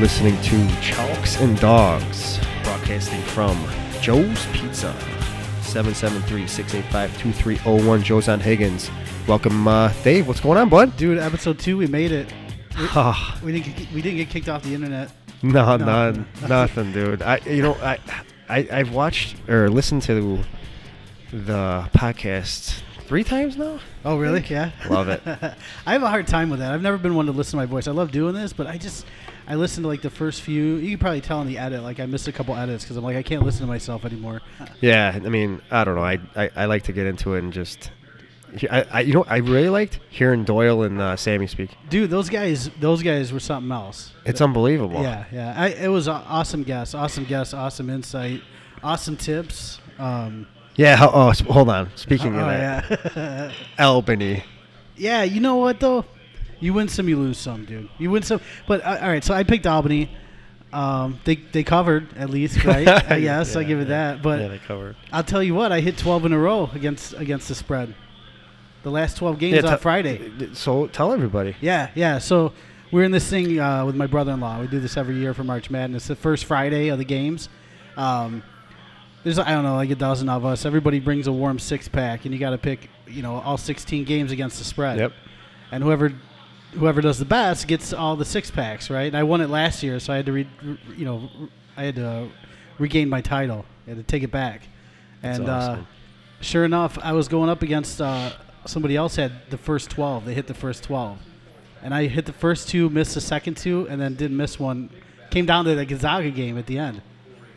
Listening 0.00 0.40
to 0.42 0.66
Chalks 0.80 1.38
and 1.40 1.58
Dogs, 1.60 2.38
broadcasting 2.64 3.20
from 3.22 3.56
Joe's 4.00 4.46
Pizza, 4.46 4.92
773-685-2301. 5.60 8.02
Joe's 8.02 8.28
on 8.28 8.40
Higgins. 8.40 8.90
Welcome, 9.28 9.68
uh, 9.68 9.92
Dave. 10.02 10.26
What's 10.26 10.40
going 10.40 10.56
on, 10.58 10.70
bud? 10.70 10.96
Dude, 10.96 11.18
episode 11.18 11.58
two, 11.58 11.76
we 11.76 11.86
made 11.86 12.12
it. 12.12 12.32
Ah, 12.94 13.38
We 13.44 13.52
didn't 13.52 13.76
get, 13.76 13.92
we 13.92 14.00
didn't 14.00 14.16
get 14.18 14.30
kicked 14.30 14.48
off 14.48 14.62
the 14.62 14.74
internet. 14.74 15.10
no, 15.42 15.76
No. 15.76 15.84
none, 15.84 16.26
nothing, 16.48 16.92
dude. 16.92 17.20
I, 17.20 17.36
you 17.46 17.62
know, 17.62 17.74
I, 17.74 17.98
I, 18.48 18.66
I've 18.72 18.94
watched 18.94 19.36
or 19.50 19.68
listened 19.68 20.00
to 20.02 20.38
the 21.32 21.88
podcast 21.94 22.80
three 23.10 23.24
times 23.24 23.56
now. 23.56 23.80
Oh, 24.04 24.18
really? 24.18 24.40
Yeah. 24.48 24.70
Love 24.88 25.08
it. 25.08 25.20
I 25.26 25.92
have 25.92 26.04
a 26.04 26.08
hard 26.08 26.28
time 26.28 26.48
with 26.48 26.60
that. 26.60 26.72
I've 26.72 26.80
never 26.80 26.96
been 26.96 27.16
one 27.16 27.26
to 27.26 27.32
listen 27.32 27.50
to 27.50 27.56
my 27.56 27.66
voice. 27.66 27.88
I 27.88 27.90
love 27.90 28.12
doing 28.12 28.36
this, 28.36 28.52
but 28.52 28.68
I 28.68 28.78
just 28.78 29.04
I 29.48 29.56
listen 29.56 29.82
to 29.82 29.88
like 29.88 30.00
the 30.00 30.10
first 30.10 30.42
few. 30.42 30.76
You 30.76 30.90
can 30.90 30.98
probably 30.98 31.20
tell 31.20 31.40
in 31.40 31.48
the 31.48 31.58
edit, 31.58 31.82
like 31.82 31.98
I 31.98 32.06
missed 32.06 32.28
a 32.28 32.32
couple 32.32 32.54
edits 32.54 32.84
because 32.84 32.96
I'm 32.96 33.02
like 33.02 33.16
I 33.16 33.24
can't 33.24 33.42
listen 33.42 33.62
to 33.62 33.66
myself 33.66 34.04
anymore. 34.04 34.42
Yeah, 34.80 35.10
I 35.12 35.28
mean, 35.28 35.60
I 35.72 35.82
don't 35.82 35.96
know. 35.96 36.04
I, 36.04 36.20
I, 36.36 36.50
I 36.54 36.64
like 36.66 36.84
to 36.84 36.92
get 36.92 37.06
into 37.06 37.34
it 37.34 37.42
and 37.42 37.52
just, 37.52 37.90
I, 38.70 38.86
I 38.92 39.00
you 39.00 39.12
know, 39.12 39.24
I 39.26 39.38
really 39.38 39.68
liked 39.68 39.98
hearing 40.08 40.44
Doyle 40.44 40.84
and 40.84 41.00
uh, 41.00 41.16
Sammy 41.16 41.48
speak. 41.48 41.70
Dude, 41.88 42.10
those 42.10 42.30
guys, 42.30 42.70
those 42.78 43.02
guys 43.02 43.32
were 43.32 43.40
something 43.40 43.72
else. 43.72 44.12
It's 44.24 44.40
unbelievable. 44.40 45.02
Yeah, 45.02 45.24
yeah. 45.32 45.54
I, 45.56 45.68
it 45.70 45.88
was 45.88 46.06
awesome 46.06 46.62
guest, 46.62 46.94
awesome 46.94 47.24
guest, 47.24 47.54
awesome 47.54 47.90
insight, 47.90 48.40
awesome 48.84 49.16
tips. 49.16 49.80
Um, 49.98 50.46
Yeah. 50.76 50.96
Oh, 51.12 51.32
sp- 51.32 51.48
hold 51.50 51.68
on. 51.68 51.90
Speaking 51.96 52.36
oh, 52.36 52.40
of 52.40 52.46
that, 52.46 53.16
yeah. 53.16 53.52
Albany. 53.78 54.44
Yeah, 54.96 55.22
you 55.22 55.40
know 55.40 55.56
what 55.56 55.80
though? 55.80 56.04
You 56.60 56.74
win 56.74 56.88
some, 56.88 57.08
you 57.08 57.16
lose 57.16 57.38
some, 57.38 57.64
dude. 57.64 57.88
You 57.98 58.10
win 58.10 58.22
some, 58.22 58.40
but 58.66 58.84
uh, 58.84 58.98
all 59.00 59.08
right. 59.08 59.24
So 59.24 59.32
I 59.34 59.44
picked 59.44 59.66
Albany. 59.66 60.10
Um, 60.72 61.18
they 61.24 61.36
they 61.36 61.64
covered 61.64 62.16
at 62.16 62.30
least, 62.30 62.64
right? 62.64 62.86
Uh, 62.86 63.14
yes, 63.16 63.56
I 63.56 63.60
Yeah, 63.62 63.66
give 63.66 63.78
it 63.80 63.88
yeah. 63.88 64.12
that. 64.14 64.22
But 64.22 64.40
yeah, 64.40 64.48
they 64.48 64.58
covered. 64.58 64.96
I'll 65.12 65.24
tell 65.24 65.42
you 65.42 65.54
what, 65.54 65.72
I 65.72 65.80
hit 65.80 65.98
12 65.98 66.26
in 66.26 66.32
a 66.32 66.38
row 66.38 66.70
against 66.74 67.14
against 67.14 67.48
the 67.48 67.54
spread. 67.54 67.94
The 68.82 68.90
last 68.90 69.16
12 69.18 69.38
games 69.38 69.56
Yeah, 69.62 69.70
on 69.70 69.76
te- 69.76 69.82
Friday. 69.82 70.50
So 70.54 70.86
tell 70.86 71.12
everybody. 71.12 71.54
Yeah, 71.60 71.90
yeah. 71.94 72.18
So 72.18 72.52
we're 72.92 73.04
in 73.04 73.10
this 73.10 73.28
thing 73.28 73.58
uh, 73.60 73.84
with 73.84 73.94
my 73.94 74.06
brother-in-law. 74.06 74.60
We 74.60 74.68
do 74.68 74.80
this 74.80 74.96
every 74.96 75.16
year 75.16 75.34
for 75.34 75.44
March 75.44 75.70
Madness. 75.70 76.06
The 76.06 76.16
first 76.16 76.44
Friday 76.46 76.88
of 76.88 76.98
the 76.98 77.04
games. 77.04 77.48
Um, 77.96 78.42
there's 79.24 79.38
I 79.38 79.50
don't 79.50 79.64
know 79.64 79.74
like 79.74 79.90
a 79.90 79.94
dozen 79.94 80.28
of 80.28 80.44
us. 80.44 80.64
Everybody 80.64 81.00
brings 81.00 81.26
a 81.26 81.32
warm 81.32 81.58
six 81.58 81.88
pack, 81.88 82.24
and 82.24 82.34
you 82.34 82.40
got 82.40 82.50
to 82.50 82.58
pick 82.58 82.88
you 83.06 83.22
know 83.22 83.40
all 83.40 83.58
16 83.58 84.04
games 84.04 84.32
against 84.32 84.58
the 84.58 84.64
spread. 84.64 84.98
Yep. 84.98 85.12
And 85.72 85.84
whoever 85.84 86.12
whoever 86.72 87.00
does 87.00 87.18
the 87.18 87.24
best 87.24 87.66
gets 87.66 87.92
all 87.92 88.16
the 88.16 88.24
six 88.24 88.50
packs, 88.50 88.90
right? 88.90 89.06
And 89.06 89.16
I 89.16 89.22
won 89.22 89.40
it 89.40 89.50
last 89.50 89.82
year, 89.82 89.98
so 90.00 90.12
I 90.12 90.16
had 90.16 90.26
to 90.26 90.32
re, 90.32 90.48
you 90.96 91.04
know 91.04 91.28
I 91.76 91.84
had 91.84 91.96
to 91.96 92.28
regain 92.78 93.08
my 93.08 93.20
title. 93.20 93.64
I 93.86 93.90
had 93.90 93.98
to 93.98 94.04
take 94.04 94.22
it 94.22 94.30
back. 94.30 94.62
And 95.22 95.48
uh, 95.48 95.78
sure 96.40 96.64
enough, 96.64 96.98
I 97.02 97.12
was 97.12 97.28
going 97.28 97.50
up 97.50 97.62
against 97.62 98.00
uh, 98.00 98.32
somebody 98.64 98.96
else 98.96 99.16
had 99.16 99.32
the 99.50 99.58
first 99.58 99.90
12. 99.90 100.24
They 100.24 100.34
hit 100.34 100.46
the 100.46 100.54
first 100.54 100.82
12. 100.84 101.18
And 101.82 101.94
I 101.94 102.06
hit 102.06 102.26
the 102.26 102.32
first 102.32 102.68
two, 102.68 102.90
missed 102.90 103.14
the 103.14 103.20
second 103.20 103.56
two, 103.56 103.86
and 103.88 104.00
then 104.00 104.14
didn't 104.14 104.36
miss 104.36 104.58
one. 104.58 104.90
Came 105.30 105.46
down 105.46 105.64
to 105.64 105.74
the 105.74 105.86
Gonzaga 105.86 106.30
game 106.30 106.58
at 106.58 106.66
the 106.66 106.78
end. 106.78 107.02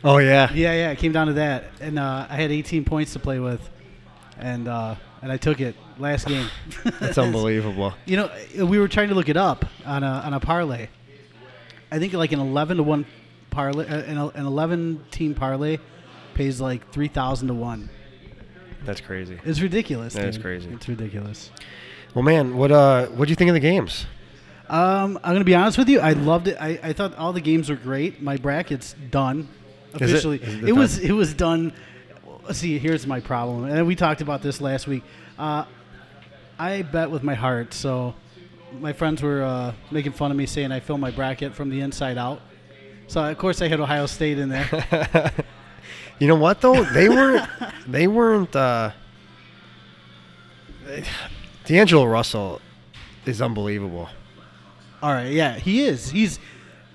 Oh 0.04 0.18
yeah. 0.18 0.52
Yeah, 0.52 0.72
yeah, 0.72 0.90
it 0.90 0.98
came 0.98 1.12
down 1.12 1.28
to 1.28 1.32
that. 1.34 1.64
And 1.80 1.98
uh, 1.98 2.26
I 2.28 2.36
had 2.36 2.52
18 2.52 2.84
points 2.84 3.14
to 3.14 3.18
play 3.18 3.40
with. 3.40 3.70
And 4.38 4.68
uh, 4.68 4.96
and 5.22 5.32
I 5.32 5.38
took 5.38 5.60
it 5.60 5.74
last 5.98 6.26
game. 6.26 6.48
That's 7.00 7.18
unbelievable. 7.18 7.94
You 8.06 8.18
know, 8.18 8.30
we 8.66 8.78
were 8.78 8.88
trying 8.88 9.08
to 9.08 9.14
look 9.14 9.30
it 9.30 9.36
up 9.36 9.64
on 9.86 10.02
a 10.02 10.06
on 10.06 10.34
a 10.34 10.40
parlay. 10.40 10.88
I 11.90 11.98
think 11.98 12.12
like 12.12 12.32
an 12.32 12.40
eleven 12.40 12.76
to 12.76 12.82
one 12.82 13.06
parlay, 13.50 13.86
uh, 13.86 14.02
an, 14.02 14.18
an 14.18 14.46
eleven 14.46 15.04
team 15.10 15.34
parlay 15.34 15.78
pays 16.34 16.60
like 16.60 16.90
three 16.92 17.08
thousand 17.08 17.48
to 17.48 17.54
one. 17.54 17.88
That's 18.84 19.00
crazy. 19.00 19.38
It's 19.44 19.60
ridiculous. 19.60 20.12
That 20.12 20.26
is 20.26 20.36
crazy. 20.36 20.68
It's 20.70 20.88
ridiculous. 20.88 21.50
Well, 22.14 22.24
man, 22.24 22.56
what 22.56 22.70
uh, 22.70 23.06
what 23.06 23.26
do 23.26 23.30
you 23.30 23.36
think 23.36 23.48
of 23.48 23.54
the 23.54 23.60
games? 23.60 24.06
Um, 24.68 25.18
I'm 25.22 25.34
gonna 25.34 25.44
be 25.44 25.54
honest 25.54 25.78
with 25.78 25.88
you. 25.88 26.00
I 26.00 26.12
loved 26.12 26.48
it. 26.48 26.58
I, 26.60 26.78
I 26.82 26.92
thought 26.92 27.16
all 27.16 27.32
the 27.32 27.40
games 27.40 27.70
were 27.70 27.76
great. 27.76 28.20
My 28.20 28.36
bracket's 28.36 28.94
done 29.10 29.48
Is 29.96 30.00
it? 30.02 30.04
officially. 30.04 30.42
Is 30.42 30.54
it 30.54 30.68
it 30.68 30.72
was 30.72 30.98
it 30.98 31.12
was 31.12 31.34
done. 31.34 31.72
See. 32.52 32.78
Here's 32.78 33.06
my 33.06 33.20
problem, 33.20 33.64
and 33.64 33.86
we 33.86 33.94
talked 33.96 34.20
about 34.20 34.42
this 34.42 34.60
last 34.60 34.86
week. 34.86 35.02
Uh, 35.38 35.64
I 36.58 36.82
bet 36.82 37.10
with 37.10 37.22
my 37.22 37.34
heart, 37.34 37.74
so 37.74 38.14
my 38.80 38.92
friends 38.92 39.22
were 39.22 39.42
uh, 39.42 39.72
making 39.90 40.12
fun 40.12 40.30
of 40.30 40.36
me 40.36 40.46
saying 40.46 40.72
I 40.72 40.80
fill 40.80 40.98
my 40.98 41.10
bracket 41.10 41.54
from 41.54 41.70
the 41.70 41.80
inside 41.80 42.18
out. 42.18 42.40
So 43.06 43.24
of 43.24 43.36
course 43.38 43.60
I 43.62 43.68
had 43.68 43.80
Ohio 43.80 44.06
State 44.06 44.38
in 44.38 44.48
there. 44.48 45.32
You 46.18 46.28
know 46.28 46.36
what 46.36 46.60
though? 46.60 46.84
They 46.84 47.08
weren't. 47.08 47.48
they 47.86 48.06
weren't. 48.06 48.54
Uh, 48.54 48.92
D'Angelo 51.64 52.04
Russell 52.04 52.60
is 53.26 53.42
unbelievable. 53.42 54.08
All 55.02 55.12
right, 55.12 55.32
yeah, 55.32 55.56
he 55.56 55.84
is. 55.84 56.10
He's, 56.10 56.38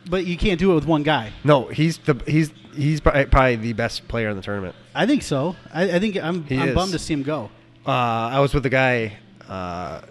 but 0.10 0.26
you 0.26 0.38
can't 0.38 0.60
do 0.60 0.72
it 0.72 0.76
with 0.76 0.86
one 0.86 1.04
guy. 1.04 1.32
No, 1.44 1.68
he's 1.68 1.98
the 2.00 2.22
he's 2.28 2.52
he's 2.76 3.00
probably 3.02 3.56
the 3.58 3.74
best 3.74 4.08
player 4.08 4.30
in 4.30 4.36
the 4.36 4.42
tournament. 4.44 4.76
I 4.96 5.06
think 5.06 5.22
so. 5.24 5.56
I, 5.74 5.92
I 5.96 6.00
think 6.00 6.18
I'm, 6.18 6.44
He 6.46 6.58
I'm 6.58 6.70
is. 6.70 6.76
bummed 6.76 6.92
to 6.94 7.00
see 7.00 7.14
him 7.14 7.24
go. 7.24 7.50
Uh, 7.86 7.92
I 7.92 8.40
was 8.40 8.54
with 8.54 8.66
a 8.66 8.70
guy. 8.70 9.18
Uh, 9.48 10.02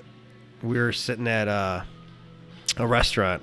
we 0.62 0.78
were 0.78 0.92
sitting 0.92 1.28
at 1.28 1.46
uh, 1.48 1.82
a 2.76 2.86
restaurant, 2.86 3.42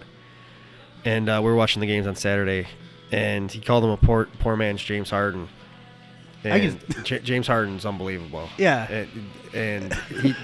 and 1.05 1.29
uh, 1.29 1.39
we 1.43 1.49
were 1.49 1.55
watching 1.55 1.79
the 1.81 1.87
games 1.87 2.07
on 2.07 2.15
Saturday. 2.15 2.67
And 3.11 3.51
he 3.51 3.61
called 3.61 3.83
him 3.83 3.91
a 3.91 3.97
poor 3.97 4.25
poor 4.39 4.55
man's 4.57 4.83
James 4.83 5.09
Harden. 5.11 5.47
I 6.43 6.49
And 6.57 6.79
can- 6.89 7.03
J- 7.03 7.19
James 7.19 7.47
Harden's 7.47 7.85
unbelievable. 7.85 8.49
Yeah. 8.57 8.91
and, 8.91 9.09
and 9.53 9.93
he 9.93 10.35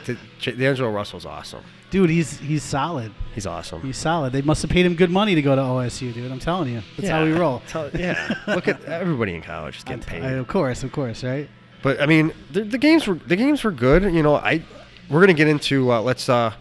D'Angelo 0.52 0.90
Russell's 0.92 1.26
awesome. 1.26 1.64
Dude, 1.90 2.10
he's 2.10 2.38
he's 2.40 2.64
solid. 2.64 3.12
He's 3.34 3.46
awesome. 3.46 3.81
He's 3.81 3.97
solid. 3.97 4.34
They 4.34 4.42
must 4.42 4.62
have 4.62 4.72
paid 4.72 4.86
him 4.86 4.96
good 4.96 5.09
money 5.09 5.36
to 5.36 5.42
go 5.42 5.56
to 5.56 5.62
OSU, 5.62 6.14
dude. 6.14 6.31
I'm 6.31 6.40
telling 6.40 6.72
you, 6.74 6.81
that's 6.97 7.09
how 7.09 7.24
we 7.24 7.31
roll. 7.31 7.62
Tell- 7.68 7.90
yeah, 7.94 8.34
look 8.47 8.68
at 8.68 8.84
everybody 8.86 9.36
in 9.36 9.42
college 9.42 9.78
is 9.78 9.84
getting 9.84 10.03
paid. 10.06 10.24
I- 10.24 10.31
of 10.31 10.47
course, 10.47 10.84
of 10.84 10.92
course, 10.92 11.24
right? 11.24 11.50
But 11.81 12.02
I 12.02 12.06
mean, 12.06 12.34
the, 12.52 12.64
the 12.64 12.78
games 12.78 13.08
were 13.08 13.16
the 13.16 13.36
games 13.36 13.64
were 13.64 13.72
good. 13.72 14.03
You 14.03 14.22
know, 14.22 14.36
I 14.36 14.64
we're 15.09 15.22
gonna 15.22 15.34
get 15.34 15.47
into 15.47 15.92
uh, 15.92 16.02
let's 16.02 16.28
uh 16.30 16.53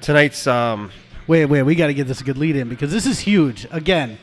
tonight's 0.00 0.46
um 0.46 0.90
Wait, 1.26 1.44
wait, 1.46 1.64
we 1.64 1.74
got 1.74 1.88
to 1.88 1.94
get 1.94 2.06
this 2.06 2.20
a 2.20 2.24
good 2.24 2.38
lead 2.38 2.54
in 2.54 2.68
because 2.68 2.92
this 2.92 3.04
is 3.04 3.18
huge. 3.18 3.66
Again, 3.72 4.16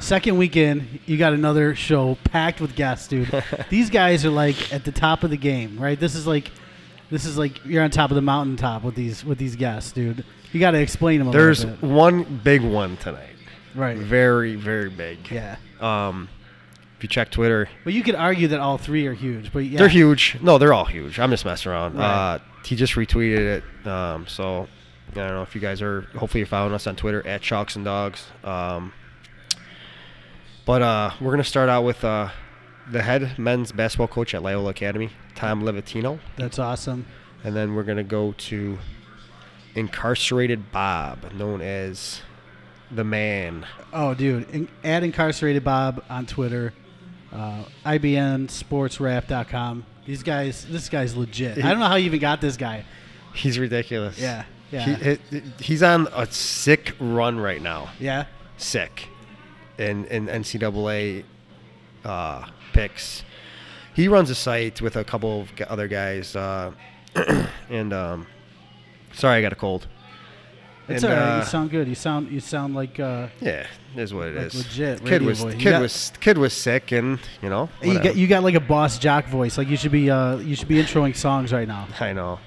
second 0.00 0.36
weekend, 0.38 0.98
you 1.06 1.16
got 1.16 1.32
another 1.32 1.76
show 1.76 2.18
packed 2.24 2.60
with 2.60 2.74
guests, 2.74 3.06
dude. 3.06 3.30
These 3.70 3.90
guys 3.90 4.24
are 4.24 4.30
like 4.30 4.72
at 4.72 4.84
the 4.84 4.90
top 4.90 5.22
of 5.22 5.30
the 5.30 5.36
game, 5.36 5.78
right? 5.78 6.00
This 6.00 6.16
is 6.16 6.26
like, 6.26 6.50
this 7.10 7.24
is 7.24 7.38
like 7.38 7.64
you're 7.64 7.84
on 7.84 7.90
top 7.92 8.10
of 8.10 8.16
the 8.16 8.22
mountaintop 8.22 8.82
with 8.82 8.96
these 8.96 9.24
with 9.24 9.38
these 9.38 9.54
guests, 9.54 9.92
dude. 9.92 10.24
You 10.52 10.60
got 10.60 10.70
to 10.72 10.80
explain 10.80 11.18
them 11.18 11.28
a 11.28 11.32
there's 11.32 11.64
little 11.64 11.80
bit, 11.80 11.90
one 11.90 12.40
big 12.42 12.62
one 12.62 12.96
tonight. 12.96 13.36
right? 13.74 13.96
Very 13.98 14.54
very 14.56 14.88
big. 14.90 15.30
Yeah. 15.30 15.56
Um, 15.80 16.28
if 16.96 17.04
you 17.04 17.08
check 17.08 17.30
Twitter, 17.30 17.68
Well, 17.84 17.94
you 17.94 18.02
could 18.02 18.16
argue 18.16 18.48
that 18.48 18.58
all 18.60 18.76
three 18.78 19.06
are 19.06 19.14
huge, 19.14 19.52
but 19.52 19.60
yeah, 19.60 19.78
they're 19.78 19.88
huge. 19.88 20.36
No, 20.42 20.58
they're 20.58 20.72
all 20.72 20.84
huge. 20.86 21.20
I'm 21.20 21.30
just 21.30 21.44
messing 21.44 21.70
around. 21.70 21.94
Right. 21.94 22.34
Uh, 22.34 22.38
he 22.64 22.74
just 22.74 22.94
retweeted 22.94 23.62
it. 23.84 23.86
Um, 23.86 24.26
so 24.26 24.66
I 25.12 25.14
don't 25.14 25.28
know 25.34 25.42
if 25.42 25.54
you 25.54 25.60
guys 25.60 25.80
are. 25.80 26.02
Hopefully, 26.16 26.40
you're 26.40 26.46
following 26.48 26.74
us 26.74 26.86
on 26.88 26.96
Twitter 26.96 27.24
at 27.26 27.40
Chalks 27.40 27.76
and 27.76 27.84
Dogs. 27.84 28.26
Um, 28.42 28.92
but 30.66 30.82
uh, 30.82 31.10
we're 31.20 31.30
gonna 31.30 31.44
start 31.44 31.68
out 31.68 31.82
with 31.84 32.04
uh, 32.04 32.28
the 32.90 33.02
head 33.02 33.38
men's 33.38 33.72
basketball 33.72 34.08
coach 34.08 34.34
at 34.34 34.42
Loyola 34.42 34.70
Academy, 34.70 35.10
Tom 35.34 35.62
Livatino, 35.62 36.18
That's 36.36 36.58
awesome. 36.58 37.06
and 37.44 37.54
then 37.54 37.74
we're 37.74 37.84
gonna 37.84 38.02
go 38.04 38.32
to 38.38 38.78
incarcerated 39.78 40.70
Bob, 40.72 41.32
known 41.32 41.60
as 41.60 42.20
the 42.90 43.04
man. 43.04 43.64
Oh, 43.92 44.14
dude. 44.14 44.48
In, 44.50 44.68
at 44.82 45.02
Incarcerated 45.04 45.62
Bob 45.64 46.02
on 46.10 46.26
Twitter, 46.26 46.72
uh, 47.32 47.64
IBNSportsWrap.com. 47.86 49.84
These 50.06 50.22
guys, 50.22 50.66
this 50.68 50.88
guy's 50.88 51.14
legit. 51.16 51.58
I 51.64 51.70
don't 51.70 51.80
know 51.80 51.86
how 51.86 51.96
you 51.96 52.06
even 52.06 52.20
got 52.20 52.40
this 52.40 52.56
guy. 52.56 52.84
He's 53.34 53.58
ridiculous. 53.58 54.18
Yeah, 54.18 54.44
yeah. 54.70 54.96
He, 54.96 55.18
he- 55.30 55.42
he's 55.60 55.82
on 55.82 56.08
a 56.14 56.26
sick 56.30 56.94
run 56.98 57.38
right 57.38 57.60
now. 57.60 57.90
Yeah. 58.00 58.24
Sick. 58.56 59.08
In 59.76 60.06
in 60.06 60.26
NCAA 60.26 61.24
uh, 62.04 62.48
picks. 62.72 63.22
He 63.94 64.08
runs 64.08 64.30
a 64.30 64.34
site 64.34 64.80
with 64.80 64.96
a 64.96 65.04
couple 65.04 65.42
of 65.42 65.52
other 65.68 65.88
guys. 65.88 66.34
Uh, 66.34 66.72
and 67.70 67.92
um, 67.92 68.26
sorry, 69.18 69.38
I 69.38 69.42
got 69.42 69.52
a 69.52 69.56
cold. 69.56 69.86
It's 70.88 71.02
And, 71.04 71.12
all 71.12 71.18
right. 71.20 71.32
uh, 71.34 71.38
you 71.40 71.44
sound 71.44 71.70
good. 71.70 71.86
You 71.86 71.94
sound 71.94 72.30
you 72.30 72.40
sound 72.40 72.74
like 72.74 72.98
uh, 72.98 73.28
Yeah, 73.40 73.66
it 73.94 74.00
is 74.00 74.14
what 74.14 74.28
it 74.28 74.36
Like 74.36 74.46
is. 74.46 74.54
legit 74.54 75.04
Kid 75.04 75.20
was 75.22 75.40
voice. 75.40 75.54
Kid 75.56 75.70
got- 75.70 75.82
was 75.82 76.12
kid 76.20 76.38
was 76.38 76.52
sick, 76.54 76.92
and 76.92 77.18
you 77.42 77.50
know. 77.50 77.68
you 77.82 77.88
whatever. 77.88 78.04
got 78.08 78.16
you 78.16 78.26
got 78.26 78.42
like 78.42 78.54
a 78.54 78.60
boss 78.60 78.98
jock 78.98 79.26
voice. 79.26 79.58
Like 79.58 79.68
you 79.68 79.76
should 79.76 79.92
be 79.92 80.10
uh 80.10 80.36
you 80.38 80.54
should 80.56 80.68
be 80.68 80.76
introing 80.82 81.14
songs 81.14 81.52
right 81.52 81.68
now. 81.68 81.86
I 82.00 82.14
know. 82.14 82.38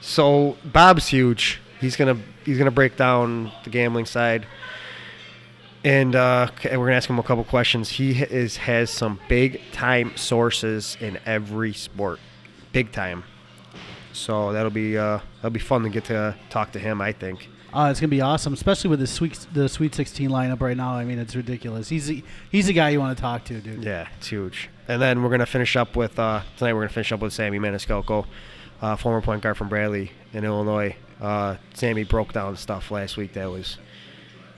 So 0.00 0.56
Bob's 0.64 1.06
huge. 1.06 1.60
He's 1.80 1.94
gonna 1.94 2.16
he's 2.44 2.58
gonna 2.58 2.72
break 2.72 2.96
down 2.96 3.52
the 3.62 3.70
gambling 3.70 4.06
side. 4.06 4.44
and 5.84 6.16
uh, 6.16 6.48
we're 6.64 6.70
gonna 6.76 6.92
ask 6.94 7.08
him 7.08 7.20
a 7.20 7.22
couple 7.22 7.44
questions. 7.44 7.90
He 7.90 8.10
is 8.20 8.56
has 8.56 8.90
some 8.90 9.20
big 9.28 9.60
time 9.70 10.16
sources 10.16 10.96
in 11.00 11.18
every 11.24 11.72
sport, 11.72 12.18
big 12.72 12.90
time. 12.90 13.22
So 14.18 14.52
that'll 14.52 14.70
be 14.70 14.96
uh, 14.98 15.20
that'll 15.36 15.50
be 15.50 15.60
fun 15.60 15.82
to 15.82 15.88
get 15.88 16.04
to 16.06 16.34
talk 16.50 16.72
to 16.72 16.78
him. 16.78 17.00
I 17.00 17.12
think. 17.12 17.48
Uh, 17.72 17.88
it's 17.90 18.00
gonna 18.00 18.08
be 18.08 18.22
awesome, 18.22 18.54
especially 18.54 18.88
with 18.88 18.98
the 19.00 19.06
sweet 19.06 19.46
the 19.52 19.68
Sweet 19.68 19.94
16 19.94 20.30
lineup 20.30 20.60
right 20.62 20.76
now. 20.76 20.94
I 20.94 21.04
mean, 21.04 21.18
it's 21.18 21.36
ridiculous. 21.36 21.90
He's 21.90 22.06
the, 22.06 22.24
he's 22.50 22.66
the 22.66 22.72
guy 22.72 22.88
you 22.88 22.98
want 22.98 23.16
to 23.16 23.20
talk 23.20 23.44
to, 23.44 23.60
dude. 23.60 23.84
Yeah, 23.84 24.08
it's 24.16 24.28
huge. 24.28 24.70
And 24.88 25.02
then 25.02 25.22
we're 25.22 25.28
gonna 25.28 25.44
finish 25.46 25.76
up 25.76 25.94
with 25.94 26.18
uh, 26.18 26.40
tonight. 26.56 26.72
We're 26.72 26.80
gonna 26.80 26.94
finish 26.94 27.12
up 27.12 27.20
with 27.20 27.34
Sammy 27.34 27.58
Maniscalco, 27.58 28.24
uh, 28.80 28.96
former 28.96 29.20
point 29.20 29.42
guard 29.42 29.58
from 29.58 29.68
Bradley 29.68 30.12
in 30.32 30.44
Illinois. 30.44 30.96
Uh, 31.20 31.56
Sammy 31.74 32.04
broke 32.04 32.32
down 32.32 32.56
stuff 32.56 32.90
last 32.90 33.16
week 33.18 33.34
that 33.34 33.50
was 33.50 33.76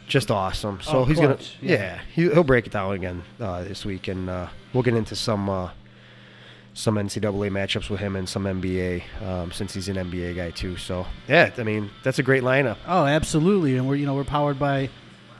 just 0.06 0.30
awesome. 0.30 0.80
So 0.80 0.98
Oh, 0.98 1.04
he's 1.04 1.16
clutch, 1.18 1.56
gonna, 1.60 1.72
yeah. 1.72 1.78
yeah, 1.78 2.00
he, 2.14 2.22
he'll 2.30 2.44
break 2.44 2.66
it 2.68 2.72
down 2.72 2.92
again 2.94 3.22
uh, 3.40 3.64
this 3.64 3.84
week, 3.84 4.06
and 4.06 4.30
uh, 4.30 4.48
we'll 4.72 4.82
get 4.84 4.94
into 4.94 5.16
some 5.16 5.48
uh, 5.48 5.70
some 6.80 6.94
NCAA 6.94 7.50
matchups 7.50 7.90
with 7.90 8.00
him 8.00 8.16
and 8.16 8.26
some 8.26 8.44
NBA 8.44 9.02
um, 9.22 9.52
since 9.52 9.74
he's 9.74 9.88
an 9.88 9.96
NBA 9.96 10.34
guy 10.34 10.50
too. 10.50 10.78
So 10.78 11.06
yeah, 11.28 11.50
I 11.58 11.62
mean 11.62 11.90
that's 12.02 12.18
a 12.18 12.22
great 12.22 12.42
lineup. 12.42 12.78
Oh, 12.86 13.04
absolutely. 13.04 13.76
And 13.76 13.86
we're 13.86 13.96
you 13.96 14.06
know 14.06 14.14
we're 14.14 14.24
powered 14.24 14.58
by 14.58 14.88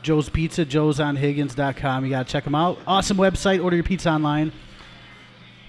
Joe's 0.02 0.28
Pizza, 0.28 0.66
joesonhiggins.com. 0.66 2.04
You 2.04 2.10
got 2.10 2.26
to 2.26 2.32
check 2.32 2.44
them 2.44 2.54
out. 2.54 2.78
Awesome 2.86 3.16
website. 3.16 3.62
Order 3.64 3.76
your 3.76 3.84
pizza 3.84 4.10
online. 4.10 4.52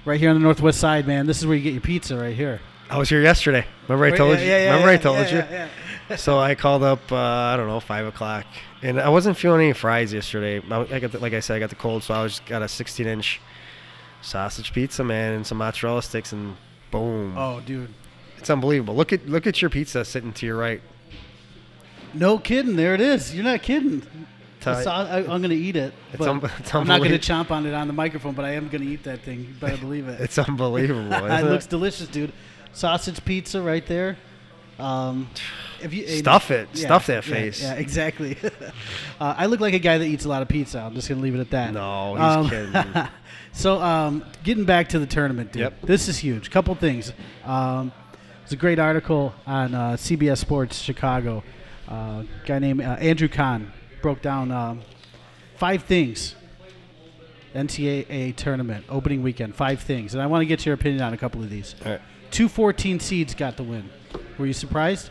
Right 0.04 0.20
here 0.20 0.30
on 0.30 0.36
the 0.36 0.42
northwest 0.42 0.80
side, 0.80 1.08
man. 1.08 1.26
This 1.28 1.40
is 1.40 1.46
where 1.46 1.56
you 1.56 1.64
get 1.64 1.74
your 1.74 1.82
pizza 1.82 2.18
right 2.18 2.36
here. 2.36 2.60
I 2.90 2.98
was 2.98 3.08
here 3.08 3.22
yesterday. 3.22 3.66
Remember 3.88 4.06
I 4.06 4.18
told 4.18 4.38
yeah, 4.40 4.44
you? 4.44 4.50
yeah, 4.50 4.58
yeah, 4.58 4.72
Remember 4.72 4.90
I 4.90 4.98
told 4.98 5.18
yeah, 5.18 5.70
you? 6.10 6.18
so 6.18 6.38
I 6.40 6.56
called 6.56 6.84
up. 6.84 7.12
Uh, 7.12 7.16
I 7.16 7.56
don't 7.56 7.68
know, 7.68 7.80
five 7.80 8.06
o'clock, 8.06 8.46
and 8.82 9.00
I 9.00 9.08
wasn't 9.08 9.38
feeling 9.38 9.62
any 9.62 9.74
fries 9.74 10.12
yesterday. 10.12 10.58
I, 10.70 11.00
got, 11.00 11.14
the, 11.14 11.20
like 11.20 11.34
I 11.34 11.40
said, 11.40 11.56
I 11.56 11.60
got 11.60 11.70
the 11.70 11.76
cold, 11.78 12.04
so 12.04 12.14
I 12.14 12.24
was 12.24 12.42
got 12.42 12.62
a 12.62 12.66
16-inch 12.66 13.40
sausage 14.22 14.74
pizza, 14.74 15.04
man, 15.04 15.34
and 15.34 15.46
some 15.48 15.58
mozzarella 15.58 16.02
sticks, 16.02 16.32
and 16.32 16.56
boom, 16.92 17.36
Oh, 17.38 17.60
dude. 17.62 17.90
it's 18.38 18.50
unbelievable. 18.50 18.96
Look 18.96 19.14
at 19.14 19.28
look 19.28 19.48
at 19.48 19.62
your 19.62 19.70
pizza 19.70 20.06
sitting 20.06 20.34
to 20.34 20.46
your 20.46 20.58
right. 20.58 20.82
No 22.14 22.38
kidding. 22.38 22.76
There 22.76 22.94
it 22.94 23.02
is. 23.02 23.34
You're 23.34 23.44
not 23.44 23.62
kidding. 23.62 24.04
I, 24.66 25.18
I'm 25.20 25.26
going 25.26 25.50
to 25.50 25.56
eat 25.56 25.76
it. 25.76 25.94
It's 26.12 26.18
but 26.18 26.28
un- 26.28 26.52
I'm 26.74 26.88
not 26.88 27.00
going 27.00 27.12
to 27.12 27.20
chomp 27.20 27.52
on 27.52 27.66
it 27.66 27.74
on 27.74 27.88
the 27.88 27.94
microphone, 27.94 28.34
but 28.36 28.46
I 28.46 28.52
am 28.52 28.70
going 28.70 28.84
to 28.84 28.88
eat 28.90 29.04
that 29.04 29.22
thing. 29.22 29.40
You 29.40 29.54
better 29.60 29.78
believe 29.78 30.08
it. 30.08 30.20
It's 30.22 30.38
unbelievable. 30.38 31.12
it 31.26 31.44
looks 31.46 31.66
delicious, 31.66 32.08
dude. 32.08 32.32
Sausage 32.74 33.24
pizza 33.26 33.62
right 33.62 33.86
there. 33.88 34.18
Um, 34.78 35.30
if 35.82 35.94
you 35.94 36.08
Stuff 36.08 36.52
it. 36.52 36.70
Stuff 36.76 37.08
that 37.08 37.28
yeah, 37.28 37.34
face. 37.34 37.62
Yeah, 37.62 37.74
exactly. 37.74 38.38
uh, 39.20 39.36
I 39.38 39.46
look 39.48 39.60
like 39.60 39.74
a 39.74 39.80
guy 39.80 39.98
that 39.98 40.06
eats 40.06 40.26
a 40.26 40.30
lot 40.30 40.42
of 40.42 40.48
pizza. 40.48 40.80
I'm 40.80 40.96
just 40.96 41.08
gonna 41.10 41.22
leave 41.22 41.36
it 41.36 41.40
at 41.40 41.52
that. 41.52 41.74
No, 41.74 42.16
he's 42.16 42.24
Um, 42.24 42.50
kidding. 42.50 43.08
So, 43.54 43.82
um, 43.82 44.24
getting 44.44 44.66
back 44.66 44.90
to 44.90 45.00
the 45.00 45.06
tournament, 45.06 45.52
dude. 45.52 45.62
Yep. 45.62 45.82
This 45.84 46.08
is 46.08 46.18
huge. 46.18 46.50
Couple 46.52 46.74
things. 46.76 47.14
Um, 47.44 47.92
there's 48.42 48.54
a 48.54 48.56
great 48.56 48.80
article 48.80 49.34
on 49.46 49.76
uh, 49.76 49.92
CBS 49.94 50.38
Sports 50.38 50.80
Chicago. 50.80 51.44
Uh, 51.88 52.24
guy 52.46 52.60
named 52.60 52.82
uh, 52.82 52.98
Andrew 53.00 53.28
Kahn 53.28 53.72
broke 54.02 54.22
down 54.22 54.52
um, 54.52 54.82
five 55.58 55.84
things. 55.84 56.36
NCAA 57.54 58.36
tournament 58.36 58.86
opening 58.88 59.24
weekend, 59.24 59.56
five 59.56 59.82
things, 59.82 60.14
and 60.14 60.24
I 60.24 60.28
want 60.28 60.42
to 60.42 60.46
get 60.46 60.66
your 60.66 60.74
opinion 60.74 61.02
on 61.02 61.14
a 61.14 61.18
couple 61.18 61.44
of 61.44 61.50
these. 61.50 61.76
All 61.86 61.92
right. 61.92 62.02
Two 62.32 62.48
14 62.48 63.02
seeds 63.02 63.36
got 63.36 63.58
the 63.58 63.64
win. 63.64 63.90
Were 64.38 64.46
you 64.46 64.54
surprised? 64.54 65.10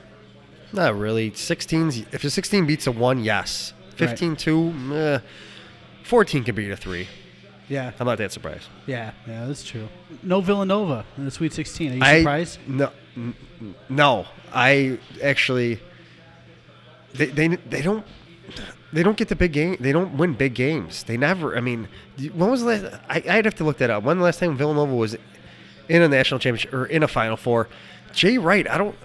Not 0.73 0.97
really. 0.97 1.33
16s. 1.33 2.07
If 2.13 2.25
a 2.25 2.31
16 2.31 2.67
beats 2.67 2.87
a 2.87 2.93
one, 2.93 3.23
yes. 3.23 3.75
15 3.97 4.37
2, 4.37 4.75
eh. 4.95 5.19
14 6.05 6.45
can 6.45 6.55
beat 6.55 6.71
a 6.71 6.77
three. 6.77 7.07
Yeah, 7.71 7.93
I'm 7.99 8.07
not 8.07 8.19
that 8.19 8.33
surprised. 8.33 8.67
yeah, 8.87 9.13
yeah. 9.27 9.47
That's 9.47 9.63
true. 9.65 9.89
No 10.23 10.41
Villanova 10.43 11.05
in 11.17 11.25
the 11.25 11.31
Sweet 11.31 11.53
16. 11.53 11.93
Are 11.93 11.95
you 11.95 12.03
I- 12.03 12.19
surprised? 12.19 12.59
No, 12.67 12.91
n- 13.17 13.35
no. 13.89 14.27
I 14.53 14.99
actually, 15.23 15.79
they, 17.15 17.27
they 17.27 17.47
they 17.49 17.81
don't 17.83 18.05
they 18.93 19.03
don't 19.05 19.17
get 19.17 19.29
the 19.29 19.37
big 19.37 19.53
game. 19.53 19.77
They 19.79 19.93
don't 19.93 20.17
win 20.17 20.35
big 20.35 20.55
games. 20.55 21.05
They 21.05 21.17
never. 21.17 21.57
I 21.57 21.61
mean, 21.61 21.89
when 22.35 22.51
was 22.51 22.63
the 22.63 22.67
last? 22.67 23.01
I, 23.09 23.23
I'd 23.39 23.45
have 23.45 23.55
to 23.57 23.65
look 23.65 23.79
that 23.79 23.91
up. 23.91 24.03
When 24.03 24.19
the 24.19 24.25
last 24.25 24.41
time 24.41 24.57
Villanova 24.57 24.95
was 24.95 25.17
in 25.89 26.03
a 26.03 26.09
national 26.09 26.41
championship 26.41 26.73
or 26.75 26.87
in 26.87 27.03
a 27.05 27.09
Final 27.09 27.37
Four? 27.37 27.69
Jay 28.13 28.37
Wright. 28.39 28.69
I 28.69 28.77
don't. 28.79 28.97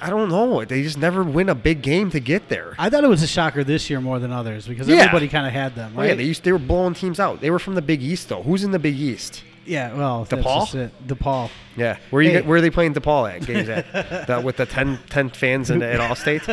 I 0.00 0.10
don't 0.10 0.28
know. 0.28 0.64
They 0.64 0.82
just 0.82 0.98
never 0.98 1.22
win 1.22 1.48
a 1.48 1.54
big 1.54 1.82
game 1.82 2.10
to 2.10 2.20
get 2.20 2.48
there. 2.48 2.74
I 2.78 2.90
thought 2.90 3.04
it 3.04 3.08
was 3.08 3.22
a 3.22 3.26
shocker 3.28 3.62
this 3.64 3.88
year 3.88 4.00
more 4.00 4.18
than 4.18 4.32
others 4.32 4.66
because 4.66 4.88
Yeah. 4.88 4.96
everybody 4.96 5.28
kind 5.28 5.46
of 5.46 5.52
had 5.52 5.74
them, 5.74 5.92
Oh, 5.94 6.00
right? 6.00 6.08
yeah, 6.08 6.14
they 6.14 6.24
used 6.24 6.42
they 6.44 6.52
were 6.52 6.58
blowing 6.58 6.94
teams 6.94 7.20
out. 7.20 7.40
They 7.40 7.50
were 7.50 7.58
from 7.60 7.74
the 7.74 7.82
Big 7.82 8.02
East 8.02 8.28
though. 8.28 8.42
Who's 8.42 8.64
in 8.64 8.72
the 8.72 8.78
Big 8.78 8.98
East? 8.98 9.44
Yeah, 9.66 9.92
well, 9.94 10.24
that's 10.24 10.42
DePaul? 10.42 10.74
it. 10.74 11.06
DePaul. 11.06 11.50
Yeah, 11.76 11.98
where 12.10 12.22
you 12.22 12.38
where 12.40 12.56
are 12.58 12.60
they 12.62 12.70
playing 12.70 12.94
DePaul 12.94 13.30
at 13.32 13.44
games 13.46 13.68
at? 13.68 13.86
That 14.26 14.42
with 14.42 14.56
the 14.56 14.64
10, 14.66 14.98
10 15.10 15.28
fans 15.30 15.70
in, 15.70 15.82
at 15.82 16.00
Allstate. 16.00 16.46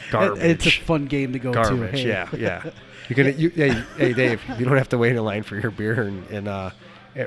Garbage. 0.10 0.42
It's 0.42 0.66
a 0.66 0.70
fun 0.70 1.06
game 1.06 1.32
to 1.32 1.38
go 1.38 1.52
to. 1.52 1.60
Garbage. 1.60 2.00
Hey. 2.00 2.08
Yeah, 2.08 2.28
yeah. 2.36 2.62
You're 3.08 3.16
gonna, 3.16 3.30
you, 3.36 3.50
hey, 3.50 3.82
hey, 3.98 4.12
Dave. 4.12 4.40
You 4.58 4.64
don't 4.64 4.76
have 4.78 4.88
to 4.90 4.98
wait 4.98 5.14
in 5.14 5.24
line 5.24 5.42
for 5.44 5.56
your 5.58 5.70
beer 5.70 6.02
and, 6.02 6.26
and 6.28 6.48
uh, 6.48 6.70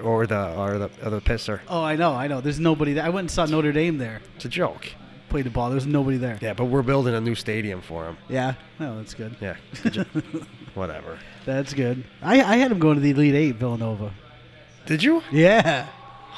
or 0.03 0.27
the 0.27 0.53
or 0.57 0.77
the 0.77 0.89
or 1.03 1.09
the 1.09 1.21
pisser. 1.21 1.59
Oh, 1.69 1.81
I 1.83 1.95
know, 1.95 2.13
I 2.13 2.27
know. 2.27 2.41
There's 2.41 2.59
nobody 2.59 2.93
there. 2.93 3.05
I 3.05 3.09
went 3.09 3.23
and 3.25 3.31
saw 3.31 3.45
Notre 3.45 3.71
Dame 3.71 3.97
there 3.97 4.21
It's 4.35 4.45
a 4.45 4.49
joke. 4.49 4.91
Play 5.29 5.41
the 5.41 5.49
ball. 5.49 5.69
There's 5.69 5.85
nobody 5.85 6.17
there. 6.17 6.37
Yeah, 6.41 6.53
but 6.53 6.65
we're 6.65 6.81
building 6.83 7.13
a 7.15 7.21
new 7.21 7.35
stadium 7.35 7.81
for 7.81 8.05
him. 8.05 8.17
Yeah, 8.27 8.55
no, 8.79 8.97
that's 8.97 9.13
good. 9.13 9.35
Yeah, 9.41 9.55
it's 9.71 9.85
a 9.85 9.89
jo- 9.89 10.05
whatever. 10.73 11.17
That's 11.45 11.73
good. 11.73 12.03
I, 12.21 12.41
I 12.41 12.57
had 12.57 12.71
him 12.71 12.79
going 12.79 12.95
to 12.95 13.01
the 13.01 13.11
Elite 13.11 13.35
Eight, 13.35 13.55
Villanova. 13.55 14.11
Did 14.85 15.03
you? 15.03 15.21
Yeah, 15.31 15.87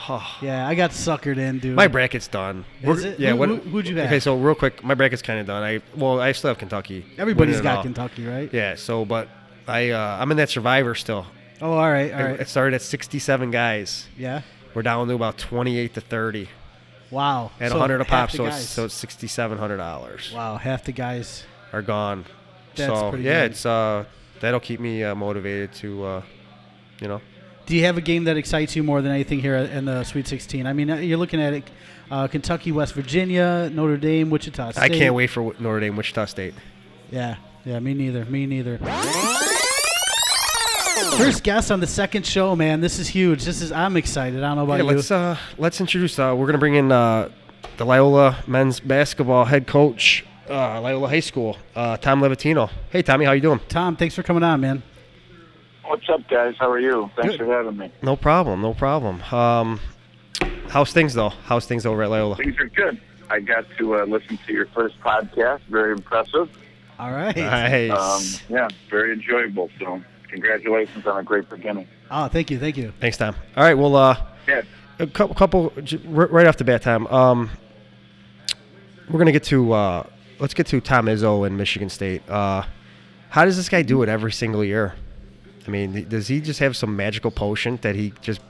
Oh, 0.09 0.25
yeah. 0.41 0.67
I 0.67 0.73
got 0.73 0.91
suckered 0.91 1.37
in, 1.37 1.59
dude. 1.59 1.75
my 1.75 1.87
bracket's 1.87 2.27
done. 2.27 2.65
Is 2.81 2.87
We're- 2.87 3.09
it? 3.13 3.19
Yeah. 3.19 3.31
Who- 3.31 3.37
what, 3.37 3.49
who'd 3.63 3.87
you 3.87 3.95
have? 3.97 4.07
Okay, 4.07 4.19
so 4.19 4.35
real 4.37 4.55
quick, 4.55 4.83
my 4.83 4.95
bracket's 4.95 5.21
kind 5.21 5.39
of 5.39 5.45
done. 5.45 5.61
I 5.63 5.81
well, 5.95 6.19
I 6.19 6.31
still 6.31 6.47
have 6.49 6.57
Kentucky. 6.57 7.05
Everybody's 7.17 7.61
got. 7.61 7.83
Kentucky, 7.83 8.25
right? 8.25 8.51
Yeah. 8.51 8.75
So, 8.75 9.05
but 9.05 9.27
I 9.67 9.91
uh, 9.91 10.17
I'm 10.19 10.31
in 10.31 10.37
that 10.37 10.49
survivor 10.49 10.95
still. 10.95 11.27
Oh, 11.61 11.73
all 11.73 11.91
right, 11.91 12.11
all 12.11 12.19
It- 12.19 12.23
right. 12.23 12.39
It 12.39 12.47
started 12.49 12.73
at 12.75 12.81
67 12.81 13.51
guys. 13.51 14.07
Yeah. 14.17 14.41
We're 14.73 14.81
down 14.81 15.07
to 15.07 15.13
about 15.13 15.37
28 15.37 15.93
to 15.95 16.01
30 16.01 16.47
Wow. 17.11 17.51
at 17.59 17.69
So 17.71 17.77
100 17.77 18.01
a 18.01 18.05
pop. 18.05 18.31
So 18.31 18.45
it's, 18.45 18.65
so 18.67 18.85
it's 18.85 18.93
6,700 18.93 19.77
dollars 19.77 20.31
wow, 20.33 20.57
half 20.57 20.83
the 20.85 20.91
guys. 20.91 21.43
are 21.73 21.81
gone. 21.81 22.25
That's 22.75 22.91
so 22.91 23.15
yeah, 23.15 23.41
good. 23.43 23.51
it's 23.51 23.65
uh 23.65 24.05
that'll 24.39 24.59
keep 24.59 24.79
me 24.79 25.03
uh, 25.03 25.13
motivated 25.13 25.73
to 25.73 26.03
uh, 26.05 26.21
you 26.99 27.07
know. 27.07 27.21
Do 27.65 27.75
you 27.75 27.85
have 27.85 27.97
a 27.97 28.01
game 28.01 28.23
that 28.25 28.37
excites 28.37 28.75
you 28.75 28.83
more 28.83 29.01
than 29.01 29.11
anything 29.11 29.39
here 29.39 29.55
in 29.55 29.85
the 29.85 30.03
Sweet 30.03 30.27
16? 30.27 30.65
I 30.65 30.73
mean, 30.73 30.89
uh, 30.89 30.95
you're 30.95 31.17
looking 31.17 31.41
at 31.41 31.53
it, 31.53 31.63
uh, 32.09 32.27
Kentucky, 32.27 32.71
West 32.71 32.93
Virginia, 32.93 33.69
Notre 33.71 33.97
Dame, 33.97 34.29
Wichita 34.29 34.71
State. 34.71 34.81
I 34.81 34.89
can't 34.89 35.13
wait 35.13 35.27
for 35.27 35.53
Notre 35.59 35.79
Dame, 35.79 35.95
Wichita 35.95 36.25
State. 36.25 36.53
Yeah, 37.11 37.37
yeah, 37.63 37.79
me 37.79 37.93
neither. 37.93 38.25
Me 38.25 38.45
neither. 38.45 38.79
First 41.17 41.43
guest 41.43 41.71
on 41.71 41.79
the 41.79 41.87
second 41.87 42.25
show, 42.25 42.55
man. 42.55 42.81
This 42.81 42.99
is 42.99 43.07
huge. 43.07 43.43
This 43.43 43.61
is. 43.61 43.71
I'm 43.71 43.95
excited. 43.97 44.43
I 44.43 44.47
don't 44.47 44.57
know 44.57 44.63
about 44.63 44.79
Yeah, 44.83 44.89
you. 44.91 44.95
let's 44.97 45.11
uh 45.11 45.37
let's 45.57 45.79
introduce. 45.79 46.17
Uh, 46.19 46.33
we're 46.37 46.45
gonna 46.47 46.57
bring 46.57 46.75
in 46.75 46.91
uh, 46.91 47.29
the 47.77 47.85
Loyola 47.85 48.37
men's 48.47 48.79
basketball 48.79 49.45
head 49.45 49.67
coach, 49.67 50.25
uh, 50.49 50.79
Loyola 50.81 51.07
High 51.07 51.19
School, 51.19 51.57
uh, 51.75 51.97
Tom 51.97 52.21
Livatino. 52.21 52.69
Hey, 52.89 53.01
Tommy, 53.01 53.25
how 53.25 53.31
you 53.31 53.41
doing? 53.41 53.59
Tom, 53.69 53.95
thanks 53.95 54.15
for 54.15 54.23
coming 54.23 54.43
on, 54.43 54.59
man. 54.61 54.83
What's 55.85 56.07
up, 56.09 56.27
guys? 56.29 56.55
How 56.59 56.69
are 56.71 56.79
you? 56.79 57.09
Thanks 57.15 57.37
Good. 57.37 57.45
for 57.45 57.53
having 57.53 57.77
me. 57.77 57.91
No 58.01 58.15
problem, 58.15 58.61
no 58.61 58.73
problem. 58.73 59.21
Um, 59.33 59.79
how's 60.69 60.91
things 60.91 61.13
though? 61.13 61.29
How's 61.29 61.65
things 61.65 61.85
over 61.85 62.03
at 62.03 62.09
Loyola? 62.09 62.35
Things 62.37 62.57
are 62.59 62.67
good. 62.69 62.99
I 63.29 63.39
got 63.39 63.65
to 63.77 63.95
uh, 63.97 64.05
listen 64.05 64.37
to 64.45 64.53
your 64.53 64.65
first 64.67 64.99
podcast. 65.01 65.61
Very 65.69 65.91
impressive. 65.93 66.49
All 66.99 67.11
right. 67.11 67.35
Nice. 67.35 67.91
Um, 67.91 68.41
yeah, 68.49 68.67
very 68.89 69.13
enjoyable. 69.13 69.69
So, 69.79 70.01
congratulations 70.31 71.05
on 71.05 71.19
a 71.19 71.23
great 71.23 71.49
beginning. 71.49 71.87
Oh, 72.09 72.27
thank 72.27 72.49
you, 72.51 72.57
thank 72.59 72.77
you. 72.77 72.93
Thanks, 72.99 73.17
Tom. 73.17 73.35
All 73.55 73.63
right, 73.63 73.77
well, 73.77 73.95
uh, 73.95 74.17
Yeah. 74.47 74.61
a 74.99 75.07
couple, 75.07 75.35
couple 75.35 75.73
right 76.05 76.47
off 76.47 76.57
the 76.57 76.63
bat, 76.63 76.81
Tom. 76.83 77.07
Um, 77.07 77.49
we're 79.09 79.19
gonna 79.19 79.31
get 79.31 79.43
to 79.45 79.73
uh, 79.73 80.03
let's 80.39 80.53
get 80.53 80.67
to 80.67 80.79
Tom 80.81 81.05
Izzo 81.07 81.45
in 81.45 81.57
Michigan 81.57 81.89
State. 81.89 82.27
Uh, 82.29 82.63
how 83.29 83.45
does 83.45 83.57
this 83.57 83.69
guy 83.69 83.81
do 83.81 84.03
it 84.03 84.09
every 84.09 84.31
single 84.31 84.63
year? 84.63 84.93
I 85.67 85.69
mean, 85.69 86.07
does 86.09 86.27
he 86.27 86.41
just 86.41 86.59
have 86.59 86.75
some 86.75 86.95
magical 86.95 87.29
potion 87.31 87.77
that 87.81 87.95
he 87.95 88.13
just 88.21 88.41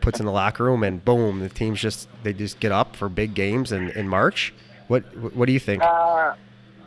puts 0.00 0.18
in 0.20 0.26
the 0.26 0.32
locker 0.32 0.64
room 0.64 0.82
and 0.82 1.04
boom, 1.04 1.40
the 1.40 1.48
teams 1.48 1.80
just 1.80 2.08
they 2.22 2.32
just 2.32 2.60
get 2.60 2.72
up 2.72 2.96
for 2.96 3.08
big 3.08 3.34
games 3.34 3.72
in, 3.72 3.90
in 3.90 4.08
March? 4.08 4.54
What 4.88 5.02
what 5.34 5.46
do 5.46 5.52
you 5.52 5.60
think? 5.60 5.82
Uh, 5.82 6.34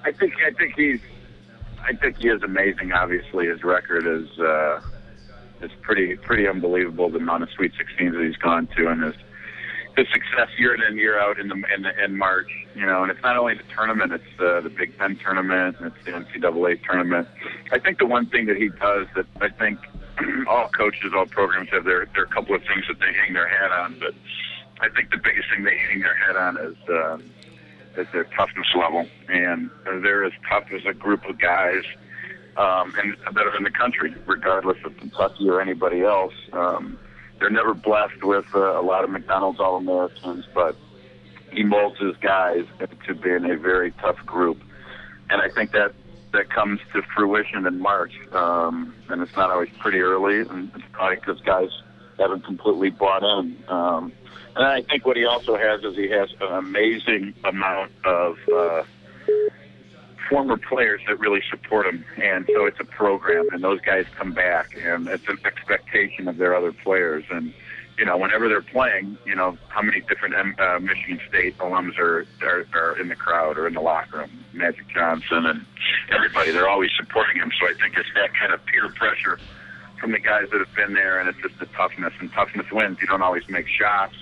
I 0.05 0.11
think 0.11 0.33
I 0.45 0.51
think 0.51 0.75
he's 0.75 0.99
I 1.83 1.93
think 1.93 2.17
he 2.17 2.29
is 2.29 2.41
amazing. 2.43 2.91
Obviously, 2.91 3.47
his 3.47 3.63
record 3.63 4.07
is 4.07 4.39
uh, 4.39 4.81
is 5.61 5.71
pretty 5.81 6.15
pretty 6.15 6.47
unbelievable. 6.47 7.09
The 7.09 7.17
amount 7.17 7.43
of 7.43 7.49
Sweet 7.51 7.73
16s 7.73 8.13
that 8.13 8.23
he's 8.23 8.37
gone 8.37 8.67
to, 8.77 8.87
and 8.87 9.03
his 9.03 9.15
the 9.95 10.05
success 10.11 10.49
year 10.57 10.73
in 10.73 10.81
and 10.81 10.97
year 10.97 11.19
out 11.19 11.39
in 11.39 11.49
the 11.49 11.55
in, 11.73 11.83
the, 11.83 12.03
in 12.03 12.17
March. 12.17 12.49
You 12.75 12.85
know, 12.85 13.03
and 13.03 13.11
it's 13.11 13.21
not 13.21 13.37
only 13.37 13.55
the 13.55 13.63
tournament; 13.75 14.13
it's 14.13 14.23
the 14.37 14.61
the 14.61 14.69
Big 14.69 14.97
Ten 14.97 15.17
tournament, 15.17 15.77
and 15.79 15.87
it's 15.87 16.05
the 16.05 16.11
NCAA 16.11 16.83
tournament. 16.83 17.27
I 17.71 17.79
think 17.79 17.99
the 17.99 18.05
one 18.05 18.27
thing 18.27 18.45
that 18.47 18.57
he 18.57 18.69
does 18.69 19.07
that 19.15 19.25
I 19.41 19.49
think 19.49 19.79
all 20.47 20.69
coaches, 20.69 21.11
all 21.15 21.25
programs 21.25 21.69
have 21.71 21.83
their 21.83 22.03
a 22.03 22.27
couple 22.27 22.55
of 22.55 22.61
things 22.61 22.85
that 22.87 22.99
they 22.99 23.13
hang 23.13 23.33
their 23.33 23.47
hat 23.47 23.71
on, 23.71 23.97
but 23.99 24.13
I 24.79 24.89
think 24.89 25.11
the 25.11 25.19
biggest 25.23 25.49
thing 25.53 25.63
they 25.63 25.77
hang 25.77 25.99
their 25.99 26.15
hat 26.15 26.35
on 26.37 26.57
is. 26.57 26.77
Uh, 26.89 27.17
is 27.97 28.07
their 28.11 28.23
toughness 28.25 28.67
level, 28.75 29.07
and 29.29 29.69
they're 29.85 30.25
as 30.25 30.33
tough 30.49 30.65
as 30.71 30.85
a 30.85 30.93
group 30.93 31.25
of 31.25 31.39
guys 31.39 31.83
um, 32.57 32.93
and 32.97 33.15
that 33.35 33.45
are 33.45 33.55
in 33.55 33.63
the 33.63 33.71
country, 33.71 34.13
regardless 34.25 34.77
of 34.85 34.95
Kentucky 34.97 35.49
or 35.49 35.61
anybody 35.61 36.03
else. 36.03 36.33
Um, 36.51 36.97
they're 37.39 37.49
never 37.49 37.73
blessed 37.73 38.23
with 38.23 38.45
uh, 38.53 38.79
a 38.79 38.81
lot 38.81 39.03
of 39.03 39.09
McDonald's 39.09 39.59
All 39.59 39.77
Americans, 39.77 40.45
but 40.53 40.75
he 41.51 41.63
molds 41.63 41.99
his 41.99 42.15
guys 42.17 42.65
into 42.79 43.13
being 43.15 43.49
a 43.49 43.57
very 43.57 43.91
tough 43.91 44.23
group, 44.25 44.61
and 45.29 45.41
I 45.41 45.49
think 45.49 45.71
that 45.71 45.93
that 46.31 46.49
comes 46.49 46.79
to 46.93 47.01
fruition 47.15 47.67
in 47.67 47.79
March. 47.79 48.13
Um, 48.31 48.95
and 49.09 49.21
it's 49.21 49.35
not 49.35 49.51
always 49.51 49.69
pretty 49.79 49.99
early, 49.99 50.39
and 50.39 50.71
it's 50.75 50.83
probably 50.91 51.17
because 51.17 51.39
guys 51.41 51.69
haven't 52.17 52.43
completely 52.43 52.89
bought 52.89 53.23
in. 53.23 53.63
Um, 53.67 54.11
and 54.55 54.65
I 54.65 54.81
think 54.81 55.05
what 55.05 55.17
he 55.17 55.25
also 55.25 55.57
has 55.57 55.83
is 55.83 55.95
he 55.95 56.09
has 56.09 56.29
an 56.41 56.53
amazing 56.53 57.33
amount 57.43 57.91
of 58.05 58.37
uh, 58.53 58.83
former 60.29 60.57
players 60.57 61.01
that 61.07 61.19
really 61.19 61.41
support 61.49 61.87
him, 61.87 62.05
and 62.21 62.47
so 62.53 62.65
it's 62.65 62.79
a 62.79 62.85
program, 62.85 63.47
and 63.51 63.63
those 63.63 63.81
guys 63.81 64.05
come 64.15 64.31
back, 64.31 64.77
and 64.77 65.07
it's 65.07 65.27
an 65.27 65.37
expectation 65.45 66.27
of 66.27 66.37
their 66.37 66.55
other 66.55 66.71
players, 66.71 67.23
and 67.31 67.53
you 67.97 68.05
know, 68.05 68.17
whenever 68.17 68.49
they're 68.49 68.61
playing, 68.61 69.17
you 69.25 69.35
know, 69.35 69.55
how 69.67 69.81
many 69.81 70.01
different 70.01 70.33
uh, 70.59 70.79
Michigan 70.79 71.19
State 71.29 71.55
alums 71.59 71.97
are, 71.99 72.25
are 72.41 72.65
are 72.73 72.99
in 72.99 73.07
the 73.07 73.15
crowd 73.15 73.57
or 73.57 73.67
in 73.67 73.73
the 73.73 73.81
locker 73.81 74.17
room? 74.17 74.31
Magic 74.51 74.87
Johnson 74.87 75.45
and 75.45 75.65
everybody, 76.09 76.51
they're 76.51 76.69
always 76.69 76.89
supporting 76.97 77.37
him. 77.37 77.51
So 77.59 77.67
I 77.67 77.73
think 77.73 77.95
it's 77.95 78.09
that 78.15 78.33
kind 78.33 78.51
of 78.51 78.65
peer 78.65 78.89
pressure 78.89 79.39
from 79.99 80.11
the 80.11 80.19
guys 80.19 80.47
that 80.51 80.59
have 80.59 80.75
been 80.75 80.93
there, 80.93 81.19
and 81.19 81.29
it's 81.29 81.37
just 81.39 81.59
the 81.59 81.67
toughness, 81.67 82.13
and 82.19 82.31
toughness 82.33 82.65
wins. 82.71 82.97
You 82.99 83.07
don't 83.07 83.21
always 83.21 83.47
make 83.47 83.67
shots 83.67 84.15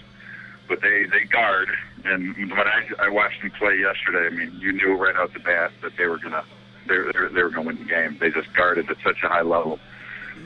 but 0.71 0.81
they 0.81 1.03
they 1.03 1.25
guard. 1.25 1.67
And 2.05 2.33
when 2.37 2.53
I 2.53 2.87
I 2.97 3.09
watched 3.09 3.41
them 3.41 3.51
play 3.51 3.77
yesterday, 3.77 4.25
I 4.25 4.29
mean, 4.29 4.57
you 4.59 4.71
knew 4.71 4.95
right 4.95 5.15
out 5.17 5.33
the 5.33 5.39
bat 5.39 5.71
that 5.81 5.91
they 5.97 6.05
were 6.05 6.17
gonna 6.17 6.45
they 6.87 6.95
they 6.97 7.33
they 7.33 7.43
were 7.43 7.49
gonna 7.49 7.67
win 7.67 7.77
the 7.77 7.83
game. 7.83 8.17
They 8.19 8.31
just 8.31 8.51
guarded 8.53 8.89
at 8.89 8.95
such 9.03 9.17
a 9.21 9.27
high 9.27 9.41
level. 9.41 9.79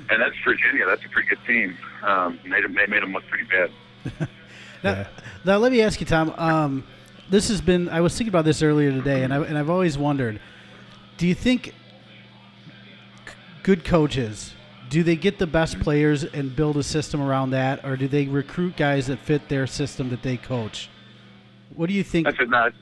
And 0.09 0.21
that's 0.21 0.35
Virginia. 0.43 0.85
That's 0.87 1.05
a 1.05 1.09
pretty 1.09 1.29
good 1.29 1.39
team. 1.45 1.77
Um, 2.01 2.39
they 2.43 2.59
they 2.61 2.87
made 2.87 3.03
them 3.03 3.13
look 3.13 3.23
pretty 3.27 3.45
bad. 3.45 3.69
now, 4.83 4.91
yeah. 4.91 5.07
now, 5.45 5.57
let 5.57 5.71
me 5.71 5.83
ask 5.83 5.99
you, 5.99 6.07
Tom. 6.07 6.33
Um, 6.37 6.83
this 7.29 7.49
has 7.49 7.61
been. 7.61 7.87
I 7.87 8.01
was 8.01 8.17
thinking 8.17 8.29
about 8.29 8.45
this 8.45 8.63
earlier 8.63 8.91
today, 8.91 9.23
and 9.23 9.31
I 9.31 9.43
and 9.43 9.59
I've 9.59 9.69
always 9.69 9.95
wondered. 9.95 10.41
Do 11.17 11.27
you 11.27 11.35
think 11.35 11.75
good 13.61 13.85
coaches 13.85 14.54
do 14.89 15.03
they 15.03 15.15
get 15.15 15.39
the 15.39 15.47
best 15.47 15.79
players 15.79 16.23
and 16.23 16.55
build 16.55 16.77
a 16.77 16.83
system 16.83 17.21
around 17.21 17.51
that, 17.51 17.83
or 17.85 17.97
do 17.97 18.07
they 18.07 18.25
recruit 18.25 18.77
guys 18.77 19.07
that 19.07 19.19
fit 19.19 19.49
their 19.49 19.67
system 19.67 20.09
that 20.09 20.23
they 20.23 20.37
coach? 20.37 20.89
What 21.75 21.87
do 21.87 21.93
you 21.93 22.03
think? 22.03 22.25
That's 22.25 22.39
a 22.39 22.45
not, 22.45 22.73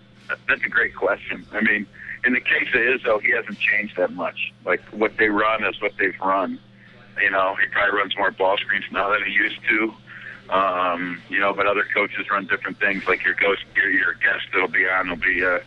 that's 0.47 0.63
a 0.63 0.69
great 0.69 0.95
question. 0.95 1.45
I 1.51 1.61
mean, 1.61 1.87
in 2.25 2.33
the 2.33 2.39
case 2.39 2.67
of 2.73 2.81
Izzo, 2.81 3.21
he 3.21 3.31
hasn't 3.31 3.59
changed 3.59 3.97
that 3.97 4.13
much. 4.13 4.53
Like 4.65 4.81
what 4.91 5.17
they 5.17 5.29
run 5.29 5.63
is 5.65 5.81
what 5.81 5.93
they've 5.97 6.19
run. 6.19 6.59
You 7.21 7.29
know, 7.29 7.55
he 7.61 7.67
probably 7.67 7.97
runs 7.97 8.17
more 8.17 8.31
ball 8.31 8.57
screens 8.57 8.85
now 8.91 9.11
than 9.11 9.23
he 9.25 9.31
used 9.31 9.59
to. 9.69 9.93
Um, 10.49 11.21
you 11.29 11.39
know, 11.39 11.53
but 11.53 11.67
other 11.67 11.85
coaches 11.93 12.29
run 12.29 12.47
different 12.47 12.79
things. 12.79 13.07
Like 13.07 13.23
your 13.23 13.35
ghost, 13.35 13.63
your, 13.75 13.89
your 13.89 14.13
guest 14.15 14.45
that'll 14.51 14.67
be 14.67 14.87
on 14.87 15.09
will 15.09 15.15
be 15.15 15.43
uh, 15.43 15.59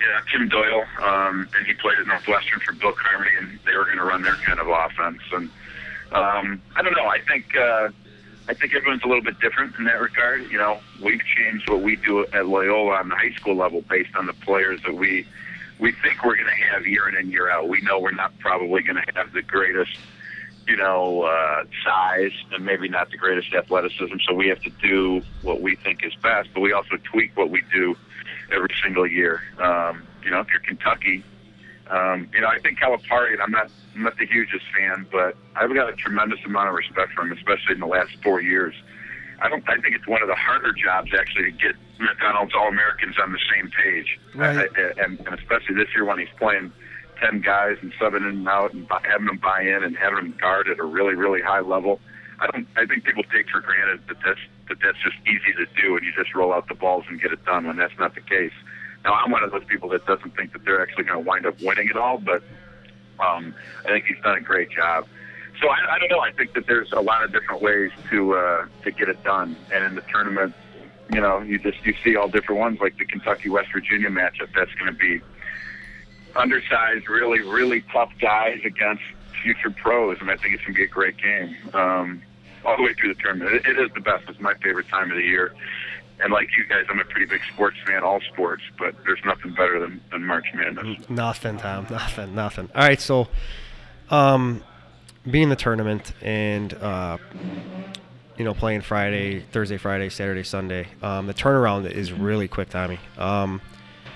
yeah, 0.00 0.20
Tim 0.30 0.48
Doyle, 0.48 0.84
um, 1.02 1.48
and 1.56 1.66
he 1.66 1.72
played 1.74 1.98
at 1.98 2.06
Northwestern 2.06 2.60
for 2.60 2.72
Bill 2.74 2.92
Carmody, 2.92 3.30
and 3.38 3.58
they 3.64 3.76
were 3.76 3.84
going 3.84 3.98
to 3.98 4.03
run 4.14 4.22
their 4.22 4.36
kind 4.46 4.60
of 4.60 4.68
offense. 4.68 5.22
And 5.32 5.50
um, 6.12 6.62
I 6.76 6.82
don't 6.82 6.96
know. 6.96 7.06
I 7.06 7.20
think 7.20 7.56
uh, 7.56 7.88
I 8.48 8.54
think 8.54 8.74
everyone's 8.74 9.02
a 9.02 9.08
little 9.08 9.22
bit 9.22 9.40
different 9.40 9.74
in 9.78 9.84
that 9.84 10.00
regard. 10.00 10.50
You 10.50 10.58
know, 10.58 10.78
we've 11.02 11.22
changed 11.36 11.68
what 11.68 11.82
we 11.82 11.96
do 11.96 12.26
at 12.26 12.46
Loyola 12.46 12.96
on 12.96 13.08
the 13.08 13.16
high 13.16 13.32
school 13.32 13.56
level 13.56 13.82
based 13.82 14.14
on 14.16 14.26
the 14.26 14.32
players 14.32 14.80
that 14.84 14.94
we 14.94 15.26
we 15.78 15.92
think 15.92 16.24
we're 16.24 16.36
going 16.36 16.46
to 16.46 16.64
have 16.72 16.86
year 16.86 17.08
in 17.08 17.16
and 17.16 17.30
year 17.32 17.50
out. 17.50 17.68
We 17.68 17.80
know 17.80 17.98
we're 17.98 18.12
not 18.12 18.38
probably 18.38 18.82
going 18.82 18.96
to 19.04 19.12
have 19.16 19.32
the 19.32 19.42
greatest, 19.42 19.98
you 20.68 20.76
know, 20.76 21.22
uh, 21.22 21.64
size 21.84 22.32
and 22.52 22.64
maybe 22.64 22.88
not 22.88 23.10
the 23.10 23.16
greatest 23.16 23.52
athleticism. 23.52 24.14
So 24.26 24.34
we 24.34 24.48
have 24.48 24.60
to 24.60 24.70
do 24.70 25.22
what 25.42 25.60
we 25.60 25.74
think 25.74 26.04
is 26.04 26.14
best, 26.22 26.50
but 26.54 26.60
we 26.60 26.72
also 26.72 26.96
tweak 27.02 27.36
what 27.36 27.50
we 27.50 27.64
do 27.72 27.96
every 28.52 28.74
single 28.84 29.06
year. 29.06 29.42
Um, 29.58 30.04
you 30.22 30.30
know, 30.30 30.38
if 30.40 30.48
you're 30.52 30.60
Kentucky, 30.60 31.24
um, 31.90 32.28
you 32.32 32.40
know, 32.40 32.48
I 32.48 32.58
think 32.58 32.78
Calipari, 32.78 33.32
and 33.32 33.42
I'm 33.42 33.50
not 33.50 33.70
I'm 33.94 34.02
not 34.02 34.16
the 34.18 34.26
hugest 34.26 34.64
fan, 34.76 35.06
but 35.12 35.36
I've 35.54 35.72
got 35.74 35.88
a 35.88 35.96
tremendous 35.96 36.40
amount 36.44 36.68
of 36.68 36.74
respect 36.74 37.12
for 37.12 37.22
him, 37.22 37.32
especially 37.32 37.74
in 37.74 37.80
the 37.80 37.86
last 37.86 38.10
four 38.22 38.40
years. 38.40 38.74
I 39.40 39.48
don't. 39.48 39.62
I 39.68 39.76
think 39.78 39.94
it's 39.94 40.06
one 40.06 40.22
of 40.22 40.28
the 40.28 40.34
harder 40.34 40.72
jobs 40.72 41.10
actually 41.18 41.44
to 41.44 41.50
get 41.50 41.74
McDonald's 41.98 42.54
All 42.54 42.68
Americans 42.68 43.16
on 43.22 43.32
the 43.32 43.38
same 43.52 43.70
page, 43.70 44.18
right. 44.34 44.68
I, 44.76 45.02
and, 45.02 45.20
and 45.20 45.38
especially 45.38 45.74
this 45.74 45.88
year 45.94 46.04
when 46.04 46.18
he's 46.18 46.32
playing 46.38 46.72
ten 47.20 47.40
guys 47.40 47.76
and 47.82 47.92
subbing 47.94 48.18
in 48.18 48.24
and 48.24 48.48
out 48.48 48.72
and 48.72 48.86
having 49.02 49.26
them 49.26 49.38
buy 49.38 49.60
in 49.60 49.82
and 49.82 49.96
having 49.96 50.16
them 50.16 50.38
guard 50.40 50.68
at 50.68 50.78
a 50.78 50.84
really 50.84 51.14
really 51.14 51.42
high 51.42 51.60
level. 51.60 52.00
I 52.40 52.46
don't. 52.50 52.66
I 52.76 52.86
think 52.86 53.04
people 53.04 53.24
take 53.24 53.48
for 53.50 53.60
granted 53.60 54.00
that 54.08 54.16
that's 54.24 54.40
that 54.68 54.78
that's 54.82 54.98
just 55.02 55.16
easy 55.26 55.52
to 55.58 55.66
do 55.80 55.96
and 55.96 56.06
you 56.06 56.12
just 56.16 56.34
roll 56.34 56.52
out 56.52 56.68
the 56.68 56.74
balls 56.74 57.04
and 57.08 57.20
get 57.20 57.32
it 57.32 57.44
done 57.44 57.66
when 57.66 57.76
that's 57.76 57.98
not 57.98 58.14
the 58.14 58.20
case. 58.20 58.52
Now 59.04 59.14
I'm 59.14 59.30
one 59.30 59.42
of 59.42 59.50
those 59.50 59.64
people 59.64 59.88
that 59.90 60.06
doesn't 60.06 60.34
think 60.36 60.52
that 60.52 60.64
they're 60.64 60.80
actually 60.80 61.04
going 61.04 61.22
to 61.22 61.28
wind 61.28 61.46
up 61.46 61.60
winning 61.60 61.88
it 61.88 61.96
all, 61.96 62.18
but 62.18 62.42
um, 63.20 63.54
I 63.84 63.90
think 63.90 64.06
he's 64.06 64.20
done 64.22 64.36
a 64.36 64.40
great 64.40 64.70
job. 64.70 65.06
So 65.60 65.68
I, 65.68 65.94
I 65.94 65.98
don't 65.98 66.10
know. 66.10 66.20
I 66.20 66.32
think 66.32 66.54
that 66.54 66.66
there's 66.66 66.92
a 66.92 67.00
lot 67.00 67.22
of 67.22 67.32
different 67.32 67.62
ways 67.62 67.90
to 68.10 68.34
uh, 68.34 68.66
to 68.82 68.90
get 68.90 69.08
it 69.08 69.22
done, 69.22 69.56
and 69.72 69.84
in 69.84 69.94
the 69.94 70.02
tournament, 70.02 70.54
you 71.12 71.20
know, 71.20 71.40
you 71.40 71.58
just 71.58 71.84
you 71.84 71.94
see 72.02 72.16
all 72.16 72.28
different 72.28 72.60
ones, 72.60 72.80
like 72.80 72.98
the 72.98 73.04
Kentucky 73.04 73.50
West 73.50 73.68
Virginia 73.72 74.08
matchup. 74.08 74.48
That's 74.54 74.72
going 74.74 74.92
to 74.92 74.98
be 74.98 75.20
undersized, 76.34 77.08
really, 77.08 77.40
really 77.40 77.82
tough 77.92 78.10
guys 78.20 78.60
against 78.64 79.02
future 79.42 79.70
pros, 79.70 80.18
and 80.20 80.30
I 80.30 80.36
think 80.36 80.54
it's 80.54 80.64
going 80.64 80.74
to 80.74 80.78
be 80.78 80.84
a 80.84 80.88
great 80.88 81.16
game 81.18 81.54
um, 81.72 82.22
all 82.64 82.76
the 82.76 82.82
way 82.82 82.94
through 82.94 83.14
the 83.14 83.20
tournament. 83.20 83.54
It, 83.54 83.66
it 83.66 83.78
is 83.78 83.90
the 83.94 84.00
best. 84.00 84.24
It's 84.28 84.40
my 84.40 84.54
favorite 84.54 84.88
time 84.88 85.10
of 85.10 85.16
the 85.16 85.22
year 85.22 85.54
and 86.20 86.32
like 86.32 86.48
you 86.56 86.64
guys, 86.68 86.84
I'm 86.88 87.00
a 87.00 87.04
pretty 87.04 87.26
big 87.26 87.40
sports 87.52 87.76
fan, 87.86 88.02
all 88.02 88.20
sports, 88.32 88.62
but 88.78 88.94
there's 89.04 89.20
nothing 89.24 89.52
better 89.52 89.80
than, 89.80 90.00
than 90.10 90.24
March 90.24 90.46
Madness. 90.54 91.08
Nothing, 91.08 91.58
Tom. 91.58 91.86
Nothing, 91.90 92.34
nothing. 92.34 92.70
All 92.74 92.82
right, 92.82 93.00
so 93.00 93.28
um, 94.10 94.62
being 95.28 95.48
the 95.48 95.56
tournament 95.56 96.12
and 96.22 96.72
uh, 96.74 97.18
you 98.36 98.44
know 98.44 98.54
playing 98.54 98.82
Friday, 98.82 99.40
Thursday, 99.40 99.76
Friday, 99.76 100.08
Saturday, 100.08 100.44
Sunday, 100.44 100.88
um, 101.02 101.26
the 101.26 101.34
turnaround 101.34 101.90
is 101.90 102.12
really 102.12 102.48
quick, 102.48 102.70
Tommy. 102.70 103.00
Um, 103.18 103.60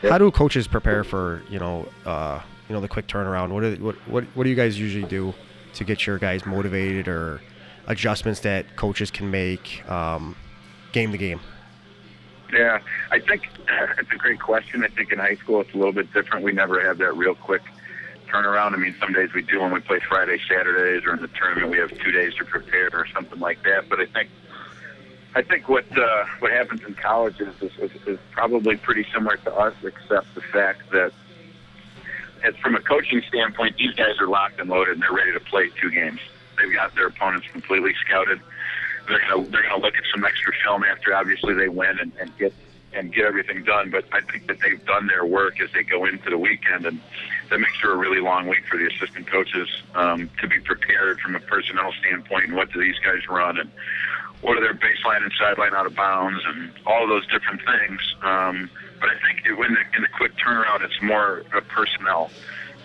yep. 0.02 0.12
How 0.12 0.18
do 0.18 0.30
coaches 0.30 0.68
prepare 0.68 1.04
for 1.04 1.42
you 1.50 1.58
know 1.58 1.88
uh, 2.06 2.40
you 2.68 2.74
know 2.74 2.80
the 2.80 2.88
quick 2.88 3.06
turnaround? 3.06 3.50
What, 3.50 3.60
do, 3.60 3.76
what 3.82 3.96
what 4.08 4.24
what 4.34 4.44
do 4.44 4.50
you 4.50 4.56
guys 4.56 4.78
usually 4.78 5.06
do 5.06 5.34
to 5.74 5.84
get 5.84 6.06
your 6.06 6.18
guys 6.18 6.46
motivated 6.46 7.08
or 7.08 7.40
adjustments 7.86 8.40
that 8.40 8.76
coaches 8.76 9.10
can 9.10 9.30
make 9.30 9.88
um, 9.90 10.36
game 10.92 11.12
to 11.12 11.18
game? 11.18 11.40
Yeah, 12.52 12.80
I 13.10 13.18
think 13.18 13.48
it's 13.98 14.10
a 14.12 14.16
great 14.16 14.40
question. 14.40 14.84
I 14.84 14.88
think 14.88 15.12
in 15.12 15.18
high 15.18 15.36
school 15.36 15.60
it's 15.60 15.74
a 15.74 15.76
little 15.76 15.92
bit 15.92 16.12
different. 16.12 16.44
We 16.44 16.52
never 16.52 16.80
have 16.80 16.98
that 16.98 17.16
real 17.16 17.34
quick 17.34 17.62
turnaround. 18.28 18.74
I 18.74 18.76
mean, 18.76 18.94
some 19.00 19.12
days 19.12 19.32
we 19.34 19.42
do 19.42 19.60
when 19.60 19.72
we 19.72 19.80
play 19.80 20.00
Friday, 20.06 20.38
Saturdays, 20.48 21.06
or 21.06 21.14
in 21.14 21.22
the 21.22 21.28
tournament 21.28 21.70
we 21.70 21.78
have 21.78 21.90
two 21.98 22.10
days 22.10 22.34
to 22.34 22.44
prepare 22.44 22.90
or 22.92 23.06
something 23.06 23.38
like 23.38 23.62
that. 23.64 23.88
But 23.88 24.00
I 24.00 24.06
think 24.06 24.30
I 25.34 25.42
think 25.42 25.68
what 25.68 25.84
uh, 25.96 26.24
what 26.40 26.52
happens 26.52 26.82
in 26.86 26.94
college 26.94 27.40
is, 27.40 27.54
is, 27.62 27.90
is 28.06 28.18
probably 28.32 28.76
pretty 28.76 29.06
similar 29.12 29.36
to 29.38 29.54
us, 29.54 29.74
except 29.82 30.34
the 30.34 30.40
fact 30.40 30.90
that 30.92 31.12
as 32.44 32.56
from 32.56 32.74
a 32.74 32.80
coaching 32.80 33.22
standpoint, 33.28 33.76
these 33.76 33.94
guys 33.94 34.18
are 34.20 34.28
locked 34.28 34.60
and 34.60 34.70
loaded 34.70 34.94
and 34.94 35.02
they're 35.02 35.12
ready 35.12 35.32
to 35.32 35.40
play 35.40 35.70
two 35.80 35.90
games. 35.90 36.20
They've 36.56 36.72
got 36.72 36.94
their 36.94 37.06
opponents 37.06 37.46
completely 37.52 37.94
scouted 38.04 38.40
they're 39.08 39.20
gonna 39.28 39.48
they're 39.48 39.62
gonna 39.62 39.82
look 39.82 39.96
at 39.96 40.04
some 40.12 40.24
extra 40.24 40.52
film 40.64 40.84
after 40.84 41.14
obviously 41.14 41.54
they 41.54 41.68
win 41.68 41.98
and, 41.98 42.12
and 42.20 42.36
get 42.38 42.52
and 42.92 43.12
get 43.12 43.24
everything 43.24 43.64
done. 43.64 43.90
But 43.90 44.04
I 44.12 44.20
think 44.20 44.46
that 44.46 44.58
they've 44.60 44.84
done 44.84 45.06
their 45.06 45.24
work 45.24 45.60
as 45.60 45.70
they 45.72 45.82
go 45.82 46.04
into 46.04 46.30
the 46.30 46.38
weekend, 46.38 46.86
and 46.86 47.00
that 47.50 47.58
makes 47.58 47.78
for 47.78 47.92
a 47.92 47.96
really 47.96 48.20
long 48.20 48.48
week 48.48 48.66
for 48.66 48.76
the 48.78 48.86
assistant 48.86 49.26
coaches 49.26 49.68
um, 49.94 50.30
to 50.40 50.48
be 50.48 50.60
prepared 50.60 51.20
from 51.20 51.36
a 51.36 51.40
personnel 51.40 51.92
standpoint. 52.00 52.46
And 52.46 52.54
what 52.56 52.72
do 52.72 52.80
these 52.80 52.98
guys 52.98 53.28
run, 53.28 53.58
and 53.58 53.70
what 54.40 54.56
are 54.56 54.60
their 54.60 54.74
baseline 54.74 55.22
and 55.22 55.32
sideline 55.38 55.74
out 55.74 55.86
of 55.86 55.94
bounds, 55.94 56.42
and 56.46 56.72
all 56.86 57.02
of 57.02 57.08
those 57.08 57.26
different 57.28 57.60
things. 57.64 58.00
Um, 58.22 58.70
but 59.00 59.10
I 59.10 59.14
think 59.20 59.58
when 59.58 59.74
the, 59.74 59.80
in 59.96 60.02
the 60.02 60.08
quick 60.16 60.32
turnaround, 60.36 60.82
it's 60.82 61.00
more 61.02 61.44
a 61.54 61.60
personnel. 61.60 62.30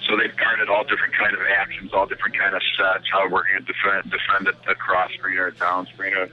So 0.07 0.17
they've 0.17 0.35
guarded 0.35 0.69
all 0.69 0.83
different 0.83 1.13
kind 1.15 1.33
of 1.33 1.41
actions, 1.41 1.93
all 1.93 2.05
different 2.05 2.37
kind 2.37 2.55
of 2.55 2.61
sets, 2.77 3.05
how 3.11 3.23
we're 3.23 3.47
going 3.47 3.65
to 3.65 3.73
defend, 3.73 4.11
defend 4.11 4.47
a, 4.47 4.71
a 4.71 4.75
cross 4.75 5.11
screen 5.13 5.37
or 5.37 5.47
a 5.47 5.53
down 5.53 5.87
screen, 5.87 6.13
or 6.13 6.29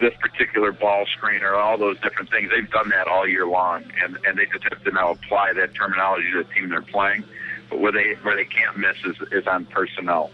this 0.00 0.14
particular 0.20 0.72
ball 0.72 1.04
screener, 1.18 1.56
all 1.56 1.76
those 1.76 2.00
different 2.00 2.30
things. 2.30 2.50
They've 2.50 2.70
done 2.70 2.88
that 2.88 3.06
all 3.06 3.28
year 3.28 3.46
long, 3.46 3.84
and 4.02 4.18
and 4.26 4.38
they 4.38 4.46
just 4.46 4.64
have 4.70 4.82
to 4.84 4.90
now 4.90 5.10
apply 5.10 5.52
that 5.54 5.74
terminology 5.74 6.30
to 6.32 6.44
the 6.44 6.54
team 6.54 6.70
they're 6.70 6.82
playing. 6.82 7.24
But 7.68 7.80
where 7.80 7.92
they 7.92 8.14
where 8.22 8.36
they 8.36 8.46
can't 8.46 8.76
miss 8.78 8.96
is 9.04 9.16
is 9.30 9.46
on 9.46 9.66
personnel, 9.66 10.30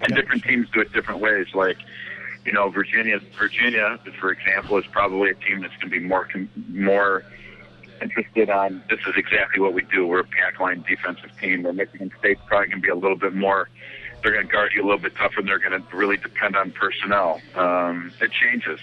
and 0.00 0.14
different 0.14 0.42
teams 0.44 0.68
do 0.70 0.80
it 0.80 0.92
different 0.92 1.20
ways. 1.20 1.48
Like 1.54 1.76
you 2.46 2.52
know, 2.52 2.70
Virginia 2.70 3.20
Virginia, 3.38 3.98
for 4.18 4.32
example, 4.32 4.78
is 4.78 4.86
probably 4.86 5.30
a 5.30 5.34
team 5.34 5.60
that's 5.60 5.76
going 5.76 5.92
to 5.92 6.00
be 6.00 6.00
more 6.00 6.28
more 6.68 7.24
interested 8.00 8.50
on 8.50 8.82
this 8.88 9.00
is 9.06 9.14
exactly 9.16 9.60
what 9.60 9.72
we 9.72 9.82
do. 9.82 10.06
We're 10.06 10.20
a 10.20 10.24
pack 10.24 10.60
line 10.60 10.84
defensive 10.88 11.30
team. 11.40 11.62
Where 11.62 11.72
Michigan 11.72 12.10
State's 12.18 12.40
probably 12.46 12.68
going 12.68 12.82
to 12.82 12.86
be 12.86 12.90
a 12.90 12.94
little 12.94 13.16
bit 13.16 13.34
more. 13.34 13.68
They're 14.22 14.32
going 14.32 14.46
to 14.46 14.52
guard 14.52 14.72
you 14.74 14.82
a 14.82 14.86
little 14.86 14.98
bit 14.98 15.14
tougher. 15.16 15.40
and 15.40 15.48
They're 15.48 15.58
going 15.58 15.80
to 15.80 15.96
really 15.96 16.16
depend 16.16 16.56
on 16.56 16.72
personnel. 16.72 17.40
Um, 17.54 18.12
it 18.20 18.30
changes, 18.32 18.80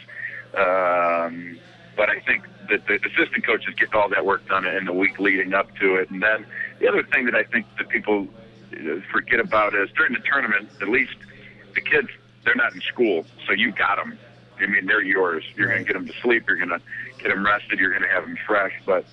um, 0.56 1.60
but 1.96 2.10
I 2.10 2.20
think 2.26 2.46
that 2.70 2.88
the 2.88 2.96
assistant 2.96 3.46
coaches 3.46 3.74
get 3.76 3.94
all 3.94 4.10
that 4.10 4.26
work 4.26 4.48
done 4.48 4.66
in 4.66 4.86
the 4.86 4.94
week 4.94 5.20
leading 5.20 5.54
up 5.54 5.76
to 5.78 5.96
it. 5.96 6.10
And 6.10 6.22
then 6.24 6.46
the 6.80 6.88
other 6.88 7.04
thing 7.04 7.26
that 7.26 7.36
I 7.36 7.44
think 7.44 7.66
that 7.78 7.90
people 7.90 8.28
uh, 8.74 9.02
forget 9.12 9.40
about 9.40 9.76
is 9.76 9.90
during 9.98 10.14
the 10.14 10.20
tournament, 10.20 10.70
at 10.82 10.88
least 10.88 11.16
the 11.76 11.82
kids 11.82 12.08
they're 12.46 12.56
not 12.56 12.74
in 12.74 12.82
school, 12.82 13.26
so 13.48 13.54
you 13.54 13.72
got 13.72 13.98
them. 13.98 14.18
I 14.60 14.68
mean, 14.68 14.86
they're 14.86 15.02
yours. 15.02 15.44
You're 15.56 15.70
going 15.70 15.86
to 15.86 15.86
get 15.86 15.94
them 15.94 16.08
to 16.08 16.14
sleep. 16.22 16.46
You're 16.48 16.58
going 16.58 16.70
to 16.70 16.82
get 17.24 17.30
them 17.30 17.46
rested. 17.46 17.80
You're 17.80 17.90
going 17.92 18.04
to 18.04 18.14
have 18.14 18.24
them 18.24 18.38
fresh, 18.46 18.74
but 18.86 19.06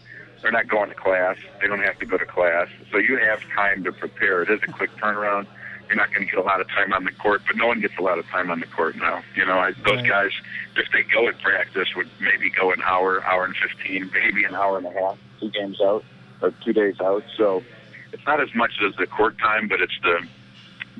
they're 0.43 0.53
not 0.53 0.69
going 0.69 0.89
to 0.91 0.95
class. 0.95 1.37
They 1.63 1.69
don't 1.69 1.81
have 1.83 1.99
to 1.99 2.07
go 2.07 2.19
to 2.19 2.27
class. 2.27 2.67
So 2.93 2.99
you 2.99 3.19
have 3.19 3.39
time 3.57 3.85
to 3.85 3.93
prepare. 3.93 4.43
It 4.43 4.51
is 4.51 4.61
a 4.67 4.73
quick 4.73 4.91
turnaround. 5.03 5.47
You're 5.89 5.97
not 5.97 6.13
going 6.13 6.27
to 6.27 6.31
get 6.31 6.39
a 6.39 6.47
lot 6.47 6.61
of 6.61 6.69
time 6.69 6.93
on 6.93 7.05
the 7.05 7.11
court, 7.13 7.43
but 7.47 7.57
no 7.57 7.67
one 7.67 7.81
gets 7.81 7.95
a 7.99 8.03
lot 8.03 8.19
of 8.19 8.27
time 8.29 8.51
on 8.51 8.61
the 8.61 8.67
court 8.67 8.97
now. 8.97 9.23
You 9.35 9.47
know, 9.47 9.59
I, 9.59 9.73
those 9.85 10.03
Right. 10.03 10.09
guys, 10.09 10.31
if 10.77 10.87
they 10.93 11.03
go 11.13 11.29
at 11.29 11.39
practice, 11.41 11.89
would 11.97 12.11
maybe 12.21 12.51
go 12.51 12.73
an 12.73 12.81
hour, 12.87 13.25
hour 13.25 13.45
and 13.45 13.55
15, 13.57 14.11
maybe 14.13 14.45
an 14.45 14.55
hour 14.55 14.79
and 14.79 14.87
a 14.87 14.93
half, 14.93 15.19
two 15.41 15.51
games 15.51 15.81
out 15.81 16.05
or 16.43 16.53
two 16.65 16.73
days 16.73 16.95
out. 17.01 17.25
So 17.37 17.65
it's 18.13 18.23
not 18.27 18.41
as 18.41 18.49
much 18.55 18.73
as 18.87 18.95
the 18.99 19.07
court 19.07 19.39
time, 19.39 19.69
but 19.69 19.81
it's 19.81 19.99
the 20.03 20.19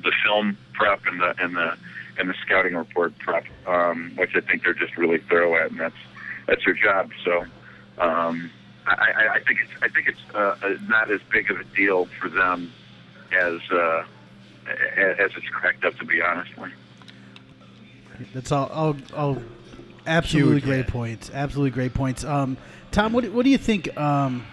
the 0.03 0.11
film 0.25 0.57
prep 0.73 1.01
and 1.05 1.19
the 1.21 1.33
and 1.43 1.55
the 1.55 1.71
and 2.17 2.29
the 2.29 2.35
scouting 2.45 2.75
report 2.75 3.17
prep, 3.19 3.45
um, 3.67 4.11
which 4.17 4.31
I 4.35 4.41
think 4.41 4.63
they're 4.63 4.73
just 4.73 4.97
really 4.97 5.19
thorough 5.29 5.55
at, 5.63 5.71
and 5.71 5.79
that's 5.79 5.95
that's 6.51 6.65
their 6.65 6.73
job. 6.73 7.09
So 7.23 7.45
um, 7.97 8.51
I, 8.85 8.91
I, 8.93 9.33
I 9.35 9.39
think 9.39 9.59
it's 9.61 9.71
I 9.81 9.87
think 9.87 10.07
it's 10.09 10.19
uh, 10.35 10.55
uh, 10.61 10.75
not 10.87 11.09
as 11.09 11.21
big 11.31 11.49
of 11.49 11.57
a 11.59 11.63
deal 11.63 12.05
for 12.19 12.27
them 12.29 12.71
as 13.31 13.59
uh, 13.71 14.03
as 14.67 15.31
it's 15.35 15.47
cracked 15.49 15.85
up 15.85 15.95
to 15.99 16.05
be, 16.05 16.21
honestly. 16.21 16.71
That's 18.33 18.51
all. 18.51 18.67
all, 18.67 18.95
all 19.15 19.41
absolutely 20.05 20.55
Huge, 20.55 20.63
great 20.65 20.85
yeah. 20.85 20.91
points. 20.91 21.31
Absolutely 21.33 21.71
great 21.71 21.93
points. 21.93 22.23
Um, 22.23 22.57
Tom, 22.91 23.13
what, 23.13 23.23
do- 23.23 23.31
what 23.31 23.45
do 23.45 23.49
you 23.49 23.57
think 23.57 23.97
um, 23.97 24.45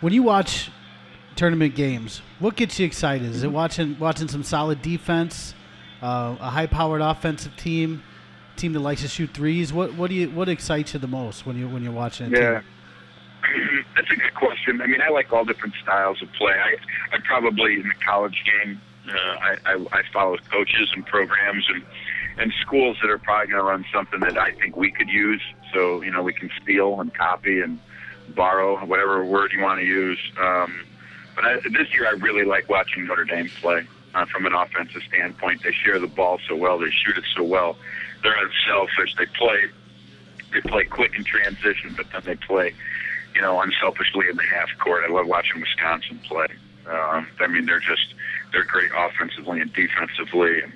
when 0.00 0.12
you 0.12 0.22
watch 0.22 0.70
tournament 1.36 1.74
games? 1.74 2.20
What 2.40 2.56
gets 2.56 2.78
you 2.78 2.84
excited? 2.86 3.30
Is 3.30 3.44
it 3.44 3.52
watching 3.52 3.96
watching 3.98 4.28
some 4.28 4.42
solid 4.42 4.82
defense, 4.82 5.54
uh, 6.02 6.36
a 6.40 6.50
high-powered 6.50 7.00
offensive 7.00 7.56
team, 7.56 8.02
team 8.62 8.72
that 8.72 8.80
likes 8.80 9.02
to 9.02 9.08
shoot 9.08 9.30
threes? 9.34 9.72
What 9.72 9.94
what 9.94 10.08
do 10.08 10.14
you 10.14 10.30
what 10.30 10.48
excites 10.48 10.94
you 10.94 11.00
the 11.00 11.06
most 11.06 11.44
when 11.44 11.58
you 11.58 11.68
when 11.68 11.82
you're 11.82 11.92
watching? 11.92 12.34
A 12.34 12.40
Yeah. 12.40 12.62
That's 13.96 14.10
a 14.10 14.16
good 14.16 14.34
question. 14.34 14.80
I 14.80 14.86
mean, 14.86 15.02
I 15.02 15.10
like 15.10 15.32
all 15.32 15.44
different 15.44 15.74
styles 15.82 16.22
of 16.22 16.32
play. 16.32 16.54
I, 16.54 16.76
I 17.16 17.18
probably 17.24 17.74
in 17.74 17.88
the 17.88 17.94
college 18.06 18.40
game, 18.46 18.80
uh, 19.08 19.12
I, 19.12 19.56
I, 19.66 19.86
I 19.92 20.02
follow 20.12 20.38
coaches 20.50 20.90
and 20.94 21.04
programs 21.04 21.66
and 21.68 21.82
and 22.38 22.52
schools 22.62 22.96
that 23.02 23.10
are 23.10 23.18
probably 23.18 23.52
going 23.52 23.62
to 23.62 23.68
run 23.68 23.84
something 23.92 24.20
that 24.20 24.38
I 24.38 24.52
think 24.52 24.76
we 24.76 24.90
could 24.90 25.08
use. 25.08 25.42
So 25.74 26.02
you 26.02 26.10
know, 26.12 26.22
we 26.22 26.32
can 26.32 26.50
steal 26.62 27.00
and 27.00 27.12
copy 27.12 27.60
and 27.60 27.78
borrow 28.28 28.76
whatever 28.86 29.24
word 29.24 29.52
you 29.52 29.60
want 29.60 29.80
to 29.80 29.86
use. 29.86 30.20
Um, 30.40 30.84
but 31.34 31.44
I, 31.44 31.54
this 31.56 31.92
year, 31.92 32.06
I 32.06 32.12
really 32.12 32.44
like 32.44 32.68
watching 32.68 33.06
Notre 33.06 33.24
Dame 33.24 33.48
play 33.60 33.86
uh, 34.14 34.24
from 34.26 34.46
an 34.46 34.54
offensive 34.54 35.02
standpoint. 35.08 35.62
They 35.62 35.72
share 35.72 35.98
the 35.98 36.06
ball 36.06 36.38
so 36.48 36.54
well. 36.54 36.78
They 36.78 36.90
shoot 36.90 37.18
it 37.18 37.24
so 37.34 37.42
well. 37.42 37.76
They're 38.22 38.36
unselfish. 38.36 39.14
They 39.16 39.26
play. 39.26 39.64
They 40.52 40.60
play 40.60 40.84
quick 40.84 41.14
in 41.16 41.24
transition, 41.24 41.94
but 41.96 42.06
then 42.12 42.22
they 42.24 42.36
play 42.36 42.74
you 43.34 43.40
know, 43.40 43.60
unselfishly 43.60 44.28
in 44.28 44.36
the 44.36 44.42
half 44.42 44.68
court. 44.78 45.04
I 45.08 45.12
love 45.12 45.26
watching 45.26 45.60
Wisconsin 45.60 46.20
play. 46.28 46.46
Um, 46.86 47.28
I 47.40 47.46
mean, 47.46 47.66
they're 47.66 47.80
just 47.80 48.14
they're 48.52 48.64
great 48.64 48.90
offensively 48.96 49.60
and 49.60 49.72
defensively, 49.72 50.62
and 50.62 50.72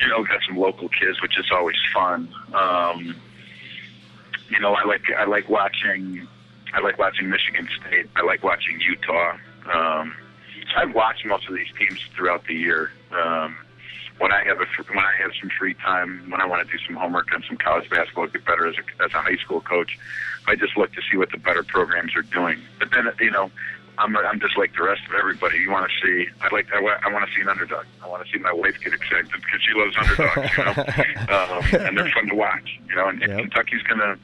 you 0.00 0.08
know, 0.08 0.24
got 0.24 0.40
some 0.46 0.56
local 0.56 0.88
kids, 0.88 1.22
which 1.22 1.38
is 1.38 1.46
always 1.52 1.76
fun. 1.94 2.32
Um, 2.54 3.16
you 4.50 4.60
know, 4.60 4.74
I 4.74 4.84
like 4.84 5.02
I 5.16 5.24
like 5.24 5.48
watching 5.48 6.26
I 6.74 6.80
like 6.80 6.98
watching 6.98 7.30
Michigan 7.30 7.68
State. 7.80 8.08
I 8.16 8.22
like 8.22 8.42
watching 8.42 8.80
Utah. 8.80 9.36
Um, 9.72 10.14
I've 10.76 10.94
watched 10.94 11.24
most 11.24 11.48
of 11.48 11.54
these 11.54 11.72
teams 11.78 12.00
throughout 12.14 12.46
the 12.46 12.54
year. 12.54 12.90
Um, 13.10 13.56
when 14.18 14.32
I 14.32 14.44
have 14.44 14.60
a 14.60 14.66
when 14.88 14.98
I 14.98 15.12
have 15.20 15.30
some 15.40 15.50
free 15.58 15.74
time, 15.74 16.30
when 16.30 16.40
I 16.40 16.46
want 16.46 16.66
to 16.66 16.72
do 16.76 16.78
some 16.86 16.96
homework 16.96 17.32
on 17.34 17.42
some 17.46 17.56
college 17.56 17.88
basketball, 17.90 18.26
get 18.26 18.44
better 18.44 18.66
as 18.66 18.76
a 18.76 19.02
as 19.04 19.12
a 19.12 19.20
high 19.22 19.36
school 19.36 19.60
coach, 19.60 19.98
I 20.46 20.54
just 20.56 20.76
look 20.76 20.92
to 20.94 21.02
see 21.10 21.16
what 21.16 21.30
the 21.30 21.38
better 21.38 21.62
programs 21.62 22.14
are 22.16 22.22
doing. 22.22 22.58
But 22.78 22.90
then 22.90 23.08
you 23.20 23.30
know, 23.30 23.50
I'm 23.98 24.16
I'm 24.16 24.40
just 24.40 24.56
like 24.58 24.74
the 24.74 24.82
rest 24.82 25.02
of 25.08 25.14
everybody. 25.14 25.58
You 25.58 25.70
want 25.70 25.90
to 25.90 26.06
see 26.06 26.28
I 26.40 26.48
like 26.52 26.66
I, 26.72 26.78
I 26.78 27.12
want 27.12 27.28
to 27.28 27.34
see 27.34 27.40
an 27.42 27.48
underdog. 27.48 27.84
I 28.02 28.08
want 28.08 28.24
to 28.26 28.32
see 28.32 28.38
my 28.38 28.52
wife 28.52 28.76
get 28.82 28.92
excited 28.92 29.30
because 29.30 29.60
she 29.62 29.74
loves 29.74 29.96
underdogs. 29.96 30.56
You 30.56 30.64
know, 30.64 31.34
um, 31.34 31.64
and 31.86 31.98
they're 31.98 32.10
fun 32.10 32.28
to 32.28 32.34
watch. 32.34 32.78
You 32.88 32.96
know, 32.96 33.08
and, 33.08 33.22
and 33.22 33.32
Yep. 33.32 33.40
Kentucky's 33.40 33.82
gonna 33.82 34.16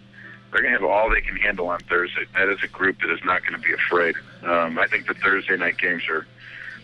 they're 0.53 0.63
gonna 0.63 0.75
have 0.75 0.85
all 0.85 1.11
they 1.11 1.21
can 1.21 1.37
handle 1.37 1.69
on 1.69 1.81
Thursday. 1.81 2.25
That 2.35 2.49
is 2.49 2.59
a 2.63 2.69
group 2.69 3.01
that 3.01 3.11
is 3.11 3.25
not 3.25 3.43
going 3.43 3.55
to 3.61 3.67
be 3.67 3.73
afraid. 3.73 4.15
Um, 4.45 4.79
I 4.79 4.87
think 4.87 5.07
the 5.07 5.15
Thursday 5.15 5.57
night 5.57 5.79
games 5.79 6.03
are 6.09 6.27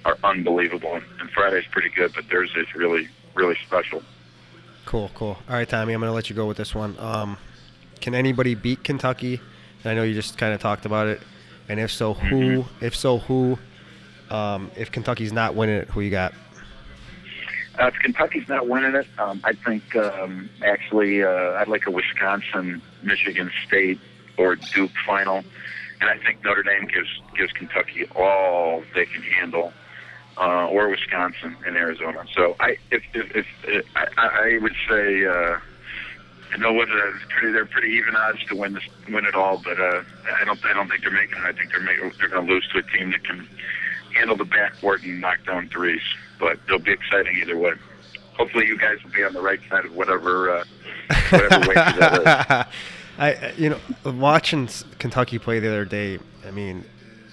are 0.05 0.17
unbelievable, 0.25 1.01
and 1.21 1.31
Friday's 1.31 1.67
pretty 1.71 1.91
good, 1.91 2.13
but 2.15 2.25
Thursday's 2.27 2.75
really 2.75 3.09
really 3.35 3.57
special. 3.67 4.03
Cool, 4.87 5.11
cool. 5.15 5.39
All 5.49 5.55
right, 5.55 5.69
Tommy, 5.69 5.93
I'm 5.93 6.01
going 6.01 6.11
to 6.11 6.15
let 6.15 6.31
you 6.31 6.37
go 6.37 6.47
with 6.47 6.57
this 6.57 6.75
one. 6.75 6.97
Um, 6.99 7.37
can 8.01 8.15
anybody 8.15 8.55
beat 8.55 8.83
Kentucky? 8.83 9.41
I 9.85 9.95
know 9.95 10.03
you 10.03 10.15
just 10.15 10.37
kind 10.37 10.53
of 10.53 10.61
talked 10.61 10.85
about 10.85 11.07
it. 11.07 11.21
And 11.69 11.79
if 11.79 11.93
so, 11.93 12.15
who? 12.15 12.65
If 12.81 12.97
so, 12.97 13.19
who? 13.19 13.59
Um, 14.31 14.71
if 14.77 14.91
Kentucky's 14.91 15.33
not 15.33 15.55
winning 15.55 15.77
it, 15.77 15.89
who 15.89 16.01
you 16.01 16.11
got? 16.11 16.35
Uh, 17.79 17.87
if 17.87 17.95
Kentucky's 18.01 18.49
not 18.49 18.69
winning 18.69 18.95
it, 18.95 19.07
um, 19.19 19.41
I 19.45 19.53
think 19.53 19.95
um, 19.97 20.51
actually 20.65 21.23
uh, 21.23 21.53
I'd 21.53 21.69
like 21.69 21.87
a 21.87 21.91
Wisconsin, 21.91 22.83
Michigan 23.03 23.51
State, 23.67 24.01
or 24.37 24.57
Duke 24.57 24.91
final, 25.07 25.45
and 26.01 26.11
I 26.11 26.19
think 26.19 26.43
Notre 26.45 26.63
Dame 26.63 26.87
gives 26.87 27.09
gives 27.37 27.53
Kentucky 27.53 28.07
all 28.17 28.83
they 28.95 29.07
can 29.07 29.23
handle, 29.23 29.73
uh, 30.41 30.67
or 30.69 30.89
Wisconsin 30.89 31.57
and 31.67 31.77
Arizona. 31.77 32.25
So 32.35 32.57
I 32.59 32.77
if 32.91 33.03
if, 33.15 33.37
if, 33.37 33.47
if 33.65 33.87
I, 33.95 34.07
I 34.17 34.59
would 34.61 34.75
say. 34.89 35.27
Uh, 35.27 35.59
I 36.53 36.57
know 36.57 36.73
what 36.73 36.91
uh, 36.91 37.13
pretty, 37.29 37.53
they're 37.53 37.65
pretty 37.65 37.93
even 37.93 38.17
odds 38.17 38.45
to 38.49 38.57
win 38.57 38.73
this, 38.73 38.83
win 39.09 39.25
it 39.25 39.37
all, 39.37 39.59
but 39.63 39.79
uh, 39.81 40.03
I 40.37 40.45
don't 40.45 40.59
I 40.65 40.73
don't 40.73 40.89
think 40.89 41.03
they're 41.03 41.13
making 41.13 41.37
it. 41.37 41.45
I 41.45 41.53
think 41.53 41.71
they're 41.71 41.81
making, 41.81 42.13
they're 42.19 42.29
going 42.29 42.45
to 42.45 42.53
lose 42.53 42.67
to 42.73 42.79
a 42.79 42.83
team 42.83 43.13
that 43.13 43.23
can 43.23 43.49
handle 44.15 44.37
the 44.37 44.45
backcourt 44.45 45.05
and 45.05 45.21
knock 45.21 45.39
down 45.47 45.69
threes. 45.69 46.03
But 46.41 46.59
they'll 46.67 46.81
be 46.81 46.93
exciting 46.93 47.37
either 47.37 47.57
way. 47.57 47.75
Hopefully, 48.37 48.67
you 48.67 48.77
guys 48.79 49.03
will 49.05 49.13
be 49.13 49.23
on 49.23 49.33
the 49.33 49.41
right 49.41 49.61
side 49.69 49.85
of 49.85 49.95
whatever 49.95 50.51
uh, 50.51 50.65
whatever 51.31 51.69
way 51.69 51.75
that 51.75 52.67
is. 52.67 52.75
I, 53.19 53.53
you 53.57 53.69
know, 53.69 53.79
watching 54.05 54.69
Kentucky 54.99 55.39
play 55.39 55.61
the 55.61 55.69
other 55.69 55.85
day. 55.85 56.19
I 56.47 56.51
mean, 56.51 56.85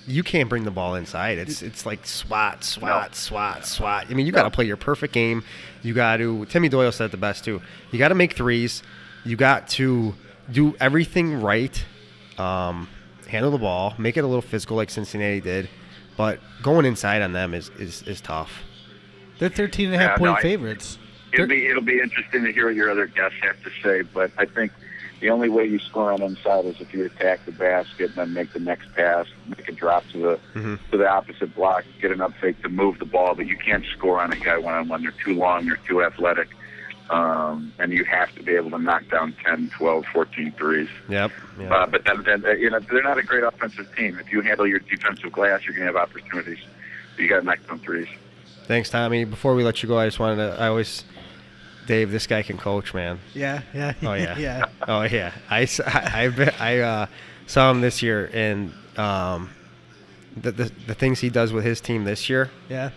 you 0.08 0.24
can't 0.24 0.50
bring 0.50 0.64
the 0.64 0.72
ball 0.72 0.96
inside. 0.96 1.38
It's 1.38 1.62
it's 1.62 1.86
like 1.86 2.06
swat, 2.08 2.64
swat, 2.64 3.10
No. 3.12 3.14
swat, 3.14 3.66
swat. 3.66 4.06
I 4.10 4.14
mean, 4.14 4.26
you 4.26 4.32
got 4.32 4.44
to 4.44 4.50
play 4.50 4.66
your 4.66 4.78
perfect 4.78 5.14
game. 5.14 5.44
You 5.84 5.94
got 5.94 6.18
to. 6.18 6.46
Timmy 6.46 6.70
Doyle 6.70 6.92
said 6.92 7.06
it 7.06 7.12
the 7.12 7.18
best 7.18 7.44
too. 7.46 7.62
You 7.92 8.00
got 8.00 8.08
to 8.10 8.16
make 8.16 8.34
threes. 8.34 8.82
You 9.26 9.36
got 9.36 9.68
to 9.70 10.16
do 10.52 10.76
everything 10.80 11.42
right. 11.42 11.84
Um, 12.38 12.88
handle 13.28 13.52
the 13.52 13.58
ball, 13.58 13.94
make 13.98 14.16
it 14.16 14.22
a 14.24 14.28
little 14.28 14.42
physical 14.42 14.78
like 14.78 14.90
Cincinnati 14.90 15.42
did, 15.42 15.70
but 16.16 16.40
going 16.62 16.86
inside 16.86 17.22
on 17.22 17.34
them 17.34 17.54
is 17.54 17.70
is, 17.78 18.04
is 18.04 18.22
tough. 18.22 18.64
They're 19.40 19.50
13 19.50 19.88
and 19.88 19.96
a 19.96 19.98
half 20.00 20.12
Yeah, 20.12 20.18
point 20.18 20.38
I- 20.38 20.42
favorites. 20.42 20.98
It'll 21.34 21.46
They're- 21.46 21.58
be 21.58 21.68
it'll 21.68 21.82
be 21.84 22.00
interesting 22.00 22.46
to 22.46 22.52
hear 22.54 22.68
what 22.68 22.76
your 22.76 22.90
other 22.90 23.06
guests 23.08 23.38
have 23.42 23.62
to 23.64 23.70
say, 23.84 24.02
but 24.02 24.32
I 24.38 24.46
think 24.46 24.72
the 25.20 25.30
only 25.30 25.50
way 25.50 25.66
you 25.66 25.80
score 25.80 26.12
on 26.12 26.22
inside 26.22 26.66
is 26.66 26.80
if 26.80 26.94
you 26.94 27.06
attack 27.06 27.46
the 27.46 27.52
basket 27.52 28.08
and 28.10 28.16
then 28.16 28.34
make 28.34 28.54
the 28.54 28.60
next 28.60 28.94
pass, 28.96 29.26
make 29.48 29.68
a 29.68 29.72
drop 29.72 30.04
to 30.12 30.18
the 30.20 30.40
Mhm. 30.60 30.80
to 30.92 30.98
the 30.98 31.08
opposite 31.10 31.56
block, 31.56 31.84
get 32.02 32.12
an 32.12 32.22
up 32.22 32.34
fake 32.40 32.62
to 32.62 32.70
move 32.70 33.00
the 33.00 33.06
ball, 33.06 33.34
but 33.36 33.48
you 33.48 33.58
can't 33.58 33.84
score 33.98 34.20
on 34.22 34.32
a 34.32 34.36
guy 34.36 34.58
one 34.58 34.74
on 34.76 34.88
one. 34.88 35.02
They're 35.02 35.14
too 35.24 35.34
long, 35.34 35.66
they're 35.66 35.80
too 35.88 36.04
athletic. 36.04 36.50
Um, 37.10 37.72
and 37.80 37.94
you 37.94 38.04
have 38.04 38.36
to 38.36 38.44
be 38.44 38.54
able 38.56 38.72
to 38.72 38.78
knock 38.80 39.08
down 39.10 39.34
10, 39.46 39.70
12, 39.78 40.06
14 40.08 40.52
threes. 40.58 40.90
Yep. 41.08 41.32
yep. 41.58 41.72
Uh, 41.72 41.86
but 41.88 42.04
then, 42.04 42.22
then 42.24 42.46
uh, 42.46 42.50
you 42.52 42.70
know 42.70 42.80
they're 42.80 43.02
not 43.02 43.18
a 43.18 43.24
great 43.24 43.44
offensive 43.44 43.88
team. 43.96 44.20
If 44.20 44.32
you 44.34 44.42
handle 44.42 44.68
your 44.68 44.80
defensive 44.80 45.32
glass, 45.32 45.64
you're 45.66 45.74
going 45.74 45.88
to 45.88 45.94
have 45.94 46.10
opportunities. 46.10 46.60
You 47.18 47.30
got 47.30 47.40
to 47.40 47.46
knock 47.46 47.60
down 47.68 47.80
threes. 47.80 48.08
Thanks, 48.66 48.90
Tommy. 48.90 49.24
Before 49.24 49.56
we 49.56 49.64
let 49.64 49.82
you 49.82 49.88
go, 49.88 49.98
I 49.98 50.06
just 50.08 50.20
wanted 50.20 50.36
to. 50.36 50.62
I 50.62 50.68
always 50.68 51.06
Dave, 51.88 52.12
this 52.12 52.28
guy 52.28 52.44
can 52.44 52.58
coach, 52.58 52.94
man. 52.94 53.20
Yeah, 53.34 53.62
yeah. 53.74 53.94
Oh 54.04 54.14
yeah. 54.14 54.38
yeah. 54.40 54.66
Oh 54.88 55.02
yeah. 55.02 55.32
I 55.50 55.64
s- 55.64 55.80
I 55.80 56.26
I, 56.26 56.28
bet- 56.30 56.62
I, 56.62 56.80
uh, 56.80 57.08
saw 57.48 57.72
him 57.72 57.82
this 57.82 58.04
year, 58.04 58.30
and 58.34 58.72
um, 58.98 59.50
the, 60.36 60.52
the 60.52 60.72
the 60.86 60.94
things 60.94 61.20
he 61.20 61.30
does 61.30 61.52
with 61.54 61.64
his 61.66 61.82
team 61.82 62.04
this 62.04 62.30
year. 62.30 62.52
Yeah. 62.70 62.92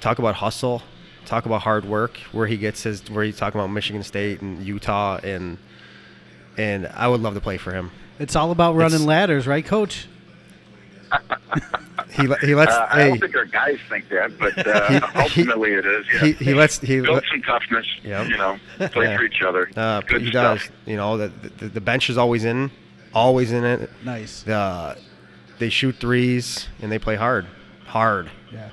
Talk 0.00 0.18
about 0.18 0.36
hustle. 0.36 0.82
Talk 1.26 1.44
about 1.44 1.60
hard 1.62 1.84
work. 1.84 2.16
Where 2.32 2.46
he 2.46 2.56
gets 2.56 2.84
his, 2.84 3.10
where 3.10 3.24
he's 3.24 3.36
talking 3.36 3.60
about 3.60 3.66
Michigan 3.70 4.02
State 4.02 4.40
and 4.40 4.64
Utah, 4.64 5.18
and 5.22 5.58
and 6.56 6.86
I 6.86 7.08
would 7.08 7.20
love 7.20 7.34
to 7.34 7.40
play 7.40 7.58
for 7.58 7.72
him. 7.72 7.90
It's 8.18 8.34
all 8.36 8.50
about 8.50 8.74
running 8.76 8.94
It's- 8.94 9.06
ladders, 9.06 9.46
right, 9.46 9.64
Coach? 9.66 10.06
He 12.18 12.46
he 12.46 12.54
lets. 12.54 12.72
Uh, 12.72 12.86
I 12.90 13.02
hey, 13.02 13.08
don't 13.10 13.20
think 13.20 13.36
our 13.36 13.44
guys 13.46 13.78
think 13.88 14.08
that, 14.10 14.38
but 14.38 14.66
uh, 14.66 14.88
He- 14.88 14.94
he- 14.94 15.18
ultimately 15.18 15.72
it 15.72 15.86
is. 15.86 16.06
Yeah. 16.12 16.20
he, 16.20 16.32
he 16.32 16.54
lets 16.54 16.78
he 16.80 17.00
build 17.00 17.14
let- 17.16 17.24
some 17.30 17.42
toughness. 17.42 17.86
Yep. 18.02 18.28
You 18.28 18.36
know, 18.36 18.58
play 18.90 19.06
Yeah. 19.06 19.16
for 19.16 19.24
each 19.24 19.42
other. 19.42 19.70
uh, 19.76 20.00
Good 20.02 20.22
he 20.22 20.28
stuff. 20.30 20.60
does. 20.60 20.70
You 20.86 20.96
know 20.96 21.16
the, 21.16 21.28
the 21.58 21.68
the 21.68 21.80
bench 21.80 22.10
is 22.10 22.18
always 22.18 22.44
in, 22.44 22.70
always 23.14 23.52
in 23.52 23.64
it. 23.64 23.90
Nice. 24.04 24.46
Uh, 24.46 24.96
they 25.58 25.68
shoot 25.70 25.96
threes 25.96 26.68
and 26.82 26.90
they 26.92 26.98
play 26.98 27.16
hard, 27.16 27.46
hard. 27.86 28.30
Yeah. 28.52 28.70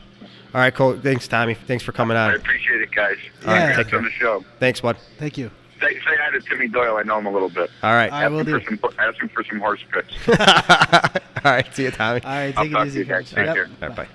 All 0.53 0.61
right, 0.61 0.73
cool. 0.73 0.97
Thanks, 0.99 1.27
Tommy. 1.27 1.53
Thanks 1.55 1.83
for 1.83 1.91
coming 1.91 2.15
on. 2.15 2.29
I 2.31 2.35
appreciate 2.35 2.81
it, 2.81 2.89
guys. 2.91 3.17
All 3.45 3.53
right, 3.53 3.75
Congrats 3.75 3.77
take 3.77 3.87
care. 3.89 3.99
on 3.99 4.05
the 4.05 4.11
show. 4.11 4.45
Thanks, 4.59 4.79
bud. 4.81 4.97
Thank 5.17 5.37
you. 5.37 5.51
Say, 5.81 5.93
say 5.95 5.99
hi 6.05 6.31
to 6.31 6.39
Timmy 6.41 6.67
Doyle. 6.69 6.97
I 6.97 7.03
know 7.03 7.17
him 7.19 7.25
a 7.25 7.31
little 7.31 7.49
bit. 7.49 7.69
All 7.83 7.91
right. 7.93 8.09
All 8.11 8.17
right, 8.19 8.23
ask, 8.25 8.31
will 8.31 8.39
him 8.39 8.45
do. 8.45 8.59
for 8.59 8.65
some, 8.89 8.99
ask 8.99 9.21
him 9.21 9.29
for 9.29 9.43
some 9.43 9.59
horse 9.59 9.83
picks. 9.91 10.13
All 11.45 11.51
right. 11.51 11.67
See 11.75 11.83
you, 11.83 11.91
Tommy. 11.91 12.21
All 12.23 12.29
right, 12.31 12.57
I'll 12.57 12.63
take 12.63 12.71
talk 12.73 12.87
it 12.87 12.89
to 12.91 12.95
you 12.95 13.01
easy, 13.01 13.03
guys. 13.09 13.23
Coach. 13.29 13.35
Take 13.35 13.45
Yep. 13.47 13.55
care. 13.55 13.65
All 13.81 13.87
right, 13.89 13.95
bye. 13.97 14.07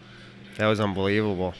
That 0.56 0.66
was 0.68 0.80
unbelievable. 0.80 1.54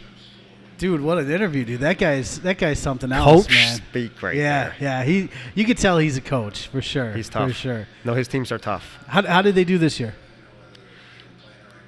Dude, 0.79 1.03
what 1.03 1.19
an 1.19 1.31
interview, 1.31 1.65
dude. 1.67 1.81
That 1.81 1.99
guy's 1.99 2.41
that 2.41 2.57
guy's 2.57 2.79
something 2.79 3.13
else, 3.13 3.45
Coach 3.47 3.53
man. 3.55 3.77
speak 3.77 4.23
right 4.23 4.35
yeah, 4.35 4.65
there. 4.71 4.75
yeah. 4.81 5.05
He, 5.05 5.29
you 5.55 5.67
could 5.67 5.77
tell 5.77 5.99
he's 5.99 6.17
a 6.17 6.23
coach 6.23 6.69
for 6.69 6.81
sure. 6.81 7.13
He's 7.13 7.29
tough. 7.29 7.49
for 7.49 7.55
sure. 7.55 7.87
No, 8.03 8.15
his 8.15 8.27
teams 8.29 8.51
are 8.51 8.59
tough. 8.59 8.99
How, 9.07 9.21
how 9.27 9.43
did 9.43 9.55
they 9.55 9.65
do 9.65 9.77
this 9.77 10.01
year? 10.01 10.15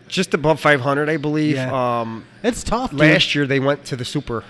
Just 0.09 0.35
above 0.35 0.61
500, 0.61 1.09
I 1.09 1.17
believe. 1.17 1.55
Yeah. 1.57 2.01
Um, 2.01 2.27
It's 2.43 2.63
tough. 2.63 2.91
Dude. 2.91 3.01
last 3.01 3.35
year 3.35 3.47
they 3.47 3.61
went 3.61 3.87
to 3.87 3.97
the 3.97 4.05
Super. 4.05 4.45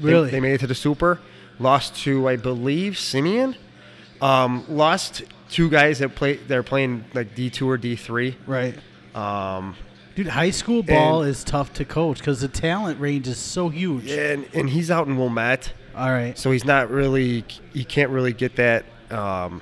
They- 0.00 0.10
Really? 0.10 0.30
They, 0.30 0.40
made 0.40 0.54
it 0.54 0.58
to 0.58 0.66
the 0.66 0.74
Super. 0.74 1.20
Lost 1.58 1.96
to, 2.02 2.28
I 2.28 2.36
believe, 2.36 2.98
Simeon. 2.98 3.56
Um, 4.20 4.64
lost 4.68 5.22
two 5.50 5.68
guys 5.70 5.98
that 6.00 6.14
play. 6.14 6.36
They're 6.36 6.62
playing 6.62 7.04
like 7.14 7.34
D 7.34 7.50
two 7.50 7.68
or 7.68 7.76
D 7.76 7.96
three. 7.96 8.36
right, 8.46 8.76
Um, 9.14 9.76
dude. 10.14 10.28
High 10.28 10.50
school 10.50 10.82
ball 10.82 11.22
And- 11.22 11.30
is 11.30 11.44
tough 11.44 11.72
to 11.74 11.84
coach 11.84 12.18
because 12.18 12.40
the 12.40 12.48
talent 12.48 13.00
range 13.00 13.28
is 13.28 13.38
so 13.38 13.68
huge. 13.68 14.10
and 14.10 14.46
and 14.54 14.70
he's 14.70 14.90
out 14.90 15.06
in 15.06 15.16
Wilmette, 15.16 15.72
All 15.96 16.10
right, 16.10 16.36
so 16.38 16.50
he's 16.50 16.64
not 16.64 16.90
really. 16.90 17.44
You 17.72 17.84
can't 17.84 18.10
really 18.10 18.32
get 18.32 18.56
that. 18.56 18.84
Um, 19.10 19.60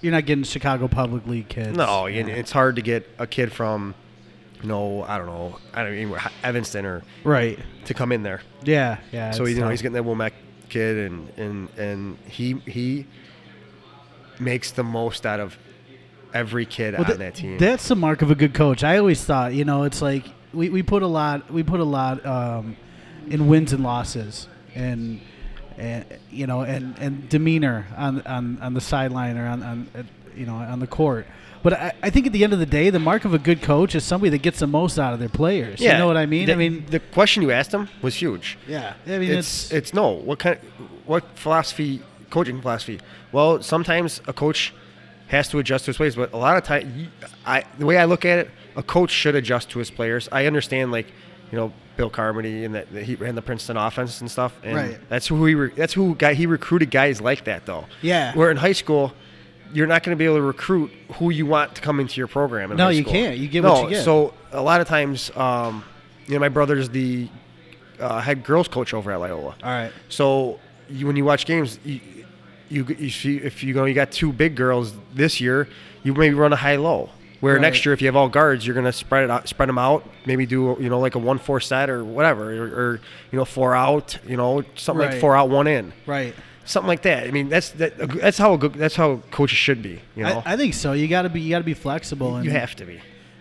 you're 0.00 0.12
not 0.12 0.26
getting 0.26 0.44
Chicago 0.44 0.88
Public 0.88 1.26
League 1.26 1.48
kids. 1.48 1.76
no, 1.76 2.06
and 2.06 2.28
Yeah. 2.28 2.34
it's 2.34 2.52
hard 2.52 2.76
to 2.76 2.82
get 2.82 3.08
a 3.18 3.26
kid 3.26 3.52
from, 3.52 3.94
you 4.60 4.68
know, 4.68 5.04
I 5.08 5.16
don't 5.16 5.26
know, 5.26 5.58
I 5.72 5.84
don't 5.84 6.10
know, 6.10 6.18
Evanston 6.42 6.84
or 6.84 7.02
right. 7.24 7.58
to 7.86 7.94
come 7.94 8.10
in 8.12 8.22
there. 8.24 8.42
Yeah, 8.64 8.98
yeah. 9.12 9.30
so 9.30 9.46
you 9.46 9.54
know 9.56 9.62
tough. 9.62 9.70
he's 9.70 9.82
getting 9.82 9.94
that 9.94 10.04
Wilmette 10.04 10.34
kid, 10.72 10.96
and 11.10 11.28
and 11.36 11.68
and 11.78 12.18
he 12.26 12.54
he 12.66 13.06
makes 14.40 14.72
the 14.72 14.82
most 14.82 15.26
out 15.26 15.38
of 15.40 15.56
every 16.34 16.66
kid 16.66 16.94
Well, 16.94 17.02
on 17.02 17.06
th- 17.06 17.18
that 17.18 17.34
team. 17.34 17.58
That's 17.58 17.88
the 17.88 17.96
mark 17.96 18.22
of 18.22 18.30
a 18.30 18.34
good 18.34 18.54
coach. 18.54 18.82
I 18.82 18.98
always 18.98 19.22
thought, 19.22 19.52
you 19.52 19.64
know, 19.64 19.84
it's 19.84 20.00
like 20.00 20.24
we, 20.52 20.70
we 20.70 20.82
put 20.82 21.02
a 21.02 21.06
lot 21.06 21.50
we 21.50 21.62
put 21.62 21.80
a 21.80 21.84
lot 21.84 22.24
um, 22.24 22.76
in 23.28 23.48
wins 23.48 23.72
and 23.72 23.84
losses 23.84 24.48
and 24.74 25.20
and 25.76 26.04
you 26.30 26.46
know 26.46 26.62
and, 26.62 26.98
and 26.98 27.28
demeanor 27.28 27.86
on, 27.96 28.22
on, 28.22 28.58
on 28.60 28.74
the 28.74 28.80
sideline 28.80 29.36
or 29.36 29.46
on, 29.46 29.62
on 29.62 30.08
you 30.34 30.46
know 30.46 30.54
on 30.54 30.80
the 30.80 30.86
court. 30.86 31.26
But 31.62 31.72
I, 31.74 31.92
I 32.02 32.10
think 32.10 32.26
at 32.26 32.32
the 32.32 32.42
end 32.44 32.52
of 32.52 32.58
the 32.58 32.66
day, 32.66 32.90
the 32.90 32.98
mark 32.98 33.24
of 33.24 33.34
a 33.34 33.38
good 33.38 33.62
coach 33.62 33.94
is 33.94 34.02
somebody 34.04 34.30
that 34.30 34.42
gets 34.42 34.58
the 34.58 34.66
most 34.66 34.98
out 34.98 35.12
of 35.14 35.20
their 35.20 35.28
players. 35.28 35.80
Yeah. 35.80 35.92
you 35.92 35.98
know 35.98 36.06
what 36.08 36.16
I 36.16 36.26
mean? 36.26 36.46
The, 36.46 36.52
I 36.52 36.56
mean, 36.56 36.84
the 36.86 36.98
question 37.00 37.42
you 37.42 37.50
asked 37.52 37.72
him 37.72 37.88
was 38.02 38.14
huge. 38.16 38.58
yeah. 38.66 38.94
I 39.06 39.18
mean, 39.18 39.30
it's 39.30 39.64
it's, 39.66 39.72
it's 39.72 39.94
no. 39.94 40.10
What 40.10 40.38
kind? 40.40 40.56
Of, 40.56 40.62
What 41.06 41.24
philosophy? 41.36 42.02
Coaching 42.30 42.60
philosophy. 42.62 42.98
Well, 43.30 43.62
sometimes 43.62 44.20
a 44.26 44.32
coach 44.32 44.72
has 45.28 45.48
to 45.48 45.58
adjust 45.58 45.84
to 45.84 45.90
his 45.90 45.96
players, 45.98 46.16
but 46.16 46.32
a 46.32 46.36
lot 46.36 46.56
of 46.56 46.64
time, 46.64 47.10
I 47.46 47.64
the 47.78 47.86
way 47.86 47.96
I 47.98 48.06
look 48.06 48.24
at 48.24 48.38
it, 48.40 48.50
a 48.74 48.82
coach 48.82 49.10
should 49.10 49.34
adjust 49.34 49.70
to 49.70 49.78
his 49.78 49.90
players. 49.90 50.28
I 50.32 50.46
understand, 50.46 50.92
like 50.92 51.06
you 51.50 51.58
know, 51.58 51.72
Bill 51.98 52.08
Carmody 52.10 52.64
and 52.64 52.74
that, 52.74 52.90
that 52.94 53.04
he 53.04 53.14
ran 53.16 53.34
the 53.34 53.42
Princeton 53.42 53.76
offense 53.76 54.20
and 54.22 54.30
stuff, 54.30 54.54
and 54.64 54.74
Right. 54.76 54.98
that's 55.10 55.26
who 55.28 55.44
he 55.44 55.54
re- 55.54 55.72
that's 55.76 55.92
who 55.92 56.14
guy 56.14 56.32
he 56.34 56.46
recruited 56.46 56.90
guys 56.90 57.20
like 57.20 57.44
that 57.44 57.66
though. 57.66 57.84
Yeah. 58.00 58.34
Where 58.34 58.50
in 58.50 58.56
high 58.56 58.72
school. 58.72 59.12
You're 59.72 59.86
not 59.86 60.02
going 60.02 60.16
to 60.16 60.18
be 60.18 60.24
able 60.26 60.36
to 60.36 60.42
recruit 60.42 60.90
who 61.14 61.30
you 61.30 61.46
want 61.46 61.74
to 61.76 61.80
come 61.80 61.98
into 62.00 62.18
your 62.20 62.28
program. 62.28 62.70
In 62.72 62.76
No, 62.76 62.88
you 62.88 63.04
can't. 63.04 63.36
You 63.38 63.48
get 63.48 63.62
no, 63.62 63.72
what 63.72 63.82
you 63.84 63.90
get. 63.90 64.04
So 64.04 64.34
a 64.52 64.60
lot 64.62 64.80
of 64.80 64.86
times, 64.88 65.30
um, 65.36 65.84
you 66.26 66.34
know, 66.34 66.40
my 66.40 66.48
brother's 66.50 66.88
the 66.90 67.28
uh, 67.98 68.20
head 68.20 68.44
girls 68.44 68.68
coach 68.68 68.92
over 68.94 69.10
at 69.12 69.16
Loyola. 69.20 69.54
all 69.62 69.70
right. 69.70 69.92
So 70.08 70.58
you, 70.88 71.06
when 71.06 71.16
you 71.16 71.24
watch 71.24 71.46
games, 71.46 71.78
you, 71.84 72.00
you, 72.68 72.84
you 72.98 73.10
see 73.10 73.36
if 73.38 73.62
you 73.62 73.72
go, 73.74 73.84
you 73.84 73.94
got 73.94 74.10
two 74.12 74.32
big 74.32 74.54
girls 74.56 74.94
this 75.14 75.40
year, 75.40 75.68
you 76.02 76.12
maybe 76.14 76.34
run 76.34 76.52
a 76.52 76.56
high 76.56 76.76
low. 76.76 77.10
Where 77.40 77.54
Right. 77.54 77.60
next 77.62 77.84
year, 77.84 77.92
if 77.92 78.00
you 78.00 78.06
have 78.06 78.14
all 78.14 78.28
guards, 78.28 78.64
you're 78.64 78.74
gonna 78.76 78.92
spread 78.92 79.24
it 79.24 79.30
out, 79.30 79.48
spread 79.48 79.68
them 79.68 79.76
out. 79.78 80.08
Maybe 80.26 80.46
do 80.46 80.76
you 80.78 80.88
know 80.88 81.00
like 81.00 81.16
a 81.16 81.18
one 81.18 81.38
four 81.38 81.58
set 81.58 81.90
or 81.90 82.04
whatever, 82.04 82.52
or, 82.52 82.66
or 82.66 83.00
you 83.32 83.36
know 83.38 83.44
four 83.44 83.74
out, 83.74 84.16
you 84.24 84.36
know 84.36 84.62
something 84.76 85.00
Right. 85.04 85.10
like 85.14 85.20
four 85.20 85.34
out 85.36 85.48
one 85.50 85.66
in, 85.66 85.92
Right. 86.06 86.36
Something 86.64 86.88
like 86.88 87.02
that. 87.02 87.26
I 87.26 87.30
mean 87.30 87.48
that's 87.48 87.70
that, 87.70 87.96
that's 87.98 88.38
how 88.38 88.54
a 88.54 88.58
good, 88.58 88.74
that's 88.74 88.94
how 88.96 89.16
coaches 89.30 89.58
should 89.58 89.82
be. 89.82 90.00
You 90.16 90.24
know, 90.24 90.42
I, 90.44 90.54
I 90.54 90.56
think 90.56 90.74
so. 90.74 90.92
You 90.92 91.08
got 91.08 91.22
to 91.22 91.28
be 91.28 91.40
you 91.40 91.50
got 91.50 91.58
to 91.58 91.64
be 91.64 91.74
flexible. 91.74 92.36
And, 92.36 92.44
you 92.44 92.50
have 92.52 92.74
to 92.76 92.84
be. 92.84 92.94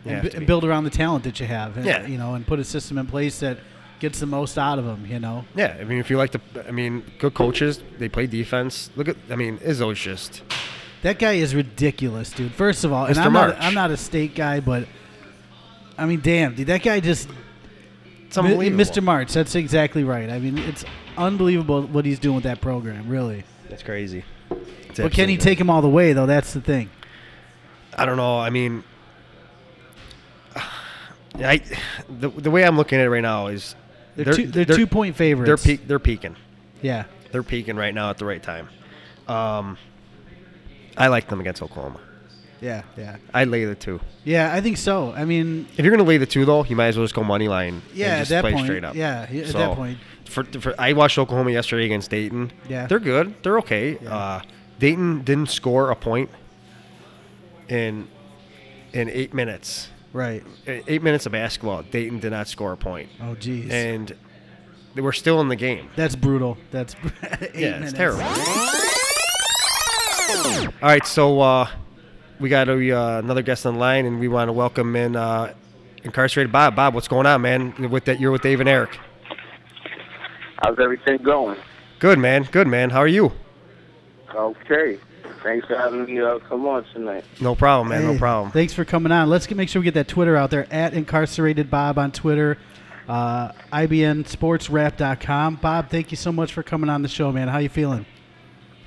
You 0.06 0.12
and, 0.14 0.24
b- 0.24 0.30
to 0.30 0.40
be. 0.40 0.46
build 0.46 0.64
around 0.66 0.84
the 0.86 0.90
talent 0.90 1.24
that 1.26 1.40
you 1.40 1.46
have. 1.46 1.78
and, 1.78 1.86
Yeah. 1.86 2.06
you 2.08 2.18
know, 2.18 2.34
and 2.34 2.46
put 2.46 2.60
a 2.60 2.64
system 2.64 2.98
in 2.98 3.06
place 3.06 3.40
that 3.42 3.60
gets 4.00 4.20
the 4.20 4.26
most 4.26 4.58
out 4.58 4.80
of 4.80 4.86
them. 4.86 5.06
You 5.08 5.20
know, 5.20 5.46
Yeah, 5.56 5.78
I 5.80 5.84
mean, 5.84 6.00
if 6.00 6.10
you 6.10 6.18
like 6.18 6.32
to, 6.32 6.42
I 6.68 6.72
mean, 6.72 7.04
good 7.20 7.34
coaches, 7.36 7.82
they 8.00 8.10
play 8.10 8.26
defense. 8.28 8.90
Look 8.96 9.08
at, 9.08 9.16
I 9.30 9.36
mean, 9.36 9.60
Izzo's 9.60 10.00
just 10.00 10.42
that 11.04 11.18
guy 11.20 11.34
is 11.34 11.54
ridiculous, 11.56 12.32
dude. 12.32 12.52
First 12.54 12.84
of 12.84 12.92
all, 12.92 13.06
and 13.06 13.16
Mr. 13.16 13.26
I'm 13.26 13.34
not 13.34 13.58
I'm 13.60 13.74
not 13.74 13.92
a 13.92 13.98
state 13.98 14.34
guy, 14.36 14.60
but 14.60 14.88
I 15.98 16.06
mean, 16.06 16.22
damn, 16.22 16.56
dude, 16.56 16.68
that 16.68 16.82
guy 16.82 17.00
just 17.00 17.30
it's 18.26 18.38
unbelievable. 18.38 18.84
Mr. 18.84 19.04
March. 19.04 19.34
That's 19.34 19.56
exactly 19.56 20.04
right. 20.04 20.30
I 20.30 20.40
mean, 20.40 20.58
it's 20.58 20.86
unbelievable 21.18 21.84
what 21.84 22.06
he's 22.06 22.20
doing 22.20 22.36
with 22.36 22.44
that 22.44 22.62
program, 22.62 23.08
really. 23.08 23.44
That's 23.70 23.84
crazy. 23.84 24.24
It's 24.90 25.00
But 25.00 25.12
can 25.14 25.30
he 25.30 25.38
take 25.38 25.60
him 25.60 25.70
all 25.70 25.82
the 25.82 25.90
way 25.90 26.14
though? 26.14 26.26
That's 26.26 26.54
the 26.54 26.62
thing. 26.62 26.90
I 27.98 28.06
don't 28.06 28.18
know. 28.18 28.40
I 28.40 28.50
mean, 28.50 28.84
I 31.36 31.62
the, 32.10 32.30
the 32.30 32.52
way 32.52 32.66
I'm 32.66 32.78
looking 32.78 33.00
at 33.00 33.06
it 33.06 33.10
right 33.10 33.22
now 33.22 33.48
is 33.48 33.76
They're, 34.16 34.34
two, 34.34 34.48
they're, 34.48 34.66
two 34.66 34.88
point 34.88 35.16
favorites. 35.16 35.48
They're 35.48 35.78
peak, 35.78 35.88
they're 35.88 36.00
peaking. 36.00 36.36
Yeah. 36.82 37.06
They're 37.32 37.44
peaking 37.44 37.78
right 37.78 37.94
now 37.94 38.10
at 38.10 38.18
the 38.18 38.26
right 38.26 38.44
time. 38.44 38.68
Um, 39.28 39.78
I 40.98 41.08
like 41.08 41.28
them 41.28 41.40
against 41.40 41.62
Oklahoma. 41.62 42.00
Yeah. 42.62 42.84
Yeah. 42.98 43.18
I'd 43.34 43.48
lay 43.48 43.66
the 43.66 43.76
two. 43.76 44.00
Yeah. 44.24 44.54
I 44.54 44.62
think 44.62 44.78
so. 44.78 45.12
I 45.14 45.26
mean, 45.26 45.68
If 45.78 45.84
you're 45.84 45.92
going 45.96 46.04
to 46.06 46.08
lay 46.08 46.18
the 46.18 46.26
two, 46.28 46.46
though, 46.46 46.64
you 46.64 46.76
might 46.76 46.88
as 46.88 46.98
well 46.98 47.06
just 47.06 47.16
go 47.16 47.24
money 47.24 47.48
line. 47.48 47.82
yeah. 47.94 48.06
and 48.06 48.14
At 48.14 48.20
just 48.20 48.30
that 48.30 48.42
play 48.42 48.54
point, 48.54 48.66
straight 48.66 48.84
up. 48.84 48.96
yeah. 48.96 49.28
At 49.32 49.48
So, 49.48 49.58
that 49.58 49.76
point, 49.76 49.98
For, 50.26 50.44
for, 50.44 50.76
I 50.80 50.94
watched 50.94 51.18
Oklahoma 51.18 51.52
yesterday 51.52 51.86
against 51.86 52.12
Dayton. 52.12 52.52
Yeah. 52.70 52.86
they're 52.88 53.00
good. 53.00 53.34
They're 53.44 53.58
okay. 53.60 53.98
Yeah. 54.02 54.16
Uh, 54.16 54.42
Dayton 54.80 55.24
didn't 55.24 55.50
score 55.50 55.90
a 55.92 55.96
point 55.96 56.30
in 57.68 58.08
in 58.94 59.10
eight 59.10 59.34
minutes. 59.34 59.90
right. 60.14 60.44
Eight 60.68 61.02
minutes 61.02 61.26
of 61.26 61.32
basketball. 61.32 61.82
Dayton 61.84 62.20
did 62.20 62.32
not 62.32 62.48
score 62.48 62.74
a 62.74 62.78
point, 62.78 63.10
Oh, 63.22 63.36
geez. 63.36 63.70
and 63.72 64.14
they 64.96 65.02
were 65.02 65.14
still 65.14 65.40
in 65.40 65.48
the 65.48 65.56
game. 65.56 65.90
That's 65.96 66.16
brutal. 66.16 66.58
That's 66.72 66.96
yeah, 67.56 67.80
minutes. 67.80 67.92
it's 67.92 67.94
terrible. 67.94 68.24
All 70.82 70.90
right, 70.90 71.06
so 71.06 71.40
uh, 71.42 71.70
we 72.42 72.50
got 72.50 72.68
a, 72.68 72.92
uh, 72.92 73.20
another 73.20 73.44
guest 73.44 73.66
on 73.66 73.76
the 73.76 73.80
line, 73.80 74.06
and 74.06 74.20
we 74.20 74.28
want 74.28 74.50
to 74.50 74.54
welcome 74.54 74.96
in 74.96 75.16
uh, 75.16 75.54
incarcerated 76.04 76.52
Bob. 76.52 76.76
Bob, 76.76 76.94
what's 76.94 77.08
going 77.08 77.26
on, 77.26 77.42
man? 77.42 77.90
With 77.90 78.06
that, 78.06 78.20
you're 78.20 78.32
with 78.32 78.42
Dave 78.42 78.60
and 78.60 78.68
Eric. 78.68 79.00
How's 80.64 80.80
everything 80.80 81.18
going? 81.24 81.58
Good, 82.00 82.20
man. 82.20 82.44
Good, 82.52 82.68
man. 82.68 82.90
How 82.90 83.00
are 83.00 83.08
you? 83.08 83.32
Okay. 84.34 85.00
Thanks 85.44 85.68
for 85.68 85.76
having 85.76 86.06
me 86.06 86.20
uh, 86.22 86.40
come 86.40 86.68
on 86.68 86.84
tonight. 86.94 87.24
No 87.40 87.56
problem, 87.56 87.90
man. 87.90 88.02
Hey, 88.02 88.14
no 88.14 88.20
problem. 88.20 88.52
Thanks 88.52 88.74
for 88.74 88.86
coming 88.86 89.12
on. 89.12 89.30
Let's 89.30 89.48
get, 89.48 89.58
make 89.58 89.70
sure 89.70 89.80
we 89.80 89.86
get 89.86 89.96
that 89.96 90.08
Twitter 90.08 90.36
out 90.36 90.52
there 90.52 90.72
at 90.72 90.94
incarcerated 90.94 91.72
Bob 91.72 91.98
on 91.98 92.12
Twitter, 92.12 92.58
uh, 93.08 93.52
IBNSportsWrap.com. 93.74 95.56
Bob, 95.56 95.90
thank 95.90 96.12
you 96.12 96.18
so 96.18 96.32
much 96.32 96.54
for 96.54 96.62
coming 96.62 96.90
on 96.90 97.02
the 97.02 97.08
show, 97.08 97.32
man. 97.32 97.48
How 97.48 97.58
you 97.58 97.70
feeling? 97.70 98.06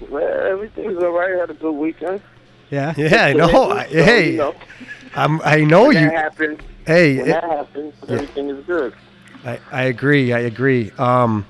Well, 0.09 0.47
everything's 0.47 1.03
all 1.03 1.11
right. 1.11 1.39
Had 1.39 1.51
a 1.51 1.55
good 1.55 1.73
weekend. 1.73 2.23
Yeah. 2.75 2.95
Yeah, 2.97 3.25
I 3.27 3.33
know. 3.33 3.71
I, 3.71 3.87
So, 3.89 4.05
hey, 4.05 4.31
you 4.33 4.37
know, 4.39 4.55
I'm, 5.15 5.41
I 5.43 5.61
know 5.65 5.87
when 5.89 5.97
you. 5.97 6.11
that 6.11 6.15
happens, 6.15 6.61
Hey, 6.87 7.17
when 7.19 7.27
it- 7.29 7.33
that 7.33 7.45
happens, 7.45 7.95
everything 8.09 8.51
is 8.51 8.65
good. 8.67 8.95
I, 9.45 9.59
I 9.71 9.83
agree. 9.85 10.33
I 10.33 10.41
agree. 10.41 10.91
Um, 10.99 11.47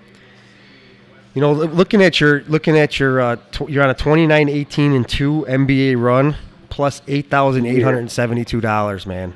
You 1.34 1.40
know, 1.40 1.52
looking 1.52 2.02
at 2.02 2.20
your 2.20 2.42
looking 2.44 2.76
at 2.78 2.98
your 3.00 3.20
uh, 3.20 3.37
tw- 3.52 3.68
you're 3.68 3.82
on 3.82 3.90
a 3.90 3.94
29, 3.94 4.48
18, 4.48 4.92
and 4.92 5.08
two 5.08 5.44
NBA 5.48 6.00
run 6.00 6.37
plus 6.70 7.02
eight 7.08 7.28
thousand 7.30 7.66
eight 7.66 7.82
hundred 7.82 7.98
and 8.00 8.10
seventy 8.10 8.44
two 8.44 8.60
dollars, 8.60 9.04
man. 9.06 9.34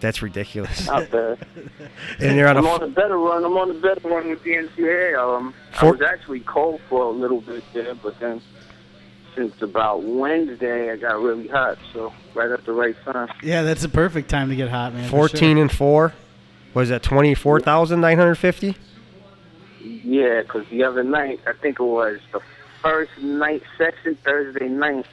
That's 0.00 0.20
ridiculous. 0.22 0.86
Not 0.86 1.10
bad. 1.10 1.38
And 2.20 2.36
you're 2.36 2.48
on 2.48 2.56
a 2.56 2.60
I'm 2.60 2.66
f- 2.66 2.80
on 2.80 2.82
a 2.82 2.92
better 2.92 3.18
run. 3.18 3.44
I'm 3.44 3.56
on 3.56 3.70
a 3.70 3.74
better 3.74 4.06
run 4.08 4.28
with 4.30 4.42
the 4.42 4.50
NCAA. 4.52 5.18
Um, 5.18 5.54
I 5.78 5.84
was 5.90 6.00
actually 6.02 6.40
cold 6.40 6.80
for 6.88 7.02
a 7.04 7.10
little 7.10 7.40
bit 7.42 7.62
there, 7.74 7.94
but 7.94 8.18
then 8.20 8.40
since 9.40 9.62
about 9.62 10.02
Wednesday, 10.02 10.92
I 10.92 10.96
got 10.96 11.18
really 11.20 11.48
hot. 11.48 11.78
So 11.94 12.12
right 12.34 12.50
at 12.50 12.64
the 12.66 12.72
right 12.72 12.94
time. 13.04 13.28
Yeah, 13.42 13.62
that's 13.62 13.80
the 13.82 13.88
perfect 13.88 14.28
time 14.28 14.50
to 14.50 14.56
get 14.56 14.68
hot, 14.68 14.92
man. 14.92 15.08
fourteen 15.08 15.56
sure. 15.56 15.62
and 15.62 15.72
four. 15.72 16.12
Was 16.74 16.90
that 16.90 17.02
twenty 17.02 17.34
four 17.34 17.58
thousand 17.60 18.00
nine 18.02 18.18
hundred 18.18 18.34
fifty? 18.36 18.76
Yeah, 19.82 20.42
'cause 20.42 20.66
the 20.70 20.84
other 20.84 21.02
night, 21.02 21.40
I 21.46 21.52
think 21.54 21.80
it 21.80 21.84
was 21.84 22.18
the 22.32 22.40
first 22.82 23.12
night 23.18 23.62
session, 23.78 24.16
Thursday 24.22 24.68
night, 24.68 25.06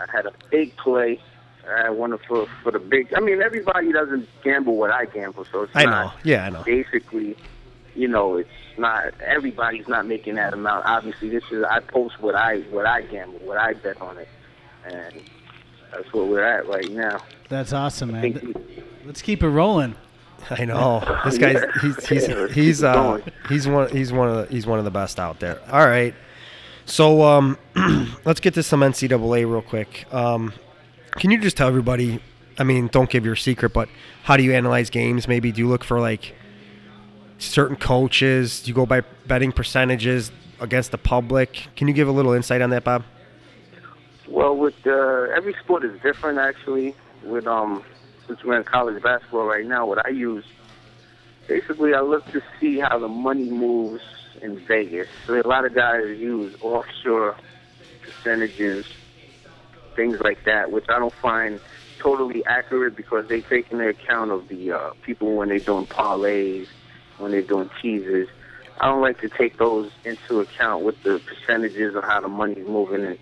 I 0.00 0.10
had 0.10 0.26
a 0.26 0.32
big 0.50 0.76
play. 0.76 1.20
I 1.68 1.90
wanted 1.90 2.20
for 2.28 2.46
for 2.62 2.72
the 2.72 2.78
big. 2.80 3.14
I 3.14 3.20
mean, 3.20 3.40
everybody 3.42 3.92
doesn't 3.92 4.28
gamble 4.42 4.76
what 4.76 4.90
I 4.90 5.04
gamble, 5.04 5.44
so 5.52 5.62
it's 5.62 5.72
I 5.74 5.84
not 5.84 6.04
know. 6.06 6.12
Yeah, 6.24 6.46
I 6.46 6.50
know. 6.50 6.62
basically, 6.64 7.36
you 7.94 8.08
know, 8.08 8.36
it's 8.36 8.50
not 8.78 9.12
everybody's 9.20 9.88
not 9.88 10.06
making 10.06 10.34
that 10.36 10.52
amount. 10.52 10.84
Obviously, 10.86 11.28
this 11.28 11.44
is 11.50 11.64
I 11.64 11.80
post 11.80 12.20
what 12.20 12.34
I 12.34 12.60
what 12.70 12.86
I 12.86 13.02
gamble, 13.02 13.38
what 13.40 13.58
I 13.58 13.74
bet 13.74 14.00
on 14.00 14.18
it, 14.18 14.28
and 14.84 15.22
that's 15.92 16.12
where 16.12 16.24
we're 16.24 16.42
at 16.44 16.66
right 16.68 16.90
now. 16.90 17.22
That's 17.48 17.72
awesome, 17.72 18.12
man. 18.12 18.32
Th- 18.34 18.56
Let's 19.04 19.22
keep 19.22 19.42
it 19.42 19.48
rolling. 19.48 19.94
I 20.50 20.64
know. 20.64 21.00
This 21.24 21.38
guy's 21.38 21.62
he's 21.82 22.06
he's 22.06 22.28
Yeah, 22.28 22.48
he's 22.48 22.84
uh 22.84 23.18
he's 23.48 23.66
one 23.68 23.90
he's 23.90 24.12
one 24.12 24.28
of 24.28 24.36
the 24.48 24.54
he's 24.54 24.66
one 24.66 24.78
of 24.78 24.84
the 24.84 24.90
best 24.90 25.18
out 25.18 25.40
there. 25.40 25.60
All 25.70 25.86
right. 25.86 26.14
So 26.84 27.22
um 27.22 27.58
let's 28.24 28.40
get 28.40 28.54
to 28.54 28.62
some 28.62 28.80
NCAA 28.80 29.50
real 29.50 29.62
quick. 29.62 30.12
Um 30.12 30.52
can 31.12 31.30
you 31.30 31.38
just 31.38 31.56
tell 31.56 31.68
everybody 31.68 32.20
I 32.58 32.64
mean, 32.64 32.88
don't 32.88 33.10
give 33.10 33.24
your 33.24 33.36
secret, 33.36 33.72
but 33.72 33.88
how 34.24 34.36
do 34.36 34.42
you 34.42 34.54
analyze 34.54 34.88
games? 34.90 35.28
Maybe 35.28 35.52
do 35.52 35.60
you 35.60 35.68
look 35.68 35.84
for 35.84 36.00
like 36.00 36.34
certain 37.38 37.76
coaches? 37.76 38.66
You 38.66 38.74
go 38.74 38.86
by 38.86 39.02
betting 39.26 39.52
percentages 39.52 40.30
against 40.60 40.90
the 40.90 40.98
public? 40.98 41.68
Can 41.76 41.88
you 41.88 41.94
give 41.94 42.08
a 42.08 42.12
little 42.12 42.32
insight 42.32 42.62
on 42.62 42.70
that, 42.70 42.84
Bob? 42.84 43.04
Well, 44.28 44.56
with 44.56 44.74
uh, 44.86 45.28
every 45.36 45.54
sport 45.62 45.84
is 45.84 46.00
different 46.02 46.38
actually. 46.38 46.94
With 47.22 47.46
um, 47.46 47.84
since 48.26 48.42
we're 48.44 48.56
in 48.56 48.64
college 48.64 49.02
basketball 49.02 49.46
right 49.46 49.66
now, 49.66 49.86
what 49.86 50.04
I 50.04 50.10
use 50.10 50.44
basically 51.46 51.94
I 51.94 52.00
look 52.00 52.24
to 52.32 52.42
see 52.60 52.78
how 52.78 52.98
the 52.98 53.08
money 53.08 53.50
moves 53.50 54.02
in 54.42 54.58
Vegas. 54.66 55.08
So 55.26 55.40
a 55.40 55.46
lot 55.46 55.64
of 55.64 55.74
guys 55.74 56.18
use 56.18 56.56
offshore 56.60 57.36
percentages, 58.02 58.86
things 59.94 60.20
like 60.20 60.44
that, 60.44 60.70
which 60.70 60.86
I 60.88 60.98
don't 60.98 61.14
find 61.14 61.60
totally 61.98 62.44
accurate 62.46 62.96
because 62.96 63.28
they 63.28 63.40
take 63.40 63.70
into 63.72 63.88
account 63.88 64.30
of 64.30 64.48
the 64.48 64.72
uh, 64.72 64.90
people 65.02 65.36
when 65.36 65.48
they're 65.48 65.58
doing 65.58 65.86
parlays, 65.86 66.68
when 67.18 67.32
they're 67.32 67.42
doing 67.42 67.70
teasers. 67.80 68.28
I 68.80 68.86
don't 68.86 69.00
like 69.00 69.20
to 69.20 69.28
take 69.28 69.56
those 69.58 69.90
into 70.04 70.40
account 70.40 70.84
with 70.84 71.02
the 71.02 71.20
percentages 71.20 71.94
of 71.94 72.04
how 72.04 72.20
the 72.20 72.28
money's 72.28 72.66
moving 72.66 73.04
and, 73.04 73.18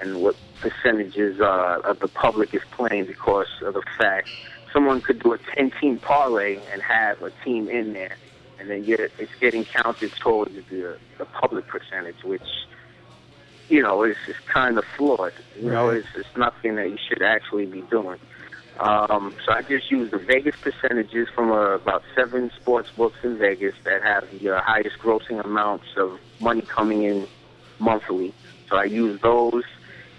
and 0.00 0.20
what 0.20 0.36
percentages 0.60 1.40
uh, 1.40 1.80
of 1.84 2.00
the 2.00 2.08
public 2.08 2.52
is 2.54 2.62
playing 2.72 3.06
because 3.06 3.46
of 3.62 3.74
the 3.74 3.82
fact 3.98 4.28
someone 4.72 5.00
could 5.00 5.20
do 5.22 5.32
a 5.32 5.38
10 5.54 5.72
team 5.80 5.98
parlay 5.98 6.58
and 6.72 6.82
have 6.82 7.22
a 7.22 7.30
team 7.44 7.68
in 7.68 7.94
there, 7.94 8.16
and 8.58 8.68
then 8.68 8.84
get, 8.84 9.00
it's 9.00 9.34
getting 9.40 9.64
counted 9.64 10.12
towards 10.12 10.54
the, 10.68 10.98
the 11.18 11.24
public 11.24 11.66
percentage, 11.66 12.22
which 12.24 12.42
you 13.68 13.82
know, 13.82 14.04
is, 14.04 14.16
is 14.28 14.36
kind 14.46 14.78
of 14.78 14.84
flawed. 14.96 15.32
You 15.58 15.70
know, 15.70 15.88
it's, 15.88 16.06
it's 16.14 16.36
nothing 16.36 16.76
that 16.76 16.90
you 16.90 16.98
should 17.08 17.22
actually 17.22 17.66
be 17.66 17.80
doing. 17.82 18.18
Um, 18.78 19.34
so 19.44 19.52
I 19.52 19.62
just 19.62 19.90
use 19.90 20.10
the 20.10 20.18
Vegas 20.18 20.54
percentages 20.56 21.28
from 21.34 21.50
uh, 21.50 21.76
about 21.76 22.02
seven 22.14 22.50
sports 22.60 22.90
books 22.90 23.16
in 23.22 23.38
Vegas 23.38 23.74
that 23.84 24.02
have 24.02 24.30
the 24.38 24.56
uh, 24.56 24.60
highest 24.60 24.98
grossing 24.98 25.42
amounts 25.42 25.86
of 25.96 26.20
money 26.40 26.62
coming 26.62 27.02
in 27.02 27.26
monthly. 27.78 28.34
So 28.68 28.76
I 28.76 28.84
use 28.84 29.20
those. 29.22 29.64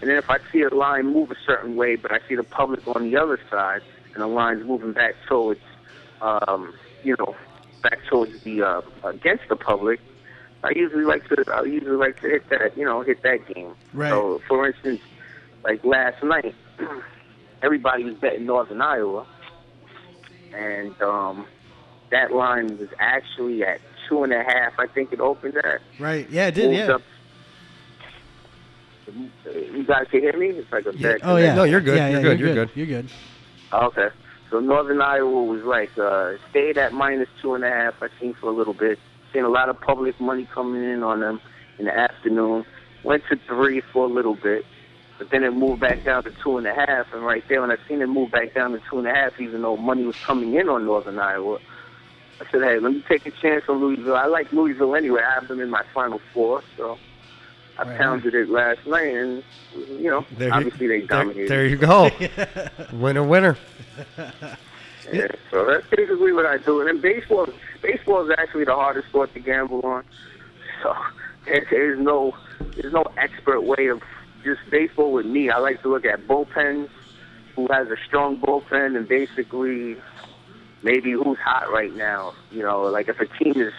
And 0.01 0.09
then 0.09 0.17
if 0.17 0.29
I 0.29 0.39
see 0.51 0.61
a 0.61 0.73
line 0.73 1.07
move 1.07 1.31
a 1.31 1.35
certain 1.45 1.75
way, 1.75 1.95
but 1.95 2.11
I 2.11 2.19
see 2.27 2.35
the 2.35 2.43
public 2.43 2.87
on 2.87 3.09
the 3.09 3.17
other 3.17 3.39
side, 3.49 3.81
and 4.13 4.23
the 4.23 4.27
line's 4.27 4.65
moving 4.65 4.93
back 4.93 5.15
towards, 5.27 5.61
um, 6.21 6.73
you 7.03 7.15
know, 7.19 7.35
back 7.83 7.99
towards 8.09 8.41
the 8.41 8.63
uh, 8.63 8.81
against 9.03 9.47
the 9.49 9.55
public, 9.55 9.99
I 10.63 10.71
usually 10.75 11.05
like 11.05 11.27
to 11.29 11.43
I 11.53 11.63
usually 11.63 11.95
like 11.95 12.19
to 12.21 12.27
hit 12.27 12.49
that 12.49 12.77
you 12.77 12.85
know 12.85 13.01
hit 13.01 13.21
that 13.23 13.47
game. 13.53 13.73
Right. 13.93 14.09
So 14.09 14.41
for 14.47 14.67
instance, 14.67 15.01
like 15.63 15.83
last 15.83 16.23
night, 16.23 16.55
everybody 17.61 18.03
was 18.03 18.15
betting 18.15 18.45
Northern 18.45 18.81
Iowa, 18.81 19.25
and 20.53 20.99
um, 21.01 21.45
that 22.11 22.31
line 22.33 22.77
was 22.77 22.89
actually 22.99 23.63
at 23.63 23.79
two 24.07 24.23
and 24.23 24.33
a 24.33 24.43
half. 24.43 24.73
I 24.79 24.87
think 24.87 25.11
it 25.11 25.19
opened 25.19 25.57
at. 25.57 25.81
Right. 25.99 26.29
Yeah, 26.29 26.47
it 26.47 26.51
did. 26.55 26.73
Yeah. 26.73 26.95
up. 26.95 27.01
You 29.45 29.83
guys 29.85 30.05
can 30.11 30.19
hear 30.21 30.37
me? 30.37 30.47
It's 30.49 30.71
like 30.71 30.85
a 30.85 30.93
Yeah. 30.95 31.13
bad 31.13 31.19
Oh 31.23 31.37
yeah. 31.37 31.55
No, 31.55 31.63
you're 31.63 31.79
good. 31.81 31.95
Yeah, 31.95 32.09
You're 32.09 32.17
yeah, 32.19 32.23
good. 32.23 32.39
You're, 32.39 32.47
You're 32.55 32.65
good. 32.65 32.75
You're 32.75 32.85
good. 32.87 33.09
Okay. 33.71 34.07
So 34.49 34.59
Northern 34.59 35.01
Iowa 35.01 35.43
was 35.43 35.63
like 35.63 35.97
uh 35.97 36.33
stayed 36.49 36.77
at 36.77 36.93
minus 36.93 37.29
two 37.41 37.53
and 37.55 37.63
a 37.63 37.69
half, 37.69 37.95
I 38.01 38.07
think, 38.19 38.37
for 38.37 38.47
a 38.47 38.51
little 38.53 38.73
bit. 38.73 38.99
Seen 39.33 39.43
a 39.43 39.49
lot 39.49 39.69
of 39.69 39.79
public 39.79 40.19
money 40.19 40.47
coming 40.53 40.83
in 40.83 41.03
on 41.03 41.21
them 41.21 41.39
in 41.79 41.85
the 41.85 41.97
afternoon. 41.97 42.65
Went 43.03 43.23
to 43.29 43.37
three 43.47 43.81
for 43.93 44.05
a 44.05 44.09
little 44.09 44.35
bit. 44.35 44.65
But 45.17 45.32
then 45.32 45.43
it 45.43 45.51
moved 45.51 45.82
back 45.82 46.03
down 46.03 46.23
to 46.23 46.32
two 46.43 46.58
and 46.58 46.67
a 46.67 46.73
half 46.73 47.12
and 47.13 47.25
right 47.25 47.43
there 47.49 47.62
when 47.62 47.71
I 47.71 47.77
seen 47.88 48.01
it 48.01 48.08
move 48.08 48.32
back 48.32 48.53
down 48.53 48.71
to 48.73 48.82
two 48.89 48.99
and 48.99 49.08
a 49.08 49.13
half, 49.13 49.39
even 49.39 49.62
though 49.63 49.75
money 49.77 50.03
was 50.06 50.15
coming 50.17 50.53
in 50.53 50.69
on 50.69 50.86
Northern 50.86 51.17
Iowa, 51.17 51.58
I 52.39 52.45
said, 52.51 52.62
Hey, 52.62 52.77
let 52.80 52.91
me 52.93 53.03
take 53.08 53.25
a 53.25 53.32
chance 53.32 53.63
on 53.67 53.80
Louisville. 53.80 54.15
I 54.15 54.27
like 54.27 54.51
Louisville 54.53 54.95
anyway. 54.95 55.21
I 55.27 55.34
have 55.36 55.47
them 55.47 55.60
in 55.60 55.69
my 55.71 55.84
final 55.93 56.21
four, 56.34 56.62
so 56.77 56.99
I 57.80 57.84
Right. 57.84 57.97
pounded 57.97 58.36
it 58.36 58.49
last 58.49 58.86
night 58.86 59.13
and 59.15 59.43
you 59.75 60.10
know, 60.10 60.25
There 60.38 60.47
you- 60.49 60.53
obviously 60.53 60.88
they 60.88 61.01
dominated. 61.01 61.49
there 61.49 61.65
you 61.65 61.77
go. 61.77 62.10
winner, 62.93 63.23
winner. 63.23 63.58
Yeah, 65.12 65.27
so 65.51 65.65
that's 65.65 65.88
basically 65.89 66.34
what 66.34 66.45
I 66.45 66.58
do. 66.58 66.80
And 66.82 66.89
then 66.89 66.99
baseball, 67.01 67.47
baseball 67.82 68.30
is 68.30 68.36
actually 68.38 68.65
the 68.65 68.75
hardest 68.75 69.08
sport 69.08 69.34
to 69.34 69.39
gamble 69.39 69.82
on. 69.82 70.03
So 70.84 70.93
there's 71.45 71.99
no, 71.99 72.36
there's 72.75 72.93
no 72.93 73.06
expert 73.17 73.62
way 73.62 73.88
of 73.88 74.01
just 74.47 74.69
baseball 74.69 75.12
with 75.12 75.25
me. 75.25 75.49
I 75.49 75.57
like 75.60 75.81
to 75.81 75.89
look 75.89 76.05
at 76.05 76.25
bullpens, 76.27 76.89
who 77.55 77.67
has 77.69 77.88
a 77.89 77.97
strong 78.05 78.39
bullpen, 78.39 78.95
and 78.95 79.07
basically 79.07 79.97
maybe 80.83 81.12
who's 81.12 81.38
hot 81.39 81.71
right 81.71 81.93
now. 81.93 82.33
You 82.51 82.63
know, 82.63 82.83
like 82.83 83.10
if 83.10 83.19
a 83.19 83.25
team 83.25 83.60
is 83.62 83.73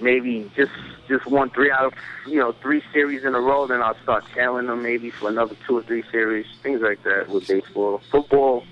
maybe 0.00 0.50
just 0.56 0.72
just 1.08 1.26
won 1.26 1.50
three 1.50 1.70
out 1.70 1.86
of 1.86 1.92
you 2.26 2.38
know 2.38 2.52
three 2.62 2.82
series 2.92 3.24
in 3.24 3.34
a 3.34 3.40
row, 3.40 3.66
then 3.66 3.82
I'll 3.82 4.00
start 4.02 4.24
tailing 4.34 4.66
them 4.66 4.82
maybe 4.82 5.10
for 5.10 5.28
another 5.28 5.56
two 5.66 5.76
or 5.78 5.82
three 5.82 6.04
series, 6.10 6.46
things 6.62 6.80
like 6.80 7.02
that 7.04 7.28
with 7.28 7.46
baseball. 7.46 8.00
Football 8.10 8.64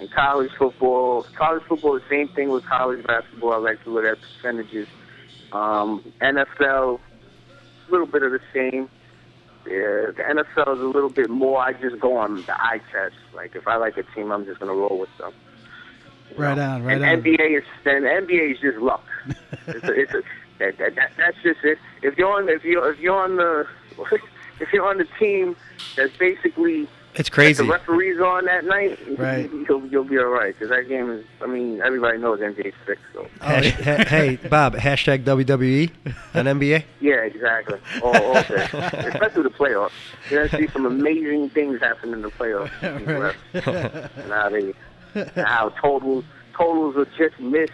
and 0.00 0.10
college 0.12 0.50
football, 0.56 1.26
college 1.34 1.62
football, 1.64 1.94
the 1.94 2.04
same 2.08 2.28
thing 2.28 2.50
with 2.50 2.64
college 2.64 3.04
basketball. 3.04 3.54
I 3.54 3.56
like 3.56 3.82
to 3.84 3.90
look 3.90 4.04
at 4.04 4.18
percentages. 4.20 4.88
Um, 5.52 6.12
NFL, 6.20 6.98
a 7.88 7.90
little 7.90 8.06
bit 8.06 8.22
of 8.22 8.32
the 8.32 8.40
same. 8.52 8.88
Yeah, 9.66 10.10
the 10.16 10.22
NFL 10.28 10.74
is 10.76 10.80
a 10.80 10.84
little 10.86 11.08
bit 11.08 11.30
more. 11.30 11.60
I 11.60 11.72
just 11.72 11.98
go 12.00 12.16
on 12.16 12.36
the 12.44 12.54
eye 12.62 12.80
test. 12.92 13.16
Like 13.34 13.54
if 13.56 13.66
I 13.66 13.76
like 13.76 13.96
a 13.96 14.02
team, 14.14 14.30
I'm 14.30 14.44
just 14.44 14.60
gonna 14.60 14.74
roll 14.74 14.98
with 14.98 15.16
them. 15.18 15.32
You 16.30 16.36
Right 16.42 16.56
know? 16.56 16.70
on, 16.70 16.82
right 16.84 17.00
and 17.00 17.04
on. 17.04 17.22
NBA 17.22 17.58
is 17.58 17.64
and 17.86 18.04
NBA 18.04 18.52
is 18.52 18.60
just 18.60 18.78
luck. 18.78 19.04
it's 19.66 19.84
a, 19.84 19.92
it's 19.92 20.14
a, 20.14 20.22
that, 20.58 20.78
that, 20.78 20.94
that, 20.96 21.12
that's 21.16 21.36
just 21.42 21.64
it. 21.64 21.78
If 22.02 22.16
you're 22.18 22.32
on 22.32 22.48
if 22.48 22.64
you 22.64 22.82
if 22.84 22.98
you're 23.00 23.16
on 23.16 23.36
the 23.36 23.66
if 24.60 24.72
you're 24.72 24.86
on 24.88 24.98
the 24.98 25.08
team 25.18 25.56
that's 25.96 26.16
basically 26.16 26.88
It's 27.16 27.28
that 27.28 27.34
crazy. 27.34 27.62
the 27.64 27.70
referees 27.70 28.18
on 28.20 28.44
that 28.46 28.64
night, 28.64 28.98
Right. 29.18 29.50
you'll 29.68 29.86
you'll 29.86 30.04
be 30.04 30.18
all 30.18 30.26
right. 30.26 30.54
Because 30.54 30.70
that 30.70 30.88
game 30.88 31.10
is, 31.10 31.24
I 31.40 31.46
mean, 31.46 31.80
everybody 31.80 32.18
knows 32.18 32.40
NBA's 32.40 32.74
fixed. 32.86 33.04
So 33.12 33.26
oh, 33.40 33.44
Hash, 33.44 33.70
ha- 33.72 34.04
hey, 34.08 34.36
Bob, 34.50 34.74
hashtag 34.74 35.24
WWE 35.24 35.90
and 36.34 36.48
NBA. 36.48 36.82
yeah, 37.00 37.22
exactly. 37.22 37.78
All, 38.02 38.16
all 38.16 38.34
day. 38.42 38.68
especially 38.72 39.42
the 39.44 39.50
playoffs. 39.50 39.92
You're 40.30 40.48
gonna 40.48 40.62
see 40.66 40.72
some 40.72 40.86
amazing 40.86 41.50
things 41.50 41.80
happen 41.80 42.12
in 42.12 42.22
the 42.22 42.30
playoffs. 42.30 42.70
Right. 43.62 44.10
and 44.16 44.32
how 44.32 44.48
they 44.48 44.74
how 45.42 45.68
totals 45.80 46.24
totals 46.56 46.96
are 46.96 47.06
just 47.16 47.38
missed 47.40 47.72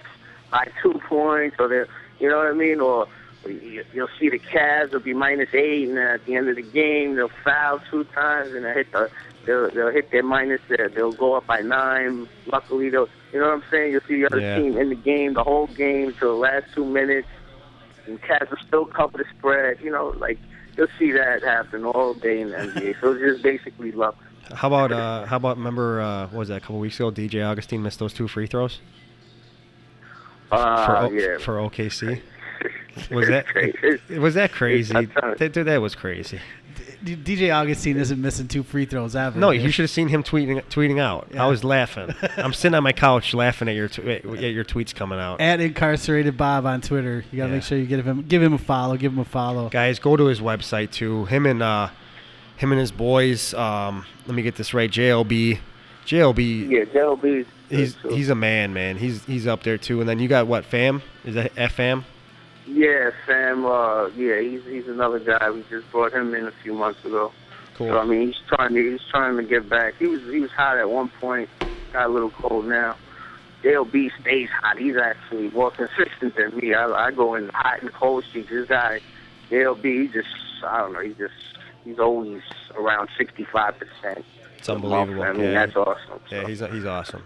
by 0.50 0.68
two 0.82 1.00
points, 1.08 1.56
or 1.58 1.68
they 1.68 1.84
you 2.18 2.28
know 2.28 2.36
what 2.38 2.48
I 2.48 2.52
mean, 2.52 2.80
or 2.80 3.06
you- 3.46 3.84
you'll 3.94 4.08
see 4.18 4.28
the 4.28 4.38
Cavs 4.38 4.92
will 4.92 5.00
be 5.00 5.14
minus 5.14 5.48
eight, 5.54 5.88
and 5.88 5.98
at 5.98 6.24
the 6.26 6.34
end 6.36 6.50
of 6.50 6.56
the 6.56 6.62
game 6.62 7.14
they'll 7.16 7.30
foul 7.42 7.80
two 7.90 8.04
times, 8.04 8.52
and 8.52 8.64
they'll 8.66 8.74
hit 8.74 8.92
the 8.92 9.10
they'll, 9.46 9.70
they'll 9.70 9.90
hit 9.90 10.10
their 10.10 10.22
minus 10.22 10.60
there. 10.68 10.88
They'll 10.88 11.12
go 11.12 11.34
up 11.34 11.46
by 11.46 11.60
nine. 11.60 12.28
Luckily, 12.46 12.88
they'll 12.90 13.08
you 13.32 13.38
know 13.40 13.46
what 13.46 13.54
I'm 13.54 13.64
saying. 13.70 13.92
You'll 13.92 14.00
see 14.08 14.20
the 14.20 14.26
other 14.26 14.40
Yeah. 14.40 14.56
team 14.58 14.76
in 14.76 14.88
the 14.88 14.94
game 14.96 15.34
the 15.34 15.44
whole 15.44 15.66
game 15.68 16.12
till 16.18 16.32
the 16.34 16.38
last 16.40 16.66
two 16.74 16.84
minutes. 16.84 17.28
and 18.06 18.20
Cats 18.22 18.50
will 18.50 18.58
still 18.66 18.86
cover 18.86 19.18
the 19.18 19.24
spread. 19.38 19.78
You 19.80 19.90
know, 19.92 20.14
like 20.18 20.38
you'll 20.76 20.88
see 20.98 21.12
that 21.12 21.42
happen 21.42 21.84
all 21.84 22.14
day 22.14 22.40
in 22.40 22.50
the 22.50 22.56
NBA. 22.56 23.00
so 23.00 23.12
it's 23.12 23.20
just 23.22 23.42
basically 23.42 23.92
luck. 23.92 24.16
How 24.52 24.66
about 24.66 24.90
uh, 24.90 25.26
how 25.26 25.36
about 25.36 25.58
remember 25.58 26.00
uh, 26.00 26.22
what 26.28 26.38
was 26.40 26.48
that 26.48 26.56
a 26.56 26.60
couple 26.60 26.80
weeks 26.80 26.96
ago? 26.98 27.10
DJ 27.12 27.44
Augustin 27.48 27.82
missed 27.82 28.00
those 28.00 28.12
two 28.12 28.26
free 28.26 28.46
throws 28.48 28.80
Uh, 30.50 30.86
for 30.86 30.96
o- 30.96 31.10
yeah. 31.10 31.38
for 31.38 31.54
OKC. 31.58 32.20
Was 33.12 33.28
that 33.28 33.46
Crazy. 33.46 34.18
was 34.18 34.34
that 34.34 34.50
crazy? 34.52 34.94
I 34.94 35.04
tell 35.04 35.30
you. 35.30 35.36
That, 35.36 35.52
dude, 35.52 35.66
that 35.68 35.80
was 35.80 35.94
crazy. 35.94 36.40
D- 37.02 37.16
DJ 37.16 37.54
Augustin 37.54 37.96
isn't 37.96 38.20
missing 38.20 38.46
two 38.48 38.62
free 38.62 38.84
throws 38.84 39.16
ever. 39.16 39.38
No, 39.38 39.52
dude. 39.52 39.62
you 39.62 39.70
should 39.70 39.84
have 39.84 39.90
seen 39.90 40.08
him 40.08 40.22
tweeting 40.22 40.62
tweeting 40.66 41.00
out. 41.00 41.28
Yeah. 41.32 41.44
I 41.44 41.46
was 41.46 41.64
laughing. 41.64 42.14
I'm 42.36 42.52
sitting 42.52 42.74
on 42.74 42.82
my 42.82 42.92
couch 42.92 43.32
laughing 43.34 43.68
at 43.68 43.74
your 43.74 43.88
tw- 43.88 43.98
at 44.00 44.24
your 44.52 44.64
tweets 44.64 44.94
coming 44.94 45.18
out. 45.18 45.40
At 45.40 45.60
incarcerated 45.60 46.36
Bob 46.36 46.66
on 46.66 46.80
Twitter. 46.80 47.24
You 47.30 47.38
gotta 47.38 47.48
Yeah. 47.50 47.54
make 47.56 47.62
sure 47.64 47.78
you 47.78 47.86
give 47.86 48.04
him 48.06 48.22
give 48.22 48.42
him 48.42 48.52
a 48.52 48.58
follow. 48.58 48.96
Give 48.96 49.12
him 49.12 49.18
a 49.18 49.24
follow. 49.24 49.68
Guys, 49.70 49.98
go 49.98 50.16
to 50.16 50.24
his 50.26 50.40
website 50.40 50.90
too. 50.90 51.24
Him 51.26 51.46
and 51.46 51.62
uh, 51.62 51.88
him 52.56 52.72
and 52.72 52.80
his 52.80 52.92
boys. 52.92 53.54
Um, 53.54 54.04
let 54.26 54.34
me 54.34 54.42
get 54.42 54.56
this 54.56 54.74
right. 54.74 54.90
JLB, 54.90 55.58
JLB. 56.06 56.70
Yeah, 56.70 56.84
JLB. 56.84 57.46
He's 57.70 57.96
he's 58.10 58.28
a 58.28 58.34
man, 58.34 58.72
man. 58.74 58.96
He's 58.96 59.24
he's 59.24 59.46
up 59.46 59.62
there 59.62 59.78
too. 59.78 60.00
And 60.00 60.08
then 60.08 60.18
you 60.18 60.28
got 60.28 60.46
what? 60.48 60.64
Fam? 60.64 61.02
Is 61.24 61.34
that 61.36 61.54
FM? 61.54 62.04
Yeah, 62.72 63.10
Sam. 63.26 63.66
Uh, 63.66 64.08
yeah, 64.08 64.40
he's 64.40 64.64
he's 64.64 64.86
another 64.86 65.18
guy. 65.18 65.50
We 65.50 65.64
just 65.68 65.90
brought 65.90 66.12
him 66.12 66.34
in 66.34 66.46
a 66.46 66.52
few 66.62 66.72
months 66.72 67.04
ago. 67.04 67.32
Cool. 67.74 67.88
So 67.88 67.98
I 67.98 68.04
mean, 68.04 68.28
he's 68.28 68.40
trying 68.48 68.74
to 68.74 68.90
he's 68.92 69.00
trying 69.10 69.36
to 69.36 69.42
get 69.42 69.68
back. 69.68 69.94
He 69.98 70.06
was 70.06 70.22
he 70.22 70.40
was 70.40 70.50
hot 70.52 70.78
at 70.78 70.88
one 70.88 71.08
point. 71.20 71.48
Got 71.92 72.06
a 72.06 72.12
little 72.12 72.30
cold 72.30 72.66
now. 72.66 72.96
Dale 73.62 73.84
B 73.84 74.10
stays 74.20 74.48
hot. 74.50 74.78
He's 74.78 74.96
actually 74.96 75.50
more 75.50 75.70
consistent 75.72 76.36
than 76.36 76.56
me. 76.56 76.72
I, 76.72 76.86
I 76.86 77.10
go 77.10 77.34
in 77.34 77.48
hot 77.48 77.82
and 77.82 77.92
cold 77.92 78.24
streaks. 78.24 78.50
This 78.50 78.68
guy, 78.68 79.00
JLB, 79.50 79.84
he 79.84 80.08
just 80.08 80.28
I 80.64 80.78
don't 80.78 80.92
know. 80.92 81.00
He 81.00 81.14
just 81.14 81.34
he's 81.84 81.98
always 81.98 82.42
around 82.76 83.08
sixty 83.18 83.44
five 83.44 83.74
percent. 83.78 84.24
It's 84.58 84.68
unbelievable. 84.68 85.22
I 85.22 85.32
mean, 85.32 85.42
yeah. 85.42 85.66
that's 85.66 85.76
awesome. 85.76 86.20
yeah, 86.30 86.42
So. 86.42 86.46
he's 86.46 86.60
he's 86.60 86.84
awesome. 86.84 87.24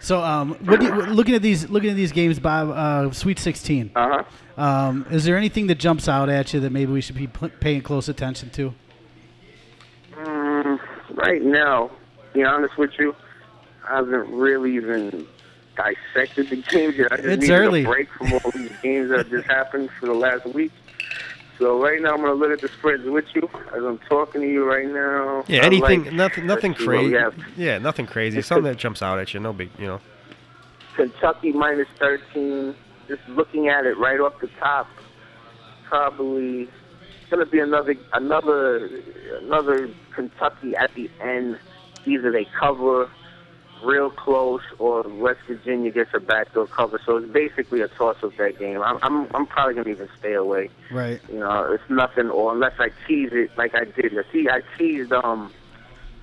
So, 0.00 0.22
um, 0.22 0.54
what 0.64 0.80
you, 0.80 0.92
looking 0.94 1.34
at 1.34 1.42
these 1.42 1.68
looking 1.68 1.90
at 1.90 1.96
these 1.96 2.12
games, 2.12 2.38
Bob, 2.38 2.70
uh, 2.70 3.10
Sweet 3.12 3.38
16. 3.38 3.90
Uh 3.96 4.22
huh. 4.56 4.62
Um, 4.62 5.06
is 5.10 5.24
there 5.24 5.36
anything 5.36 5.66
that 5.68 5.76
jumps 5.76 6.08
out 6.08 6.28
at 6.28 6.52
you 6.54 6.60
that 6.60 6.70
maybe 6.70 6.92
we 6.92 7.00
should 7.00 7.16
be 7.16 7.26
pl- 7.26 7.50
paying 7.60 7.82
close 7.82 8.08
attention 8.08 8.50
to? 8.50 8.74
Mm, 10.14 10.78
right 11.14 11.42
now, 11.42 11.88
to 11.88 12.32
be 12.34 12.44
honest 12.44 12.76
with 12.76 12.90
you, 12.98 13.14
I 13.88 13.96
haven't 13.96 14.30
really 14.32 14.74
even 14.76 15.26
dissected 15.76 16.50
the 16.50 16.56
games 16.70 16.96
yet. 16.96 17.12
I 17.12 17.16
just 17.16 17.28
It's 17.28 17.42
needed 17.42 17.54
early. 17.54 17.84
a 17.84 17.88
break 17.88 18.08
from 18.12 18.32
all 18.32 18.50
these 18.52 18.72
games 18.82 19.10
that 19.10 19.28
just 19.30 19.46
happened 19.46 19.90
for 19.98 20.06
the 20.06 20.14
last 20.14 20.46
week. 20.46 20.72
So 21.58 21.82
right 21.82 22.00
now, 22.00 22.14
I'm 22.14 22.20
gonna 22.20 22.34
look 22.34 22.52
at 22.52 22.60
the 22.60 22.68
spreads 22.68 23.04
with 23.04 23.24
you 23.34 23.48
as 23.76 23.82
I'm 23.82 23.98
talking 24.08 24.40
to 24.42 24.46
you 24.48 24.64
right 24.64 24.86
now. 24.86 25.44
Yeah, 25.48 25.64
anything, 25.64 26.04
like- 26.04 26.12
nothing, 26.12 26.46
nothing 26.46 26.72
let's 26.72 26.80
see 26.80 26.86
what 26.86 27.04
we 27.04 27.10
crazy. 27.10 27.52
Yeah, 27.56 27.78
nothing 27.78 28.06
crazy. 28.06 28.40
Something 28.42 28.64
that 28.64 28.76
jumps 28.76 29.02
out 29.02 29.18
at 29.18 29.34
you. 29.34 29.40
No 29.40 29.52
big, 29.52 29.70
you 29.78 29.86
know. 29.86 30.00
Kentucky 30.94 31.52
minus 31.52 31.88
13. 31.98 32.74
Just 33.08 33.26
looking 33.28 33.68
at 33.68 33.86
it 33.86 33.96
right 33.98 34.20
off 34.20 34.38
the 34.40 34.48
top, 34.60 34.88
probably 35.88 36.68
gonna 37.30 37.46
be 37.46 37.58
another 37.58 37.94
another 38.12 38.88
another 39.40 39.88
Kentucky 40.14 40.76
at 40.76 40.94
the 40.94 41.10
end. 41.20 41.58
Either 42.06 42.30
they 42.30 42.46
cover 42.58 43.10
real 43.82 44.10
close, 44.10 44.62
or 44.78 45.02
West 45.02 45.40
Virginia 45.46 45.90
gets 45.90 46.10
a 46.14 46.20
backdoor 46.20 46.66
cover. 46.66 47.00
So 47.04 47.16
it's 47.18 47.30
basically 47.32 47.80
a 47.80 47.88
toss 47.88 48.16
of 48.22 48.36
that 48.36 48.58
game. 48.58 48.82
I'm 48.82 48.98
I'm, 49.02 49.28
I'm 49.34 49.46
probably 49.46 49.74
gonna 49.74 49.90
even 49.90 50.08
stay 50.18 50.34
away. 50.34 50.70
Right. 50.90 51.20
You 51.30 51.40
know, 51.40 51.72
it's 51.72 51.90
nothing, 51.90 52.30
or 52.30 52.52
unless 52.52 52.74
I 52.78 52.90
tease 53.06 53.30
it 53.32 53.50
like 53.56 53.74
I 53.74 53.84
did. 53.84 54.12
See, 54.32 54.48
I 54.48 54.62
teased 54.76 55.12
um 55.12 55.52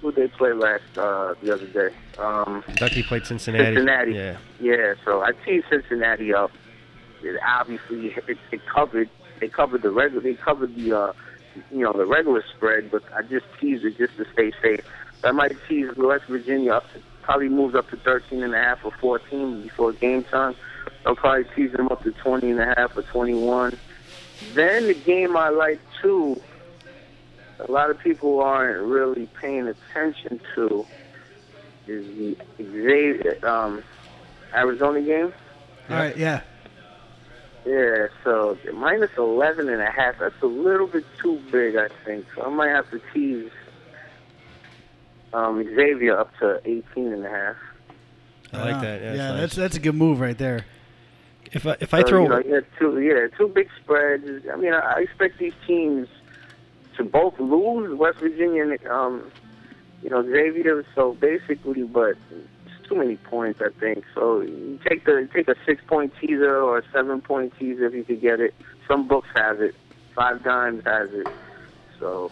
who 0.02 0.12
they 0.12 0.28
play 0.28 0.54
last 0.54 0.98
uh 0.98 1.34
the 1.42 1.54
other 1.54 1.68
day. 1.68 1.96
Um, 2.18 2.64
Kentucky 2.64 3.04
played 3.04 3.26
Cincinnati. 3.26 3.76
Cincinnati. 3.76 4.14
Yeah. 4.14 4.38
yeah, 4.60 4.94
so 5.04 5.22
I 5.22 5.32
teased 5.46 5.66
Cincinnati 5.70 6.34
up. 6.34 6.52
It 7.24 7.40
obviously, 7.46 8.14
it, 8.28 8.38
it 8.52 8.66
covered. 8.68 9.10
They 9.40 9.50
covered 9.50 9.82
the 9.82 9.90
regular. 9.90 10.22
They 10.22 10.36
covered 10.36 10.76
the, 10.76 10.94
uh, 10.94 11.14
you 11.72 11.80
know, 11.80 11.92
the 11.92 12.06
regular 12.06 12.44
spread. 12.56 12.92
But 12.92 13.04
I 13.14 13.24
just 13.24 13.46
teased 13.60 13.84
it 13.84 13.98
just 13.98 14.16
to 14.18 14.26
stay 14.34 14.52
safe. 14.62 14.86
I 15.24 15.32
might 15.32 15.56
tease 15.68 15.90
West 15.98 16.26
Virginia 16.26 16.74
up. 16.74 16.86
To, 16.94 17.00
probably 17.26 17.50
moves 17.50 17.74
up 17.74 17.90
to 17.90 17.98
13 17.98 18.44
and 18.44 18.54
a 18.54 18.58
half 18.58 18.86
or 18.86 18.92
14 18.92 19.64
before 19.64 19.92
game 19.94 20.24
time. 20.24 20.56
I'll 21.06 21.16
probably 21.16 21.46
tease 21.56 21.72
them 21.72 21.88
up 21.90 22.04
to 22.04 22.12
20 22.12 22.52
and 22.52 22.60
a 22.60 22.74
half 22.78 22.96
or 22.96 23.02
21. 23.02 23.78
Then 24.54 24.88
the 24.88 24.94
game 24.94 25.36
I 25.36 25.50
like 25.50 25.80
too. 26.02 26.40
A 27.60 27.72
lot 27.72 27.90
of 27.90 27.98
people 28.00 28.42
aren't 28.42 28.86
really 28.86 29.28
paying 29.42 29.68
attention 29.68 30.40
to 30.54 30.86
is 31.88 32.06
the 32.18 32.38
Xavier, 32.58 33.40
um, 33.44 33.84
Arizona 34.54 35.02
game. 35.02 35.34
All 35.90 35.98
right. 35.98 36.16
Yeah. 36.16 36.42
Yeah, 37.66 38.08
so 38.24 38.56
minus 38.72 39.10
11 39.18 39.68
and 39.70 39.82
a 39.82 39.90
half, 39.90 40.20
that's 40.20 40.40
a 40.44 40.46
little 40.46 40.86
bit 40.86 41.06
too 41.20 41.42
big, 41.52 41.76
I 41.76 41.88
think. 42.06 42.28
So 42.36 42.44
I 42.44 42.50
might 42.50 42.70
have 42.70 42.90
to 42.92 43.02
tease 43.12 43.50
um, 45.36 45.64
Xavier 45.76 46.18
up 46.18 46.32
to 46.40 46.62
18 46.66 47.14
and 47.14 47.26
a 47.26 47.30
half. 47.30 47.56
I 48.54 48.58
like 48.58 48.76
Uh, 48.76 48.82
that. 48.82 49.02
Yeah, 49.02 49.14
yeah, 49.14 49.14
it's 49.14 49.18
that's 49.18 49.38
nice. 49.38 49.56
that's 49.56 49.76
a 49.78 49.80
good 49.80 49.96
move 49.96 50.20
right 50.20 50.38
there. 50.38 50.66
if 51.52 51.66
I, 51.68 51.76
if 51.80 51.94
I 51.94 52.02
So, 52.02 52.08
throw 52.08 52.24
you 52.24 52.30
know, 52.30 52.44
yeah, 52.46 52.60
two, 52.80 53.00
yeah, 53.02 53.28
two 53.38 53.48
big 53.50 53.68
spreads. 53.82 54.26
I 54.52 54.56
mean, 54.56 54.74
I 54.74 54.80
I 54.80 55.00
expect 55.02 55.38
these 55.40 55.54
teams 55.68 56.08
to 56.98 57.04
both 57.04 57.38
lose, 57.40 57.94
West 57.98 58.20
Virginia 58.20 58.64
and, 58.64 58.88
um, 58.88 59.32
you 60.02 60.10
know, 60.10 60.24
Xavier. 60.24 60.86
So 60.96 61.14
basically, 61.14 61.84
but 61.84 62.16
it's 62.32 62.88
too 62.88 62.96
many 62.96 63.18
points, 63.18 63.60
I 63.62 63.70
think. 63.80 64.06
So 64.14 64.40
you 64.42 64.80
take 64.88 65.04
the 65.06 65.28
take 65.34 65.48
a 65.50 65.56
six 65.66 65.82
point 65.86 66.14
teaser 66.22 66.56
or 66.62 66.78
a 66.80 66.84
seven 66.94 67.20
point 67.22 67.54
teaser 67.60 67.88
if 67.88 67.94
you 67.94 68.04
could 68.06 68.22
get 68.22 68.40
it. 68.40 68.54
Some 68.88 69.08
books 69.08 69.28
have 69.36 69.60
it. 69.62 69.76
Five 70.16 70.44
Dimes 70.44 70.84
has 70.86 71.10
it. 71.12 71.28
So 72.00 72.32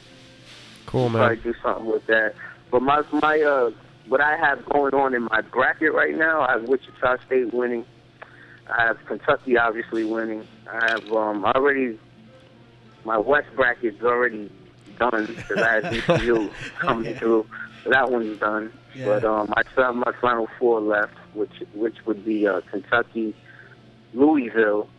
cool, 0.86 1.10
man. 1.10 1.20
probably 1.20 1.36
man. 1.38 1.44
do 1.44 1.54
something 1.62 1.86
with 1.88 2.06
that. 2.08 2.36
But 2.74 2.82
my 2.82 3.04
my 3.22 3.40
uh 3.40 3.70
what 4.08 4.20
I 4.20 4.36
have 4.36 4.66
going 4.74 4.96
on 4.96 5.14
in 5.14 5.28
my 5.32 5.42
bracket 5.42 5.94
right 5.94 6.18
now, 6.18 6.42
I 6.42 6.54
have 6.54 6.64
Wichita 6.64 7.18
State 7.28 7.54
winning. 7.54 7.86
I 8.68 8.88
have 8.88 8.98
Kentucky 9.08 9.58
obviously 9.58 10.04
winning. 10.04 10.48
I 10.74 10.84
have 10.90 11.04
um 11.04 11.46
already 11.46 12.00
my 13.06 13.20
West 13.20 13.50
bracket's 13.56 14.02
already 14.02 14.50
done 14.98 15.28
because 15.28 15.60
I 15.64 15.76
had 15.76 15.84
VCU 15.84 16.50
coming 16.82 17.12
Yeah. 17.12 17.20
through. 17.20 17.46
So 17.84 17.92
that 17.92 18.10
one's 18.10 18.40
done. 18.40 18.72
Yeah. 18.96 19.06
But 19.06 19.24
um 19.24 19.54
I 19.56 19.62
still 19.72 19.84
have 19.84 19.96
my 19.96 20.12
final 20.20 20.48
four 20.58 20.82
left, 20.82 21.14
which 21.36 21.54
which 21.76 21.98
would 22.08 22.26
be 22.26 22.48
uh 22.48 22.62
Kentucky, 22.72 23.36
Louisville, 24.16 24.90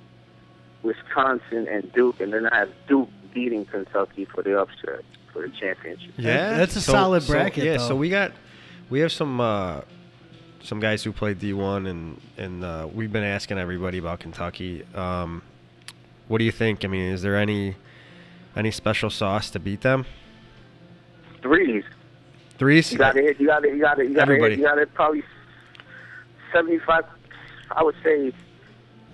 Wisconsin 0.84 1.66
and 1.68 1.90
Duke 1.92 2.20
and 2.20 2.32
then 2.34 2.46
I 2.52 2.56
have 2.60 2.68
Duke 2.86 3.08
beating 3.34 3.64
Kentucky 3.66 4.28
for 4.32 4.44
the 4.44 4.56
upset 4.60 5.04
for 5.34 5.42
the 5.42 5.52
championship. 5.60 6.12
Yeah, 6.16 6.56
that's 6.56 6.76
a 6.76 6.80
solid 6.80 7.24
so- 7.24 7.34
bracket, 7.34 7.64
yeah, 7.64 7.76
though. 7.76 7.88
so 7.88 7.96
we 7.96 8.08
got 8.08 8.32
we 8.88 9.00
have 9.00 9.12
some 9.12 9.38
uh, 9.40 9.82
some 10.62 10.80
guys 10.80 11.04
who 11.04 11.12
played 11.12 11.38
D1, 11.38 11.90
and 11.90 12.20
and 12.38 12.64
uh, 12.64 12.88
we've 12.90 13.12
been 13.12 13.24
asking 13.24 13.58
everybody 13.58 13.98
about 13.98 14.20
Kentucky. 14.20 14.84
Um, 14.94 15.42
what 16.28 16.38
do 16.38 16.44
you 16.44 16.52
think? 16.52 16.84
I 16.84 16.88
mean, 16.88 17.12
is 17.12 17.20
there 17.20 17.36
any 17.36 17.76
any 18.56 18.70
special 18.70 19.10
sauce 19.10 19.50
to 19.50 19.58
beat 19.58 19.82
them? 19.82 20.06
Threes. 21.42 21.84
Threes? 22.56 22.92
You 22.92 22.98
got 22.98 23.12
to 23.12 23.20
hit. 23.20 23.38
You 23.38 23.48
got 23.48 23.64
it. 23.66 23.74
You 23.74 23.80
got 23.80 23.98
it. 23.98 24.08
You 24.08 24.14
got 24.14 24.24
to. 24.26 24.32
Everybody. 24.32 24.54
You 24.56 24.62
got 24.62 24.76
to 24.76 24.86
probably 24.86 25.22
seventy-five. 26.52 27.04
I 27.72 27.82
would 27.82 27.96
say 28.02 28.32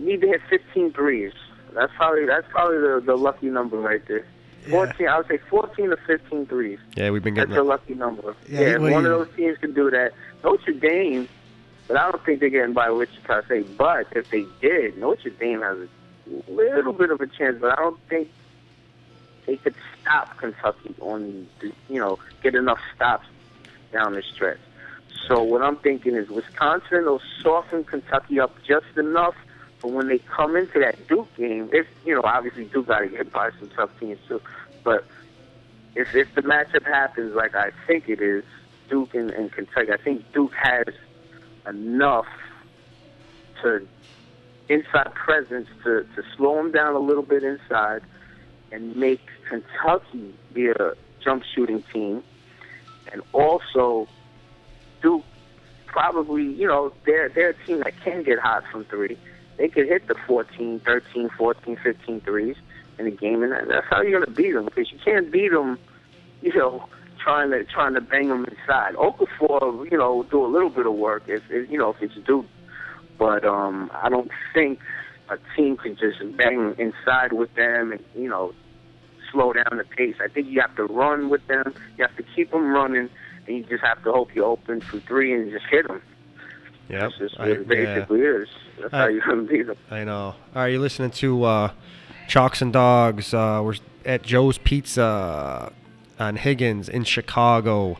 need 0.01 0.21
to 0.21 0.27
hit 0.27 0.41
15 0.49 0.93
threes. 0.93 1.33
That's 1.75 1.93
probably 1.97 2.27
that's 2.27 2.47
probably 2.51 2.79
the, 2.79 3.03
the 3.05 3.17
lucky 3.17 3.47
number 3.47 3.79
right 3.79 4.03
there. 4.09 4.27
Yeah. 4.65 4.71
Fourteen. 4.71 5.09
I 5.09 5.17
would 5.19 5.29
say 5.29 5.39
14 5.49 5.91
to 5.91 5.97
15 6.07 6.47
threes. 6.47 6.79
Yeah, 6.97 7.11
we've 7.11 7.23
been 7.23 7.35
That's 7.35 7.49
getting. 7.49 7.61
a 7.65 7.69
lucky 7.69 7.95
number. 7.95 8.35
Yeah, 8.49 8.61
Yeah, 8.61 8.73
what 8.79 8.93
one 8.93 9.05
you- 9.05 9.13
of 9.13 9.27
those 9.27 9.37
teams 9.37 9.59
can 9.59 9.73
do 9.73 9.91
that. 9.91 10.13
Notre 10.45 10.73
Dame, 10.73 11.29
but 11.89 11.97
I 11.97 12.11
don't 12.11 12.25
think 12.25 12.41
they're 12.41 12.51
getting 12.51 12.75
by 12.75 12.91
Wichita 12.91 13.43
State. 13.47 13.77
But 13.77 14.07
if 14.13 14.31
they 14.31 14.45
did, 14.61 14.99
Notre 14.99 15.31
Dame 15.31 15.63
has 15.63 15.79
a 15.79 16.51
little 16.51 16.93
bit 16.93 17.11
of 17.11 17.21
a 17.21 17.27
chance. 17.27 17.57
But 17.61 17.73
I 17.79 17.83
don't 17.83 17.99
think 18.09 18.31
they 19.47 19.57
could 19.57 19.75
stop 20.01 20.37
Kentucky 20.39 20.95
on, 21.01 21.49
you 21.89 21.99
know, 22.01 22.19
get 22.43 22.55
enough 22.55 22.81
stops 22.95 23.27
down 23.93 24.15
the 24.15 24.23
stretch. 24.23 24.59
So 25.27 25.43
what 25.43 25.63
I'm 25.63 25.77
thinking 25.77 26.15
is 26.15 26.29
Wisconsin 26.29 27.05
will 27.07 27.21
soften 27.43 27.85
Kentucky 27.85 28.39
up 28.41 28.55
just 28.67 28.87
enough 28.97 29.35
for 29.81 29.91
when 29.91 30.09
they 30.09 30.19
come 30.19 30.57
into 30.57 30.79
that 30.81 31.09
Duke 31.09 31.35
game. 31.37 31.71
If 31.73 31.87
you 32.05 32.15
know, 32.15 32.23
obviously 32.25 32.65
Duke 32.65 32.87
got 32.87 33.01
to 33.01 33.09
get 33.09 33.33
by 33.33 33.51
some 33.59 33.71
tough 33.71 33.91
teams 33.99 34.19
too, 34.29 34.41
but 34.85 35.05
if 35.95 36.15
if 36.15 36.35
the 36.35 36.43
matchup 36.43 36.85
happens 36.85 37.35
like 37.35 37.55
I 37.55 37.71
think 37.87 38.09
it 38.09 38.21
is, 38.21 38.45
Duke 38.89 39.15
and, 39.15 39.31
and 39.31 39.51
Kentucky, 39.51 39.93
I 39.93 39.97
think 39.97 40.31
Duke 40.33 40.55
has 40.55 40.87
enough 41.67 42.27
to 43.63 43.87
inside 44.69 45.13
presence 45.15 45.69
to, 45.85 46.07
to 46.15 46.23
slow 46.37 46.59
him 46.61 46.71
down 46.71 46.95
a 46.95 46.99
little 46.99 47.25
bit 47.25 47.43
inside 47.43 48.03
and 48.71 48.95
make 48.95 49.21
Kentucky 49.49 50.33
be 50.53 50.69
a 50.69 50.93
jump 51.23 51.43
shooting 51.55 51.83
team 51.93 52.23
and 53.13 53.23
also 53.33 54.09
Duke 55.03 55.25
probably, 55.87 56.45
you 56.45 56.69
know, 56.69 56.93
they're, 57.05 57.29
they're 57.29 57.51
a 57.51 57.67
team 57.67 57.79
that 57.79 58.01
can 58.03 58.23
get 58.23 58.39
hot 58.39 58.63
from 58.71 58.85
three. 58.85 59.19
They 59.61 59.69
could 59.69 59.89
hit 59.89 60.09
the 60.09 60.15
14, 60.27 60.81
13, 60.87 61.29
14, 61.37 61.77
15 61.85 62.21
threes 62.23 62.57
in 62.99 63.07
a 63.07 63.11
game, 63.11 63.43
and 63.43 63.53
that's 63.53 63.87
how 63.91 64.01
you're 64.01 64.25
to 64.25 64.31
beat 64.31 64.53
them 64.53 64.65
because 64.65 64.91
you 64.91 64.99
can't 65.05 65.31
beat 65.31 65.51
them, 65.53 65.79
you 66.41 66.55
know, 66.55 66.89
trying 67.23 67.51
to 67.51 67.63
trying 67.65 67.93
to 67.93 68.01
bang 68.01 68.29
them 68.29 68.47
inside. 68.47 68.95
Okafor, 68.95 69.91
you 69.93 69.99
know, 69.99 70.23
do 70.31 70.43
a 70.43 70.49
little 70.49 70.71
bit 70.71 70.87
of 70.87 70.95
work 70.95 71.25
if, 71.27 71.43
if 71.51 71.71
you 71.71 71.77
know 71.77 71.91
if 71.91 72.01
it's 72.01 72.15
Duke, 72.27 72.47
but 73.19 73.45
um, 73.45 73.91
I 73.93 74.09
don't 74.09 74.31
think 74.55 74.79
a 75.29 75.37
team 75.55 75.77
can 75.77 75.95
just 75.95 76.21
bang 76.39 76.75
inside 76.79 77.35
with 77.35 77.55
them 77.55 77.93
and 77.93 78.03
you 78.15 78.31
know 78.31 78.55
slow 79.31 79.53
down 79.53 79.77
the 79.77 79.85
pace. 79.85 80.17
I 80.25 80.29
think 80.29 80.47
you 80.47 80.63
have 80.63 80.75
to 80.77 80.85
run 80.85 81.29
with 81.29 81.47
them. 81.49 81.75
You 81.99 82.07
have 82.07 82.17
to 82.17 82.25
keep 82.35 82.51
them 82.51 82.73
running, 82.73 83.11
and 83.47 83.57
you 83.59 83.63
just 83.65 83.85
have 83.85 84.03
to 84.05 84.11
hope 84.11 84.35
you 84.35 84.43
open 84.43 84.81
for 84.81 85.01
three 85.01 85.35
and 85.35 85.53
just 85.53 85.67
hit 85.71 85.87
them. 85.87 86.01
Yep. 86.91 87.01
That's 87.01 87.19
just 87.19 87.39
what 87.39 87.49
I- 87.49 87.53
it 87.53 87.69
basically 87.69 88.21
is. 88.21 88.49
That's 88.81 88.93
I- 88.95 88.99
how 88.99 89.07
you're 89.09 89.23
gonna 89.27 89.43
beat 89.43 89.67
them. 89.67 89.77
I 89.91 90.05
know. 90.05 90.15
All 90.23 90.37
right, 90.55 90.69
you're 90.69 90.81
listening 90.81 91.11
to 91.13 91.45
uh, 91.45 91.71
Chalks 92.29 92.61
and 92.63 92.73
Dogs. 92.73 93.33
Uh, 93.35 93.61
we're 93.65 93.75
at 94.05 94.23
Joe's 94.23 94.59
Pizza 94.59 95.73
on 96.19 96.37
Higgins 96.37 96.89
in 96.89 97.05
Chicago. 97.05 97.99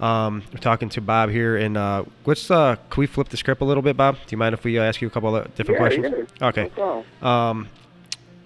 Um, 0.00 0.42
we're 0.52 0.58
talking 0.58 0.88
to 0.90 1.00
Bob 1.00 1.30
here, 1.30 1.56
and 1.56 1.76
uh, 1.76 2.04
what's 2.24 2.50
uh, 2.50 2.76
can 2.90 3.00
we 3.00 3.06
flip 3.06 3.28
the 3.28 3.36
script 3.36 3.60
a 3.60 3.64
little 3.64 3.82
bit, 3.82 3.96
Bob? 3.96 4.16
Do 4.16 4.20
you 4.30 4.38
mind 4.38 4.52
if 4.54 4.64
we 4.64 4.78
uh, 4.78 4.82
ask 4.82 5.00
you 5.00 5.06
a 5.06 5.10
couple 5.10 5.36
of 5.36 5.54
different 5.54 5.80
Yeah, 5.80 5.86
questions? 6.00 6.28
yeah. 6.40 6.46
Okay. 6.48 6.70
No. 6.76 7.04
Um, 7.26 7.68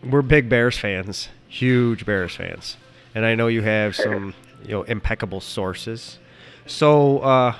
we're 0.05 0.21
big 0.23 0.49
Bears 0.51 0.77
fans, 0.77 1.29
huge 1.49 2.05
Bears 2.05 2.35
fans, 2.37 2.77
and 3.15 3.25
I 3.25 3.35
know 3.35 3.47
you 3.47 3.63
have 3.63 3.97
some, 3.97 4.35
you 4.65 4.73
know, 4.73 4.83
impeccable 4.83 5.41
sources. 5.41 6.19
So, 6.67 7.21
uh, 7.21 7.55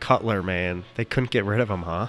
Cutler, 0.00 0.42
man, 0.42 0.84
they 0.96 1.04
couldn't 1.04 1.30
get 1.30 1.44
rid 1.44 1.60
of 1.60 1.70
him, 1.70 1.82
huh? 1.82 2.08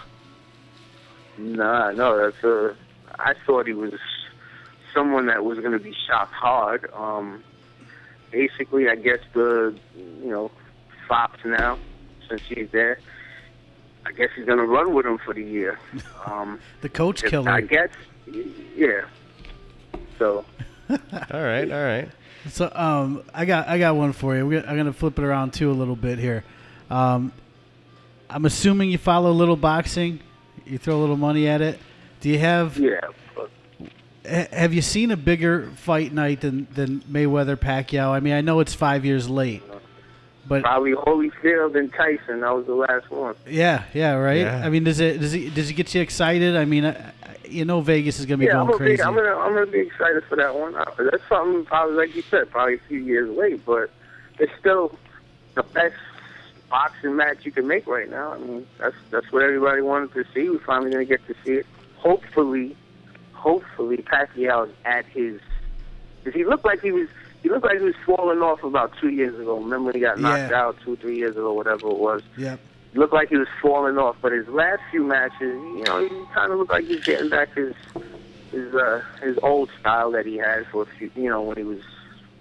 Nah, 1.38 1.92
no, 1.92 2.18
that's 2.18 2.44
a. 2.44 2.76
I 3.20 3.34
thought 3.46 3.68
he 3.68 3.74
was 3.74 3.94
someone 4.94 5.28
that 5.28 5.44
was 5.44 5.60
going 5.60 5.72
to 5.74 5.80
be 5.80 5.94
shot 6.08 6.28
hard. 6.30 6.90
Um, 6.94 7.44
basically, 8.32 8.90
I 8.90 8.96
guess 8.96 9.20
the 9.34 9.76
you 9.96 10.30
know 10.30 10.52
Fox 11.08 11.40
now 11.46 11.78
since 12.30 12.42
he's 12.48 12.70
there. 12.72 13.00
I 14.06 14.12
guess 14.14 14.30
he's 14.36 14.46
going 14.46 14.58
to 14.58 14.66
run 14.66 14.94
with 14.94 15.06
him 15.06 15.20
for 15.20 15.34
the 15.34 15.44
year. 15.44 15.80
Um, 16.26 16.60
The 16.82 16.90
coach 16.90 17.24
if- 17.24 17.30
killer. 17.32 17.50
I 17.52 17.62
guess, 17.62 17.90
yeah. 18.76 19.02
So 20.20 20.46
All 20.90 20.98
right, 21.32 21.72
all 21.72 21.84
right. 21.84 22.10
So 22.50 22.72
um, 22.76 23.24
I 23.34 23.46
got 23.46 23.68
I 23.68 23.78
got 23.80 23.96
one 23.96 24.14
for 24.14 24.36
you. 24.36 24.46
We're, 24.48 24.64
I'm 24.66 24.78
gonna 24.78 24.94
flip 24.94 25.18
it 25.18 25.24
around 25.24 25.54
too 25.54 25.72
a 25.72 25.74
little 25.74 25.96
bit 25.96 26.20
here. 26.20 26.44
Um, 26.90 27.32
I'm 28.32 28.46
assuming 28.46 28.90
you 28.92 28.98
follow 28.98 29.30
a 29.30 29.34
little 29.34 29.56
boxing. 29.58 30.20
You 30.66 30.78
throw 30.78 30.98
a 30.98 31.02
little 31.02 31.18
money 31.18 31.48
at 31.48 31.62
it. 31.62 31.80
Do 32.22 32.30
you 32.30 32.40
have 32.40 32.78
yeah, 32.78 33.00
have 34.24 34.74
you 34.74 34.82
seen 34.82 35.12
a 35.12 35.18
bigger 35.18 35.70
fight 35.76 36.14
night 36.14 36.42
than 36.42 36.68
than 36.74 37.02
Mayweather 37.02 37.56
Pacquiao? 37.58 38.10
I 38.12 38.20
mean, 38.20 38.34
I 38.34 38.42
know 38.42 38.60
it's 38.60 38.74
five 38.74 39.04
years 39.04 39.30
late, 39.30 39.64
but 40.48 40.62
probably 40.64 40.94
Holyfield 40.94 41.76
and 41.78 41.92
Tyson. 41.94 42.42
That 42.42 42.56
was 42.56 42.66
the 42.68 42.76
last 42.76 43.10
one. 43.10 43.36
yeah, 43.48 43.84
yeah, 43.94 44.14
right. 44.14 44.42
Yeah. 44.42 44.62
I 44.64 44.70
mean, 44.70 44.84
does 44.84 45.00
it 45.00 45.20
does 45.20 45.34
it 45.34 45.54
does 45.56 45.70
it 45.70 45.74
get 45.74 45.94
you 45.94 46.02
excited? 46.02 46.56
I 46.56 46.66
mean, 46.66 46.86
I, 46.86 46.92
I- 46.92 47.14
you 47.50 47.66
know, 47.66 47.82
Vegas 47.82 48.18
is 48.18 48.26
gonna 48.26 48.38
be 48.38 48.46
Yeah, 48.46 48.62
I'm 48.62 48.68
going 48.68 48.78
gonna, 48.80 48.92
be. 48.96 49.02
I'm 49.04 49.14
gonna 49.14 49.36
I'm 49.36 49.54
gonna 49.54 49.66
be 49.66 49.80
excited 49.80 50.24
for 50.30 50.38
that 50.38 50.56
one. 50.56 50.74
That's 50.74 51.22
something 51.28 51.66
probably 51.66 51.96
like 51.96 52.16
you 52.16 52.22
said, 52.22 52.50
probably 52.50 52.76
a 52.76 52.80
few 52.88 53.00
years 53.00 53.30
late, 53.36 53.66
but 53.66 53.90
it's 54.40 54.54
still 54.58 54.98
the 55.56 55.64
best 55.64 55.96
boxing 56.72 57.16
match 57.18 57.40
you 57.44 57.52
can 57.52 57.68
make 57.68 57.86
right 57.86 58.10
now. 58.10 58.34
I 58.34 58.40
mean, 58.40 58.66
that's 58.80 58.96
that's 59.12 59.28
what 59.32 59.44
everybody 59.44 59.82
wanted 59.82 60.14
to 60.14 60.24
see. 60.34 60.50
We're 60.50 60.66
finally 60.66 60.92
gonna 60.92 61.06
get 61.06 61.20
to 61.28 61.36
see 61.46 61.52
it. 61.52 61.66
Hopefully, 61.98 62.76
hopefully 63.34 63.98
Pacquiao's 63.98 64.74
at 64.86 65.06
his. 65.14 65.40
Cause 66.24 66.34
he 66.34 66.46
looked 66.46 66.66
like 66.66 66.80
he 66.82 66.92
was 66.92 67.08
he 67.44 67.50
looked 67.50 67.66
like 67.66 67.78
he 67.78 67.84
was 67.84 67.96
falling 68.06 68.40
off 68.40 68.64
about 68.64 68.94
two 69.02 69.10
years 69.10 69.36
ago. 69.40 69.60
Remember 69.60 69.86
when 69.88 69.96
he 69.96 70.02
got 70.02 70.20
knocked 70.20 70.50
Yeah. 70.50 70.62
out 70.62 70.78
two 70.86 70.96
three 70.96 71.18
years 71.18 71.36
ago, 71.36 71.54
whatever 71.54 71.88
it 71.90 71.98
was 71.98 72.22
Yep. 72.38 72.60
looked 72.94 73.14
like 73.14 73.30
he 73.30 73.38
was 73.38 73.48
falling 73.62 73.98
off. 73.98 74.16
But 74.22 74.32
his 74.32 74.48
last 74.48 74.82
few 74.92 75.04
matches, 75.04 75.62
you 75.76 75.84
know, 75.84 76.00
he 76.08 76.26
kind 76.34 76.52
of 76.52 76.60
looked 76.60 76.72
like 76.72 76.86
he's 76.88 77.04
getting 77.04 77.30
back 77.30 77.50
his 77.56 77.74
his 78.52 78.74
uh, 78.74 79.02
his 79.22 79.38
old 79.44 79.70
style 79.80 80.12
that 80.12 80.26
he 80.26 80.38
had 80.38 80.66
for 80.72 80.84
a 80.84 80.86
few, 80.98 81.10
you 81.16 81.30
know, 81.30 81.42
when 81.42 81.58
he 81.58 81.64
was 81.64 81.80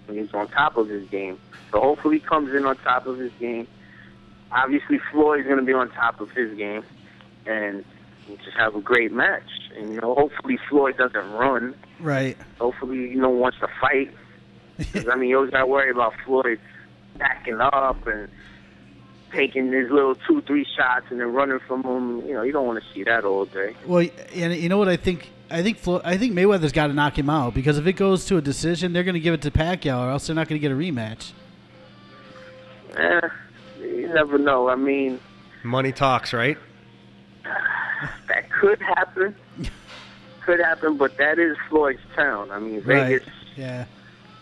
when 0.05 0.17
he 0.17 0.21
was 0.21 0.33
on 0.33 0.47
top 0.49 0.77
of 0.77 0.87
his 0.89 1.07
game. 1.09 1.39
So 1.71 1.79
hopefully, 1.79 2.15
he 2.17 2.19
comes 2.21 2.53
in 2.55 2.65
on 2.65 2.75
top 2.77 3.07
of 3.07 3.17
his 3.17 3.31
game. 3.39 3.67
Obviously, 4.51 4.99
Floyd's 5.11 5.45
going 5.45 5.59
to 5.59 5.65
be 5.65 5.73
on 5.73 5.89
top 5.91 6.19
of 6.19 6.31
his 6.31 6.57
game, 6.57 6.83
and 7.45 7.85
we'll 8.27 8.37
just 8.37 8.57
have 8.57 8.75
a 8.75 8.81
great 8.81 9.11
match. 9.11 9.47
And 9.77 9.93
you 9.93 10.01
know, 10.01 10.13
hopefully, 10.15 10.59
Floyd 10.69 10.97
doesn't 10.97 11.31
run. 11.31 11.75
Right. 11.99 12.37
Hopefully, 12.59 12.97
you 12.97 13.21
know, 13.21 13.29
wants 13.29 13.59
to 13.59 13.67
fight. 13.79 14.13
Cause, 14.93 15.07
I 15.09 15.15
mean, 15.15 15.29
you 15.29 15.37
always 15.37 15.51
got 15.51 15.59
to 15.59 15.67
worry 15.67 15.91
about 15.91 16.13
Floyd 16.25 16.59
backing 17.17 17.61
up 17.61 18.07
and 18.07 18.27
taking 19.31 19.71
his 19.71 19.89
little 19.89 20.15
two, 20.15 20.41
three 20.41 20.65
shots 20.77 21.05
and 21.09 21.19
then 21.19 21.31
running 21.33 21.59
from 21.67 21.83
him. 21.83 22.27
You 22.27 22.33
know, 22.33 22.41
you 22.41 22.51
don't 22.51 22.65
want 22.65 22.83
to 22.83 22.93
see 22.93 23.03
that 23.03 23.23
all 23.23 23.45
day. 23.45 23.75
Well, 23.85 24.07
and 24.35 24.55
you 24.55 24.69
know 24.69 24.77
what 24.77 24.89
I 24.89 24.97
think? 24.97 25.29
I 25.49 25.61
think 25.63 25.77
Flo- 25.77 26.01
I 26.03 26.17
think 26.17 26.33
Mayweather's 26.33 26.71
got 26.71 26.87
to 26.87 26.93
knock 26.93 27.17
him 27.17 27.29
out 27.29 27.53
because 27.53 27.77
if 27.77 27.85
it 27.85 27.93
goes 27.93 28.25
to 28.25 28.37
a 28.37 28.41
decision, 28.41 28.93
they're 28.93 29.03
going 29.03 29.15
to 29.15 29.19
give 29.19 29.33
it 29.33 29.41
to 29.43 29.51
Pacquiao, 29.51 30.07
or 30.07 30.09
else 30.11 30.27
they're 30.27 30.35
not 30.35 30.47
going 30.47 30.59
to 30.59 30.67
get 30.67 30.71
a 30.71 30.75
rematch. 30.75 31.31
Eh, 32.97 33.21
you 33.81 34.07
never 34.13 34.37
know. 34.37 34.69
I 34.69 34.75
mean, 34.75 35.19
Money 35.63 35.91
talks, 35.91 36.33
right? 36.33 36.57
that 38.27 38.49
could 38.51 38.81
happen. 38.81 39.35
could 40.41 40.59
happen, 40.59 40.97
but 40.97 41.17
that 41.17 41.39
is 41.39 41.55
Floyd's 41.69 41.99
town. 42.15 42.51
I 42.51 42.59
mean, 42.59 42.81
Vegas. 42.81 43.27
Right. 43.27 43.35
Yeah. 43.57 43.85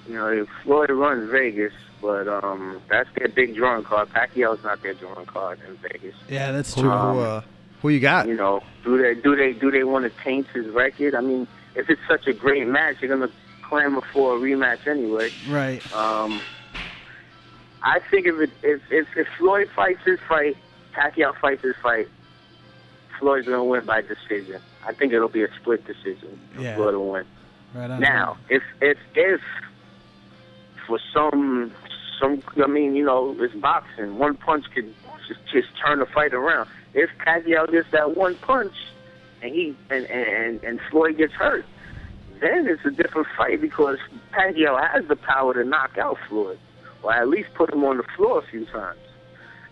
You 0.08 0.14
know, 0.16 0.48
Floyd 0.64 0.90
runs 0.90 1.30
Vegas, 1.30 1.74
but 2.02 2.28
um, 2.28 2.82
that's 2.90 3.10
their 3.18 3.28
big 3.28 3.56
drawing 3.56 3.84
card. 3.84 4.10
Pacquiao's 4.10 4.64
not 4.64 4.82
their 4.82 4.94
drawing 4.94 5.26
card 5.26 5.60
in 5.68 5.76
Vegas. 5.78 6.16
Yeah, 6.28 6.52
that's 6.52 6.74
true. 6.74 6.90
Um, 6.90 7.16
who, 7.16 7.22
uh, 7.22 7.42
who 7.82 7.90
you 7.90 8.00
got? 8.00 8.28
You 8.28 8.36
know, 8.36 8.64
do 8.84 8.98
they 9.02 9.20
do 9.20 9.36
they 9.36 9.54
do 9.54 9.70
they 9.72 9.84
want 9.84 10.06
to 10.06 10.24
taint 10.24 10.48
his 10.48 10.68
record? 10.68 11.14
I 11.16 11.22
mean, 11.22 11.48
if 11.76 11.90
it's 11.90 12.02
such 12.08 12.28
a 12.28 12.34
great 12.34 12.68
match, 12.68 12.98
you're 13.02 13.16
gonna 13.16 13.32
clamor 13.62 14.02
for 14.12 14.36
a 14.36 14.40
rematch 14.40 14.88
anyway. 14.88 15.30
right. 15.50 15.96
Um, 15.96 16.42
I 17.84 18.00
think 18.12 18.28
if 18.28 18.40
it 18.40 18.50
if, 18.64 18.82
if 18.92 19.08
if 19.16 19.28
Floyd 19.38 19.70
fights 19.76 20.04
his 20.06 20.20
fight, 20.28 20.58
Pacquiao 20.94 21.36
fights 21.40 21.62
his 21.62 21.76
fight, 21.82 22.08
Floyd's 23.20 23.48
gonna 23.48 23.64
win 23.64 23.86
by 23.86 24.02
decision. 24.02 24.62
I 24.86 24.94
think 24.94 25.14
it'll 25.14 25.30
be 25.30 25.44
a 25.44 25.54
split 25.56 25.86
decision. 25.86 26.40
Yeah. 26.58 26.76
Floyd 26.76 26.96
will 26.96 27.12
win. 27.12 27.26
Right 27.74 27.90
on. 27.90 28.00
Now, 28.00 28.38
if 28.50 28.64
if 28.82 28.98
if 29.16 29.42
for 30.88 31.00
some 31.14 31.72
some, 32.20 32.44
I 32.62 32.68
mean, 32.68 32.96
you 32.96 33.06
know, 33.06 33.36
it's 33.40 33.54
boxing. 33.56 34.18
One 34.18 34.36
punch 34.36 34.66
can 34.74 34.94
just 35.28 35.40
just 35.52 35.68
turn 35.78 36.00
the 36.00 36.06
fight 36.06 36.34
around. 36.34 36.70
If 36.94 37.10
Pacquiao 37.20 37.72
gets 37.72 37.90
that 37.92 38.18
one 38.18 38.36
punch, 38.36 38.74
and 39.42 39.54
he 39.54 39.76
and 39.90 40.06
and 40.06 40.64
and 40.64 40.80
Floyd 40.90 41.18
gets 41.18 41.34
hurt, 41.34 41.66
then 42.42 42.68
it's 42.68 42.86
a 42.86 42.92
different 42.92 43.28
fight 43.38 43.62
because 43.62 44.00
Pacquiao 44.34 44.80
has 44.92 45.08
the 45.08 45.16
power 45.16 45.54
to 45.54 45.64
knock 45.64 45.98
out 45.98 46.18
Floyd, 46.28 46.60
or 47.04 47.14
at 47.14 47.28
least 47.28 47.54
put 47.54 47.74
him 47.74 47.84
on 47.84 47.98
the 47.98 48.04
floor 48.16 48.40
a 48.40 48.42
few 48.44 48.66
times. 48.66 49.00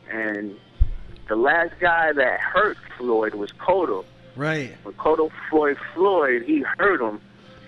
And 0.10 0.56
the 1.28 1.36
last 1.36 1.74
guy 1.80 2.14
that 2.14 2.40
hurt 2.40 2.78
Floyd 2.98 3.36
was 3.36 3.52
Cotto. 3.54 4.06
Right. 4.36 4.76
When 4.84 4.94
Cotto 4.96 5.32
Floyd 5.50 5.78
Floyd, 5.94 6.44
he 6.44 6.64
hurt 6.78 7.02
him. 7.02 7.20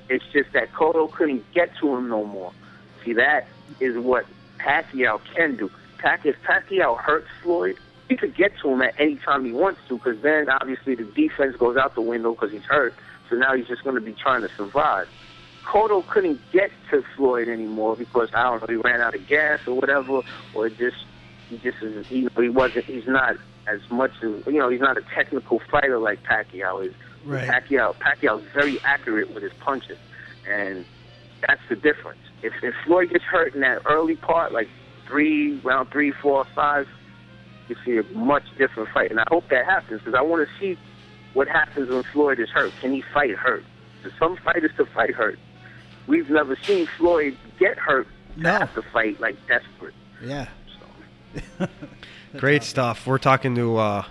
It's 0.07 0.25
just 0.31 0.53
that 0.53 0.71
Cotto 0.73 1.11
couldn't 1.11 1.51
get 1.53 1.75
to 1.81 1.95
him 1.95 2.09
no 2.09 2.25
more. 2.25 2.53
See, 3.03 3.13
that 3.13 3.47
is 3.79 3.97
what 3.97 4.25
Pacquiao 4.57 5.19
can 5.35 5.55
do. 5.55 5.69
Pac, 5.97 6.25
if 6.25 6.35
Pacquiao 6.43 6.97
hurts 6.97 7.27
Floyd, 7.43 7.75
he 8.07 8.15
could 8.15 8.35
get 8.35 8.57
to 8.61 8.69
him 8.69 8.81
at 8.81 8.95
any 8.97 9.17
time 9.17 9.45
he 9.45 9.51
wants 9.51 9.81
to, 9.87 9.97
because 9.97 10.19
then 10.21 10.49
obviously 10.49 10.95
the 10.95 11.03
defense 11.03 11.55
goes 11.57 11.77
out 11.77 11.95
the 11.95 12.01
window 12.01 12.33
because 12.33 12.51
he's 12.51 12.63
hurt. 12.63 12.93
So 13.29 13.35
now 13.35 13.55
he's 13.55 13.67
just 13.67 13.83
going 13.83 13.95
to 13.95 14.01
be 14.01 14.13
trying 14.13 14.41
to 14.41 14.49
survive. 14.55 15.07
Cotto 15.69 16.05
couldn't 16.07 16.39
get 16.51 16.71
to 16.89 17.03
Floyd 17.15 17.47
anymore 17.47 17.95
because 17.95 18.29
I 18.33 18.43
don't 18.43 18.61
know 18.61 18.67
he 18.67 18.75
ran 18.75 19.01
out 19.01 19.13
of 19.13 19.27
gas 19.27 19.59
or 19.67 19.75
whatever, 19.75 20.21
or 20.55 20.69
just 20.69 20.97
he 21.47 21.57
just 21.59 21.77
is 21.83 22.07
he, 22.07 22.27
he 22.35 22.49
wasn't 22.49 22.85
he's 22.85 23.07
not 23.07 23.35
as 23.67 23.79
much 23.91 24.11
as 24.23 24.47
you 24.47 24.53
know 24.53 24.69
he's 24.69 24.81
not 24.81 24.97
a 24.97 25.03
technical 25.13 25.61
fighter 25.71 25.99
like 25.99 26.23
Pacquiao 26.23 26.87
is. 26.87 26.93
Right. 27.23 27.47
Pacquiao 27.47 27.95
Pacquiao's 27.97 28.43
very 28.51 28.79
accurate 28.81 29.31
with 29.31 29.43
his 29.43 29.53
punches, 29.59 29.99
and 30.49 30.85
that's 31.47 31.61
the 31.69 31.75
difference. 31.75 32.21
If 32.41 32.53
if 32.63 32.73
Floyd 32.83 33.11
gets 33.11 33.23
hurt 33.25 33.53
in 33.53 33.61
that 33.61 33.83
early 33.85 34.15
part, 34.15 34.51
like 34.51 34.69
three 35.05 35.59
round 35.59 35.91
three, 35.91 36.11
four, 36.11 36.45
five, 36.55 36.87
you 37.67 37.75
see 37.85 37.97
a 37.97 38.03
much 38.17 38.43
different 38.57 38.89
fight, 38.89 39.11
and 39.11 39.19
I 39.19 39.25
hope 39.27 39.47
that 39.49 39.65
happens 39.65 40.01
because 40.01 40.15
I 40.15 40.23
want 40.23 40.47
to 40.47 40.59
see 40.59 40.79
what 41.35 41.47
happens 41.47 41.89
when 41.89 42.01
Floyd 42.11 42.39
is 42.39 42.49
hurt? 42.49 42.73
Can 42.81 42.91
he 42.91 43.03
fight 43.13 43.35
hurt? 43.35 43.63
For 44.01 44.11
some 44.17 44.35
fighters 44.37 44.71
to 44.77 44.85
fight 44.85 45.13
hurt. 45.13 45.37
We've 46.09 46.29
never 46.29 46.55
seen 46.63 46.87
Floyd 46.97 47.37
get 47.59 47.77
hurt 47.77 48.07
No. 48.35 48.49
have 48.51 48.73
to 48.73 48.81
fight 48.81 49.19
like 49.21 49.35
desperate. 49.47 49.93
Yeah. 50.23 50.47
So. 51.59 51.67
Great 52.37 52.63
stuff. 52.63 53.05
We're 53.05 53.19
talking 53.19 53.53
to 53.55 53.77
uh, 53.77 54.05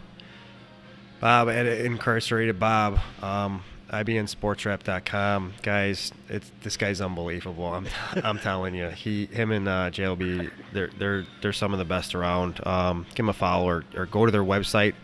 Bob 1.21 1.49
at 1.49 1.67
Incarcerated 1.67 2.61
Bob, 2.61 3.01
um, 3.21 3.65
IBNSportsWrap.com. 3.91 5.55
Guys, 5.63 6.13
it's 6.29 6.53
this 6.63 6.77
guy's 6.77 7.01
unbelievable. 7.01 7.67
I'm, 7.67 7.89
I'm 8.23 8.39
telling 8.43 8.77
you, 8.77 8.91
he, 8.91 9.27
him, 9.27 9.51
and 9.51 9.67
uh, 9.69 9.91
JLB, 9.91 10.51
they're 10.73 10.91
they're 10.99 11.25
they're 11.43 11.53
some 11.53 11.73
of 11.73 11.81
the 11.81 11.85
best 11.85 12.15
around. 12.15 12.65
Um, 12.65 13.07
give 13.11 13.25
him 13.25 13.29
a 13.31 13.33
follow 13.33 13.67
or, 13.69 13.85
or 13.97 14.07
go 14.07 14.25
to 14.25 14.31
their 14.31 14.45
website. 14.45 14.95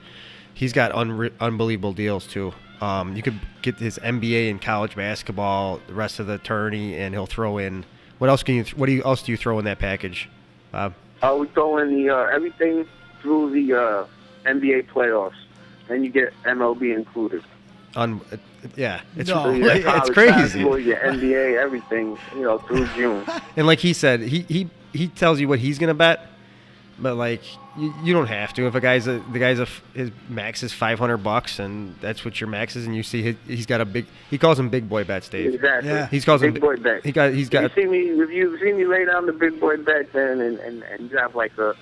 He's 0.54 0.72
got 0.72 0.92
unre- 0.92 1.32
unbelievable 1.40 1.92
deals 1.92 2.26
too. 2.28 2.54
Um, 2.84 3.16
you 3.16 3.22
could 3.22 3.40
get 3.62 3.76
his 3.76 3.98
NBA 3.98 4.50
in 4.50 4.58
college 4.58 4.94
basketball, 4.94 5.80
the 5.86 5.94
rest 5.94 6.20
of 6.20 6.26
the 6.26 6.34
attorney, 6.34 6.96
and 6.96 7.14
he'll 7.14 7.24
throw 7.24 7.56
in. 7.56 7.86
What 8.18 8.28
else 8.28 8.42
can 8.42 8.56
you? 8.56 8.64
What 8.76 8.86
do 8.86 8.92
you 8.92 9.02
else 9.02 9.22
do 9.22 9.32
you 9.32 9.38
throw 9.38 9.58
in 9.58 9.64
that 9.64 9.78
package, 9.78 10.28
Bob? 10.70 10.92
Uh, 11.22 11.36
we 11.40 11.46
throw 11.48 11.78
in 11.78 11.96
the 11.96 12.10
uh, 12.14 12.26
everything 12.26 12.86
through 13.22 13.52
the 13.52 13.72
uh, 13.74 14.06
NBA 14.44 14.88
playoffs, 14.88 15.32
and 15.88 16.04
you 16.04 16.10
get 16.10 16.34
MLB 16.44 16.94
included. 16.94 17.42
Un- 17.96 18.20
yeah, 18.76 19.00
it's 19.16 19.30
No. 19.30 19.44
So 19.44 19.50
you 19.50 19.64
it's 19.66 20.10
crazy. 20.10 20.30
basketball, 20.32 20.78
your 20.78 20.98
NBA, 20.98 21.56
everything, 21.56 22.18
you 22.34 22.42
know, 22.42 22.58
through 22.58 22.86
June. 22.88 23.24
And 23.56 23.66
like 23.66 23.78
he 23.78 23.94
said, 23.94 24.20
he 24.20 24.40
he 24.42 24.68
he 24.92 25.08
tells 25.08 25.40
you 25.40 25.48
what 25.48 25.58
he's 25.58 25.78
gonna 25.78 25.94
bet, 25.94 26.26
but 26.98 27.16
like 27.16 27.42
you, 27.76 27.92
you 28.02 28.12
don't 28.12 28.26
have 28.28 28.52
to. 28.54 28.66
If 28.66 28.74
a 28.74 28.80
guy's 28.80 29.06
a 29.06 29.18
the 29.32 29.38
guy's 29.38 29.58
a 29.58 29.62
f- 29.62 29.82
his 29.94 30.10
max 30.28 30.62
is 30.62 30.72
five 30.72 30.98
hundred 30.98 31.18
bucks, 31.18 31.58
and 31.58 31.94
that's 32.00 32.24
what 32.24 32.40
your 32.40 32.48
max 32.48 32.76
is, 32.76 32.86
and 32.86 32.94
you 32.94 33.02
see 33.02 33.22
he, 33.22 33.36
he's 33.46 33.66
got 33.66 33.80
a 33.80 33.84
big 33.84 34.06
he 34.30 34.38
calls 34.38 34.58
him 34.58 34.68
big 34.68 34.88
boy 34.88 35.04
bets, 35.04 35.28
Dave. 35.28 35.54
Exactly. 35.54 35.90
Yeah. 35.90 36.06
He's 36.06 36.24
calls 36.24 36.40
them 36.40 36.52
big 36.52 36.62
boy 36.62 36.76
bet. 36.76 37.04
He 37.04 37.12
got 37.12 37.32
he's 37.32 37.46
If 37.46 37.52
got 37.52 37.62
you 37.76 37.82
see 37.82 37.88
me, 37.88 37.98
if 38.22 38.30
you 38.30 38.58
see 38.60 38.72
me 38.72 38.84
lay 38.84 39.04
down 39.04 39.26
the 39.26 39.32
big 39.32 39.58
boy 39.60 39.76
bet, 39.78 40.12
then 40.12 40.40
and 40.40 40.58
and, 40.60 40.82
and 40.84 41.10
you 41.10 41.16
have 41.18 41.34
like 41.34 41.56
a 41.58 41.74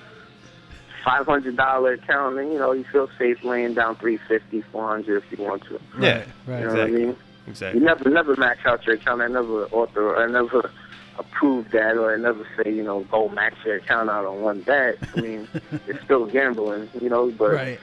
five 1.04 1.26
hundred 1.26 1.56
dollar 1.56 1.92
account, 1.94 2.38
and 2.38 2.52
you 2.52 2.58
know 2.58 2.72
you 2.72 2.84
feel 2.84 3.08
safe 3.18 3.42
laying 3.44 3.74
down 3.74 3.96
three 3.96 4.16
fifty, 4.16 4.62
four 4.62 4.88
hundred 4.88 5.22
if 5.22 5.38
you 5.38 5.44
want 5.44 5.62
to. 5.64 5.80
yeah 6.00 6.24
Right. 6.46 6.60
You 6.60 6.66
know 6.66 6.66
right. 6.66 6.66
what 6.66 6.80
I 6.80 6.84
Exactly. 6.84 7.04
mean? 7.06 7.16
exactly. 7.48 7.80
You 7.80 7.86
never 7.86 8.08
never 8.10 8.36
max 8.36 8.60
out 8.66 8.86
your 8.86 8.94
account. 8.96 9.20
I 9.20 9.26
never 9.26 9.64
author. 9.66 10.16
I 10.16 10.26
never 10.30 10.70
approve 11.18 11.70
that, 11.72 11.96
or 11.96 12.14
I 12.14 12.16
never 12.16 12.46
say 12.56 12.72
you 12.72 12.82
know 12.82 13.00
go 13.04 13.28
max 13.28 13.56
your 13.64 13.76
account 13.76 14.10
out 14.10 14.24
on 14.24 14.40
one 14.40 14.60
bet. 14.62 14.96
I 15.16 15.20
mean, 15.20 15.48
it's 15.86 16.02
still 16.04 16.26
gambling, 16.26 16.88
you 17.00 17.08
know. 17.10 17.30
But 17.30 17.52
Right. 17.52 17.80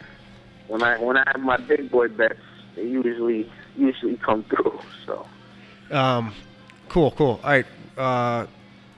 when 0.67 0.83
I 0.83 0.97
when 0.99 1.17
I 1.17 1.23
have 1.27 1.41
my 1.41 1.57
big 1.57 1.89
boy 1.91 2.07
bets, 2.09 2.39
they 2.75 2.83
usually 2.83 3.49
usually 3.77 4.17
come 4.17 4.43
through. 4.43 4.79
So. 5.05 5.25
Um, 5.91 6.33
cool, 6.87 7.11
cool. 7.11 7.39
All 7.43 7.49
right, 7.49 7.65
uh, 7.97 8.45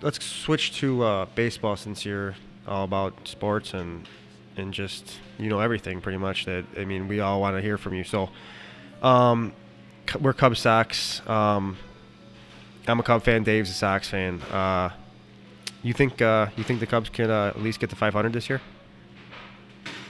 let's 0.02 0.24
switch 0.24 0.74
to 0.80 1.04
uh, 1.04 1.26
baseball 1.36 1.76
since 1.76 2.06
you're 2.06 2.36
all 2.68 2.84
about 2.84 3.28
sports 3.28 3.74
and 3.74 4.08
and 4.58 4.74
just 4.74 5.18
you 5.38 5.50
know 5.50 5.60
everything 5.60 6.02
pretty 6.02 6.18
much. 6.18 6.46
That 6.46 6.66
I 6.78 6.86
mean, 6.86 7.08
we 7.08 7.20
all 7.20 7.40
want 7.42 7.56
to 7.58 7.62
hear 7.62 7.78
from 7.78 7.94
you. 7.94 8.04
So, 8.04 8.30
um, 9.02 9.54
we're 10.20 10.34
Cubs 10.34 10.60
Sox. 10.60 11.22
Um, 11.28 11.78
I'm 12.92 13.00
a 13.00 13.04
Cub 13.04 13.24
fan. 13.24 13.44
Dave's 13.44 13.70
a 13.70 13.74
Sox 13.74 14.10
fan. 14.10 14.42
Uh, 14.42 14.90
you 15.82 15.94
think 15.94 16.22
uh, 16.22 16.48
you 16.58 16.64
think 16.64 16.82
the 16.82 16.86
Cubs 16.86 17.10
can 17.10 17.32
uh, 17.32 17.48
at 17.56 17.62
least 17.62 17.80
get 17.80 17.90
to 17.90 17.96
500 17.96 18.34
this 18.34 18.50
year? 18.50 18.62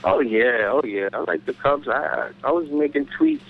Oh 0.04 0.18
yeah, 0.18 0.68
oh 0.68 0.82
yeah. 0.84 1.08
I 1.12 1.18
like 1.20 1.46
the 1.46 1.54
Cubs. 1.54 1.86
I 1.86 2.30
I 2.42 2.50
was 2.50 2.68
making 2.70 3.06
tweets 3.06 3.40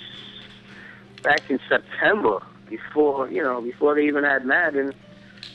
back 1.23 1.49
in 1.51 1.59
September 1.67 2.41
before 2.69 3.31
you 3.31 3.43
know 3.43 3.63
before 3.63 3.95
they 3.95 4.07
even 4.07 4.23
had 4.23 4.45
Maddon. 4.45 4.93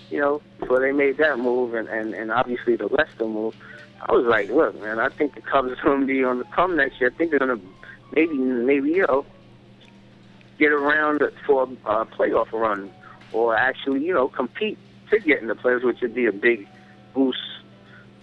You 0.10 0.20
know 0.20 0.42
before 0.60 0.80
they 0.80 0.92
made 0.92 1.18
that 1.18 1.38
move 1.38 1.76
and 1.76 1.88
and 1.88 2.16
and 2.16 2.32
obviously 2.32 2.76
the 2.76 2.88
Lester 2.88 3.28
move. 3.28 3.56
I 4.02 4.12
was 4.12 4.26
like, 4.26 4.50
look, 4.50 4.80
man, 4.82 5.00
I 5.00 5.10
think 5.10 5.36
the 5.36 5.42
Cubs 5.42 5.72
are 5.72 5.84
going 5.84 6.02
to 6.02 6.08
be 6.08 6.24
on 6.24 6.40
the 6.40 6.46
come 6.46 6.76
next 6.76 7.00
year. 7.00 7.12
I 7.14 7.18
think 7.18 7.30
they're 7.30 7.40
going 7.40 7.60
to 7.60 7.66
maybe 8.16 8.34
maybe 8.34 8.90
you 8.90 9.06
know 9.06 9.24
get 10.58 10.72
around 10.72 11.22
for 11.46 11.64
a 11.86 12.06
playoff 12.06 12.52
run 12.52 12.92
or 13.38 13.56
actually 13.56 14.04
you 14.04 14.14
know 14.14 14.28
compete 14.28 14.78
to 15.12 15.20
get 15.20 15.42
in 15.42 15.48
the 15.48 15.56
playoffs, 15.56 15.84
which 15.86 16.02
would 16.02 16.14
be 16.16 16.26
a 16.26 16.32
big 16.34 16.68
boost 17.14 17.38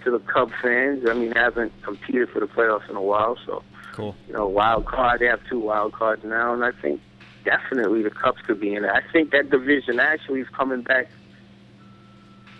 to 0.05 0.11
the 0.11 0.19
Cub 0.19 0.51
fans. 0.61 1.05
I 1.09 1.15
mean, 1.15 1.33
they 1.33 1.41
haven't 1.41 1.73
competed 1.83 2.29
for 2.31 2.41
the 2.41 2.47
playoffs 2.47 2.89
in 2.91 2.97
a 2.97 3.03
while, 3.03 3.39
so 3.47 3.63
Cool. 3.93 4.15
you 4.27 4.35
know, 4.35 4.47
wild 4.47 4.85
card. 4.87 5.21
They 5.21 5.27
have 5.27 5.41
two 5.49 5.61
wild 5.61 5.93
cards 5.93 6.23
now, 6.25 6.53
and 6.53 6.63
I 6.65 6.73
think 6.83 7.01
definitely 7.45 8.03
the 8.03 8.11
Cubs 8.11 8.41
could 8.47 8.61
be 8.61 8.75
in 8.75 8.85
it. 8.85 8.91
I 8.91 9.01
think 9.13 9.31
that 9.31 9.51
division 9.51 9.99
actually 10.01 10.41
is 10.41 10.49
coming 10.49 10.83
back 10.83 11.09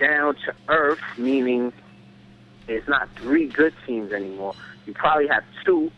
down 0.01 0.37
to 0.47 0.55
earth, 0.69 1.01
meaning 1.19 1.73
it's 2.69 2.89
not 2.89 3.09
three 3.17 3.47
good 3.49 3.75
teams 3.87 4.13
anymore. 4.13 4.55
You 4.87 4.95
probably 4.95 5.29
have 5.29 5.45
two 5.67 5.91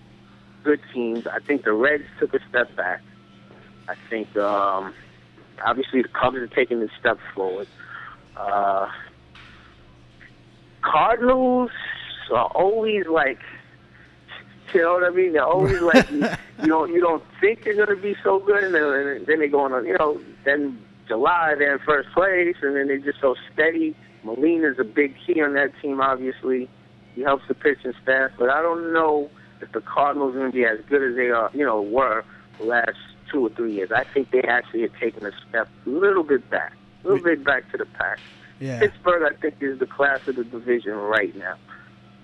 good 0.65 0.81
teams. 0.93 1.27
I 1.27 1.39
think 1.39 1.65
the 1.65 1.73
Reds 1.73 2.05
took 2.19 2.35
a 2.35 2.41
step 2.49 2.75
back. 2.77 3.03
I 3.89 3.95
think 4.11 4.37
um, 4.37 4.93
obviously 5.65 6.03
the 6.03 6.09
Cubs 6.09 6.37
are 6.37 6.47
taking 6.47 6.83
a 6.83 6.89
step 6.99 7.19
forward. 7.35 7.69
Uh, 8.37 8.89
Cardinals 10.83 11.71
are 12.31 12.47
always 12.47 13.07
like, 13.07 13.39
you 14.75 14.83
know 14.83 14.95
what 14.95 15.05
I 15.05 15.11
mean? 15.11 15.33
They're 15.33 15.45
always 15.45 15.81
like, 15.95 16.11
you, 16.11 16.29
you 16.63 16.69
don't 16.69 16.93
you 16.93 17.01
don't 17.01 17.23
think 17.41 17.65
they're 17.65 17.87
gonna 17.87 18.01
be 18.01 18.17
so 18.23 18.39
good, 18.39 18.65
and 18.65 18.75
then, 18.75 19.25
then 19.27 19.41
they 19.41 19.49
go 19.49 19.61
on, 19.61 19.85
you 19.87 19.97
know, 19.99 20.21
then 20.45 20.79
July 21.09 21.55
they're 21.57 21.75
in 21.75 21.79
first 21.81 22.09
place, 22.13 22.57
and 22.63 22.77
then 22.77 22.89
they're 22.89 22.99
just 22.99 23.21
so 23.21 23.35
steady. 23.53 23.97
Molina's 24.25 24.79
a 24.79 24.85
big 24.85 25.15
key 25.25 25.41
on 25.41 25.55
that 25.55 25.71
team, 25.81 26.01
obviously. 26.01 26.69
He 27.15 27.23
helps 27.23 27.45
the 27.49 27.55
pitching 27.55 27.95
staff, 28.03 28.33
but 28.39 28.51
I 28.51 28.61
don't 28.61 28.93
know 28.93 29.31
if 29.63 29.73
the 29.73 29.81
Cardinals 29.81 30.35
are 30.35 30.41
going 30.41 30.53
to 30.53 30.57
be 30.57 30.65
as 30.65 30.79
good 30.89 31.03
as 31.03 31.17
they 31.17 31.31
are, 31.31 31.51
you 31.55 31.65
know, 31.65 31.81
were 31.81 32.25
last 32.61 32.99
two 33.31 33.47
or 33.47 33.51
three 33.51 33.75
years. 33.75 33.91
I 33.93 34.05
think 34.05 34.31
they 34.31 34.43
actually 34.43 34.83
have 34.83 34.97
taken 34.99 35.27
a 35.27 35.33
step 35.49 35.69
a 35.87 35.89
little 35.89 36.23
bit 36.23 36.49
back, 36.51 36.73
a 37.05 37.09
little 37.09 37.25
bit 37.25 37.45
back 37.45 37.71
to 37.73 37.79
the 37.79 37.87
pack. 37.87 38.19
Yeah. 38.59 38.79
Pittsburgh, 38.79 39.23
I 39.31 39.37
think, 39.37 39.57
is 39.61 39.79
the 39.79 39.87
class 39.87 40.27
of 40.29 40.37
the 40.37 40.45
division 40.45 40.95
right 40.95 41.35
now. 41.37 41.57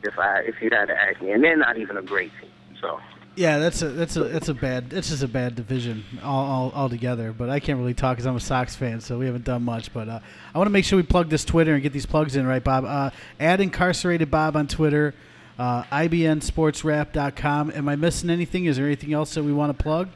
If 0.03 0.19
I 0.19 0.41
if 0.41 0.61
you 0.61 0.71
had 0.73 0.87
to 0.87 1.01
ask 1.01 1.21
me, 1.21 1.31
and 1.31 1.45
they're 1.45 1.57
not 1.57 1.79
even 1.79 1.97
a 1.97 2.03
great 2.03 2.33
team. 2.41 2.51
So 2.81 2.99
Yeah, 3.37 3.59
that's 3.59 3.81
a 3.83 3.89
that's 3.91 4.17
a 4.17 4.25
that's 4.25 4.49
a 4.49 4.55
bad 4.55 4.91
that's 4.91 5.11
just 5.11 5.23
a 5.23 5.29
bad 5.29 5.55
division 5.55 6.05
all, 6.23 6.45
all 6.45 6.73
altogether. 6.73 7.33
But 7.33 7.51
I 7.51 7.61
can't 7.61 7.79
really 7.79 7.95
talk 7.95 8.17
because 8.17 8.27
I'm 8.27 8.35
a 8.35 8.41
Sox 8.41 8.75
fan, 8.75 9.01
so 9.01 9.19
we 9.19 9.27
haven't 9.27 9.45
done 9.45 9.63
much. 9.63 9.93
But 9.93 10.09
uh, 10.09 10.21
I 10.55 10.59
want 10.59 10.67
to 10.67 10.73
make 10.73 10.85
sure 10.85 10.97
we 10.97 11.05
plug 11.05 11.29
this 11.29 11.45
Twitter 11.45 11.75
and 11.75 11.83
get 11.83 11.93
these 11.93 12.07
plugs 12.07 12.35
in 12.35 12.47
right, 12.47 12.65
Bob. 12.65 12.85
Uh, 12.85 13.11
add 13.39 13.61
incarcerated 13.61 14.31
Bob 14.31 14.57
on 14.57 14.67
Twitter, 14.67 15.15
uh, 15.59 15.85
IBNSportsWrap.com. 15.85 17.71
Am 17.75 17.89
I 17.89 17.95
missing 17.95 18.31
anything? 18.31 18.65
Is 18.65 18.77
there 18.77 18.87
anything 18.87 19.13
else 19.13 19.35
that 19.35 19.45
we 19.45 19.53
want 19.53 19.77
to 19.77 19.83
plug? 19.83 20.09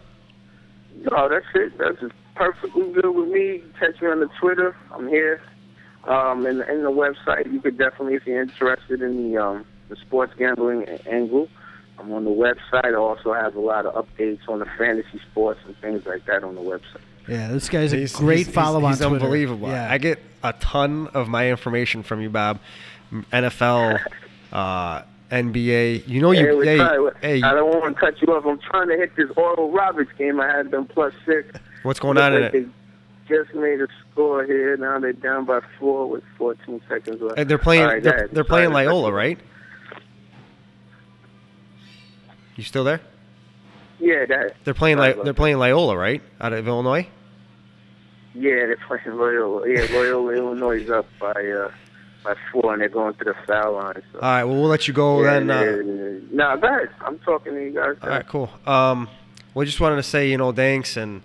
No, 1.10 1.28
that's 1.28 1.46
it. 1.54 1.76
That's 1.78 2.12
perfectly 2.34 2.92
good 2.92 3.08
with 3.10 3.28
me. 3.28 3.62
Catch 3.78 4.00
me 4.00 4.08
on 4.08 4.20
the 4.20 4.28
Twitter. 4.40 4.76
I'm 4.92 5.08
here. 5.08 5.40
Um, 6.04 6.46
and, 6.46 6.60
and 6.60 6.84
the 6.84 6.90
website, 6.90 7.52
you 7.52 7.60
could 7.60 7.78
definitely, 7.78 8.14
if 8.14 8.26
you're 8.26 8.40
interested 8.42 9.02
in 9.02 9.32
the 9.32 9.42
um, 9.42 9.64
the 9.88 9.96
sports 9.96 10.32
gambling 10.38 10.84
angle, 11.10 11.48
I'm 11.98 12.12
on 12.12 12.24
the 12.24 12.30
website. 12.30 12.84
I 12.92 12.94
also 12.94 13.32
have 13.32 13.56
a 13.56 13.60
lot 13.60 13.86
of 13.86 14.06
updates 14.06 14.40
on 14.48 14.58
the 14.60 14.66
fantasy 14.78 15.20
sports 15.30 15.60
and 15.66 15.76
things 15.78 16.04
like 16.06 16.24
that 16.26 16.44
on 16.44 16.54
the 16.54 16.60
website. 16.60 17.00
Yeah, 17.28 17.48
this 17.48 17.68
guy's 17.68 17.92
a 17.92 17.96
He's- 17.96 18.14
great 18.14 18.38
he's- 18.46 18.54
follow 18.54 18.78
he's, 18.80 18.84
on 18.84 18.90
he's 18.92 18.98
Twitter. 19.00 19.14
unbelievable. 19.24 19.68
Yeah. 19.68 19.90
I 19.90 19.98
get 19.98 20.20
a 20.44 20.52
ton 20.54 21.08
of 21.08 21.28
my 21.28 21.50
information 21.50 22.04
from 22.04 22.20
you, 22.20 22.30
Bob. 22.30 22.60
NFL, 23.32 23.98
uh, 24.52 25.02
NBA. 25.30 26.06
You 26.06 26.20
know 26.20 26.30
Hey, 26.30 26.40
you. 26.42 26.60
Hey, 26.60 26.76
trying- 26.76 27.10
hey, 27.20 27.42
I 27.42 27.52
don't 27.54 27.68
want 27.68 27.94
to 27.94 28.00
cut 28.00 28.20
you 28.22 28.28
off. 28.34 28.44
I'm 28.46 28.58
trying 28.58 28.88
to 28.88 28.96
hit 28.96 29.14
this 29.16 29.30
Oral 29.36 29.70
Roberts 29.72 30.10
game. 30.18 30.40
I 30.40 30.46
had 30.46 30.70
them 30.70 30.86
plus 30.86 31.12
six. 31.26 31.48
what's 31.82 31.98
going 32.00 32.18
on 32.18 32.34
in 32.34 32.42
Looks 32.42 32.54
it? 32.54 32.68
just 33.28 33.54
made 33.54 33.80
a 33.80 33.88
score 34.12 34.44
here. 34.44 34.76
Now 34.76 34.98
they're 35.00 35.12
down 35.12 35.46
by 35.46 35.60
four 35.80 36.08
with 36.08 36.22
14 36.38 36.80
seconds 36.88 37.20
left. 37.20 37.38
Uh, 37.38 37.44
They're 37.44 37.58
playing. 37.58 37.84
Right, 37.86 38.02
they're, 38.02 38.28
they're 38.30 38.44
playing 38.44 38.70
Sorry 38.70 38.84
to 38.84 38.88
cut 38.90 38.94
Loyola, 38.94 39.12
right? 39.12 39.38
You 42.54 42.62
still 42.64 42.84
there? 42.84 43.00
Yeah, 43.98 44.24
that. 44.26 44.56
They're 44.64 44.74
playing. 44.74 44.98
Li- 44.98 45.14
they're 45.24 45.34
playing 45.34 45.58
Loyola, 45.58 45.96
right? 45.96 46.22
Out 46.40 46.52
of 46.52 46.66
Illinois. 46.68 47.08
Yeah, 48.34 48.66
they're 48.66 48.78
playing 48.86 49.18
Loyola. 49.18 49.68
Yeah, 49.68 49.86
Loyola, 49.92 50.32
Illinois 50.34 50.82
is 50.82 50.90
up 50.90 51.06
by 51.18 51.32
uh, 51.32 51.70
by 52.26 52.34
four, 52.52 52.72
and 52.72 52.82
they're 52.82 52.88
going 52.88 53.14
to 53.14 53.24
the 53.24 53.34
foul 53.46 53.74
line. 53.74 54.02
So. 54.12 54.18
All 54.18 54.28
right. 54.28 54.44
Well, 54.44 54.56
we'll 54.56 54.68
let 54.68 54.88
you 54.88 54.94
go 54.94 55.22
yeah, 55.22 55.34
then. 55.34 55.50
Uh, 55.50 55.60
they're- 55.60 56.22
no, 56.30 56.56
go 56.56 56.66
ahead. 56.66 56.88
I'm 57.00 57.18
talking 57.20 57.54
to 57.54 57.62
you 57.62 57.72
guys. 57.72 57.96
All 58.02 58.08
right, 58.08 58.26
cool. 58.26 58.50
Um, 58.66 59.08
well, 59.54 59.64
just 59.64 59.80
wanted 59.80 59.96
to 59.96 60.02
say, 60.02 60.28
you 60.28 60.36
know, 60.36 60.52
thanks 60.52 60.96
and 60.96 61.22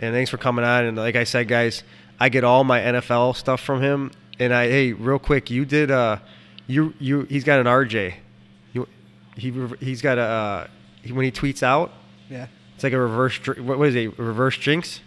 and 0.00 0.14
thanks 0.14 0.30
for 0.30 0.36
coming 0.36 0.64
on. 0.64 0.84
And 0.84 0.96
like 0.96 1.16
I 1.16 1.24
said, 1.24 1.48
guys, 1.48 1.82
I 2.20 2.28
get 2.28 2.44
all 2.44 2.62
my 2.64 2.80
NFL 2.80 3.36
stuff 3.36 3.60
from 3.60 3.82
him. 3.82 4.12
And 4.38 4.52
I, 4.52 4.68
hey, 4.68 4.92
real 4.92 5.18
quick, 5.18 5.50
you 5.50 5.64
did, 5.64 5.90
uh, 5.90 6.18
you 6.66 6.94
you, 6.98 7.22
he's 7.22 7.44
got 7.44 7.60
an 7.60 7.66
RJ. 7.66 8.14
You, 8.72 8.88
he 9.36 9.52
he's 9.80 10.02
got 10.02 10.18
a 10.18 10.22
uh, 10.22 10.66
he, 11.02 11.12
when 11.12 11.24
he 11.24 11.32
tweets 11.32 11.62
out, 11.62 11.92
yeah. 12.28 12.46
It's 12.74 12.82
like 12.84 12.92
a 12.92 12.98
reverse. 13.00 13.38
What 13.46 13.78
what 13.78 13.88
is 13.88 13.94
it? 13.94 14.18
Reverse 14.18 14.56
jinx. 14.56 15.00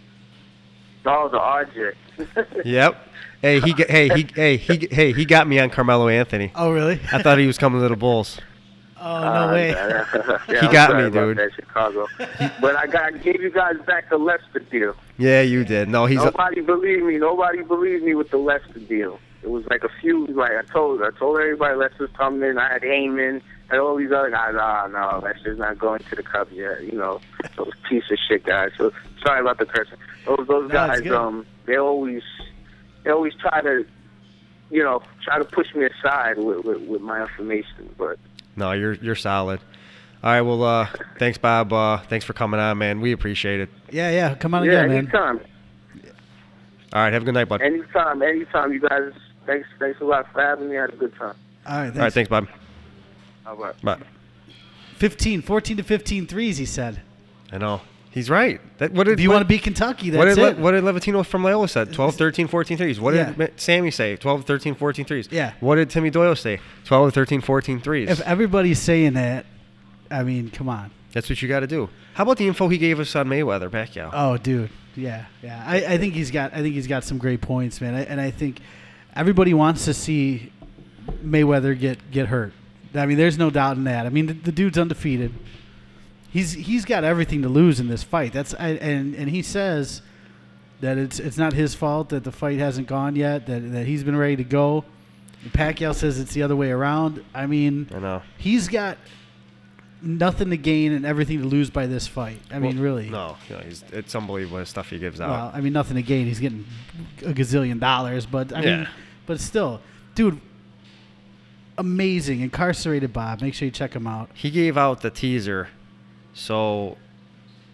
No, 1.06 1.30
the 1.30 1.40
RJ. 1.40 1.94
Yep. 2.66 3.07
Hey, 3.42 3.60
he. 3.60 3.72
Hey, 3.88 4.10
he. 4.10 4.28
Hey, 4.34 4.58
he. 4.58 4.88
Hey, 4.90 5.14
he 5.14 5.26
got 5.26 5.48
me 5.48 5.60
on 5.60 5.70
Carmelo 5.70 6.08
Anthony. 6.08 6.52
Oh, 6.56 6.72
really? 6.72 7.00
I 7.12 7.22
thought 7.22 7.38
he 7.38 7.48
was 7.48 7.58
coming 7.58 7.82
to 7.82 7.88
the 7.88 7.96
Bulls. 7.96 8.40
oh, 9.00 9.24
no 9.48 9.54
way. 9.54 9.70
yeah, 9.72 10.36
He 10.48 10.58
I'm 10.58 10.72
got 10.72 10.96
me, 10.96 11.10
dude. 11.10 11.38
That, 11.38 11.52
Chicago. 11.56 12.08
but 12.60 12.76
I 12.76 12.88
got 12.88 13.14
I 13.14 13.18
gave 13.18 13.42
you 13.42 13.52
guys 13.52 13.76
back 13.86 14.10
the 14.10 14.18
Lester 14.18 14.60
deal. 14.72 14.96
Yeah, 15.18 15.42
you 15.42 15.64
did. 15.64 15.88
No, 15.88 16.06
he's. 16.08 16.22
A, 16.22 16.26
Nobody 16.26 16.62
believed 16.62 17.04
me. 17.04 17.18
Nobody 17.18 17.62
believed 17.62 18.04
me 18.04 18.16
with 18.16 18.30
the 18.32 18.38
Lester 18.38 18.80
deal. 18.80 19.20
It 19.44 19.50
was 19.52 19.66
like 19.68 19.84
a 19.84 19.90
few. 20.02 20.26
Like 20.28 20.52
I 20.54 20.64
told, 20.74 21.02
I 21.04 21.12
told 21.12 21.38
everybody 21.40 21.76
Lester's 21.76 22.10
coming 22.18 22.42
in. 22.50 22.58
I 22.58 22.74
had 22.74 22.82
Heyman 22.82 23.42
and 23.70 23.80
all 23.80 23.96
these 23.96 24.12
other 24.12 24.32
guys. 24.32 24.56
Ah, 24.58 24.88
no, 24.88 25.20
Lester's 25.24 25.60
not 25.60 25.78
going 25.78 26.00
to 26.10 26.16
the 26.16 26.24
Cubs 26.24 26.52
yet. 26.54 26.84
You 26.84 26.94
know, 26.98 27.22
those 27.56 27.72
piece 27.88 28.10
of 28.10 28.18
shit 28.28 28.44
guys. 28.46 28.72
So 28.78 28.92
sorry 29.24 29.42
about 29.42 29.60
the 29.60 29.68
cursing. 29.68 29.98
Those 30.26 30.48
those 30.48 30.68
No, 30.70 30.74
guys. 30.74 31.08
Um, 31.12 31.46
they 31.66 31.78
always 31.78 32.24
they 33.08 33.14
always 33.14 33.34
try 33.36 33.62
to, 33.62 33.86
you 34.70 34.84
know, 34.84 35.02
try 35.24 35.38
to 35.38 35.46
push 35.46 35.74
me 35.74 35.86
aside 35.86 36.38
with 36.38 36.66
with, 36.66 36.82
with 36.82 37.02
my 37.02 37.22
information. 37.22 37.94
But 37.98 38.20
no, 38.56 38.74
you're 38.74 38.94
you're 38.96 39.16
solid. 39.16 39.62
All 40.24 40.32
right. 40.32 40.42
Well, 40.42 40.64
uh, 40.64 40.88
thanks, 41.20 41.38
Bob. 41.38 41.72
Uh, 41.72 42.00
thanks 42.00 42.26
for 42.26 42.34
coming 42.34 42.60
on, 42.60 42.78
man. 42.78 43.00
We 43.00 43.14
appreciate 43.14 43.62
it. 43.62 43.70
Yeah, 43.92 44.12
yeah. 44.12 44.36
Come 44.36 44.54
on 44.54 44.66
yeah, 44.66 44.72
again, 44.72 44.90
man. 44.90 44.98
anytime, 44.98 45.40
All 46.92 47.02
right. 47.02 47.14
Have 47.14 47.22
a 47.22 47.26
good 47.26 47.34
night, 47.34 47.48
bud. 47.48 47.62
anytime, 47.62 48.22
anytime. 48.22 48.74
You 48.74 48.82
guys, 48.82 49.14
thanks, 49.46 49.68
thanks 49.80 50.02
a 50.02 50.04
lot 50.04 50.32
for 50.34 50.42
having 50.42 50.70
me. 50.70 50.78
I 50.78 50.82
had 50.82 50.94
a 50.94 50.98
good 50.98 51.16
time. 51.16 51.36
All 51.66 51.78
right, 51.78 51.94
thanks. 51.94 51.98
All 51.98 52.04
right. 52.04 52.14
Thanks, 52.14 52.30
Bob. 52.30 52.48
All 53.46 53.56
right. 53.56 53.82
Bye. 53.82 54.00
15, 54.98 55.44
14 55.44 55.78
to 55.78 55.84
15 55.84 56.28
threes, 56.28 56.58
he 56.58 56.66
said. 56.66 57.02
I 57.54 57.60
know. 57.60 57.82
He's 58.12 58.30
right. 58.30 58.60
That, 58.80 58.92
what 58.94 59.04
did 59.06 59.14
If 59.14 59.20
you 59.20 59.30
what, 59.30 59.36
want 59.36 59.44
to 59.46 59.48
beat 59.48 59.62
Kentucky, 59.64 60.10
what 60.12 60.26
that's 60.26 60.36
did, 60.38 60.42
Le- 60.42 60.50
it. 60.52 60.58
what 60.60 60.72
did 60.72 60.84
Livatino 60.84 61.24
from 61.26 61.44
Loyola 61.44 61.68
said? 61.68 61.94
12, 61.94 62.16
13, 62.16 62.48
14 62.48 62.78
threes. 62.78 63.00
What 63.00 63.12
did 63.12 63.38
Yeah. 63.38 63.48
Sammy 63.58 63.92
say? 63.92 64.16
12, 64.16 64.44
13, 64.46 64.74
14 64.76 65.06
threes. 65.06 65.28
Yeah. 65.30 65.54
What 65.60 65.76
did 65.76 65.90
Timmy 65.90 66.10
Doyle 66.10 66.36
say? 66.36 66.60
12, 66.86 67.14
13, 67.14 67.42
14 67.42 67.80
threes. 67.80 68.10
if 68.10 68.22
everybody's 68.22 68.80
saying 68.80 69.14
that, 69.14 69.46
I 70.10 70.24
mean, 70.24 70.50
come 70.50 70.68
on. 70.70 70.90
That's 71.14 71.30
what 71.30 71.42
you 71.42 71.48
got 71.48 71.60
to 71.62 71.68
do. 71.68 71.90
How 72.14 72.24
about 72.24 72.38
the 72.38 72.48
info 72.48 72.68
he 72.70 72.78
gave 72.78 73.00
us 73.00 73.16
on 73.16 73.28
Mayweather, 73.28 73.70
Pacquiao? 73.70 74.10
Oh, 74.14 74.38
dude, 74.38 74.70
yeah, 74.96 75.26
yeah. 75.44 75.64
I, 75.66 75.78
I 75.86 75.98
think 75.98 76.14
he's 76.16 76.32
got. 76.32 76.54
I 76.54 76.62
think 76.62 76.74
he's 76.76 76.88
got 76.88 77.04
some 77.04 77.18
great 77.18 77.42
points, 77.42 77.80
man. 77.82 77.94
I, 77.94 78.02
and 78.04 78.20
I 78.20 78.32
think 78.32 78.60
everybody 79.16 79.54
wants 79.54 79.86
to 79.86 79.94
see 79.94 80.52
Mayweather 81.24 81.78
get 81.80 82.10
get 82.12 82.28
hurt. 82.28 82.54
I 82.96 83.06
mean, 83.06 83.18
there's 83.18 83.38
no 83.38 83.50
doubt 83.50 83.78
in 83.78 83.84
that. 83.84 84.06
I 84.06 84.10
mean, 84.10 84.28
the, 84.28 84.34
the 84.34 84.52
dude's 84.52 84.78
undefeated. 84.78 85.34
He's 86.30 86.54
he's 86.54 86.86
got 86.86 87.04
everything 87.04 87.42
to 87.44 87.50
lose 87.50 87.80
in 87.80 87.88
this 87.88 88.04
fight. 88.04 88.34
That's 88.34 88.54
I, 88.56 88.70
and 88.70 89.16
and 89.16 89.30
he 89.30 89.42
says 89.42 90.02
that 90.82 90.98
it's 90.98 91.20
it's 91.20 91.38
not 91.38 91.54
his 91.54 91.74
fault 91.74 92.10
that 92.10 92.24
the 92.24 92.32
fight 92.32 92.60
hasn't 92.60 92.88
gone 92.88 93.16
yet. 93.16 93.48
That 93.48 93.72
that 93.72 93.86
he's 93.88 94.04
been 94.04 94.16
ready 94.18 94.36
to 94.38 94.44
go. 94.44 94.86
Pacquiao 95.50 95.94
says 95.96 96.20
it's 96.20 96.34
the 96.34 96.44
other 96.44 96.56
way 96.56 96.72
around. 96.72 97.24
I 97.34 97.46
mean, 97.46 97.90
I 97.94 98.00
know. 98.00 98.22
he's 98.38 98.68
got 98.68 98.98
nothing 100.02 100.50
to 100.50 100.58
gain 100.58 100.92
and 100.92 101.06
everything 101.06 101.40
to 101.42 101.48
lose 101.48 101.70
by 101.70 101.88
this 101.88 102.08
fight. 102.08 102.40
I 102.52 102.60
mean, 102.60 102.80
really. 102.80 103.10
No, 103.10 103.38
you 103.50 103.56
know, 103.56 103.62
he's, 103.62 103.84
it's 103.92 104.14
unbelievable 104.14 104.58
the 104.58 104.66
stuff 104.66 104.90
he 104.90 105.00
gives 105.00 105.22
out. 105.22 105.30
Well, 105.30 105.52
I 105.54 105.62
mean, 105.62 105.74
nothing 105.74 105.96
to 105.96 106.04
gain. 106.04 106.26
He's 106.26 106.40
getting 106.40 106.66
a 107.24 107.34
gazillion 107.34 107.80
dollars, 107.80 108.26
but 108.26 108.54
I 108.54 108.62
mean, 108.62 108.88
but 109.26 109.40
still, 109.40 109.80
dude, 110.16 110.42
amazing. 111.78 112.42
Incarcerated 112.42 113.14
Bob. 113.14 113.42
Make 113.42 113.54
sure 113.54 113.66
you 113.68 113.72
check 113.72 113.94
him 113.96 114.08
out. 114.08 114.30
he 114.34 114.50
gave 114.50 114.78
out 114.78 115.02
the 115.02 115.10
teaser. 115.10 115.70
So, 116.38 116.98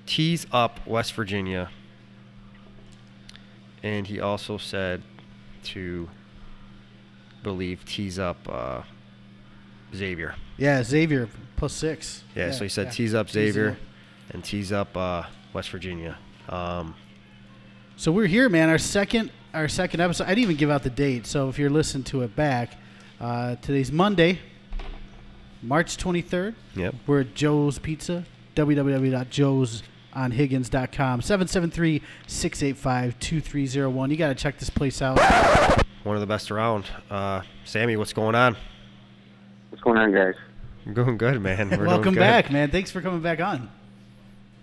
tease 0.06 0.48
up 0.54 0.88
West 0.88 1.14
Virginia. 1.14 1.70
And 3.84 4.08
he 4.08 4.22
also 4.22 4.58
said 4.58 5.04
to 5.64 6.08
believe 7.44 7.84
tease 7.84 8.18
up 8.18 8.38
uh, 8.50 8.84
Xavier. 9.94 10.36
Yeah, 10.58 10.82
Xavier 10.82 11.28
plus 11.58 11.74
six. 11.74 12.24
Yeah, 12.36 12.52
so 12.52 12.64
he 12.64 12.70
said 12.70 12.86
yeah. 12.86 12.92
tease 12.92 13.14
up 13.14 13.30
Xavier 13.30 13.72
him. 13.72 13.78
and 14.30 14.44
tease 14.46 14.72
up 14.72 14.96
uh, 14.96 15.24
West 15.52 15.70
Virginia. 15.70 16.18
Um, 16.48 16.96
So 17.98 18.14
we're 18.14 18.28
here, 18.28 18.48
man. 18.48 18.70
Our 18.70 18.78
second, 18.78 19.30
our 19.54 19.68
second 19.68 20.00
episode. 20.00 20.24
I 20.24 20.30
didn't 20.30 20.44
even 20.44 20.56
give 20.56 20.70
out 20.70 20.84
the 20.84 20.90
date. 20.90 21.28
So 21.28 21.50
if 21.50 21.60
you're 21.60 21.70
listening 21.70 22.06
to 22.06 22.22
it 22.22 22.34
back, 22.34 22.78
uh, 23.20 23.58
today's 23.58 23.92
Monday, 23.92 24.40
March 25.62 25.98
23rd. 25.98 26.56
yep. 26.78 26.96
We're 27.06 27.22
at 27.22 27.36
Joe's 27.36 27.78
Pizza, 27.80 28.24
www.joesonhiggins.com, 28.56 31.22
773-685-2301. 31.22 34.10
You 34.10 34.18
got 34.18 34.28
to 34.30 34.36
check 34.36 34.60
this 34.60 34.70
place 34.70 35.02
out. 35.02 35.20
One 36.04 36.16
of 36.16 36.22
the 36.22 36.28
best 36.28 36.52
around. 36.52 36.86
Uh, 37.10 37.42
Sammy, 37.64 37.98
what's 37.98 38.14
going 38.14 38.36
on? 38.36 38.56
What's 39.70 39.84
going 39.84 39.98
on, 39.98 40.14
guys? 40.14 40.36
I'm 40.86 40.94
going 40.94 41.18
good, 41.18 41.42
man. 41.42 41.70
We're 41.70 41.78
doing 41.78 41.88
Welcome 41.88 42.14
good. 42.14 42.20
back, 42.20 42.52
man. 42.52 42.70
Thanks 42.70 42.92
for 42.92 43.02
coming 43.02 43.22
back 43.22 43.40
on. 43.40 43.70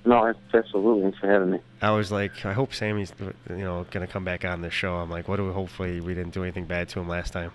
No, 0.05 0.33
absolutely. 0.55 1.03
Thanks 1.03 1.19
for 1.19 1.29
having 1.29 1.51
me. 1.51 1.59
I 1.83 1.91
was 1.91 2.13
like, 2.13 2.45
I 2.47 2.53
hope 2.53 2.73
Sammy's, 2.73 3.13
you 3.51 3.57
know, 3.57 3.87
gonna 3.91 4.07
come 4.07 4.25
back 4.25 4.45
on 4.45 4.63
this 4.63 4.73
show. 4.73 4.97
I'm 4.97 5.11
like, 5.11 5.29
what 5.29 5.37
do 5.37 5.47
we? 5.47 5.53
Hopefully, 5.53 6.01
we 6.01 6.15
didn't 6.15 6.33
do 6.33 6.43
anything 6.43 6.65
bad 6.65 6.89
to 6.91 7.01
him 7.01 7.09
last 7.09 7.33
time. 7.33 7.51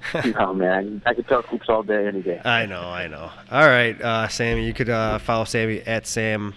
no, 0.38 0.54
man, 0.54 1.02
I 1.06 1.14
could 1.14 1.28
talk 1.28 1.46
hoops 1.46 1.68
all 1.68 1.82
day, 1.82 2.06
any 2.06 2.22
day. 2.22 2.40
I 2.44 2.66
know, 2.66 2.82
I 2.82 3.08
know. 3.08 3.30
All 3.50 3.66
right, 3.68 4.00
uh, 4.00 4.28
Sammy, 4.28 4.66
you 4.66 4.72
could 4.72 4.88
uh, 4.88 5.18
follow 5.18 5.44
Sammy 5.44 5.80
at 5.80 6.06
Sam 6.06 6.54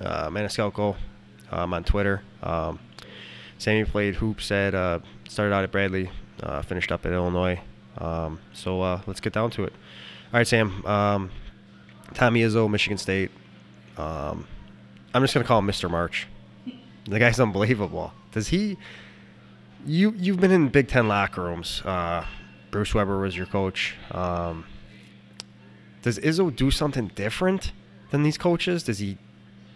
uh, 0.00 0.28
Maniscalco 0.28 0.96
um, 1.50 1.74
on 1.74 1.84
Twitter. 1.84 2.22
Um, 2.42 2.78
Sammy 3.58 3.84
played 3.84 4.16
hoops 4.16 4.50
at, 4.50 4.74
uh, 4.74 5.00
started 5.28 5.54
out 5.54 5.64
at 5.64 5.70
Bradley, 5.70 6.10
uh, 6.42 6.62
finished 6.62 6.90
up 6.90 7.04
at 7.06 7.12
Illinois. 7.12 7.60
Um, 7.98 8.40
so 8.52 8.80
uh, 8.80 9.00
let's 9.06 9.20
get 9.20 9.32
down 9.32 9.50
to 9.52 9.64
it. 9.64 9.72
All 10.32 10.38
right, 10.38 10.46
Sam. 10.46 10.84
Um, 10.86 11.30
Tommy 12.14 12.40
Izzo, 12.40 12.70
Michigan 12.70 12.98
State. 12.98 13.30
Um, 13.96 14.46
I'm 15.12 15.22
just 15.22 15.34
gonna 15.34 15.46
call 15.46 15.58
him 15.58 15.66
Mr. 15.66 15.90
March. 15.90 16.26
The 17.04 17.18
guy's 17.18 17.40
unbelievable. 17.40 18.12
Does 18.32 18.48
he? 18.48 18.78
You 19.86 20.14
you've 20.16 20.40
been 20.40 20.50
in 20.50 20.68
Big 20.68 20.88
Ten 20.88 21.08
locker 21.08 21.42
rooms. 21.42 21.82
Bruce 22.70 22.94
Weber 22.94 23.20
was 23.20 23.36
your 23.36 23.46
coach. 23.46 23.96
Um, 24.12 24.64
does 26.02 26.18
Izzo 26.18 26.54
do 26.54 26.70
something 26.70 27.08
different 27.14 27.72
than 28.10 28.22
these 28.22 28.38
coaches? 28.38 28.82
Does 28.82 28.98
he 28.98 29.18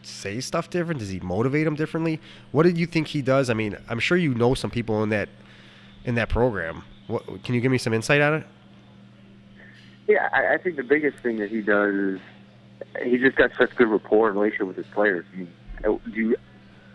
say 0.03 0.41
stuff 0.41 0.71
different? 0.71 1.01
Does 1.01 1.11
he 1.11 1.21
motivate 1.21 1.65
them 1.65 1.75
differently? 1.75 2.21
What 2.53 2.65
did 2.65 2.79
you 2.79 2.87
think 2.87 3.09
he 3.09 3.23
does? 3.23 3.51
I 3.51 3.55
mean, 3.55 3.77
I'm 3.89 3.99
sure 3.99 4.17
you 4.17 4.35
know 4.35 4.55
some 4.55 4.71
people 4.71 5.03
in 5.03 5.09
that 5.11 5.29
in 6.05 6.15
that 6.17 6.29
program. 6.29 6.85
What, 7.07 7.45
can 7.45 7.55
you 7.55 7.61
give 7.61 7.73
me 7.73 7.79
some 7.79 7.93
insight 7.93 8.21
on 8.21 8.35
it? 8.35 8.47
Yeah, 10.07 10.29
I, 10.33 10.55
I 10.55 10.59
think 10.59 10.77
the 10.77 10.83
biggest 10.83 11.19
thing 11.19 11.39
that 11.39 11.51
he 11.51 11.63
does 11.63 11.95
is 11.95 12.21
he 13.03 13.19
just 13.19 13.37
got 13.37 13.51
such 13.59 13.75
good 13.77 13.89
rapport 13.89 14.29
and 14.29 14.39
relationship 14.39 14.69
with 14.69 14.77
his 14.77 14.87
players. 14.93 15.25
I 15.33 15.37
mean, 15.37 15.53
do 15.83 16.01
you, 16.15 16.37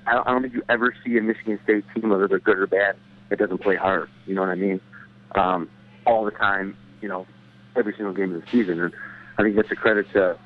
I 0.05 0.23
don't 0.25 0.41
think 0.43 0.53
you 0.53 0.63
ever 0.69 0.95
see 1.03 1.17
a 1.17 1.21
Michigan 1.21 1.59
State 1.63 1.83
team, 1.93 2.09
whether 2.09 2.27
they're 2.27 2.39
good 2.39 2.57
or 2.57 2.67
bad, 2.67 2.95
that 3.29 3.39
doesn't 3.39 3.59
play 3.59 3.75
hard. 3.75 4.09
You 4.25 4.35
know 4.35 4.41
what 4.41 4.49
I 4.49 4.55
mean? 4.55 4.79
Um, 5.35 5.69
all 6.05 6.25
the 6.25 6.31
time, 6.31 6.77
you 7.01 7.09
know, 7.09 7.25
every 7.75 7.93
single 7.93 8.13
game 8.13 8.33
of 8.33 8.41
the 8.41 8.47
season. 8.51 8.79
And 8.81 8.93
I 9.37 9.43
think 9.43 9.55
that's 9.55 9.71
a 9.71 9.75
credit 9.75 10.07
to, 10.13 10.37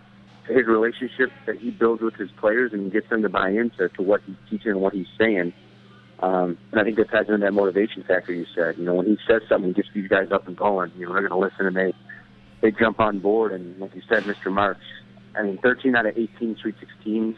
to 0.48 0.54
his 0.54 0.68
relationship 0.68 1.32
that 1.46 1.58
he 1.58 1.72
builds 1.72 2.02
with 2.02 2.16
his 2.16 2.30
players 2.32 2.74
and 2.74 2.92
gets 2.92 3.10
them 3.10 3.22
to 3.22 3.30
buy 3.30 3.50
into 3.50 3.90
to 3.90 4.02
what 4.02 4.22
he's 4.26 4.36
teaching 4.50 4.72
and 4.72 4.82
what 4.82 4.94
he's 4.94 5.08
saying. 5.18 5.54
Um, 6.20 6.58
and 6.72 6.80
I 6.80 6.84
think 6.84 6.98
that 6.98 7.10
ties 7.10 7.26
into 7.28 7.40
that 7.40 7.54
motivation 7.54 8.04
factor 8.04 8.34
you 8.34 8.46
said. 8.56 8.78
You 8.78 8.86
know, 8.86 8.94
when 8.94 9.06
he 9.06 9.18
says 9.28 9.42
something, 9.50 9.74
he 9.74 9.74
gets 9.74 9.90
these 9.94 10.08
guys 10.08 10.32
up 10.32 10.48
and 10.48 10.56
going. 10.56 10.92
You 10.98 11.08
know, 11.08 11.14
they're 11.14 11.28
going 11.28 11.42
to 11.42 11.46
listen 11.46 11.66
and 11.66 11.76
they 11.76 11.94
they 12.62 12.72
jump 12.72 13.00
on 13.00 13.20
board. 13.20 13.52
And 13.52 13.78
like 13.80 13.94
you 13.94 14.02
said, 14.08 14.24
Mr. 14.24 14.52
March, 14.52 14.78
I 15.38 15.44
mean, 15.44 15.58
13 15.58 15.96
out 15.96 16.06
of 16.06 16.18
18 16.18 16.58
Sweet 16.62 16.76
16s. 17.06 17.36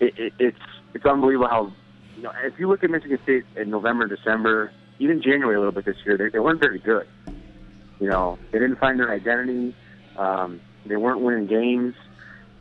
It, 0.00 0.18
it, 0.18 0.32
it's 0.38 0.58
it's 0.94 1.04
unbelievable 1.06 1.48
how 1.48 1.72
you 2.16 2.22
know 2.22 2.32
if 2.44 2.58
you 2.58 2.68
look 2.68 2.84
at 2.84 2.90
Michigan 2.90 3.18
State 3.22 3.44
in 3.56 3.70
November, 3.70 4.06
December, 4.06 4.72
even 5.00 5.20
January 5.20 5.56
a 5.56 5.58
little 5.58 5.72
bit 5.72 5.84
this 5.84 5.96
year, 6.04 6.16
they, 6.16 6.28
they 6.28 6.38
weren't 6.38 6.60
very 6.60 6.78
good. 6.78 7.08
You 7.98 8.08
know, 8.08 8.38
they 8.52 8.58
didn't 8.58 8.78
find 8.78 8.98
their 8.98 9.10
identity. 9.10 9.74
Um, 10.16 10.60
they 10.86 10.96
weren't 10.96 11.20
winning 11.20 11.46
games, 11.46 11.94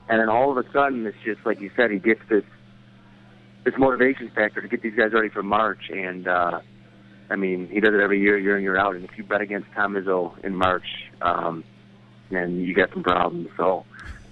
and 0.10 0.20
then 0.20 0.30
all 0.30 0.52
of 0.52 0.58
a 0.58 0.70
sudden, 0.72 1.06
it's 1.06 1.18
just 1.24 1.46
like 1.46 1.62
you 1.62 1.70
said, 1.76 1.92
he 1.92 2.00
gets 2.00 2.22
this 2.30 2.44
this 3.64 3.74
motivation 3.78 4.32
factor 4.34 4.62
to 4.62 4.68
get 4.68 4.82
these 4.82 4.96
guys 4.96 5.12
ready 5.14 5.30
for 5.30 5.44
March, 5.44 5.90
and 5.90 6.28
uh, 6.28 6.60
I 7.30 7.36
mean, 7.36 7.68
he 7.68 7.80
does 7.80 7.94
it 7.94 8.00
every 8.00 8.20
year, 8.20 8.38
year 8.38 8.58
in 8.58 8.64
year 8.64 8.78
out. 8.78 8.96
And 8.96 9.06
if 9.06 9.18
you 9.18 9.24
bet 9.24 9.42
against 9.42 9.68
Tom 9.76 9.94
Izzo 9.94 10.38
in 10.44 10.56
March, 10.56 10.86
um, 11.22 11.64
then 12.32 12.60
you 12.60 12.74
got 12.74 12.90
some 12.92 13.04
problems. 13.04 13.50
So, 13.56 13.86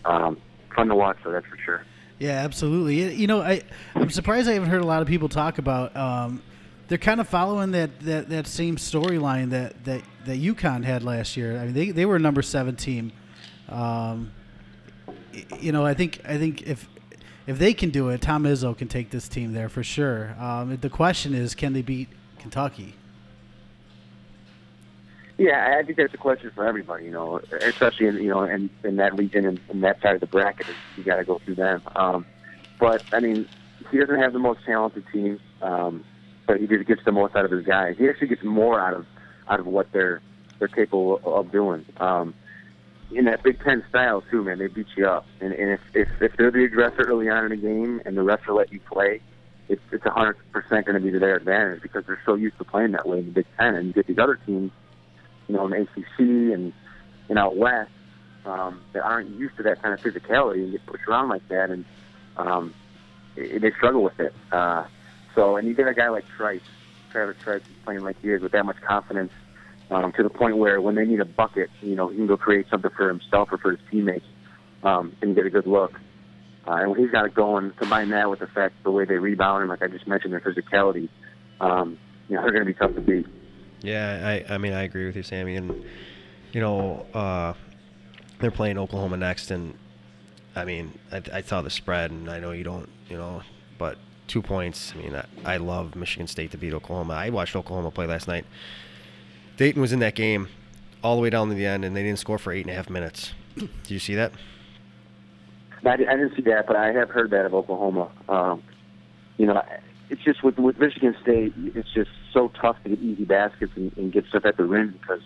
um, 0.05 0.37
fun 0.75 0.87
to 0.87 0.95
watch, 0.95 1.17
though, 1.23 1.31
that's 1.31 1.45
for 1.45 1.57
sure. 1.63 1.83
Yeah, 2.19 2.31
absolutely. 2.31 3.13
You- 3.13 3.27
know, 3.27 3.41
I 3.41 3.61
I'm 3.93 4.09
surprised 4.09 4.49
I 4.49 4.53
haven't 4.53 4.69
heard 4.69 4.81
a 4.81 4.87
lot 4.87 5.01
of 5.01 5.07
people 5.07 5.29
talk 5.29 5.59
about. 5.59 5.95
Um, 5.95 6.41
they're 6.88 6.97
kind 6.97 7.19
of 7.19 7.27
following 7.27 7.71
that, 7.71 7.99
that, 8.01 8.29
that 8.29 8.47
same 8.47 8.77
storyline 8.77 9.49
that, 9.49 9.83
that 9.85 10.01
that 10.25 10.39
UConn 10.39 10.83
had 10.83 11.03
last 11.03 11.38
year. 11.38 11.57
I 11.57 11.65
mean, 11.65 11.73
they, 11.73 11.91
they 11.91 12.05
were 12.05 12.19
number 12.19 12.41
seven 12.41 12.75
team. 12.75 13.11
Um, 13.69 14.31
you 15.59 15.71
know, 15.71 15.85
I 15.85 15.93
think 15.93 16.21
I 16.25 16.38
think 16.38 16.63
if 16.63 16.88
if 17.47 17.57
they 17.57 17.73
can 17.73 17.89
do 17.89 18.09
it, 18.09 18.21
Tom 18.21 18.43
Izzo 18.43 18.77
can 18.77 18.88
take 18.88 19.09
this 19.09 19.27
team 19.27 19.53
there 19.53 19.69
for 19.69 19.83
sure. 19.83 20.35
Um, 20.39 20.77
the 20.77 20.89
question 20.89 21.33
is, 21.33 21.55
can 21.55 21.73
they 21.73 21.81
beat 21.81 22.09
Kentucky? 22.39 22.93
Yeah, 25.38 25.77
I 25.79 25.83
think 25.83 25.97
that's 25.97 26.13
a 26.13 26.17
question 26.17 26.51
for 26.53 26.65
everybody. 26.65 27.05
You 27.05 27.11
know, 27.11 27.39
especially 27.61 28.07
in 28.07 28.15
you 28.17 28.29
know 28.29 28.43
in, 28.43 28.69
in 28.83 28.97
that 28.97 29.17
region 29.17 29.45
and 29.45 29.59
in, 29.69 29.77
in 29.77 29.81
that 29.81 30.01
side 30.01 30.15
of 30.15 30.19
the 30.19 30.27
bracket, 30.27 30.67
you 30.97 31.03
got 31.03 31.17
to 31.17 31.23
go 31.23 31.39
through 31.39 31.55
them. 31.55 31.81
Um, 31.95 32.25
but 32.79 33.03
I 33.13 33.19
mean, 33.19 33.47
he 33.91 33.97
doesn't 33.97 34.19
have 34.19 34.33
the 34.33 34.39
most 34.39 34.59
talented 34.65 35.05
team, 35.11 35.39
um, 35.61 36.03
but 36.47 36.59
he 36.59 36.65
just 36.65 36.87
gets 36.87 37.03
the 37.05 37.11
most 37.11 37.35
out 37.35 37.45
of 37.45 37.51
his 37.51 37.65
guys. 37.65 37.95
He 37.97 38.07
actually 38.09 38.29
gets 38.29 38.43
more 38.43 38.79
out 38.79 38.93
of 38.93 39.05
out 39.47 39.59
of 39.59 39.67
what 39.67 39.91
they're 39.91 40.21
they're 40.57 40.67
capable 40.67 41.21
of 41.23 41.51
doing. 41.51 41.85
Um, 41.97 42.33
in 43.11 43.25
that 43.25 43.43
Big 43.43 43.63
Ten 43.63 43.83
style 43.89 44.23
too, 44.31 44.43
man, 44.43 44.57
they 44.57 44.67
beat 44.67 44.87
you 44.95 45.07
up. 45.07 45.25
And, 45.39 45.53
and 45.53 45.71
if, 45.71 45.81
if 45.93 46.09
if 46.21 46.37
they're 46.37 46.51
the 46.51 46.63
aggressor 46.63 47.03
early 47.03 47.29
on 47.29 47.45
in 47.45 47.51
the 47.51 47.57
game 47.57 48.01
and 48.05 48.17
the 48.17 48.21
refs 48.21 48.47
are 48.47 48.53
let 48.53 48.71
you 48.71 48.79
play, 48.79 49.21
it's 49.69 49.81
it's 49.91 50.05
a 50.05 50.09
hundred 50.09 50.37
percent 50.51 50.85
going 50.85 50.99
to 50.99 51.05
be 51.05 51.11
to 51.11 51.19
their 51.19 51.35
advantage 51.35 51.81
because 51.81 52.05
they're 52.05 52.21
so 52.25 52.35
used 52.35 52.57
to 52.57 52.63
playing 52.63 52.93
that 52.93 53.07
way 53.07 53.19
in 53.19 53.25
the 53.25 53.31
Big 53.31 53.45
Ten. 53.59 53.75
And 53.75 53.87
you 53.87 53.93
get 53.93 54.07
these 54.07 54.17
other 54.17 54.39
teams, 54.45 54.71
you 55.47 55.55
know, 55.55 55.65
in 55.65 55.71
the 55.71 55.81
ACC 55.81 56.19
and 56.53 56.73
and 57.29 57.37
out 57.37 57.57
west 57.57 57.91
um, 58.45 58.81
that 58.93 59.03
aren't 59.03 59.29
used 59.37 59.57
to 59.57 59.63
that 59.63 59.81
kind 59.81 59.93
of 59.93 60.01
physicality 60.01 60.63
and 60.63 60.71
get 60.71 60.85
pushed 60.85 61.07
around 61.07 61.29
like 61.29 61.47
that, 61.49 61.69
and 61.69 61.85
um, 62.37 62.73
they 63.35 63.71
struggle 63.77 64.03
with 64.03 64.19
it. 64.19 64.33
Uh, 64.51 64.85
so, 65.38 65.55
and 65.55 65.67
you 65.67 65.75
get 65.75 65.88
a 65.88 65.93
guy 65.93 66.09
like 66.09 66.25
Trice, 66.35 66.61
Travis 67.11 67.38
Trice, 67.43 67.61
playing 67.85 68.01
like 68.01 68.19
he 68.23 68.31
is 68.31 68.41
with 68.41 68.53
that 68.53 68.65
much 68.65 68.81
confidence 68.81 69.31
um, 69.91 70.11
to 70.13 70.23
the 70.23 70.31
point 70.31 70.57
where 70.57 70.81
when 70.81 70.95
they 70.95 71.05
need 71.05 71.19
a 71.19 71.25
bucket, 71.25 71.69
you 71.81 71.95
know, 71.95 72.09
he 72.09 72.15
can 72.15 72.25
go 72.25 72.35
create 72.35 72.65
something 72.71 72.89
for 72.97 73.07
himself 73.07 73.49
or 73.51 73.59
for 73.59 73.71
his 73.71 73.79
teammates 73.91 74.25
um, 74.83 75.15
and 75.21 75.35
get 75.35 75.45
a 75.45 75.51
good 75.51 75.67
look. 75.67 75.93
Uh, 76.67 76.77
and 76.77 76.89
when 76.89 76.99
he's 76.99 77.11
got 77.11 77.25
it 77.25 77.35
going, 77.35 77.71
combine 77.77 78.09
that 78.09 78.31
with 78.31 78.39
the 78.39 78.47
fact 78.47 78.83
the 78.83 78.89
way 78.89 79.05
they 79.05 79.17
rebound 79.19 79.61
and 79.61 79.69
like 79.69 79.83
I 79.83 79.88
just 79.88 80.07
mentioned, 80.07 80.33
their 80.33 80.41
physicality, 80.41 81.07
um, 81.61 81.99
you 82.29 82.35
know, 82.35 82.41
they're 82.41 82.51
going 82.51 82.65
to 82.65 82.73
be 82.73 82.73
tough 82.73 82.95
to 82.95 83.01
beat. 83.01 83.27
Yeah, 83.81 84.43
I 84.49 84.55
I 84.55 84.57
mean 84.57 84.73
I 84.73 84.81
agree 84.81 85.05
with 85.05 85.15
you, 85.15 85.21
Sammy, 85.21 85.55
and 85.55 85.85
you 86.51 86.59
know 86.59 87.05
uh, 87.13 87.53
they're 88.39 88.49
playing 88.49 88.79
Oklahoma 88.79 89.17
next, 89.17 89.51
and 89.51 89.75
I 90.55 90.65
mean 90.65 90.97
I, 91.11 91.21
I 91.31 91.41
saw 91.41 91.61
the 91.61 91.69
spread, 91.69 92.09
and 92.09 92.27
I 92.27 92.39
know 92.39 92.51
you 92.51 92.63
don't, 92.63 92.89
you 93.07 93.17
know, 93.17 93.43
but 93.77 93.99
two 94.28 94.41
points. 94.41 94.93
I 94.95 95.01
mean 95.01 95.15
I, 95.15 95.25
I 95.45 95.57
love 95.57 95.95
Michigan 95.95 96.28
State 96.28 96.51
to 96.51 96.57
beat 96.57 96.73
Oklahoma. 96.73 97.13
I 97.13 97.30
watched 97.30 97.55
Oklahoma 97.55 97.91
play 97.91 98.05
last 98.05 98.28
night. 98.28 98.45
Dayton 99.57 99.82
was 99.82 99.91
in 99.91 99.99
that 99.99 100.15
game 100.15 100.49
all 101.03 101.15
the 101.15 101.21
way 101.21 101.30
down 101.30 101.49
to 101.49 101.55
the 101.55 101.65
end, 101.65 101.86
and 101.86 101.95
they 101.95 102.03
didn't 102.03 102.19
score 102.19 102.38
for 102.38 102.51
eight 102.51 102.61
and 102.61 102.69
a 102.69 102.75
half 102.75 102.89
minutes. 102.89 103.34
Do 103.55 103.67
you 103.88 103.99
see 103.99 104.15
that? 104.15 104.32
I, 105.86 105.95
didn't 105.95 106.36
see 106.36 106.41
that, 106.43 106.67
but 106.67 106.75
I 106.75 106.91
have 106.91 107.09
heard 107.09 107.32
that 107.32 107.45
of 107.45 107.53
Oklahoma. 107.53 108.09
Um, 108.28 108.63
you 109.38 109.45
know, 109.45 109.63
it's 110.09 110.21
just 110.21 110.43
with 110.43 110.57
with 110.57 110.80
Michigan 110.80 111.15
State, 111.21 111.53
it's 111.57 111.91
just 111.93 112.09
so 112.34 112.49
tough 112.49 112.82
to 112.84 112.89
get 112.89 112.99
easy 112.99 113.25
baskets 113.25 113.71
and, 113.75 113.95
and 113.97 114.11
get 114.11 114.25
stuff 114.28 114.45
at 114.45 114.57
the 114.57 114.63
rim 114.63 114.97
because 114.99 115.21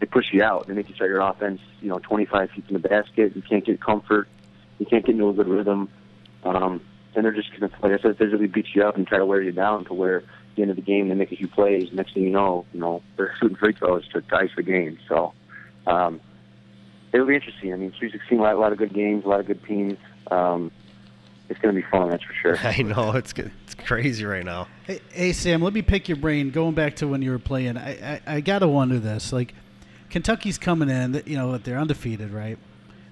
they 0.00 0.06
push 0.06 0.32
you 0.32 0.42
out. 0.42 0.66
They 0.66 0.74
make 0.74 0.88
you 0.88 0.94
start 0.94 1.10
your 1.10 1.20
offense, 1.20 1.60
you 1.80 1.88
know, 1.88 1.98
25 1.98 2.50
feet 2.50 2.66
from 2.66 2.74
the 2.74 2.88
basket. 2.88 3.34
You 3.34 3.42
can't 3.42 3.64
get 3.64 3.80
comfort. 3.80 4.28
You 4.78 4.86
can't 4.86 5.04
get 5.04 5.12
into 5.12 5.28
a 5.28 5.32
good 5.32 5.48
rhythm. 5.48 5.88
Um, 6.44 6.80
and 7.16 7.24
they're 7.24 7.32
just 7.32 7.50
going 7.50 7.70
to, 7.70 7.76
like 7.82 7.98
I 7.98 8.02
said, 8.02 8.18
physically 8.18 8.46
beat 8.46 8.66
you 8.74 8.82
up 8.82 8.96
and 8.96 9.06
try 9.06 9.18
to 9.18 9.26
wear 9.26 9.40
you 9.40 9.52
down 9.52 9.84
to 9.86 9.94
where 9.94 10.22
the 10.56 10.62
end 10.62 10.70
of 10.70 10.76
the 10.76 10.82
game 10.82 11.08
they 11.08 11.14
make 11.14 11.32
a 11.32 11.36
few 11.36 11.48
plays. 11.48 11.92
Next 11.92 12.14
thing 12.14 12.24
you 12.24 12.30
know, 12.30 12.64
you 12.72 12.80
know 12.80 13.02
they're 13.16 13.34
shooting 13.40 13.56
free 13.56 13.72
throws 13.72 14.06
to 14.08 14.22
ice 14.32 14.50
the 14.56 14.62
game. 14.62 14.98
So 15.08 15.32
um, 15.86 16.20
it'll 17.12 17.26
be 17.26 17.34
interesting. 17.34 17.72
I 17.72 17.76
mean, 17.76 17.92
we've 18.00 18.12
seen 18.28 18.38
a 18.38 18.42
lot, 18.42 18.54
a 18.54 18.58
lot 18.58 18.72
of 18.72 18.78
good 18.78 18.92
games, 18.92 19.24
a 19.24 19.28
lot 19.28 19.40
of 19.40 19.46
good 19.46 19.64
teams. 19.64 19.98
Um, 20.30 20.70
it's 21.48 21.60
going 21.60 21.74
to 21.74 21.80
be 21.80 21.86
fun, 21.88 22.10
that's 22.10 22.24
for 22.24 22.32
sure. 22.34 22.58
I 22.62 22.82
know 22.82 23.12
it's 23.12 23.34
it's 23.36 23.74
crazy 23.74 24.24
right 24.24 24.44
now. 24.44 24.68
Hey, 24.86 25.00
hey, 25.10 25.32
Sam, 25.32 25.62
let 25.62 25.72
me 25.72 25.82
pick 25.82 26.08
your 26.08 26.16
brain. 26.16 26.50
Going 26.50 26.74
back 26.74 26.96
to 26.96 27.08
when 27.08 27.22
you 27.22 27.30
were 27.30 27.38
playing, 27.38 27.76
I 27.76 28.14
I, 28.14 28.20
I 28.26 28.40
gotta 28.40 28.66
wonder 28.66 28.98
this. 28.98 29.32
Like, 29.32 29.54
Kentucky's 30.10 30.58
coming 30.58 30.88
in. 30.88 31.22
You 31.26 31.36
know, 31.36 31.58
they're 31.58 31.78
undefeated, 31.78 32.30
right? 32.30 32.58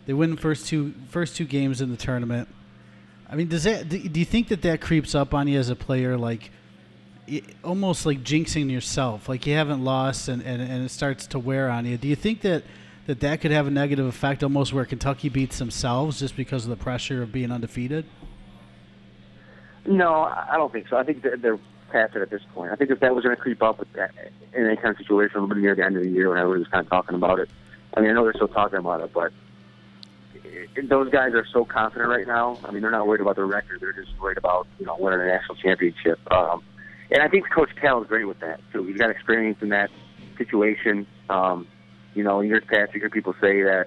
They 0.06 0.14
win 0.14 0.30
the 0.30 0.40
first 0.40 0.66
two 0.66 0.94
first 1.08 1.36
two 1.36 1.44
games 1.44 1.80
in 1.80 1.90
the 1.90 1.96
tournament. 1.96 2.48
I 3.32 3.34
mean, 3.34 3.48
does 3.48 3.64
that 3.64 3.88
do 3.88 3.96
you 3.96 4.26
think 4.26 4.48
that 4.48 4.60
that 4.60 4.82
creeps 4.82 5.14
up 5.14 5.32
on 5.32 5.48
you 5.48 5.58
as 5.58 5.70
a 5.70 5.74
player? 5.74 6.18
Like, 6.18 6.50
almost 7.64 8.04
like 8.04 8.22
jinxing 8.22 8.70
yourself, 8.70 9.26
like 9.26 9.46
you 9.46 9.54
haven't 9.54 9.82
lost, 9.82 10.28
and, 10.28 10.42
and, 10.42 10.60
and 10.60 10.84
it 10.84 10.90
starts 10.90 11.26
to 11.28 11.38
wear 11.38 11.70
on 11.70 11.86
you. 11.86 11.96
Do 11.96 12.08
you 12.08 12.16
think 12.16 12.42
that 12.42 12.62
that 13.06 13.20
that 13.20 13.40
could 13.40 13.50
have 13.50 13.66
a 13.66 13.70
negative 13.70 14.04
effect, 14.04 14.42
almost 14.42 14.74
where 14.74 14.84
Kentucky 14.84 15.30
beats 15.30 15.58
themselves 15.58 16.18
just 16.18 16.36
because 16.36 16.64
of 16.64 16.70
the 16.70 16.76
pressure 16.76 17.22
of 17.22 17.32
being 17.32 17.50
undefeated? 17.50 18.04
No, 19.86 20.24
I 20.24 20.56
don't 20.58 20.70
think 20.70 20.88
so. 20.88 20.98
I 20.98 21.02
think 21.02 21.22
they're 21.22 21.58
past 21.90 22.14
it 22.14 22.20
at 22.20 22.28
this 22.28 22.42
point. 22.54 22.70
I 22.70 22.76
think 22.76 22.90
if 22.90 23.00
that 23.00 23.14
was 23.14 23.24
going 23.24 23.34
to 23.34 23.40
creep 23.40 23.62
up 23.62 23.78
with 23.78 23.90
that, 23.94 24.12
in 24.52 24.66
any 24.66 24.76
kind 24.76 24.90
of 24.90 24.98
situation 24.98 25.38
a 25.38 25.40
little 25.40 25.48
bit 25.48 25.62
near 25.62 25.74
the 25.74 25.84
end 25.84 25.96
of 25.96 26.02
the 26.02 26.10
year 26.10 26.28
when 26.28 26.38
everybody 26.38 26.60
was 26.60 26.68
kind 26.68 26.84
of 26.84 26.90
talking 26.90 27.14
about 27.14 27.40
it. 27.40 27.48
I 27.94 28.00
mean, 28.00 28.10
I 28.10 28.12
know 28.12 28.24
they're 28.24 28.34
still 28.34 28.48
talking 28.48 28.78
about 28.78 29.00
it, 29.00 29.10
but 29.12 29.32
those 30.88 31.10
guys 31.10 31.34
are 31.34 31.46
so 31.52 31.64
confident 31.64 32.10
right 32.10 32.26
now. 32.26 32.58
I 32.64 32.70
mean, 32.70 32.82
they're 32.82 32.90
not 32.90 33.06
worried 33.06 33.20
about 33.20 33.36
their 33.36 33.46
record. 33.46 33.80
They're 33.80 33.92
just 33.92 34.10
worried 34.20 34.38
about 34.38 34.66
you 34.78 34.86
know 34.86 34.96
winning 34.98 35.20
a 35.20 35.26
national 35.26 35.56
championship. 35.56 36.18
Um, 36.32 36.62
and 37.10 37.22
I 37.22 37.28
think 37.28 37.50
Coach 37.50 37.70
Cal 37.80 38.02
is 38.02 38.08
great 38.08 38.24
with 38.24 38.40
that 38.40 38.60
too. 38.72 38.84
He's 38.84 38.96
got 38.96 39.10
experience 39.10 39.58
in 39.60 39.68
that 39.70 39.90
situation. 40.38 41.06
Um, 41.28 41.66
you 42.14 42.24
know, 42.24 42.40
in 42.40 42.48
years 42.48 42.64
past, 42.66 42.94
you 42.94 43.00
hear 43.00 43.10
people 43.10 43.34
say 43.40 43.62
that, 43.62 43.86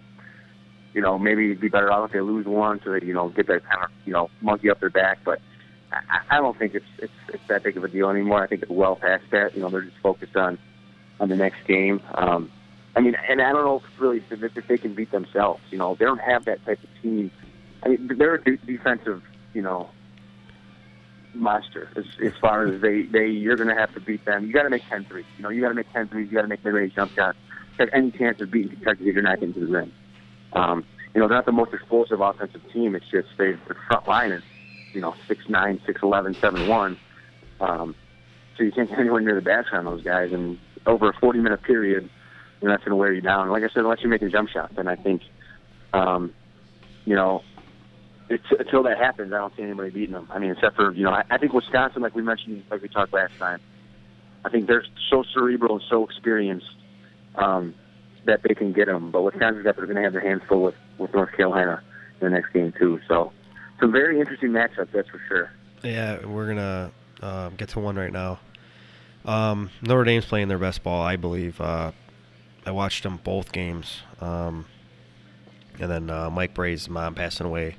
you 0.93 1.01
know, 1.01 1.17
maybe 1.17 1.45
it'd 1.45 1.59
be 1.59 1.69
better 1.69 1.91
off 1.91 2.09
if 2.09 2.13
they 2.13 2.21
lose 2.21 2.45
one 2.45 2.81
so 2.83 2.91
that 2.91 3.03
you 3.03 3.13
know 3.13 3.29
get 3.29 3.47
that 3.47 3.63
kind 3.63 3.83
of 3.83 3.89
you 4.05 4.13
know 4.13 4.29
monkey 4.41 4.69
up 4.69 4.79
their 4.79 4.89
back. 4.89 5.19
But 5.25 5.41
I, 5.91 6.21
I 6.29 6.37
don't 6.37 6.57
think 6.57 6.75
it's 6.75 6.85
it's 6.99 7.13
it's 7.33 7.47
that 7.47 7.63
big 7.63 7.77
of 7.77 7.83
a 7.83 7.87
deal 7.87 8.09
anymore. 8.09 8.43
I 8.43 8.47
think 8.47 8.63
it's 8.63 8.71
well 8.71 8.95
past 8.95 9.23
that. 9.31 9.55
You 9.55 9.61
know, 9.61 9.69
they're 9.69 9.81
just 9.81 9.97
focused 10.03 10.35
on 10.35 10.57
on 11.19 11.29
the 11.29 11.35
next 11.35 11.65
game. 11.67 12.01
Um, 12.13 12.51
I 12.95 13.01
mean, 13.01 13.15
and 13.27 13.41
I 13.41 13.51
don't 13.51 13.65
know 13.65 13.77
if 13.77 13.99
really 13.99 14.23
if, 14.29 14.67
they 14.67 14.77
can 14.77 14.93
beat 14.93 15.11
themselves. 15.11 15.61
You 15.69 15.77
know, 15.77 15.95
they 15.95 16.05
don't 16.05 16.21
have 16.21 16.45
that 16.45 16.65
type 16.65 16.79
of 16.81 16.89
team. 17.01 17.31
I 17.83 17.89
mean, 17.89 18.09
they're 18.17 18.35
a 18.35 18.43
de- 18.43 18.57
defensive, 18.57 19.21
you 19.53 19.61
know, 19.61 19.89
monster 21.33 21.89
as, 21.97 22.05
as 22.23 22.31
far 22.39 22.65
as 22.65 22.81
they, 22.81 23.03
they 23.03 23.27
you're 23.27 23.57
going 23.57 23.67
to 23.67 23.75
have 23.75 23.93
to 23.93 23.99
beat 23.99 24.23
them. 24.25 24.45
You 24.45 24.53
got 24.53 24.63
to 24.63 24.69
make 24.69 24.87
10 24.89 25.05
threes. 25.05 25.25
You 25.37 25.43
know, 25.43 25.49
you 25.49 25.61
got 25.61 25.69
to 25.69 25.75
make 25.75 25.91
10 25.91 26.07
threes. 26.07 26.29
You 26.29 26.35
got 26.35 26.43
to 26.43 26.47
make 26.47 26.63
mid-range 26.63 26.95
jump 26.95 27.11
shots. 27.13 27.37
Have 27.77 27.89
any 27.91 28.11
chance 28.11 28.39
of 28.39 28.49
beating 28.49 28.71
Kentucky 28.71 29.09
if 29.09 29.13
you're 29.13 29.23
not 29.23 29.41
getting 29.41 29.53
to 29.55 29.59
the 29.59 29.65
rim. 29.67 29.91
Um, 30.53 30.85
you 31.13 31.19
know, 31.19 31.27
they're 31.27 31.37
not 31.37 31.45
the 31.45 31.51
most 31.51 31.73
explosive 31.73 32.21
offensive 32.21 32.61
team. 32.71 32.95
It's 32.95 33.07
just 33.11 33.27
they, 33.37 33.51
their 33.51 33.77
front 33.87 34.07
line 34.07 34.31
is, 34.31 34.43
you 34.93 35.01
know, 35.01 35.13
six 35.27 35.49
nine, 35.49 35.81
six 35.85 36.01
eleven, 36.01 36.33
seven 36.35 36.67
one. 36.69 36.97
Um, 37.59 37.95
so 38.57 38.63
you 38.63 38.71
can't 38.71 38.89
get 38.89 38.99
anywhere 38.99 39.19
near 39.19 39.35
the 39.35 39.41
basket 39.41 39.75
on 39.75 39.85
those 39.85 40.03
guys. 40.03 40.31
And 40.31 40.57
over 40.85 41.09
a 41.09 41.13
40 41.19 41.39
minute 41.39 41.61
period, 41.63 42.09
know, 42.61 42.73
that's 42.73 42.83
going 42.83 42.91
to 42.91 42.95
wear 42.95 43.13
you 43.13 43.21
down. 43.21 43.49
Like 43.49 43.63
I 43.63 43.67
said, 43.67 43.83
unless 43.83 43.99
you're 44.01 44.09
making 44.09 44.31
jump 44.31 44.49
shots, 44.49 44.73
and 44.77 44.89
I 44.89 44.95
think, 44.95 45.21
um, 45.93 46.33
you 47.05 47.15
know, 47.15 47.43
it's, 48.29 48.45
until 48.57 48.83
that 48.83 48.97
happens, 48.97 49.31
I 49.33 49.37
don't 49.37 49.55
see 49.55 49.63
anybody 49.63 49.91
beating 49.91 50.13
them. 50.13 50.27
I 50.31 50.39
mean, 50.39 50.51
except 50.51 50.75
for 50.75 50.91
you 50.93 51.03
know, 51.03 51.11
I, 51.11 51.23
I 51.29 51.37
think 51.37 51.53
Wisconsin, 51.53 52.01
like 52.01 52.15
we 52.15 52.21
mentioned, 52.21 52.63
like 52.71 52.81
we 52.81 52.87
talked 52.87 53.13
last 53.13 53.37
time. 53.37 53.59
I 54.43 54.49
think 54.49 54.67
they're 54.67 54.85
so 55.09 55.23
cerebral 55.33 55.75
and 55.75 55.83
so 55.89 56.05
experienced 56.05 56.69
um, 57.35 57.73
that 58.25 58.41
they 58.43 58.53
can 58.53 58.73
get 58.73 58.85
them. 58.85 59.11
But 59.11 59.23
Wisconsin's 59.23 59.63
they're 59.63 59.73
going 59.73 59.95
to 59.95 60.01
have 60.03 60.13
their 60.13 60.21
hands 60.21 60.41
full 60.47 60.63
with 60.63 60.75
with 60.97 61.13
North 61.13 61.31
Carolina 61.35 61.81
in 62.21 62.31
the 62.31 62.35
next 62.35 62.51
game 62.53 62.73
too. 62.77 62.99
So, 63.07 63.31
some 63.79 63.91
very 63.91 64.19
interesting 64.19 64.49
matchups, 64.49 64.91
that's 64.91 65.09
for 65.09 65.21
sure. 65.27 65.51
Yeah, 65.83 66.25
we're 66.25 66.47
gonna 66.47 66.91
uh, 67.21 67.49
get 67.49 67.69
to 67.69 67.79
one 67.79 67.95
right 67.95 68.11
now. 68.11 68.39
Um, 69.25 69.69
Notre 69.81 70.03
Dame's 70.03 70.25
playing 70.25 70.47
their 70.47 70.59
best 70.59 70.83
ball, 70.83 71.01
I 71.01 71.15
believe. 71.15 71.59
Uh, 71.59 71.91
I 72.65 72.71
watched 72.71 73.03
them 73.03 73.19
both 73.23 73.51
games, 73.51 74.01
um, 74.19 74.65
and 75.79 75.89
then 75.89 76.09
uh, 76.09 76.29
Mike 76.29 76.53
Brey's 76.53 76.89
mom 76.89 77.13
passing 77.13 77.45
away 77.45 77.75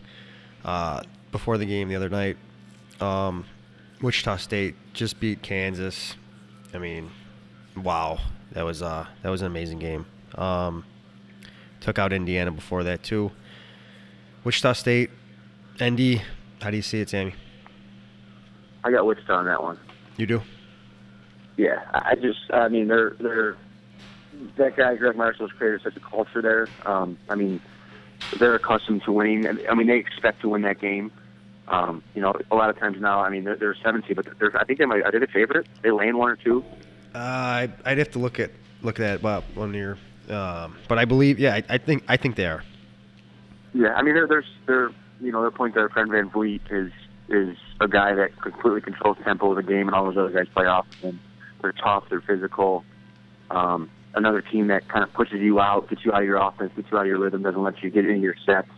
uh, 0.64 1.02
before 1.32 1.58
the 1.58 1.66
game 1.66 1.88
the 1.88 1.96
other 1.96 2.08
night. 2.08 2.36
Um, 3.00 3.44
Wichita 4.00 4.36
State 4.36 4.74
just 4.92 5.18
beat 5.18 5.42
Kansas. 5.42 6.14
I 6.72 6.78
mean, 6.78 7.10
wow, 7.76 8.18
that 8.52 8.64
was 8.64 8.82
uh, 8.82 9.06
that 9.22 9.30
was 9.30 9.40
an 9.40 9.48
amazing 9.48 9.78
game. 9.78 10.06
Um, 10.36 10.84
took 11.80 11.98
out 11.98 12.12
Indiana 12.12 12.52
before 12.52 12.84
that 12.84 13.02
too. 13.02 13.32
Wichita 14.44 14.74
State, 14.74 15.10
ND. 15.82 16.22
How 16.60 16.70
do 16.70 16.76
you 16.76 16.82
see 16.82 17.00
it, 17.00 17.10
Sammy? 17.10 17.34
I 18.84 18.92
got 18.92 19.04
Wichita 19.04 19.34
on 19.34 19.46
that 19.46 19.62
one. 19.62 19.78
You 20.16 20.26
do? 20.26 20.42
Yeah, 21.56 21.82
I 21.92 22.14
just, 22.14 22.38
I 22.52 22.68
mean, 22.68 22.86
they're 22.86 23.16
they're 23.18 23.56
that 24.56 24.76
guy 24.76 24.94
Gregg 24.96 25.16
Marshall's 25.16 25.52
created 25.52 25.82
such 25.82 25.96
a 25.96 26.00
culture 26.00 26.42
there. 26.42 26.68
Um, 26.84 27.18
I 27.28 27.34
mean, 27.34 27.60
they're 28.38 28.54
accustomed 28.54 29.02
to 29.04 29.12
winning. 29.12 29.46
I 29.46 29.74
mean, 29.74 29.86
they 29.86 29.98
expect 29.98 30.40
to 30.42 30.48
win 30.48 30.62
that 30.62 30.80
game. 30.80 31.12
Um, 31.68 32.02
you 32.14 32.22
know, 32.22 32.34
a 32.50 32.54
lot 32.54 32.70
of 32.70 32.78
times 32.78 33.00
now, 33.00 33.20
I 33.20 33.28
mean, 33.28 33.44
they're, 33.44 33.56
they're 33.56 33.74
17, 33.74 34.14
but 34.14 34.26
they're, 34.38 34.56
I 34.56 34.64
think 34.64 34.78
they 34.78 34.86
might. 34.86 35.02
Are 35.02 35.10
they 35.10 35.18
the 35.18 35.26
favorite? 35.26 35.66
They 35.82 35.90
land 35.90 36.16
one 36.16 36.30
or 36.30 36.36
two. 36.36 36.64
Uh, 37.14 37.18
I, 37.18 37.68
I'd 37.84 37.98
have 37.98 38.10
to 38.12 38.18
look 38.18 38.38
at 38.38 38.50
look 38.82 39.00
at 39.00 39.02
that 39.02 39.20
about 39.20 39.44
one 39.54 39.74
year, 39.74 39.98
um, 40.28 40.76
but 40.86 40.98
I 40.98 41.06
believe, 41.06 41.38
yeah, 41.38 41.54
I, 41.54 41.62
I 41.68 41.78
think 41.78 42.04
I 42.08 42.16
think 42.16 42.36
they 42.36 42.46
are. 42.46 42.62
Yeah, 43.74 43.94
I 43.94 44.02
mean, 44.02 44.14
they're, 44.14 44.28
they're, 44.28 44.44
they're 44.66 44.90
you 45.20 45.32
know, 45.32 45.40
their 45.40 45.50
point 45.50 45.74
guard, 45.74 45.92
Fred 45.92 46.08
VanVleet, 46.08 46.60
is 46.70 46.92
is 47.28 47.56
a 47.80 47.88
guy 47.88 48.14
that 48.14 48.40
completely 48.40 48.80
controls 48.80 49.16
tempo 49.24 49.50
of 49.50 49.56
the 49.56 49.62
game, 49.62 49.88
and 49.88 49.94
all 49.94 50.04
those 50.04 50.16
other 50.16 50.30
guys 50.30 50.46
play 50.52 50.66
off 50.66 50.86
of 50.88 50.94
him. 50.96 51.20
They're 51.60 51.72
tough, 51.72 52.04
they're 52.08 52.20
physical. 52.20 52.84
Um, 53.50 53.90
another 54.16 54.42
team 54.42 54.68
that 54.68 54.88
kind 54.88 55.04
of 55.04 55.12
pushes 55.12 55.40
you 55.40 55.60
out, 55.60 55.88
gets 55.88 56.04
you 56.04 56.12
out 56.12 56.22
of 56.22 56.26
your 56.26 56.38
offense, 56.38 56.72
gets 56.74 56.88
you 56.90 56.98
out 56.98 57.02
of 57.02 57.06
your 57.06 57.18
rhythm, 57.18 57.42
doesn't 57.42 57.62
let 57.62 57.82
you 57.82 57.90
get 57.90 58.04
into 58.06 58.20
your 58.20 58.34
sets 58.44 58.68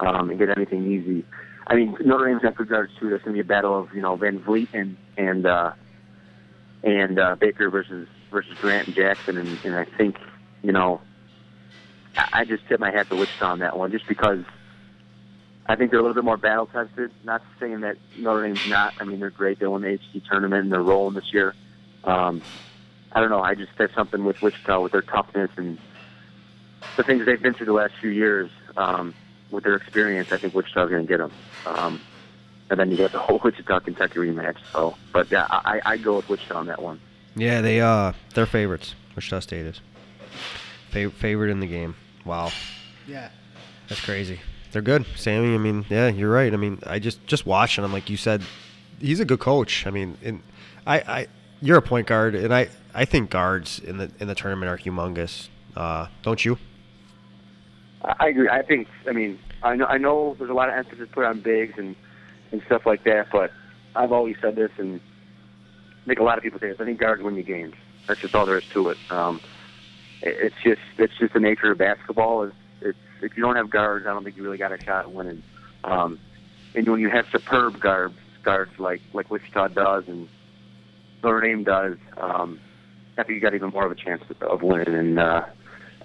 um, 0.00 0.30
and 0.30 0.38
get 0.38 0.48
anything 0.56 0.90
easy. 0.90 1.24
I 1.66 1.76
mean, 1.76 1.96
Notre 2.04 2.26
Dame's 2.26 2.42
got 2.42 2.56
good 2.56 2.68
guards 2.68 2.92
too. 2.98 3.08
There's 3.08 3.22
going 3.22 3.36
to 3.36 3.42
be 3.42 3.46
a 3.46 3.48
battle 3.48 3.78
of 3.78 3.94
you 3.94 4.02
know 4.02 4.16
VanVleet 4.16 4.68
and 4.72 4.96
and 5.16 5.46
uh, 5.46 5.72
and 6.82 7.18
uh, 7.18 7.36
Baker 7.38 7.70
versus 7.70 8.08
versus 8.30 8.52
Grant 8.58 8.88
and 8.88 8.96
Jackson, 8.96 9.36
and, 9.36 9.60
and 9.62 9.74
I 9.74 9.84
think 9.96 10.16
you 10.62 10.72
know 10.72 11.00
I, 12.16 12.40
I 12.40 12.44
just 12.44 12.66
tip 12.68 12.80
my 12.80 12.90
hat 12.90 13.08
to 13.10 13.16
Wichita 13.16 13.46
on 13.46 13.58
that 13.60 13.78
one, 13.78 13.92
just 13.92 14.08
because 14.08 14.44
I 15.66 15.76
think 15.76 15.90
they're 15.90 16.00
a 16.00 16.02
little 16.02 16.14
bit 16.14 16.24
more 16.24 16.36
battle 16.36 16.66
tested. 16.66 17.12
Not 17.24 17.42
saying 17.60 17.80
that 17.80 17.96
Notre 18.16 18.46
Dame's 18.46 18.66
not. 18.66 18.94
I 18.98 19.04
mean, 19.04 19.20
they're 19.20 19.30
great. 19.30 19.60
They 19.60 19.66
won 19.66 19.82
the 19.82 19.94
ACC 19.94 20.24
tournament 20.28 20.64
and 20.64 20.72
they're 20.72 20.82
rolling 20.82 21.14
this 21.14 21.32
year. 21.32 21.54
Um, 22.04 22.42
I 23.14 23.20
don't 23.20 23.30
know. 23.30 23.42
I 23.42 23.54
just 23.54 23.70
there's 23.78 23.94
something 23.94 24.24
with 24.24 24.40
Wichita 24.42 24.80
with 24.80 24.92
their 24.92 25.02
toughness 25.02 25.50
and 25.56 25.78
the 26.96 27.02
things 27.02 27.24
they've 27.26 27.40
been 27.40 27.54
through 27.54 27.66
the 27.66 27.72
last 27.72 27.94
few 28.00 28.10
years. 28.10 28.50
Um, 28.76 29.14
with 29.50 29.64
their 29.64 29.74
experience, 29.76 30.32
I 30.32 30.38
think 30.38 30.54
Wichita's 30.54 30.88
going 30.88 31.06
to 31.06 31.08
get 31.08 31.18
them. 31.18 31.30
Um, 31.66 32.00
and 32.70 32.80
then 32.80 32.90
you 32.90 32.96
get 32.96 33.12
the 33.12 33.18
whole 33.18 33.38
Wichita 33.44 33.80
Kentucky 33.80 34.14
rematch. 34.18 34.56
So, 34.72 34.96
but 35.12 35.30
yeah, 35.30 35.46
I 35.50 35.80
I 35.84 35.96
go 35.98 36.16
with 36.16 36.28
Wichita 36.28 36.54
on 36.56 36.66
that 36.66 36.80
one. 36.82 37.00
Yeah, 37.36 37.60
they 37.60 37.80
uh 37.80 38.12
they're 38.34 38.46
favorites. 38.46 38.94
Wichita 39.14 39.40
State 39.40 39.66
is 39.66 39.80
Fav- 40.90 41.12
favorite 41.12 41.50
in 41.50 41.60
the 41.60 41.66
game. 41.66 41.94
Wow, 42.24 42.50
Yeah. 43.06 43.28
that's 43.88 44.00
crazy. 44.00 44.40
They're 44.70 44.80
good, 44.80 45.04
Sammy. 45.16 45.54
I 45.54 45.58
mean, 45.58 45.84
yeah, 45.90 46.08
you're 46.08 46.30
right. 46.30 46.52
I 46.52 46.56
mean, 46.56 46.78
I 46.86 46.98
just 46.98 47.26
just 47.26 47.44
watching 47.44 47.84
him, 47.84 47.92
like 47.92 48.08
you 48.08 48.16
said, 48.16 48.42
he's 49.00 49.20
a 49.20 49.24
good 49.26 49.40
coach. 49.40 49.86
I 49.86 49.90
mean, 49.90 50.16
and 50.24 50.42
I, 50.86 50.96
I 51.00 51.26
you're 51.62 51.78
a 51.78 51.82
point 51.82 52.06
guard, 52.06 52.34
and 52.34 52.52
I 52.52 52.68
I 52.92 53.04
think 53.06 53.30
guards 53.30 53.78
in 53.78 53.96
the 53.96 54.10
in 54.20 54.28
the 54.28 54.34
tournament 54.34 54.68
are 54.70 54.76
humongous. 54.76 55.48
Uh, 55.74 56.08
don't 56.22 56.44
you? 56.44 56.58
I 58.02 58.28
agree. 58.28 58.48
I 58.48 58.62
think. 58.62 58.88
I 59.08 59.12
mean, 59.12 59.38
I 59.62 59.76
know. 59.76 59.86
I 59.86 59.96
know 59.98 60.34
there's 60.38 60.50
a 60.50 60.54
lot 60.54 60.68
of 60.68 60.74
emphasis 60.74 61.08
put 61.12 61.24
on 61.24 61.40
bigs 61.40 61.74
and 61.78 61.94
and 62.50 62.62
stuff 62.66 62.84
like 62.84 63.04
that, 63.04 63.28
but 63.32 63.52
I've 63.94 64.12
always 64.12 64.36
said 64.42 64.56
this, 64.56 64.70
and 64.76 65.00
think 66.06 66.18
a 66.18 66.24
lot 66.24 66.36
of 66.36 66.44
people 66.44 66.58
say 66.58 66.68
this. 66.68 66.80
I 66.80 66.84
think 66.84 66.98
guards 66.98 67.22
win 67.22 67.36
you 67.36 67.42
games. 67.44 67.74
That's 68.08 68.20
just 68.20 68.34
all 68.34 68.44
there 68.44 68.58
is 68.58 68.64
to 68.70 68.88
it. 68.90 68.98
Um, 69.10 69.40
it- 70.20 70.36
it's 70.52 70.56
just 70.64 70.80
it's 70.98 71.16
just 71.18 71.32
the 71.32 71.40
nature 71.40 71.70
of 71.70 71.78
basketball. 71.78 72.42
Is 72.42 72.52
it's 72.80 72.98
if 73.22 73.36
you 73.36 73.42
don't 73.42 73.54
have 73.56 73.70
guards, 73.70 74.04
I 74.06 74.10
don't 74.12 74.24
think 74.24 74.36
you 74.36 74.42
really 74.42 74.58
got 74.58 74.72
a 74.72 74.82
shot 74.82 75.04
at 75.04 75.12
winning. 75.12 75.42
Um, 75.84 76.18
and 76.74 76.88
when 76.88 77.00
you 77.00 77.08
have 77.08 77.26
superb 77.30 77.78
guards, 77.78 78.14
guards 78.42 78.72
like 78.80 79.00
like 79.12 79.30
Wichita 79.30 79.68
does 79.68 80.08
and 80.08 80.28
Notre 81.22 81.40
Dame 81.40 81.64
does, 81.64 81.96
um, 82.16 82.60
I 83.16 83.22
think 83.22 83.36
you 83.36 83.40
got 83.40 83.54
even 83.54 83.70
more 83.70 83.86
of 83.86 83.92
a 83.92 83.94
chance 83.94 84.22
of, 84.40 84.62
winning. 84.62 84.94
And 84.94 85.18
uh, 85.18 85.42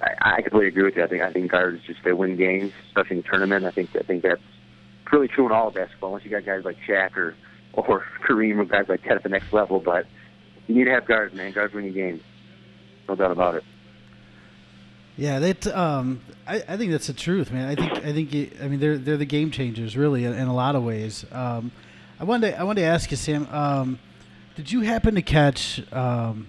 I, 0.01 0.38
I 0.38 0.41
completely 0.41 0.68
agree 0.68 0.84
with 0.84 0.95
you. 0.95 1.03
I 1.03 1.07
think 1.07 1.24
I 1.24 1.32
think 1.32 1.51
guards 1.51 1.82
just 1.86 1.99
they 2.03 2.13
win 2.13 2.36
games, 2.36 2.74
especially 2.88 3.18
in 3.18 3.24
the 3.24 3.30
tournament. 3.30 3.65
I 3.65 3.72
think 3.72 3.95
I 3.95 4.03
think 4.03 4.24
that's 4.24 4.41
really 5.11 5.28
true 5.28 5.45
in 5.45 5.51
all 5.51 5.70
of 5.70 5.76
basketball. 5.76 6.11
Once 6.11 6.24
you 6.26 6.32
got 6.32 6.45
guys 6.45 6.63
like 6.65 6.78
Shaq 6.88 7.15
or 7.18 7.36
or 7.74 8.05
Kareem 8.28 8.57
or 8.57 8.65
guys 8.65 8.86
like 8.89 9.03
that 9.03 9.13
at 9.13 9.24
the 9.24 9.30
next 9.30 9.53
level, 9.53 9.80
but 9.80 10.05
you 10.68 10.76
need 10.76 10.86
to 10.86 10.91
have 10.91 11.05
guards, 11.05 11.34
man. 11.34 11.51
Guards 11.51 11.74
win 11.74 11.86
you 11.86 11.91
games, 11.91 12.22
no 13.07 13.15
doubt 13.15 13.32
about 13.32 13.55
it. 13.55 13.63
Yeah, 15.15 15.39
that 15.39 15.65
um, 15.68 16.22
I, 16.45 16.63
I 16.68 16.78
think 16.78 16.91
that's 16.91 17.07
the 17.07 17.13
truth, 17.13 17.51
man. 17.51 17.68
I 17.68 17.76
think 17.76 17.91
I 18.05 18.13
think 18.13 18.34
it, 18.36 18.61
I 18.61 18.68
mean 18.68 18.80
they're 18.80 18.97
they're 18.97 19.18
the 19.18 19.26
game 19.26 19.49
changers, 19.49 19.97
really, 19.97 20.26
in, 20.26 20.34
in 20.34 20.47
a 20.47 20.53
lot 20.53 20.76
of 20.76 20.84
ways. 20.84 21.26
Um, 21.32 21.72
I 22.20 22.24
wanted 22.24 22.51
to, 22.51 22.59
I 22.59 22.63
wanted 22.63 22.82
to 22.82 22.88
ask 22.88 23.09
you, 23.09 23.18
Sam. 23.18 23.47
Um, 23.51 23.99
did 24.58 24.72
you 24.72 24.82
happen 24.82 25.14
to 25.14 25.22
catch 25.22 25.82
um, 25.93 26.47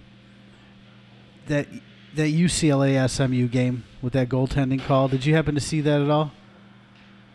that 1.46 1.68
that 2.14 2.32
UCLA 2.32 3.08
SMU 3.08 3.46
game 3.48 3.84
with 4.00 4.14
that 4.14 4.30
goaltending 4.30 4.80
call? 4.80 5.08
Did 5.08 5.26
you 5.26 5.34
happen 5.34 5.54
to 5.54 5.60
see 5.60 5.82
that 5.82 6.00
at 6.00 6.08
all? 6.08 6.32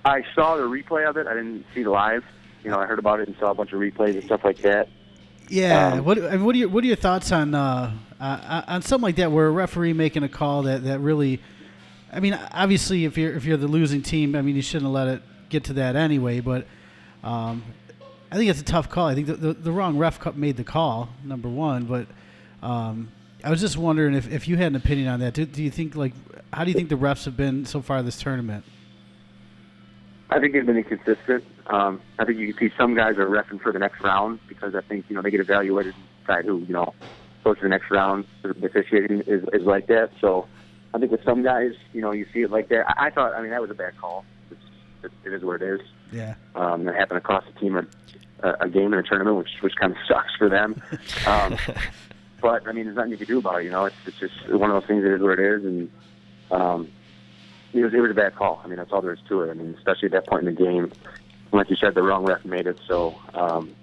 I 0.03 0.23
saw 0.33 0.57
the 0.57 0.63
replay 0.63 1.07
of 1.07 1.15
it. 1.15 1.27
I 1.27 1.35
didn't 1.35 1.63
see 1.75 1.83
the 1.83 1.91
live. 1.91 2.23
You 2.63 2.71
know, 2.71 2.79
I 2.79 2.87
heard 2.87 2.97
about 2.97 3.19
it 3.19 3.27
and 3.27 3.37
saw 3.37 3.51
a 3.51 3.53
bunch 3.53 3.71
of 3.71 3.79
replays 3.79 4.15
and 4.15 4.23
stuff 4.23 4.43
like 4.43 4.57
that. 4.63 4.89
Yeah. 5.47 5.93
Um, 5.93 6.05
what 6.05 6.17
I 6.17 6.31
mean, 6.31 6.43
what 6.43 6.55
are 6.55 6.57
your 6.57 6.69
what 6.69 6.83
are 6.83 6.87
your 6.87 6.95
thoughts 6.95 7.31
on 7.31 7.53
uh, 7.53 7.95
uh, 8.19 8.63
on 8.67 8.81
something 8.81 9.03
like 9.03 9.17
that, 9.17 9.31
where 9.31 9.45
a 9.45 9.51
referee 9.51 9.93
making 9.93 10.23
a 10.23 10.29
call 10.29 10.63
that, 10.63 10.83
that 10.85 10.99
really, 10.99 11.39
I 12.11 12.19
mean, 12.19 12.33
obviously, 12.51 13.05
if 13.05 13.15
you're 13.15 13.35
if 13.35 13.45
you're 13.45 13.57
the 13.57 13.67
losing 13.67 14.01
team, 14.01 14.35
I 14.35 14.41
mean, 14.41 14.55
you 14.55 14.63
shouldn't 14.63 14.85
have 14.85 14.93
let 14.93 15.07
it 15.07 15.21
get 15.49 15.65
to 15.65 15.73
that 15.73 15.95
anyway. 15.95 16.39
But 16.39 16.65
um, 17.23 17.63
I 18.33 18.37
think 18.37 18.49
it's 18.49 18.61
a 18.61 18.65
tough 18.65 18.89
call. 18.89 19.05
I 19.05 19.13
think 19.13 19.27
the, 19.27 19.35
the, 19.35 19.53
the 19.53 19.71
wrong 19.71 19.99
ref 19.99 20.19
cut 20.19 20.35
made 20.35 20.57
the 20.57 20.63
call, 20.63 21.09
number 21.23 21.47
one. 21.47 21.83
But 21.83 22.07
um, 22.67 23.11
I 23.43 23.51
was 23.51 23.61
just 23.61 23.77
wondering 23.77 24.15
if, 24.15 24.27
if 24.31 24.47
you 24.47 24.57
had 24.57 24.71
an 24.71 24.75
opinion 24.75 25.07
on 25.09 25.19
that. 25.19 25.35
Do, 25.35 25.45
do 25.45 25.61
you 25.61 25.69
think 25.69 25.95
like 25.95 26.13
how 26.51 26.63
do 26.63 26.71
you 26.71 26.75
think 26.75 26.89
the 26.89 26.95
refs 26.95 27.25
have 27.25 27.37
been 27.37 27.67
so 27.67 27.79
far 27.79 28.01
this 28.01 28.17
tournament? 28.17 28.65
I 30.31 30.39
think 30.39 30.53
they've 30.53 30.65
been 30.65 30.77
inconsistent. 30.77 31.43
Um, 31.67 32.01
I 32.17 32.25
think 32.25 32.39
you 32.39 32.51
can 32.55 32.69
see 32.69 32.75
some 32.75 32.95
guys 32.95 33.17
are 33.17 33.27
refing 33.27 33.61
for 33.61 33.71
the 33.71 33.77
next 33.77 34.01
round 34.01 34.39
because 34.47 34.73
I 34.73 34.81
think 34.81 35.05
you 35.09 35.15
know 35.15 35.21
they 35.21 35.29
get 35.29 35.39
evaluated 35.39 35.93
and 35.93 36.03
decide 36.21 36.45
who 36.45 36.57
you 36.57 36.73
know 36.73 36.95
goes 37.43 37.57
to 37.57 37.61
the 37.61 37.69
next 37.69 37.91
round. 37.91 38.25
The 38.41 38.65
officiating 38.65 39.21
is, 39.27 39.47
is 39.53 39.61
like 39.61 39.85
that. 39.87 40.09
So 40.19 40.47
I 40.91 40.97
think 40.97 41.11
with 41.11 41.23
some 41.23 41.43
guys, 41.43 41.73
you 41.93 42.01
know, 42.01 42.11
you 42.11 42.25
see 42.33 42.41
it 42.41 42.49
like 42.49 42.69
that. 42.69 42.85
I, 42.87 43.07
I 43.07 43.09
thought, 43.11 43.33
I 43.35 43.43
mean, 43.43 43.51
that 43.51 43.61
was 43.61 43.69
a 43.69 43.75
bad 43.75 43.95
call. 43.99 44.25
It's, 44.49 44.61
it, 45.03 45.11
it 45.23 45.33
is 45.33 45.43
what 45.43 45.61
it 45.61 45.67
is. 45.67 45.81
Yeah. 46.11 46.35
Um, 46.55 46.87
it 46.87 46.95
happened 46.95 47.17
across 47.17 47.43
the 47.51 47.59
team 47.59 47.75
a, 48.43 48.47
a, 48.49 48.55
a 48.61 48.69
game 48.69 48.93
in 48.93 48.99
a 48.99 49.03
tournament, 49.03 49.37
which 49.37 49.49
which 49.61 49.75
kind 49.75 49.91
of 49.91 49.97
sucks 50.07 50.35
for 50.37 50.49
them. 50.49 50.81
Um, 51.25 51.57
but 52.41 52.67
I 52.67 52.71
mean, 52.71 52.85
there's 52.85 52.95
nothing 52.97 53.11
you 53.11 53.17
can 53.17 53.27
do 53.27 53.39
about 53.39 53.61
it. 53.61 53.65
You 53.65 53.71
know, 53.71 53.85
it's 53.85 53.95
it's 54.05 54.19
just 54.19 54.33
one 54.49 54.69
of 54.69 54.81
those 54.81 54.87
things. 54.87 55.03
It 55.03 55.11
is 55.11 55.21
what 55.21 55.39
it 55.39 55.39
is, 55.39 55.63
and 55.65 55.91
um, 56.51 56.89
it 57.73 57.83
was 57.83 57.93
it 57.93 57.99
was 57.99 58.11
a 58.11 58.15
bad 58.15 58.35
call. 58.35 58.61
I 58.63 58.67
mean, 58.67 58.77
that's 58.77 58.91
all 58.91 59.01
there 59.01 59.13
is 59.13 59.19
to 59.29 59.41
it. 59.41 59.49
I 59.49 59.53
mean, 59.53 59.73
especially 59.77 60.07
at 60.07 60.11
that 60.11 60.27
point 60.27 60.47
in 60.47 60.53
the 60.53 60.61
game, 60.61 60.91
like 61.51 61.69
you 61.69 61.75
said, 61.75 61.95
the 61.95 62.01
wrong 62.03 62.25
ref 62.25 62.43
made 62.45 62.67
it. 62.67 62.77
So, 62.87 63.15
um, 63.33 63.73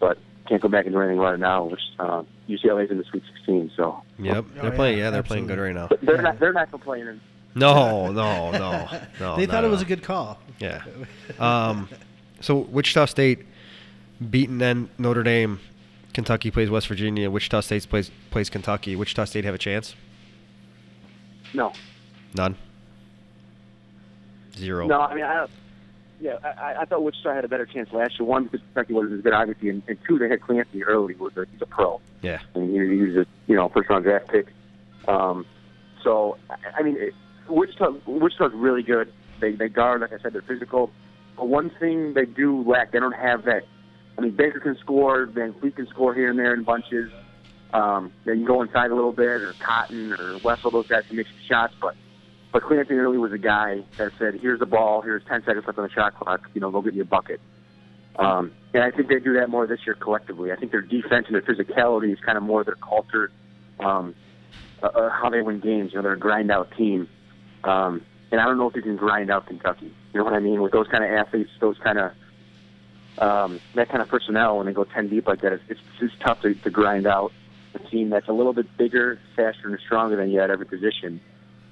but 0.00 0.18
can't 0.48 0.62
go 0.62 0.68
back 0.68 0.86
and 0.86 0.94
do 0.94 1.00
anything 1.00 1.18
about 1.18 1.34
it 1.34 1.40
now. 1.40 1.64
Which 1.64 1.80
uh, 1.98 2.22
UCLA's 2.48 2.90
in 2.90 2.98
the 2.98 3.04
Sweet 3.04 3.24
16, 3.34 3.72
so 3.76 4.02
Yep, 4.20 4.36
Oh, 4.36 4.54
they're 4.54 4.64
yeah, 4.70 4.76
playing. 4.76 4.98
Yeah, 4.98 5.10
they're 5.10 5.22
playing 5.22 5.46
good 5.48 5.58
right 5.58 5.74
now. 5.74 5.88
but 5.88 6.00
they're 6.02 6.22
not 6.22 6.38
they're 6.38 6.52
not 6.52 6.70
complaining. 6.70 7.20
No, 7.54 8.12
no, 8.12 8.50
no, 8.52 8.88
no. 9.18 9.36
they 9.38 9.46
thought 9.46 9.64
it 9.64 9.70
was 9.70 9.80
a 9.82 9.86
good 9.86 10.02
call. 10.02 10.38
Yeah. 10.60 10.84
Um, 11.38 11.88
so 12.40 12.58
Wichita 12.58 13.06
State 13.06 13.46
beaten 14.30 14.58
then 14.58 14.88
Notre 14.98 15.22
Dame. 15.22 15.60
Kentucky 16.14 16.50
plays 16.50 16.70
West 16.70 16.88
Virginia. 16.88 17.30
Wichita 17.30 17.60
State 17.60 17.86
plays 17.88 18.10
plays 18.30 18.48
Kentucky. 18.48 18.96
Wichita 18.96 19.24
State 19.26 19.44
have 19.44 19.54
a 19.54 19.58
chance? 19.58 19.94
No, 21.54 21.72
None. 22.34 22.56
Zero. 24.56 24.86
No, 24.86 25.00
I 25.00 25.14
mean, 25.14 25.24
I, 25.24 25.46
yeah, 26.20 26.36
I, 26.42 26.76
I 26.80 26.84
thought 26.86 27.02
Wichita 27.02 27.34
had 27.34 27.44
a 27.44 27.48
better 27.48 27.66
chance 27.66 27.92
last 27.92 28.18
year. 28.18 28.26
One, 28.26 28.44
because 28.44 28.60
Kentucky 28.72 28.94
wasn't 28.94 29.14
as 29.14 29.20
good, 29.20 29.32
obviously, 29.34 29.68
and, 29.68 29.82
and 29.86 29.98
two, 30.08 30.18
they 30.18 30.28
had 30.28 30.40
Cleanthony 30.40 30.82
Early, 30.82 31.14
who 31.14 31.24
was 31.24 31.36
a, 31.36 31.44
he's 31.52 31.60
a 31.60 31.66
pro, 31.66 32.00
Yeah. 32.22 32.40
and 32.54 32.70
he, 32.70 32.96
he 32.96 33.02
was 33.02 33.16
a 33.16 33.26
you 33.46 33.54
know 33.56 33.68
first 33.68 33.90
round 33.90 34.04
draft 34.04 34.28
pick. 34.28 34.46
Um, 35.06 35.44
so 36.02 36.38
I, 36.48 36.56
I 36.78 36.82
mean, 36.82 36.96
it, 36.98 37.12
Wichita 37.48 37.90
Wichita's 38.06 38.52
really 38.54 38.82
good. 38.82 39.12
They 39.40 39.52
they 39.52 39.68
guard, 39.68 40.00
like 40.00 40.12
I 40.14 40.18
said, 40.22 40.32
they're 40.32 40.40
physical. 40.42 40.90
But 41.36 41.48
one 41.48 41.70
thing 41.78 42.14
they 42.14 42.24
do 42.24 42.62
lack, 42.62 42.92
they 42.92 42.98
don't 42.98 43.12
have 43.12 43.44
that. 43.44 43.64
I 44.18 44.22
mean, 44.22 44.32
Baker 44.32 44.60
can 44.60 44.76
score, 44.78 45.26
VanVleet 45.26 45.76
can 45.76 45.86
score 45.88 46.14
here 46.14 46.30
and 46.30 46.38
there 46.38 46.54
in 46.54 46.64
bunches. 46.64 47.10
Um, 47.72 48.12
they 48.24 48.32
can 48.32 48.44
go 48.44 48.62
inside 48.62 48.90
a 48.90 48.94
little 48.94 49.12
bit, 49.12 49.42
or 49.42 49.54
Cotton 49.60 50.12
or 50.14 50.38
Wessel, 50.38 50.70
those 50.70 50.86
guys 50.86 51.04
can 51.06 51.16
make 51.16 51.26
some 51.26 51.36
shots, 51.46 51.74
but 51.80 51.94
but 52.52 52.62
Cleanthony 52.62 52.98
Early 52.98 53.18
was 53.18 53.32
a 53.32 53.38
guy 53.38 53.82
that 53.98 54.12
said, 54.18 54.34
"Here's 54.40 54.60
the 54.60 54.66
ball. 54.66 55.02
Here's 55.02 55.22
10 55.24 55.44
seconds 55.44 55.66
left 55.66 55.78
on 55.78 55.84
the 55.84 55.90
shot 55.90 56.14
clock. 56.14 56.48
You 56.54 56.62
know, 56.62 56.70
go 56.70 56.80
get 56.80 56.94
you 56.94 57.02
a 57.02 57.04
bucket." 57.04 57.38
Um, 58.18 58.52
and 58.72 58.82
I 58.82 58.90
think 58.90 59.08
they 59.08 59.18
do 59.18 59.34
that 59.34 59.50
more 59.50 59.66
this 59.66 59.80
year 59.84 59.94
collectively. 59.94 60.52
I 60.52 60.56
think 60.56 60.72
their 60.72 60.80
defense 60.80 61.26
and 61.28 61.34
their 61.34 61.42
physicality 61.42 62.12
is 62.12 62.18
kind 62.24 62.38
of 62.38 62.44
more 62.44 62.64
their 62.64 62.76
culture, 62.76 63.30
um, 63.80 64.14
uh, 64.82 64.86
uh, 64.86 65.10
how 65.10 65.28
they 65.28 65.42
win 65.42 65.60
games. 65.60 65.92
You 65.92 65.98
know, 65.98 66.02
they're 66.02 66.12
a 66.12 66.18
grind 66.18 66.50
out 66.50 66.70
team. 66.78 67.08
Um, 67.64 68.02
and 68.30 68.40
I 68.40 68.44
don't 68.44 68.56
know 68.56 68.68
if 68.70 68.76
you 68.76 68.82
can 68.82 68.96
grind 68.96 69.30
out 69.30 69.46
Kentucky. 69.46 69.94
You 70.12 70.18
know 70.20 70.24
what 70.24 70.32
I 70.32 70.40
mean? 70.40 70.62
With 70.62 70.72
those 70.72 70.86
kind 70.88 71.04
of 71.04 71.10
athletes, 71.10 71.50
those 71.60 71.76
kind 71.84 71.98
of 71.98 72.12
um, 73.18 73.60
that 73.74 73.88
kind 73.88 74.02
of 74.02 74.08
personnel, 74.08 74.58
when 74.58 74.66
they 74.66 74.72
go 74.72 74.84
10 74.84 75.08
deep 75.08 75.26
like 75.26 75.40
that, 75.40 75.52
it's, 75.52 75.64
it's, 75.68 75.80
it's 76.00 76.14
tough 76.20 76.42
to, 76.42 76.54
to 76.54 76.70
grind 76.70 77.06
out 77.06 77.32
a 77.74 77.78
team 77.90 78.10
that's 78.10 78.28
a 78.28 78.32
little 78.32 78.52
bit 78.52 78.76
bigger, 78.76 79.18
faster, 79.34 79.68
and 79.68 79.78
stronger 79.84 80.16
than 80.16 80.30
you 80.30 80.40
at 80.40 80.50
every 80.50 80.66
position. 80.66 81.20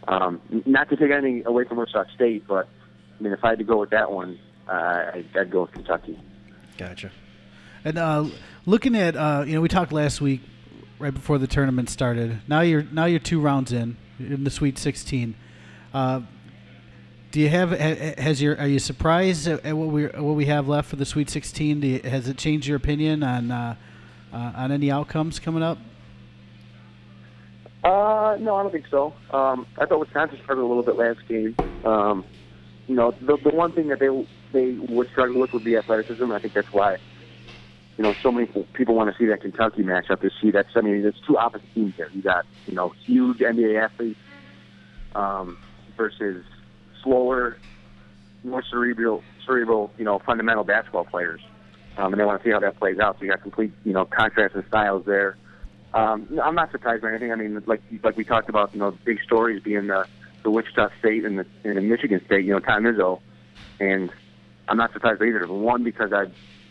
Um, 0.06 0.40
not 0.66 0.88
to 0.90 0.96
take 0.96 1.10
anything 1.10 1.46
away 1.46 1.64
from 1.64 1.78
Wichita 1.78 2.04
State, 2.14 2.46
but 2.46 2.68
I 3.18 3.22
mean, 3.22 3.32
if 3.32 3.44
I 3.44 3.50
had 3.50 3.58
to 3.58 3.64
go 3.64 3.78
with 3.78 3.90
that 3.90 4.10
one, 4.10 4.38
uh, 4.68 4.72
I'd, 5.14 5.26
I'd 5.38 5.50
go 5.50 5.62
with 5.62 5.72
Kentucky. 5.72 6.18
Gotcha. 6.76 7.10
And 7.84 7.98
uh, 7.98 8.26
looking 8.66 8.96
at, 8.96 9.16
uh, 9.16 9.44
you 9.46 9.54
know, 9.54 9.60
we 9.60 9.68
talked 9.68 9.92
last 9.92 10.20
week, 10.20 10.40
right 10.98 11.12
before 11.12 11.38
the 11.38 11.46
tournament 11.46 11.90
started. 11.90 12.40
Now 12.48 12.60
you're 12.60 12.82
now 12.82 13.04
you're 13.04 13.18
two 13.18 13.40
rounds 13.40 13.72
in 13.72 13.96
in 14.18 14.44
the 14.44 14.50
Sweet 14.50 14.78
16. 14.78 15.34
Uh, 15.92 16.20
Do 17.34 17.40
you 17.40 17.48
have 17.48 17.72
has 17.72 18.40
your 18.40 18.56
are 18.60 18.68
you 18.68 18.78
surprised 18.78 19.48
at 19.48 19.66
at 19.66 19.76
what 19.76 19.88
we 19.88 20.04
what 20.04 20.36
we 20.36 20.46
have 20.46 20.68
left 20.68 20.88
for 20.88 20.94
the 20.94 21.04
Sweet 21.04 21.28
16? 21.28 21.80
Do 21.80 21.88
you, 21.88 22.00
has 22.04 22.28
it 22.28 22.38
changed 22.38 22.68
your 22.68 22.76
opinion 22.76 23.24
on 23.24 23.50
uh, 23.50 23.74
uh, 24.32 24.52
on 24.54 24.70
any 24.70 24.88
outcomes 24.88 25.40
coming 25.40 25.60
up? 25.60 25.78
Uh, 27.82 28.36
no, 28.38 28.54
I 28.54 28.62
don't 28.62 28.70
think 28.70 28.86
so. 28.88 29.14
Um, 29.32 29.66
I 29.76 29.84
thought 29.84 29.98
Wisconsin 29.98 30.38
struggled 30.44 30.64
a 30.64 30.68
little 30.68 30.84
bit 30.84 30.94
last 30.94 31.26
game. 31.26 31.56
Um, 31.84 32.24
you 32.86 32.94
know, 32.94 33.10
the 33.10 33.36
the 33.38 33.50
one 33.50 33.72
thing 33.72 33.88
that 33.88 33.98
they 33.98 34.28
they 34.52 34.78
would 34.94 35.10
struggle 35.10 35.40
with 35.40 35.52
would 35.54 35.64
be 35.64 35.76
athleticism. 35.76 36.30
I 36.30 36.38
think 36.38 36.54
that's 36.54 36.72
why, 36.72 36.98
you 37.96 38.04
know, 38.04 38.14
so 38.22 38.30
many 38.30 38.46
people 38.74 38.94
want 38.94 39.10
to 39.10 39.18
see 39.18 39.26
that 39.26 39.40
Kentucky 39.40 39.82
matchup. 39.82 40.20
To 40.20 40.30
see 40.40 40.52
that's 40.52 40.68
I 40.76 40.82
mean, 40.82 41.02
there's 41.02 41.20
two 41.26 41.36
opposite 41.36 41.66
teams 41.74 41.96
here. 41.96 42.08
You 42.14 42.22
got 42.22 42.46
you 42.68 42.76
know 42.76 42.90
huge 43.04 43.38
NBA 43.38 43.82
athletes 43.82 44.20
um, 45.16 45.58
versus 45.96 46.44
slower, 47.04 47.56
more 48.42 48.62
cerebral, 48.68 49.22
cerebral, 49.46 49.92
you 49.98 50.04
know, 50.04 50.18
fundamental 50.18 50.64
basketball 50.64 51.04
players. 51.04 51.40
Um, 51.96 52.12
and 52.12 52.20
they 52.20 52.24
want 52.24 52.42
to 52.42 52.48
see 52.48 52.50
how 52.50 52.58
that 52.58 52.78
plays 52.80 52.98
out. 52.98 53.18
So 53.18 53.24
you 53.24 53.30
got 53.30 53.42
complete, 53.42 53.72
you 53.84 53.92
know, 53.92 54.04
contrast 54.04 54.56
in 54.56 54.66
styles 54.66 55.06
there. 55.06 55.36
Um, 55.92 56.40
I'm 56.42 56.56
not 56.56 56.72
surprised 56.72 57.02
by 57.02 57.10
anything. 57.10 57.30
I 57.30 57.36
mean, 57.36 57.62
like 57.66 57.80
like 58.02 58.16
we 58.16 58.24
talked 58.24 58.48
about, 58.48 58.74
you 58.74 58.80
know, 58.80 58.90
big 59.04 59.22
stories 59.22 59.62
being 59.62 59.86
the 59.86 60.04
the 60.42 60.50
Wichita 60.50 60.88
State 60.98 61.24
and 61.24 61.38
the 61.38 61.46
and 61.62 61.76
the 61.76 61.80
Michigan 61.80 62.20
State, 62.26 62.44
you 62.44 62.52
know, 62.52 62.58
Tom 62.58 62.82
Izzo, 62.82 63.20
and 63.78 64.10
I'm 64.66 64.76
not 64.76 64.92
surprised 64.92 65.20
by 65.20 65.26
either. 65.26 65.46
One 65.46 65.84
because 65.84 66.12
I 66.12 66.26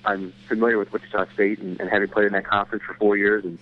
I'm 0.05 0.33
familiar 0.49 0.77
with 0.77 0.91
Wichita 0.91 1.25
State 1.33 1.59
and, 1.59 1.79
and 1.79 1.89
having 1.89 2.09
played 2.09 2.27
in 2.27 2.33
that 2.33 2.45
conference 2.45 2.83
for 2.83 2.95
four 2.95 3.15
years 3.15 3.45
and 3.45 3.57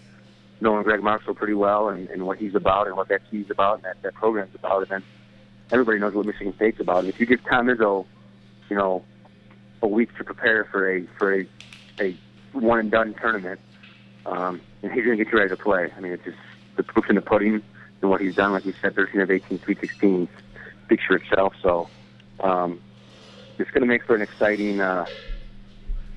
knowing 0.61 0.83
Gregg 0.83 1.03
Marshall 1.03 1.35
pretty 1.35 1.53
well 1.53 1.89
and, 1.89 2.09
and 2.09 2.25
what 2.25 2.37
he's 2.37 2.55
about 2.55 2.87
and 2.87 2.95
what 2.95 3.09
that 3.09 3.21
team's 3.29 3.51
about 3.51 3.75
and 3.75 3.83
that, 3.83 4.01
that 4.01 4.13
program's 4.15 4.53
about. 4.55 4.81
And 4.83 4.89
then 4.89 5.03
everybody 5.71 5.99
knows 5.99 6.13
what 6.13 6.25
Michigan 6.25 6.53
State's 6.55 6.79
about. 6.79 6.99
And 6.99 7.09
if 7.09 7.19
you 7.19 7.25
give 7.25 7.43
Tom 7.45 7.67
Izzo, 7.67 8.05
you 8.69 8.75
know, 8.75 9.03
a 9.81 9.87
week 9.87 10.15
to 10.17 10.23
prepare 10.23 10.65
for 10.65 10.89
a 10.89 11.05
for 11.17 11.33
a 11.39 11.47
a 11.99 12.17
one 12.53 12.79
and 12.79 12.91
done 12.91 13.13
tournament, 13.15 13.59
um, 14.25 14.61
and 14.83 14.91
he's 14.91 15.05
going 15.05 15.17
to 15.17 15.23
get 15.23 15.31
you 15.31 15.37
ready 15.37 15.49
to 15.49 15.57
play. 15.57 15.91
I 15.95 15.99
mean, 15.99 16.11
it's 16.11 16.23
just 16.23 16.37
the 16.75 16.83
proof 16.83 17.09
in 17.09 17.15
the 17.15 17.21
pudding 17.21 17.61
and 18.01 18.09
what 18.09 18.21
he's 18.21 18.35
done. 18.35 18.51
Like 18.51 18.65
you 18.65 18.73
said, 18.81 18.95
13 18.95 19.21
of 19.21 19.31
18, 19.31 19.61
Sweet 19.61 19.79
16 19.79 20.27
speaks 20.85 21.03
for 21.05 21.15
itself. 21.15 21.53
So 21.61 21.89
um, 22.41 22.81
it's 23.57 23.69
going 23.71 23.81
to 23.81 23.87
make 23.87 24.03
for 24.03 24.15
an 24.15 24.21
exciting, 24.21 24.81
uh, 24.81 25.05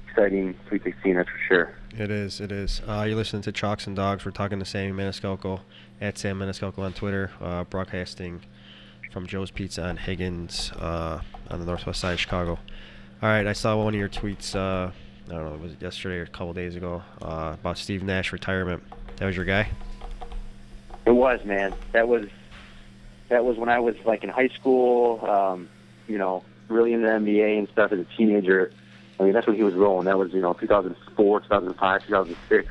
exciting 0.09 0.57
Sweet 0.69 0.85
16, 0.85 1.17
that's 1.17 1.29
for 1.29 1.39
sure. 1.47 1.75
It 1.97 2.11
is. 2.11 2.41
It 2.41 2.51
is. 2.51 2.83
Uh, 2.87 3.05
you're 3.07 3.17
listening 3.17 3.43
to 3.43 3.53
Chalks 3.53 3.87
and 3.87 3.95
Dogs. 3.95 4.25
We're 4.25 4.33
talking 4.33 4.59
to 4.59 4.65
Sammy 4.65 4.93
Maniscalco 4.93 5.61
at 6.01 6.19
Sam 6.19 6.41
Maniscalco 6.41 6.81
on 6.81 6.93
Twitter, 6.93 7.31
uh, 7.41 7.65
broadcasting 7.65 8.41
from 9.15 9.29
Joe's 9.29 9.53
Pizza 9.53 9.85
on 9.85 9.97
Higgins 9.97 10.73
uh, 10.73 11.21
on 11.49 11.61
the 11.61 11.65
northwest 11.65 12.01
side 12.01 12.15
of 12.15 12.21
Chicago. 12.21 12.59
All 13.23 13.29
right, 13.29 13.47
I 13.47 13.53
saw 13.53 13.77
one 13.77 13.95
of 13.95 14.01
your 14.01 14.09
tweets. 14.09 14.57
Uh, 14.57 14.91
I 15.29 15.33
don't 15.33 15.53
know, 15.53 15.57
was 15.57 15.73
it 15.73 15.81
yesterday 15.81 16.17
or 16.17 16.25
a 16.25 16.27
couple 16.27 16.53
days 16.53 16.75
ago 16.75 17.01
uh, 17.23 17.55
about 17.55 17.79
Steve 17.79 18.03
Nash 18.03 18.33
retirement? 18.33 18.83
That 19.17 19.27
was 19.27 19.37
your 19.37 19.45
guy. 19.45 19.71
It 21.07 21.13
was, 21.13 21.45
man. 21.45 21.73
That 21.93 22.09
was 22.09 22.27
that 23.29 23.45
was 23.45 23.57
when 23.57 23.69
I 23.69 23.79
was 23.79 23.95
like 24.05 24.25
in 24.25 24.31
high 24.31 24.49
school. 24.49 25.25
Um, 25.25 25.69
you 26.09 26.19
know, 26.19 26.43
really 26.67 26.93
into 26.93 27.07
the 27.07 27.13
NBA 27.13 27.59
and 27.59 27.69
stuff 27.69 27.93
as 27.93 28.01
a 28.01 28.07
teenager. 28.17 28.73
I 29.21 29.23
mean, 29.23 29.33
that's 29.33 29.47
when 29.47 29.55
he 29.55 29.63
was 29.63 29.75
rolling. 29.75 30.07
That 30.07 30.19
was 30.19 30.33
you 30.33 30.41
know 30.41 30.55
2004, 30.55 31.41
2005, 31.41 32.07
2006 32.07 32.69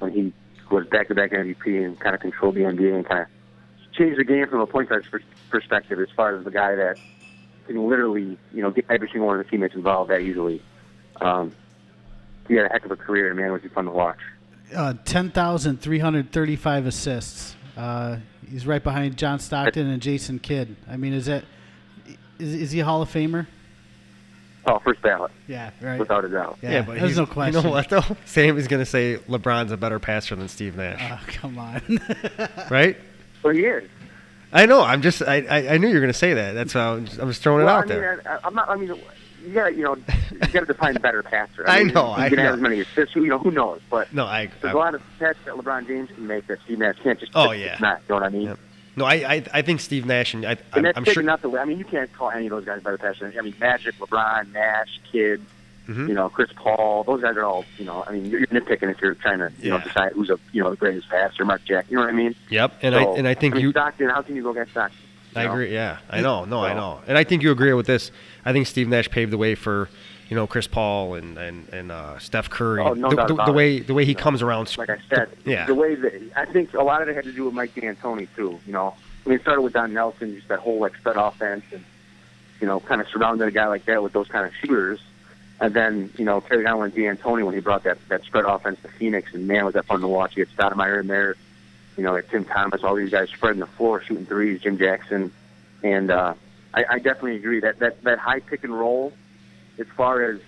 when 0.00 0.12
he 0.12 0.32
was 0.68 0.84
back-to-back 0.86 1.30
MVP 1.30 1.84
and 1.84 1.98
kind 2.00 2.16
of 2.16 2.20
controlled 2.20 2.56
the 2.56 2.62
NBA 2.62 2.92
and 2.96 3.06
kind 3.06 3.20
of 3.20 3.26
changed 3.92 4.18
the 4.18 4.24
game 4.24 4.46
from 4.48 4.60
a 4.60 4.66
point 4.66 4.88
guard's 4.88 5.06
perspective 5.50 5.98
as 6.00 6.08
far 6.16 6.36
as 6.36 6.44
the 6.44 6.50
guy 6.50 6.74
that 6.74 6.96
can 7.66 7.88
literally 7.88 8.38
you 8.52 8.62
know 8.62 8.70
get 8.70 8.84
every 8.90 9.08
single 9.08 9.26
one 9.26 9.38
of 9.38 9.44
the 9.44 9.50
teammates 9.50 9.74
involved 9.74 10.10
that 10.10 10.20
easily. 10.20 10.62
Um, 11.20 11.52
he 12.48 12.54
had 12.54 12.66
a 12.66 12.68
heck 12.68 12.84
of 12.84 12.90
a 12.90 12.96
career, 12.96 13.28
and 13.28 13.36
man, 13.38 13.52
was 13.52 13.62
he 13.62 13.68
fun 13.68 13.84
to 13.84 13.90
watch. 13.90 14.18
Uh, 14.74 14.94
10,335 15.04 16.86
assists. 16.86 17.54
Uh, 17.76 18.16
he's 18.50 18.66
right 18.66 18.82
behind 18.82 19.16
John 19.16 19.38
Stockton 19.38 19.86
and 19.88 20.00
Jason 20.02 20.38
Kidd. 20.38 20.76
I 20.88 20.96
mean, 20.96 21.12
is 21.12 21.26
that 21.26 21.44
is, 22.38 22.54
is 22.54 22.70
he 22.72 22.80
a 22.80 22.84
Hall 22.84 23.02
of 23.02 23.08
Famer? 23.10 23.46
Oh, 24.66 24.78
first 24.80 25.00
ballot, 25.00 25.32
Yeah, 25.48 25.70
right. 25.80 25.98
without 25.98 26.24
a 26.24 26.28
doubt. 26.28 26.58
Yeah, 26.62 26.82
but 26.82 26.92
there's 26.98 27.02
he's- 27.12 27.16
no 27.16 27.24
question. 27.26 27.62
You 27.62 27.68
know 27.68 27.70
what 27.70 27.88
though? 27.88 28.02
Sam 28.26 28.58
is 28.58 28.68
gonna 28.68 28.84
say 28.84 29.16
LeBron's 29.28 29.72
a 29.72 29.76
better 29.76 29.98
passer 29.98 30.36
than 30.36 30.48
Steve 30.48 30.76
Nash, 30.76 31.00
Oh, 31.10 31.20
come 31.28 31.58
on. 31.58 32.00
right? 32.70 32.96
Well, 33.42 33.54
he 33.54 33.64
is. 33.64 33.88
I 34.52 34.66
know. 34.66 34.82
I'm 34.82 35.00
just. 35.02 35.22
I, 35.22 35.42
I, 35.48 35.74
I 35.74 35.78
knew 35.78 35.88
you 35.88 35.94
were 35.94 36.00
gonna 36.00 36.12
say 36.12 36.34
that. 36.34 36.52
That's 36.52 36.74
why 36.74 36.82
I'm 36.82 37.04
just, 37.06 37.18
I'm 37.20 37.28
just 37.28 37.42
throwing 37.42 37.64
well, 37.64 37.76
it 37.76 37.78
out 37.78 37.84
I 37.84 37.88
mean, 37.94 38.00
there. 38.00 38.22
I, 38.42 38.46
I'm 38.46 38.54
not. 38.54 38.68
I 38.68 38.76
mean, 38.76 38.88
you 39.44 39.54
got 39.54 39.68
to 39.68 39.74
you 39.74 39.82
know 39.84 39.96
you 39.96 40.38
got 40.38 40.60
to 40.60 40.66
define 40.66 40.94
better 40.94 41.22
passer. 41.22 41.64
I 41.68 41.84
mean, 41.84 41.94
know, 41.94 42.08
You 42.08 42.22
I 42.22 42.28
can 42.28 42.36
know. 42.38 42.44
have 42.44 42.54
as 42.54 42.60
many 42.60 42.80
assists. 42.80 43.14
You 43.14 43.26
know, 43.26 43.38
who 43.38 43.50
knows? 43.52 43.80
But 43.88 44.12
No, 44.12 44.26
I. 44.26 44.46
there's 44.60 44.74
I 44.74 44.76
a 44.76 44.76
lot 44.76 44.94
of 44.94 45.02
catch 45.18 45.36
that 45.44 45.54
LeBron 45.54 45.86
James 45.86 46.10
can 46.10 46.26
make 46.26 46.46
that 46.48 46.58
Steve 46.64 46.78
Nash 46.80 46.96
can't. 47.02 47.18
Just 47.20 47.32
Oh, 47.34 47.52
yeah. 47.52 47.76
not. 47.80 47.98
You 48.00 48.04
know 48.08 48.14
what 48.16 48.24
I 48.24 48.28
mean? 48.28 48.42
Yep. 48.48 48.58
No, 48.96 49.04
I, 49.04 49.14
I, 49.14 49.44
I 49.54 49.62
think 49.62 49.80
Steve 49.80 50.04
Nash 50.04 50.34
and 50.34 50.44
I, 50.44 50.50
And 50.50 50.58
I'm, 50.72 50.82
that's 50.82 50.98
I'm 50.98 51.04
sure. 51.04 51.22
not 51.22 51.40
the. 51.42 51.56
I 51.56 51.64
mean, 51.64 51.78
you 51.78 51.84
can't 51.84 52.12
call 52.12 52.30
any 52.32 52.46
of 52.46 52.50
those 52.50 52.64
guys 52.64 52.82
better 52.82 52.98
passers. 52.98 53.34
I 53.38 53.40
mean, 53.42 53.54
Magic, 53.60 53.94
LeBron, 53.98 54.52
Nash, 54.52 55.00
Kidd. 55.10 55.40
Mhm. 55.90 56.08
You 56.08 56.14
know, 56.14 56.28
Chris 56.28 56.50
Paul. 56.54 57.02
Those 57.04 57.20
guys 57.22 57.36
are 57.36 57.44
all. 57.44 57.64
You 57.78 57.84
know, 57.84 58.04
I 58.06 58.12
mean, 58.12 58.26
you're 58.26 58.46
nitpicking 58.46 58.90
if 58.90 59.00
you're 59.02 59.14
trying 59.14 59.38
to 59.40 59.50
you 59.60 59.70
know 59.70 59.80
decide 59.80 60.12
who's 60.12 60.30
a 60.30 60.38
you 60.52 60.62
know 60.62 60.70
the 60.70 60.76
greatest 60.76 61.08
passer. 61.08 61.44
Mark 61.44 61.64
Jack. 61.64 61.86
You 61.90 61.96
know 61.96 62.02
what 62.02 62.10
I 62.10 62.16
mean? 62.16 62.34
Yep, 62.50 62.74
and 62.82 62.94
So, 62.94 63.14
I 63.14 63.18
and 63.18 63.26
I 63.28 63.34
think 63.34 63.54
mean, 63.54 63.62
you. 63.64 63.70
Stockton. 63.72 64.08
How 64.08 64.22
can 64.22 64.36
you 64.36 64.42
go 64.42 64.50
against 64.50 64.70
Stockton? 64.72 64.98
I 65.34 65.44
know? 65.44 65.52
agree. 65.52 65.72
Yeah, 65.72 65.98
I 66.08 66.20
know. 66.20 66.44
No, 66.44 66.64
I 66.64 66.74
know, 66.74 67.00
and 67.06 67.16
I 67.18 67.24
think 67.24 67.42
you 67.42 67.50
agree 67.50 67.72
with 67.72 67.86
this. 67.86 68.10
I 68.44 68.52
think 68.52 68.66
Steve 68.66 68.88
Nash 68.88 69.08
paved 69.10 69.30
the 69.32 69.38
way 69.38 69.54
for, 69.54 69.88
you 70.28 70.34
know, 70.36 70.46
Chris 70.46 70.66
Paul 70.66 71.14
and 71.14 71.38
and 71.38 71.68
and 71.72 71.90
uh, 71.92 72.18
Steph 72.18 72.50
Curry. 72.50 72.82
Oh, 72.82 72.94
no 72.94 73.10
the, 73.10 73.16
doubt 73.16 73.28
the, 73.28 73.44
the 73.46 73.52
way 73.52 73.78
the 73.80 73.94
way 73.94 74.04
he 74.04 74.10
You 74.12 74.16
know, 74.16 74.22
comes 74.22 74.42
around. 74.42 74.76
like 74.76 74.90
I 74.90 74.98
said, 75.08 75.28
Yeah. 75.44 75.66
the 75.66 75.74
way 75.74 75.94
that 75.94 76.20
I 76.36 76.44
think 76.46 76.74
a 76.74 76.82
lot 76.82 77.00
of 77.02 77.08
it 77.08 77.14
had 77.16 77.24
to 77.24 77.32
do 77.32 77.44
with 77.44 77.54
Mike 77.54 77.74
D'Antoni 77.74 78.28
too. 78.36 78.58
You 78.66 78.72
know, 78.72 78.94
I 79.24 79.28
mean, 79.28 79.36
it 79.38 79.42
started 79.42 79.62
with 79.62 79.72
Don 79.72 79.92
Nelson, 79.92 80.34
just 80.34 80.48
that 80.48 80.58
whole 80.60 80.78
like 80.80 80.96
spread 80.96 81.16
offense, 81.16 81.64
and 81.72 81.84
you 82.60 82.66
know, 82.66 82.80
kind 82.80 83.00
of 83.00 83.06
surrounding 83.08 83.46
a 83.46 83.50
guy 83.52 83.66
like 83.68 83.84
that 83.86 84.02
with 84.02 84.12
those 84.12 84.28
kind 84.28 84.46
of 84.46 84.52
shooters, 84.56 85.00
and 85.60 85.74
then 85.74 86.10
you 86.16 86.24
know, 86.24 86.40
carried 86.40 86.66
on 86.66 86.80
with 86.80 86.94
D'Antoni 86.94 87.44
when 87.44 87.54
he 87.54 87.60
brought 87.60 87.84
that 87.84 87.98
that 88.08 88.24
spread 88.24 88.44
offense 88.44 88.80
to 88.82 88.88
Phoenix, 88.88 89.34
and 89.34 89.46
man, 89.46 89.64
was 89.64 89.74
that 89.74 89.86
fun 89.86 90.00
to 90.00 90.08
watch. 90.08 90.36
You 90.36 90.46
had 90.46 90.56
Stoudemire 90.56 91.00
in 91.00 91.06
there, 91.06 91.36
you 91.96 92.02
know, 92.02 92.14
had 92.14 92.28
Tim 92.30 92.44
Thomas, 92.44 92.82
all 92.82 92.94
these 92.94 93.10
guys 93.10 93.28
spreading 93.30 93.60
the 93.60 93.66
floor, 93.66 94.02
shooting 94.02 94.26
threes, 94.26 94.60
Jim 94.62 94.78
Jackson, 94.78 95.32
and 95.82 96.10
uh, 96.10 96.34
I, 96.72 96.84
I 96.88 96.96
definitely 96.96 97.36
agree 97.36 97.60
that 97.60 97.78
that 97.80 98.02
that 98.04 98.18
high 98.18 98.40
pick 98.40 98.64
and 98.64 98.78
roll, 98.78 99.12
as 99.78 99.86
far 99.96 100.22
as 100.22 100.40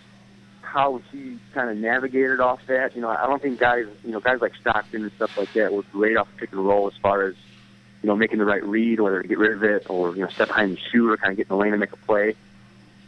how 0.72 1.02
he 1.10 1.38
kind 1.52 1.68
of 1.68 1.76
navigated 1.76 2.40
off 2.40 2.60
that. 2.66 2.96
You 2.96 3.02
know, 3.02 3.10
I 3.10 3.26
don't 3.26 3.42
think 3.42 3.60
guys, 3.60 3.86
you 4.04 4.12
know, 4.12 4.20
guys 4.20 4.40
like 4.40 4.54
Stockton 4.54 5.02
and 5.02 5.12
stuff 5.12 5.36
like 5.36 5.52
that 5.52 5.72
were 5.72 5.82
great 5.92 6.16
off 6.16 6.28
pick 6.38 6.50
and 6.52 6.66
roll 6.66 6.86
as 6.86 6.94
far 7.02 7.26
as, 7.26 7.34
you 8.02 8.06
know, 8.06 8.16
making 8.16 8.38
the 8.38 8.46
right 8.46 8.64
read, 8.64 8.98
whether 8.98 9.20
to 9.20 9.28
get 9.28 9.38
rid 9.38 9.52
of 9.52 9.62
it 9.62 9.90
or, 9.90 10.14
you 10.16 10.22
know, 10.22 10.28
step 10.28 10.48
behind 10.48 10.74
the 10.74 10.80
shoe 10.90 11.10
or 11.10 11.18
kind 11.18 11.32
of 11.32 11.36
get 11.36 11.42
in 11.42 11.48
the 11.48 11.56
lane 11.56 11.72
and 11.72 11.80
make 11.80 11.92
a 11.92 11.96
play. 11.98 12.34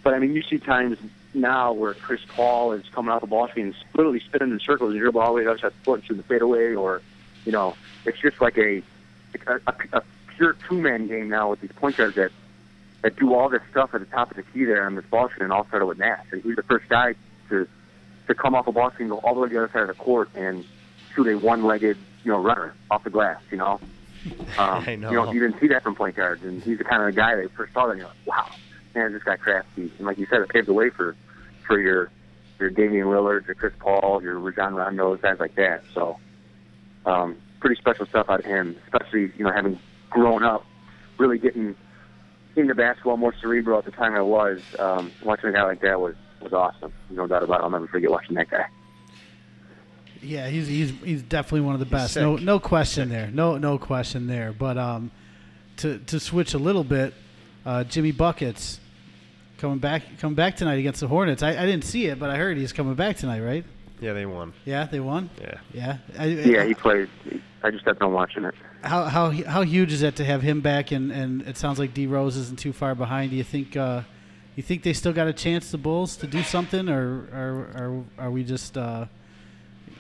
But, 0.03 0.13
I 0.13 0.19
mean, 0.19 0.35
you 0.35 0.43
see 0.43 0.59
times 0.59 0.99
now 1.35 1.73
where 1.73 1.95
Chris 1.95 2.21
Paul 2.29 2.73
is 2.73 2.85
coming 2.93 3.11
off 3.11 3.21
the 3.21 3.27
ball 3.27 3.49
screen 3.49 3.67
and 3.67 3.75
literally 3.95 4.21
spinning 4.21 4.53
in 4.53 4.61
circles 4.61 4.91
and 4.91 5.01
dribble 5.01 5.21
all 5.21 5.29
the 5.29 5.35
way 5.35 5.41
to 5.43 5.45
the 5.45 5.51
other 5.53 5.61
side 5.61 5.67
of 5.69 5.79
the 5.79 5.85
court 5.85 6.01
and 6.01 6.07
shooting 6.07 6.23
the 6.23 6.29
fadeaway 6.29 6.75
or, 6.75 7.03
you 7.45 7.53
know, 7.53 7.75
it's 8.05 8.19
just 8.19 8.41
like 8.41 8.59
a, 8.59 8.83
a, 9.47 9.61
a, 9.67 9.75
a 9.95 10.03
pure 10.37 10.57
two-man 10.69 11.07
game 11.07 11.29
now 11.29 11.51
with 11.51 11.61
these 11.61 11.73
point 11.73 11.97
guards 11.97 12.17
that, 12.17 12.31
that 13.03 13.17
do 13.17 13.35
all 13.35 13.49
this 13.49 13.63
stuff 13.71 13.91
at 13.95 14.01
the 14.01 14.07
top 14.07 14.31
of 14.31 14.37
the 14.37 14.43
key 14.43 14.65
there 14.65 14.87
on 14.87 14.95
this 14.95 15.05
ball 15.07 15.29
screen 15.29 15.45
and 15.45 15.53
all 15.53 15.67
started 15.67 15.87
with 15.87 15.99
Nash. 15.99 16.25
And 16.33 16.43
he 16.43 16.49
was 16.49 16.57
the 16.57 16.63
first 16.63 16.89
guy 16.89 17.15
to 17.51 17.69
to 18.27 18.35
come 18.35 18.55
off 18.55 18.67
a 18.67 18.73
ball 18.73 18.91
screen, 18.91 19.09
go 19.09 19.19
all 19.19 19.35
the 19.35 19.41
way 19.41 19.49
to 19.49 19.55
the 19.55 19.63
other 19.65 19.73
side 19.73 19.83
of 19.83 19.89
the 19.89 20.03
court, 20.03 20.31
and 20.35 20.65
shoot 21.15 21.27
a 21.27 21.37
one-legged, 21.37 21.97
you 22.25 22.33
know, 22.33 22.39
runner 22.39 22.75
off 22.91 23.05
the 23.05 23.11
glass. 23.11 23.41
You 23.51 23.59
know, 23.59 23.81
um, 24.59 24.85
I 24.87 24.97
know. 24.97 25.11
You 25.11 25.17
know, 25.17 25.33
you 25.33 25.41
didn't 25.41 25.61
see 25.61 25.69
that 25.69 25.83
from 25.83 25.95
point 25.95 26.17
guards, 26.17 26.43
and 26.43 26.63
he's 26.63 26.79
the 26.79 26.85
kind 26.85 27.03
of 27.03 27.15
guy 27.15 27.37
that 27.37 27.51
first 27.53 27.73
saw 27.75 27.87
that 27.87 27.93
and 27.93 28.01
you're 28.01 28.09
like, 28.09 28.27
wow, 28.27 28.51
man, 28.95 29.13
just 29.13 29.25
got 29.25 29.41
crafty. 29.41 29.93
And 29.99 30.07
like 30.07 30.19
you 30.19 30.27
said, 30.31 30.41
it 30.41 30.49
paved 30.49 30.69
the 30.69 30.73
way 30.73 30.91
for 30.91 31.17
for 31.67 31.79
your 31.79 32.11
your 32.59 32.71
Damian 32.71 33.07
Lillard, 33.09 33.47
your 33.47 33.55
Chris 33.55 33.73
Paul, 33.79 34.23
your 34.23 34.39
Rajon 34.39 34.75
Rondo, 34.75 35.17
guys 35.17 35.39
like 35.41 35.55
that. 35.57 35.83
So, 35.93 36.19
um, 37.05 37.37
pretty 37.61 37.77
special 37.77 38.07
stuff 38.07 38.29
out 38.29 38.41
of 38.41 38.47
him, 38.47 38.77
especially 38.85 39.33
you 39.37 39.45
know 39.45 39.53
having 39.53 39.79
grown 40.11 40.43
up, 40.43 40.65
really 41.19 41.39
getting 41.39 41.75
into 42.57 42.75
basketball 42.75 43.17
more 43.17 43.35
cerebral 43.41 43.79
at 43.79 43.85
the 43.85 43.91
time 43.91 44.15
I 44.15 44.23
was. 44.23 44.61
Um, 44.79 45.11
watching 45.25 45.51
a 45.51 45.53
guy 45.53 45.65
like 45.65 45.81
that 45.81 46.01
was 46.01 46.15
was 46.41 46.53
awesome. 46.53 46.93
No 47.11 47.27
doubt 47.27 47.43
about 47.43 47.61
it. 47.61 47.65
I'll 47.65 47.71
never 47.71 47.89
forget 47.89 48.11
watching 48.11 48.37
that 48.37 48.51
guy. 48.51 48.67
Yeah, 50.23 50.49
he's 50.49 50.69
he's 50.69 50.91
he's 51.03 51.23
definitely 51.23 51.63
one 51.63 51.75
of 51.75 51.81
the 51.81 51.87
best. 51.87 52.15
sick. 52.15 52.23
No 52.23 52.37
no 52.37 52.59
question 52.59 53.09
there. 53.09 53.31
No 53.31 53.59
no 53.59 53.79
question 53.79 54.27
there. 54.27 54.53
But 54.53 54.79
um, 54.79 55.11
to 55.79 55.99
to 55.99 56.21
switch 56.21 56.55
a 56.55 56.59
little 56.59 56.85
bit, 56.85 57.13
uh, 57.67 57.85
Jimmy 57.85 58.13
buckets 58.13 58.81
coming 59.59 59.79
back 59.79 60.03
coming 60.19 60.35
back 60.35 60.57
tonight 60.57 60.79
against 60.79 61.01
the 61.01 61.09
Hornets. 61.09 61.43
I, 61.43 61.51
I 61.51 61.67
didn't 61.67 61.85
see 61.85 62.07
it, 62.07 62.19
but 62.19 62.31
I 62.31 62.37
heard 62.37 62.57
he's 62.57 62.73
coming 62.73 62.95
back 62.95 63.17
tonight, 63.17 63.41
right? 63.41 63.65
Yeah, 64.01 64.13
they 64.13 64.27
won. 64.27 64.53
Yeah, 64.65 64.85
they 64.85 65.01
won. 65.01 65.31
Yeah. 65.41 65.59
Yeah. 65.73 65.99
I, 66.19 66.27
Yeah, 66.27 66.65
he 66.65 66.75
played. 66.75 67.09
I 67.63 67.71
just 67.71 67.85
got 67.85 67.99
done 67.99 68.13
watching 68.13 68.45
it. 68.45 68.55
How 68.83 69.05
how 69.05 69.31
how 69.31 69.63
huge 69.63 69.93
is 69.93 70.01
that 70.01 70.17
to 70.17 70.25
have 70.25 70.43
him 70.43 70.61
back? 70.61 70.93
And, 70.93 71.11
and 71.11 71.43
it 71.43 71.57
sounds 71.57 71.79
like 71.79 71.95
D 71.95 72.07
Rose 72.07 72.37
isn't 72.37 72.59
too 72.59 72.73
far 72.73 72.95
behind. 72.95 73.31
Do 73.31 73.37
you 73.37 73.45
think 73.45 73.77
uh, 73.77 74.03
you 74.57 74.63
think 74.63 74.83
they 74.83 74.93
still 74.93 75.15
got 75.15 75.27
a 75.27 75.33
chance, 75.33 75.71
the 75.71 75.79
Bulls, 75.79 76.17
to 76.19 76.27
do 76.27 76.43
something, 76.43 76.89
or 76.91 77.27
or, 77.33 77.55
or 77.75 78.05
are 78.19 78.31
we 78.31 78.45
just 78.45 78.77
uh, 78.77 79.07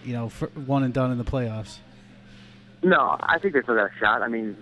you 0.05 0.13
know 0.13 0.29
for 0.29 0.49
one 0.49 0.83
and 0.83 0.93
done 0.93 1.11
in 1.11 1.17
the 1.17 1.25
playoffs? 1.25 1.79
No, 2.83 3.17
I 3.21 3.39
think 3.39 3.55
they 3.55 3.63
still 3.63 3.77
got 3.77 3.91
a 3.91 3.99
shot. 3.99 4.21
I 4.21 4.29
mean, 4.29 4.55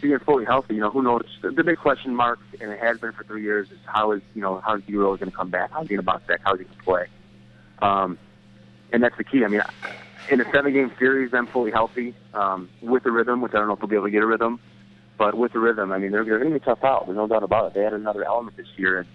being 0.00 0.18
fully 0.20 0.44
healthy, 0.44 0.74
you 0.74 0.80
know, 0.80 0.90
who 0.90 1.02
knows? 1.02 1.24
The, 1.42 1.64
big 1.64 1.78
question 1.78 2.14
mark, 2.14 2.38
and 2.60 2.70
it 2.70 2.80
has 2.80 2.98
been 2.98 3.12
for 3.12 3.24
three 3.24 3.42
years, 3.42 3.70
is 3.70 3.78
how 3.86 4.12
is 4.12 4.22
you 4.34 4.42
know 4.42 4.60
how 4.60 4.76
is 4.76 4.82
D-Rose 4.84 5.18
going 5.18 5.30
to 5.30 5.36
come 5.36 5.50
back? 5.50 5.70
How's 5.70 5.82
he 5.82 5.88
going 5.90 5.98
to 5.98 6.02
bounce 6.02 6.24
back? 6.26 6.40
How's 6.44 6.58
he 6.58 6.64
going 6.64 6.76
to 6.76 6.82
play? 6.84 7.06
Um, 7.80 8.18
and 8.92 9.02
that's 9.02 9.16
the 9.16 9.24
key. 9.24 9.44
I 9.44 9.48
mean, 9.48 9.62
in 10.30 10.40
a 10.40 10.50
seven-game 10.52 10.92
series, 10.98 11.30
them 11.30 11.46
fully 11.46 11.70
healthy 11.70 12.14
um, 12.34 12.68
with 12.80 13.02
the 13.04 13.10
rhythm, 13.10 13.40
which 13.40 13.52
I 13.54 13.58
don't 13.58 13.68
know 13.68 13.74
if 13.74 13.80
they'll 13.80 13.88
be 13.88 13.96
able 13.96 14.06
to 14.06 14.10
get 14.10 14.22
a 14.22 14.26
rhythm, 14.26 14.60
but 15.16 15.34
with 15.34 15.52
the 15.52 15.58
rhythm, 15.58 15.92
I 15.92 15.98
mean, 15.98 16.12
they're, 16.12 16.24
they're 16.24 16.38
going 16.38 16.52
to 16.52 16.58
be 16.58 16.64
tough 16.64 16.84
out. 16.84 17.06
There's 17.06 17.16
no 17.16 17.26
doubt 17.26 17.42
about 17.42 17.66
it. 17.68 17.74
They 17.74 17.82
had 17.82 17.92
another 17.92 18.24
element 18.24 18.56
this 18.56 18.68
year, 18.76 19.00
and 19.00 19.08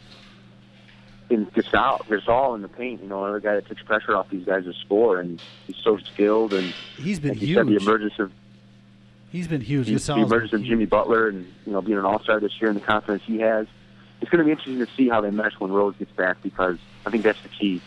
in 1.30 1.46
Gasol, 1.48 2.02
Gasol 2.06 2.56
in 2.56 2.62
the 2.62 2.68
paint, 2.68 3.02
you 3.02 3.08
know, 3.08 3.24
another 3.24 3.40
guy 3.40 3.56
that 3.56 3.68
takes 3.68 3.82
pressure 3.82 4.16
off 4.16 4.30
these 4.30 4.46
guys 4.46 4.64
to 4.66 4.74
score, 4.74 5.20
and 5.20 5.42
he's 5.68 5.78
so 5.84 5.98
skilled, 5.98 6.54
and 6.54 6.74
He's 6.98 7.20
been 7.20 7.32
like 7.32 7.42
you 7.42 7.56
said, 7.56 7.68
the 7.68 7.78
emergence 7.78 8.14
of 8.20 8.32
He's 9.36 9.50
been 9.50 9.60
huge. 9.60 9.88
the, 9.88 9.96
the 9.98 10.22
emergence 10.22 10.54
of 10.54 10.64
Jimmy. 10.64 10.86
Butler 10.86 11.28
and 11.28 11.46
you 11.66 11.74
know 11.74 11.82
being 11.82 11.98
an 11.98 12.06
All 12.06 12.22
Star 12.22 12.40
this 12.40 12.54
year 12.62 12.70
and 12.70 12.80
the 12.80 12.86
confidence 12.86 13.22
he 13.26 13.40
has. 13.40 13.68
It's 14.22 14.32
going 14.32 14.40
to 14.40 14.46
be 14.46 14.52
interesting 14.52 14.80
to 14.80 14.88
see 14.96 15.10
how 15.10 15.20
they 15.20 15.30
mesh 15.30 15.52
when 15.60 15.74
Rose 15.74 15.94
gets 16.00 16.12
back 16.14 16.42
because 16.42 16.78
I 17.06 17.12
think 17.12 17.24
that's 17.24 17.42
the 17.44 17.50
key. 17.50 17.82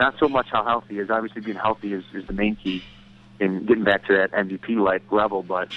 Not 0.00 0.14
so 0.18 0.26
much 0.26 0.46
how 0.50 0.64
healthy 0.64 0.94
he 0.94 1.00
is. 1.00 1.10
Obviously, 1.10 1.42
being 1.42 1.58
healthy 1.58 1.92
is, 1.92 2.02
is 2.14 2.26
the 2.26 2.32
main 2.32 2.56
key 2.56 2.82
in 3.40 3.66
getting 3.66 3.84
back 3.84 4.06
to 4.06 4.16
that 4.16 4.32
MVP 4.32 4.82
like 4.82 5.02
level, 5.12 5.42
but 5.42 5.68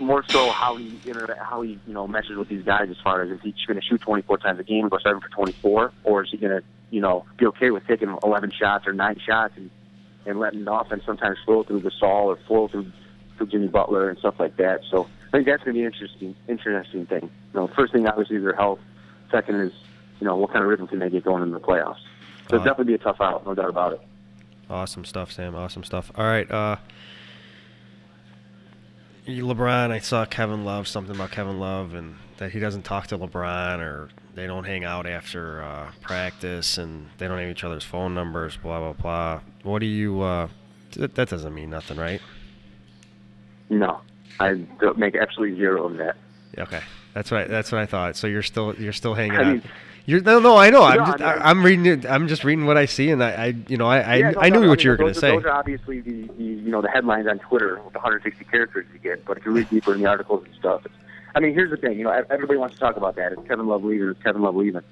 more 0.00 0.24
so 0.28 0.50
how 0.50 0.74
he 0.74 0.98
inter- 1.06 1.38
how 1.40 1.62
he 1.62 1.78
you 1.86 1.94
know 1.94 2.08
meshes 2.08 2.36
with 2.36 2.48
these 2.48 2.64
guys 2.64 2.88
as 2.90 2.96
far 3.04 3.22
as 3.22 3.30
if 3.30 3.40
he's 3.40 3.54
going 3.68 3.78
to 3.78 3.86
shoot 3.86 4.00
24 4.00 4.38
times 4.38 4.58
a 4.58 4.64
game 4.64 4.82
and 4.82 4.90
go 4.90 4.98
seven 4.98 5.20
for 5.20 5.28
24, 5.28 5.92
or 6.02 6.24
is 6.24 6.30
he 6.32 6.38
going 6.38 6.60
to 6.60 6.66
you 6.90 7.00
know 7.00 7.24
be 7.38 7.46
okay 7.46 7.70
with 7.70 7.86
taking 7.86 8.18
11 8.24 8.50
shots 8.50 8.88
or 8.88 8.92
nine 8.92 9.20
shots 9.24 9.54
and 9.56 9.70
and 10.26 10.40
letting 10.40 10.64
the 10.64 10.72
offense 10.72 11.04
sometimes 11.06 11.38
flow 11.44 11.62
through 11.62 11.82
Gasol 11.82 12.24
or 12.24 12.36
flow 12.48 12.66
through 12.66 12.90
through 13.40 13.48
Jimmy 13.48 13.68
Butler 13.68 14.10
and 14.10 14.18
stuff 14.18 14.38
like 14.38 14.56
that. 14.58 14.82
So 14.90 15.08
I 15.28 15.30
think 15.32 15.46
that's 15.46 15.64
going 15.64 15.74
to 15.74 15.80
be 15.80 15.80
an 15.80 15.92
interesting 15.92 16.36
interesting 16.46 17.06
thing. 17.06 17.22
You 17.22 17.60
know, 17.60 17.66
first 17.68 17.92
thing 17.92 18.06
obviously 18.06 18.36
is 18.36 18.42
their 18.42 18.54
health. 18.54 18.80
Second 19.30 19.60
is 19.60 19.72
you 20.20 20.26
know 20.26 20.36
what 20.36 20.52
kind 20.52 20.62
of 20.62 20.68
rhythm 20.68 20.86
can 20.86 20.98
they 20.98 21.08
get 21.08 21.24
going 21.24 21.42
in 21.42 21.50
the 21.50 21.60
playoffs. 21.60 22.00
So 22.48 22.56
it'll 22.56 22.64
definitely 22.64 22.92
be 22.92 22.94
a 22.94 22.98
tough 22.98 23.20
out, 23.20 23.46
no 23.46 23.54
doubt 23.54 23.70
about 23.70 23.94
it. 23.94 24.00
Awesome 24.68 25.04
stuff, 25.04 25.32
Sam. 25.32 25.54
Awesome 25.54 25.84
stuff. 25.84 26.12
All 26.14 26.24
right. 26.24 26.50
Uh, 26.50 26.76
LeBron, 29.26 29.90
I 29.90 30.00
saw 30.00 30.24
Kevin 30.24 30.64
Love, 30.64 30.88
something 30.88 31.14
about 31.14 31.30
Kevin 31.30 31.60
Love, 31.60 31.94
and 31.94 32.16
that 32.38 32.50
he 32.50 32.58
doesn't 32.58 32.82
talk 32.82 33.06
to 33.08 33.18
LeBron 33.18 33.78
or 33.78 34.08
they 34.34 34.46
don't 34.46 34.64
hang 34.64 34.84
out 34.84 35.06
after 35.06 35.62
uh, 35.62 35.90
practice 36.00 36.78
and 36.78 37.08
they 37.18 37.28
don't 37.28 37.38
have 37.38 37.48
each 37.48 37.62
other's 37.62 37.84
phone 37.84 38.14
numbers, 38.14 38.56
blah, 38.56 38.80
blah, 38.80 38.92
blah. 38.92 39.40
What 39.62 39.78
do 39.78 39.86
you, 39.86 40.22
uh, 40.22 40.48
that 40.96 41.28
doesn't 41.28 41.54
mean 41.54 41.70
nothing, 41.70 41.96
right? 41.98 42.20
No, 43.70 44.00
I 44.38 44.54
don't 44.80 44.98
make 44.98 45.14
absolutely 45.16 45.56
zero 45.56 45.86
of 45.86 45.96
that. 45.98 46.16
Okay. 46.58 46.80
That's 47.14 47.30
what 47.30 47.42
I, 47.42 47.44
that's 47.44 47.72
what 47.72 47.80
I 47.80 47.86
thought. 47.86 48.16
So 48.16 48.26
you're 48.26 48.42
still 48.42 48.74
you're 48.74 48.92
still 48.92 49.14
hanging 49.14 49.36
I 49.38 49.44
mean- 49.54 49.62
you're 50.06 50.20
no 50.22 50.38
no 50.40 50.56
I 50.56 50.70
know. 50.70 50.82
I'm 50.82 50.98
No, 50.98 51.04
just, 51.06 51.20
I 51.22 51.34
mean- 51.34 51.42
I, 51.42 51.50
am 51.50 51.62
reading 51.64 51.86
it. 51.86 52.06
I'm 52.06 52.26
just 52.28 52.42
reading 52.44 52.66
what 52.66 52.76
I 52.76 52.86
see, 52.86 53.10
and 53.10 53.22
I, 53.22 53.30
I 53.30 53.54
you 53.68 53.76
know 53.76 53.86
I 53.86 53.98
I, 54.00 54.14
Yeah, 54.16 54.30
no 54.30 54.40
I 54.40 54.48
knew 54.48 54.60
doubt. 54.60 54.68
what 54.68 54.78
mean, 54.78 54.84
you 54.84 54.90
were 54.90 54.96
going 54.96 55.14
to 55.14 55.18
say. 55.20 55.30
Those 55.36 55.44
are 55.44 55.52
obviously 55.52 56.00
the, 56.00 56.22
the 56.36 56.44
you 56.44 56.70
know 56.70 56.80
the 56.82 56.88
headlines 56.88 57.26
on 57.28 57.38
Twitter 57.38 57.80
with 57.84 57.92
the 57.92 57.98
160 58.00 58.44
characters 58.46 58.86
you 58.92 58.98
get. 58.98 59.24
But 59.24 59.38
if 59.38 59.44
you 59.44 59.52
read 59.52 59.68
deeper 59.70 59.94
in 59.94 60.00
the 60.00 60.06
articles 60.08 60.44
and 60.44 60.54
stuff, 60.54 60.84
it's, 60.86 60.94
I 61.34 61.40
mean, 61.40 61.54
here's 61.54 61.70
the 61.70 61.76
thing. 61.76 61.98
You 61.98 62.04
know, 62.04 62.10
everybody 62.30 62.58
wants 62.58 62.74
to 62.76 62.80
talk 62.80 62.96
about 62.96 63.14
that. 63.16 63.32
Is 63.32 63.38
Kevin 63.46 63.66
Love 63.66 63.84
leaving? 63.84 64.08
Is 64.08 64.16
Kevin 64.24 64.42
Love 64.42 64.56
leaving? 64.56 64.82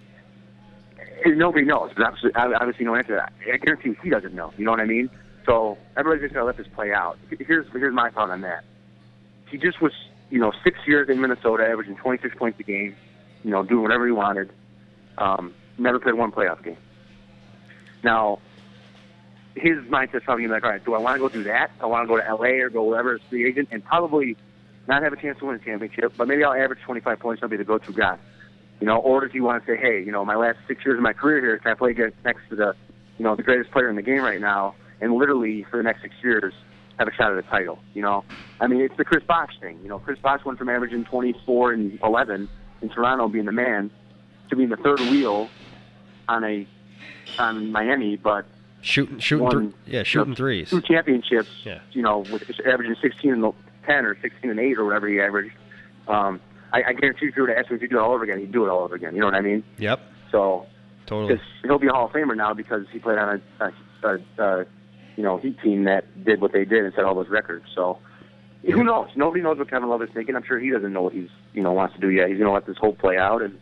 Nobody 1.26 1.64
knows. 1.64 1.90
But 1.96 2.06
obviously, 2.06 2.30
obviously, 2.34 2.84
no 2.84 2.94
answer 2.94 3.08
to 3.16 3.26
that. 3.26 3.32
I 3.52 3.56
guarantee 3.56 3.88
you 3.90 3.96
he 4.02 4.10
doesn't 4.10 4.34
know. 4.34 4.52
You 4.56 4.64
know 4.64 4.70
what 4.70 4.80
I 4.80 4.84
mean? 4.84 5.10
So 5.48 5.78
everybody's 5.96 6.24
just 6.24 6.34
gonna 6.34 6.44
let 6.44 6.58
this 6.58 6.66
play 6.74 6.92
out. 6.92 7.18
Here's 7.30 7.66
here's 7.72 7.94
my 7.94 8.10
thought 8.10 8.28
on 8.28 8.42
that. 8.42 8.64
He 9.50 9.56
just 9.56 9.80
was, 9.80 9.92
you 10.28 10.38
know, 10.38 10.52
six 10.62 10.78
years 10.86 11.08
in 11.08 11.22
Minnesota, 11.22 11.66
averaging 11.66 11.96
26 11.96 12.36
points 12.36 12.60
a 12.60 12.62
game. 12.64 12.94
You 13.44 13.50
know, 13.50 13.62
doing 13.62 13.82
whatever 13.82 14.04
he 14.04 14.12
wanted. 14.12 14.52
Um, 15.16 15.54
never 15.78 15.98
played 16.00 16.16
one 16.16 16.32
playoff 16.32 16.62
game. 16.62 16.76
Now, 18.04 18.40
his 19.54 19.78
mindset's 19.84 20.24
probably 20.24 20.48
like, 20.48 20.64
all 20.64 20.70
right, 20.70 20.84
do 20.84 20.94
I 20.94 20.98
want 20.98 21.16
to 21.16 21.20
go 21.20 21.28
do 21.30 21.44
that? 21.44 21.70
I 21.80 21.86
want 21.86 22.06
to 22.06 22.14
go 22.14 22.20
to 22.20 22.34
LA 22.34 22.62
or 22.62 22.68
go 22.68 22.84
wherever 22.84 23.14
as 23.14 23.20
free 23.30 23.48
agent 23.48 23.68
and 23.70 23.82
probably 23.82 24.36
not 24.86 25.02
have 25.02 25.14
a 25.14 25.16
chance 25.16 25.38
to 25.38 25.46
win 25.46 25.56
a 25.56 25.58
championship, 25.60 26.12
but 26.18 26.28
maybe 26.28 26.44
I'll 26.44 26.52
average 26.52 26.80
25 26.82 27.18
points. 27.20 27.42
I'll 27.42 27.48
be 27.48 27.56
the 27.56 27.64
go-to 27.64 27.92
guy. 27.92 28.18
You 28.80 28.86
know, 28.86 28.98
or 28.98 29.22
does 29.22 29.32
he 29.32 29.40
want 29.40 29.64
to 29.64 29.72
say, 29.72 29.80
hey, 29.80 30.02
you 30.04 30.12
know, 30.12 30.24
my 30.24 30.36
last 30.36 30.58
six 30.68 30.84
years 30.84 30.98
of 30.98 31.02
my 31.02 31.12
career 31.12 31.40
here, 31.40 31.58
can 31.58 31.72
I 31.72 31.74
play 31.74 31.90
against 31.90 32.16
next 32.24 32.40
to 32.50 32.56
the, 32.56 32.74
you 33.18 33.24
know, 33.24 33.34
the 33.34 33.42
greatest 33.42 33.70
player 33.70 33.88
in 33.88 33.96
the 33.96 34.02
game 34.02 34.22
right 34.22 34.40
now, 34.40 34.74
and 35.00 35.14
literally 35.14 35.64
for 35.70 35.76
the 35.78 35.82
next 35.82 36.02
six 36.02 36.14
years 36.22 36.52
have 36.98 37.08
a 37.08 37.12
shot 37.14 37.32
at 37.32 37.38
a 37.38 37.42
title? 37.42 37.78
You 37.94 38.02
know, 38.02 38.24
I 38.60 38.66
mean, 38.66 38.80
it's 38.80 38.96
the 38.96 39.04
Chris 39.04 39.22
Bosh 39.24 39.52
thing. 39.60 39.78
You 39.82 39.88
know, 39.88 39.98
Chris 39.98 40.18
Bosh 40.18 40.44
went 40.44 40.58
from 40.58 40.68
averaging 40.68 41.04
24 41.04 41.72
and 41.72 41.98
11 42.02 42.48
in 42.82 42.88
Toronto, 42.88 43.28
being 43.28 43.44
the 43.46 43.52
man, 43.52 43.90
to 44.50 44.56
being 44.56 44.68
the 44.70 44.76
third 44.76 45.00
wheel 45.00 45.48
on 46.28 46.44
a 46.44 46.66
on 47.38 47.70
Miami, 47.72 48.16
but 48.16 48.46
Shooting 48.80 49.18
shooting 49.18 49.70
thr- 49.72 49.76
yeah 49.86 50.02
shooting 50.04 50.34
threes. 50.36 50.70
two 50.70 50.80
championships. 50.80 51.48
Yeah. 51.64 51.80
You 51.92 52.02
know, 52.02 52.20
with 52.20 52.48
averaging 52.64 52.94
16 53.02 53.32
and 53.32 53.52
10 53.86 54.04
or 54.06 54.16
16 54.22 54.50
and 54.50 54.60
8 54.60 54.78
or 54.78 54.84
whatever 54.84 55.08
he 55.08 55.20
averaged. 55.20 55.54
Um, 56.06 56.40
I, 56.72 56.82
I 56.88 56.92
guarantee 56.92 57.26
you, 57.26 57.30
if 57.30 57.36
you 57.36 57.42
were 57.42 57.48
to 57.48 57.58
ask 57.58 57.68
him 57.68 57.74
if 57.76 57.80
he'd 57.82 57.90
do 57.90 57.98
it 57.98 58.00
all 58.00 58.12
over 58.12 58.22
again, 58.24 58.38
he'd 58.38 58.52
do 58.52 58.64
it 58.64 58.68
all 58.70 58.80
over 58.84 58.94
again. 58.94 59.14
You 59.14 59.20
know 59.20 59.26
what 59.26 59.34
I 59.34 59.40
mean? 59.40 59.64
Yep, 59.78 60.00
So 60.30 60.66
totally. 61.06 61.40
he'll 61.64 61.78
be 61.78 61.88
a 61.88 61.90
Hall 61.92 62.06
of 62.06 62.12
Famer 62.12 62.36
now 62.36 62.54
because 62.54 62.84
he 62.92 62.98
played 62.98 63.18
on 63.18 63.42
a, 63.60 63.64
a, 63.64 64.08
a, 64.08 64.18
a 64.60 64.66
you 65.18 65.24
know 65.24 65.36
Heat 65.38 65.58
team 65.60 65.82
that 65.84 66.04
did 66.24 66.40
what 66.40 66.52
they 66.52 66.64
did 66.64 66.84
and 66.84 66.94
set 66.94 67.04
all 67.04 67.14
those 67.16 67.28
records. 67.28 67.64
So 67.74 67.98
who 68.64 68.84
knows? 68.84 69.08
Nobody 69.16 69.42
knows 69.42 69.58
what 69.58 69.68
Kevin 69.68 69.88
Love 69.88 70.00
is 70.02 70.10
thinking. 70.14 70.36
I'm 70.36 70.44
sure 70.44 70.58
he 70.60 70.70
doesn't 70.70 70.92
know 70.92 71.02
what 71.02 71.12
he's 71.12 71.28
you 71.54 71.62
know 71.62 71.72
wants 71.72 71.94
to 71.96 72.00
do 72.00 72.08
yet. 72.10 72.28
He's 72.28 72.38
going 72.38 72.46
to 72.48 72.52
let 72.52 72.66
this 72.66 72.76
whole 72.78 72.94
play 72.94 73.18
out. 73.18 73.42
And 73.42 73.58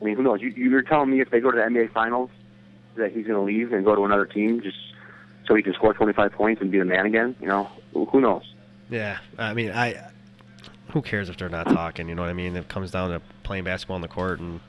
I 0.00 0.04
mean, 0.04 0.16
who 0.16 0.22
knows? 0.22 0.40
You, 0.40 0.50
you're 0.50 0.82
telling 0.82 1.10
me 1.10 1.20
if 1.20 1.30
they 1.30 1.40
go 1.40 1.50
to 1.50 1.56
the 1.56 1.64
NBA 1.64 1.92
Finals 1.92 2.30
that 2.96 3.10
he's 3.12 3.26
going 3.26 3.38
to 3.38 3.42
leave 3.42 3.72
and 3.72 3.84
go 3.84 3.94
to 3.96 4.04
another 4.04 4.26
team 4.26 4.60
just 4.62 4.76
so 5.48 5.54
he 5.56 5.62
can 5.62 5.72
score 5.74 5.92
25 5.92 6.30
points 6.32 6.60
and 6.62 6.70
be 6.70 6.78
the 6.78 6.84
man 6.84 7.04
again? 7.06 7.34
You 7.40 7.48
know, 7.48 7.68
who 7.92 8.20
knows? 8.20 8.44
Yeah, 8.88 9.18
I 9.38 9.54
mean, 9.54 9.72
I. 9.72 10.08
Who 10.92 11.00
cares 11.00 11.30
if 11.30 11.38
they're 11.38 11.48
not 11.48 11.68
talking? 11.68 12.06
You 12.08 12.14
know 12.14 12.20
what 12.22 12.28
I 12.28 12.34
mean? 12.34 12.54
It 12.54 12.68
comes 12.68 12.90
down 12.90 13.10
to 13.10 13.22
playing 13.44 13.64
basketball 13.64 13.94
on 13.94 14.02
the 14.02 14.08
court, 14.08 14.40
and 14.40 14.60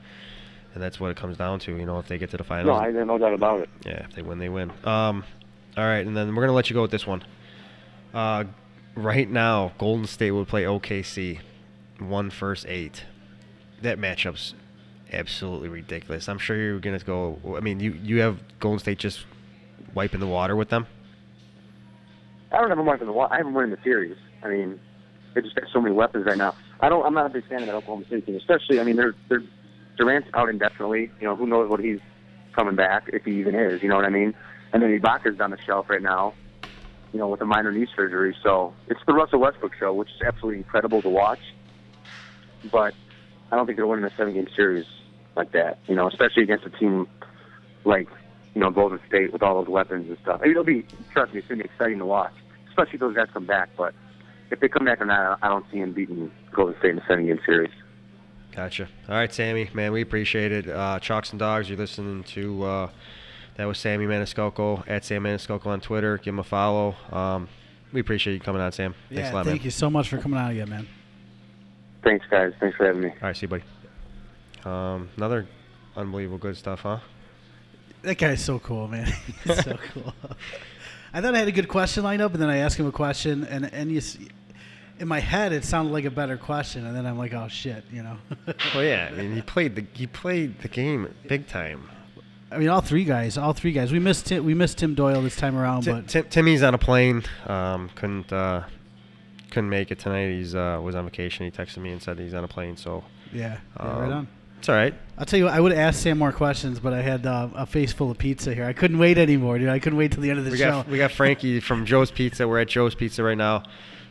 and 0.72 0.82
that's 0.82 0.98
what 0.98 1.10
it 1.10 1.16
comes 1.18 1.36
down 1.36 1.58
to. 1.60 1.76
You 1.76 1.84
know, 1.84 1.98
if 1.98 2.08
they 2.08 2.16
get 2.16 2.30
to 2.30 2.38
the 2.38 2.44
finals, 2.44 2.66
No, 2.68 2.74
I 3.00 3.04
no 3.04 3.18
doubt 3.18 3.34
about 3.34 3.60
it. 3.60 3.68
yeah, 3.84 4.04
if 4.04 4.14
they 4.14 4.22
win, 4.22 4.38
they 4.38 4.48
win. 4.48 4.72
Um, 4.84 5.24
all 5.76 5.84
right, 5.84 6.06
and 6.06 6.16
then 6.16 6.34
we're 6.34 6.42
gonna 6.42 6.52
let 6.52 6.70
you 6.70 6.74
go 6.74 6.82
with 6.82 6.90
this 6.90 7.06
one. 7.06 7.24
Uh, 8.12 8.44
right 8.94 9.28
now, 9.28 9.72
Golden 9.78 10.06
State 10.06 10.30
would 10.30 10.48
play 10.48 10.62
OKC, 10.62 11.40
one 11.98 12.30
first 12.30 12.66
eight. 12.68 13.04
That 13.82 13.98
matchup's 13.98 14.54
absolutely 15.12 15.68
ridiculous. 15.68 16.28
I'm 16.28 16.38
sure 16.38 16.56
you're 16.56 16.80
gonna 16.80 16.98
go. 17.00 17.38
I 17.56 17.60
mean, 17.60 17.80
you 17.80 17.92
you 18.02 18.20
have 18.20 18.38
Golden 18.60 18.78
State 18.78 18.98
just 18.98 19.26
wiping 19.94 20.20
the 20.20 20.26
water 20.26 20.56
with 20.56 20.68
them. 20.68 20.86
I 22.52 22.58
don't 22.60 22.68
have 22.68 22.78
them 22.78 22.88
in 22.88 23.06
the 23.06 23.12
wa- 23.12 23.28
I 23.30 23.38
haven't 23.38 23.54
won 23.54 23.64
in 23.64 23.70
the 23.70 23.78
series. 23.82 24.16
I 24.42 24.48
mean, 24.48 24.78
they 25.34 25.40
just 25.40 25.56
got 25.56 25.64
so 25.72 25.80
many 25.80 25.94
weapons 25.94 26.24
right 26.26 26.38
now. 26.38 26.54
I 26.80 26.88
don't. 26.88 27.04
I'm 27.04 27.14
not 27.14 27.26
a 27.26 27.30
big 27.30 27.46
fan 27.48 27.60
of 27.60 27.66
that 27.66 27.74
Oklahoma 27.74 28.04
City 28.08 28.22
team, 28.22 28.36
especially. 28.36 28.78
I 28.78 28.84
mean, 28.84 28.96
they're 28.96 29.14
they're 29.28 29.42
Durant's 29.96 30.28
out 30.34 30.48
indefinitely. 30.48 31.10
You 31.20 31.26
know, 31.26 31.36
who 31.36 31.46
knows 31.46 31.68
what 31.68 31.80
he's 31.80 32.00
coming 32.54 32.76
back 32.76 33.10
if 33.12 33.24
he 33.24 33.32
even 33.40 33.54
is. 33.54 33.82
You 33.82 33.88
know 33.88 33.96
what 33.96 34.04
I 34.04 34.10
mean? 34.10 34.34
And 34.74 34.82
then 34.82 34.98
Ibaka's 34.98 35.40
on 35.40 35.50
the 35.52 35.58
shelf 35.64 35.88
right 35.88 36.02
now. 36.02 36.34
You 37.12 37.20
know, 37.20 37.28
with 37.28 37.40
a 37.40 37.46
minor 37.46 37.70
knee 37.70 37.86
surgery. 37.94 38.36
So 38.42 38.74
it's 38.88 39.00
the 39.06 39.14
Russell 39.14 39.38
Westbrook 39.38 39.72
show, 39.78 39.94
which 39.94 40.08
is 40.08 40.20
absolutely 40.26 40.58
incredible 40.58 41.00
to 41.02 41.08
watch. 41.08 41.38
But 42.72 42.92
I 43.52 43.56
don't 43.56 43.66
think 43.66 43.76
they're 43.76 43.86
winning 43.86 44.04
a 44.04 44.10
seven 44.16 44.34
game 44.34 44.48
series 44.56 44.84
like 45.36 45.52
that. 45.52 45.78
You 45.86 45.94
know, 45.94 46.08
especially 46.08 46.42
against 46.42 46.66
a 46.66 46.70
team 46.70 47.06
like 47.84 48.08
you 48.54 48.60
know 48.60 48.70
Golden 48.70 48.98
State 49.06 49.32
with 49.32 49.44
all 49.44 49.62
those 49.62 49.70
weapons 49.70 50.08
and 50.08 50.18
stuff. 50.22 50.40
I 50.40 50.46
mean, 50.46 50.50
it'll 50.52 50.64
be 50.64 50.84
trust 51.12 51.32
me, 51.32 51.38
it's 51.38 51.46
gonna 51.46 51.62
be 51.62 51.70
exciting 51.70 51.98
to 51.98 52.06
watch, 52.06 52.32
especially 52.68 52.94
if 52.94 53.00
those 53.00 53.14
guys 53.14 53.28
come 53.32 53.46
back. 53.46 53.68
But 53.76 53.94
if 54.50 54.58
they 54.58 54.68
come 54.68 54.84
back 54.84 55.00
or 55.00 55.04
not, 55.04 55.38
I 55.40 55.48
don't 55.48 55.64
see 55.70 55.78
him 55.78 55.92
beating 55.92 56.32
Golden 56.52 56.76
State 56.80 56.90
in 56.90 56.98
a 56.98 57.06
seven 57.06 57.26
game 57.26 57.38
series. 57.46 57.70
Gotcha. 58.50 58.88
All 59.08 59.14
right, 59.14 59.32
Sammy, 59.32 59.70
man, 59.72 59.92
we 59.92 60.00
appreciate 60.00 60.50
it. 60.50 60.68
Uh, 60.68 60.98
Chalks 60.98 61.30
and 61.30 61.38
Dogs, 61.38 61.68
you're 61.68 61.78
listening 61.78 62.24
to. 62.24 62.64
Uh, 62.64 62.90
that 63.56 63.64
was 63.66 63.78
Sammy 63.78 64.06
Maniscalco 64.06 64.82
at 64.88 65.04
Sam 65.04 65.22
Maniscalco 65.24 65.66
on 65.66 65.80
Twitter. 65.80 66.18
Give 66.18 66.34
him 66.34 66.38
a 66.40 66.44
follow. 66.44 66.94
Um, 67.12 67.48
we 67.92 68.00
appreciate 68.00 68.34
you 68.34 68.40
coming 68.40 68.60
on, 68.60 68.72
Sam. 68.72 68.94
Thanks 69.08 69.22
Yeah, 69.28 69.32
a 69.32 69.34
lot, 69.34 69.44
thank 69.46 69.60
man. 69.60 69.64
you 69.64 69.70
so 69.70 69.88
much 69.90 70.08
for 70.08 70.18
coming 70.18 70.38
out 70.38 70.50
again, 70.50 70.68
man. 70.68 70.86
Thanks, 72.02 72.26
guys. 72.30 72.52
Thanks 72.60 72.76
for 72.76 72.86
having 72.86 73.02
me. 73.02 73.08
All 73.10 73.16
right, 73.22 73.36
see 73.36 73.46
you, 73.46 73.48
buddy. 73.48 73.62
Um, 74.64 75.08
another 75.16 75.46
unbelievable 75.96 76.38
good 76.38 76.56
stuff, 76.56 76.80
huh? 76.80 76.98
That 78.02 78.18
guy's 78.18 78.44
so 78.44 78.58
cool, 78.58 78.88
man. 78.88 79.06
He's 79.44 79.62
so 79.64 79.78
cool. 79.94 80.12
I 81.12 81.20
thought 81.20 81.34
I 81.34 81.38
had 81.38 81.48
a 81.48 81.52
good 81.52 81.68
question 81.68 82.02
lined 82.02 82.20
up, 82.20 82.32
and 82.32 82.42
then 82.42 82.50
I 82.50 82.58
asked 82.58 82.76
him 82.78 82.86
a 82.86 82.92
question, 82.92 83.44
and 83.44 83.72
and 83.72 83.90
you, 83.90 83.98
s- 83.98 84.18
in 84.98 85.08
my 85.08 85.20
head 85.20 85.52
it 85.52 85.64
sounded 85.64 85.92
like 85.92 86.04
a 86.04 86.10
better 86.10 86.36
question, 86.36 86.84
and 86.86 86.94
then 86.96 87.06
I'm 87.06 87.16
like, 87.16 87.32
oh 87.32 87.48
shit, 87.48 87.84
you 87.92 88.02
know. 88.02 88.16
Well, 88.74 88.82
yeah. 88.84 89.08
I 89.12 89.14
mean, 89.16 89.34
he 89.34 89.40
played 89.42 89.76
the 89.76 89.86
he 89.94 90.06
played 90.06 90.60
the 90.60 90.68
game 90.68 91.14
big 91.28 91.46
time. 91.46 91.88
I 92.50 92.58
mean, 92.58 92.68
all 92.68 92.80
three 92.80 93.04
guys, 93.04 93.36
all 93.36 93.52
three 93.52 93.72
guys. 93.72 93.92
We 93.92 93.98
missed 93.98 94.26
Tim, 94.26 94.44
we 94.44 94.54
missed 94.54 94.78
Tim 94.78 94.94
Doyle 94.94 95.22
this 95.22 95.36
time 95.36 95.56
around, 95.56 95.82
Ti- 95.82 95.90
but 95.92 96.08
Tim, 96.08 96.24
Timmy's 96.28 96.62
on 96.62 96.74
a 96.74 96.78
plane. 96.78 97.24
Um, 97.46 97.90
couldn't 97.94 98.32
uh, 98.32 98.64
couldn't 99.50 99.70
make 99.70 99.90
it 99.90 99.98
tonight. 99.98 100.30
He's 100.30 100.54
uh, 100.54 100.80
was 100.82 100.94
on 100.94 101.04
vacation. 101.04 101.44
He 101.44 101.50
texted 101.50 101.78
me 101.78 101.90
and 101.90 102.02
said 102.02 102.18
he's 102.18 102.34
on 102.34 102.44
a 102.44 102.48
plane. 102.48 102.76
So 102.76 103.04
yeah, 103.32 103.58
yeah 103.80 103.98
right 103.98 104.06
um, 104.06 104.12
on. 104.12 104.28
It's 104.58 104.68
all 104.68 104.76
right. 104.76 104.94
I'll 105.18 105.26
tell 105.26 105.38
you 105.38 105.44
what, 105.44 105.54
I 105.54 105.60
would 105.60 105.72
have 105.72 105.80
asked 105.80 106.02
Sam 106.02 106.16
more 106.18 106.32
questions, 106.32 106.80
but 106.80 106.94
I 106.94 107.02
had 107.02 107.26
uh, 107.26 107.48
a 107.54 107.66
face 107.66 107.92
full 107.92 108.10
of 108.10 108.16
pizza 108.16 108.54
here. 108.54 108.64
I 108.64 108.72
couldn't 108.72 108.98
wait 108.98 109.18
anymore, 109.18 109.58
dude. 109.58 109.68
I 109.68 109.78
couldn't 109.78 109.98
wait 109.98 110.12
till 110.12 110.22
the 110.22 110.30
end 110.30 110.38
of 110.38 110.44
the 110.46 110.52
We 110.52 110.58
show. 110.58 110.70
got 110.70 110.88
we 110.88 110.98
got 110.98 111.12
Frankie 111.12 111.60
from 111.68 111.84
Joe's 111.84 112.10
Pizza. 112.10 112.46
We're 112.48 112.60
at 112.60 112.68
Joe's 112.68 112.94
Pizza 112.94 113.22
right 113.22 113.36
now. 113.38 113.62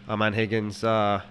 I'm 0.07 0.21
on 0.21 0.33
Higgins. 0.33 0.83
Uh, 0.83 1.21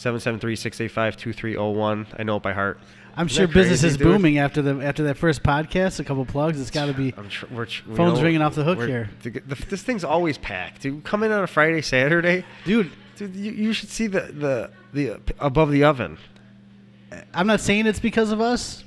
Seven 0.00 0.18
seven 0.18 0.40
three 0.40 0.56
six 0.56 0.80
eight 0.80 0.90
five 0.92 1.14
two 1.18 1.34
three 1.34 1.52
zero 1.52 1.72
one. 1.72 2.06
I 2.18 2.22
know 2.22 2.38
it 2.38 2.42
by 2.42 2.54
heart. 2.54 2.80
I'm 3.20 3.28
sure 3.28 3.46
that 3.46 3.52
business 3.54 3.80
crazy, 3.80 3.92
is 3.92 3.96
dude? 3.98 4.06
booming 4.06 4.38
after 4.38 4.62
the 4.62 4.80
after 4.84 5.02
that 5.04 5.16
first 5.16 5.42
podcast. 5.42 6.00
A 6.00 6.04
couple 6.04 6.24
plugs. 6.24 6.60
It's 6.60 6.70
got 6.70 6.86
to 6.86 6.92
be. 6.94 7.12
Tr- 7.12 7.46
we're 7.52 7.66
tr- 7.66 7.82
Phone's 7.94 8.22
ringing 8.22 8.42
off 8.42 8.54
the 8.54 8.64
hook 8.64 8.78
here. 8.80 9.10
This 9.22 9.82
thing's 9.82 10.04
always 10.04 10.38
packed. 10.38 10.82
Dude, 10.82 11.04
come 11.04 11.22
in 11.22 11.32
on 11.32 11.42
a 11.44 11.46
Friday, 11.46 11.82
Saturday. 11.82 12.44
Dude, 12.64 12.90
Dude, 13.16 13.36
you, 13.36 13.52
you 13.52 13.72
should 13.72 13.90
see 13.90 14.06
the 14.06 14.20
the 14.32 14.70
the 14.94 15.10
uh, 15.12 15.18
above 15.38 15.70
the 15.70 15.84
oven. 15.84 16.18
I'm 17.34 17.46
not 17.46 17.60
saying 17.60 17.86
it's 17.86 18.00
because 18.00 18.32
of 18.32 18.40
us, 18.40 18.84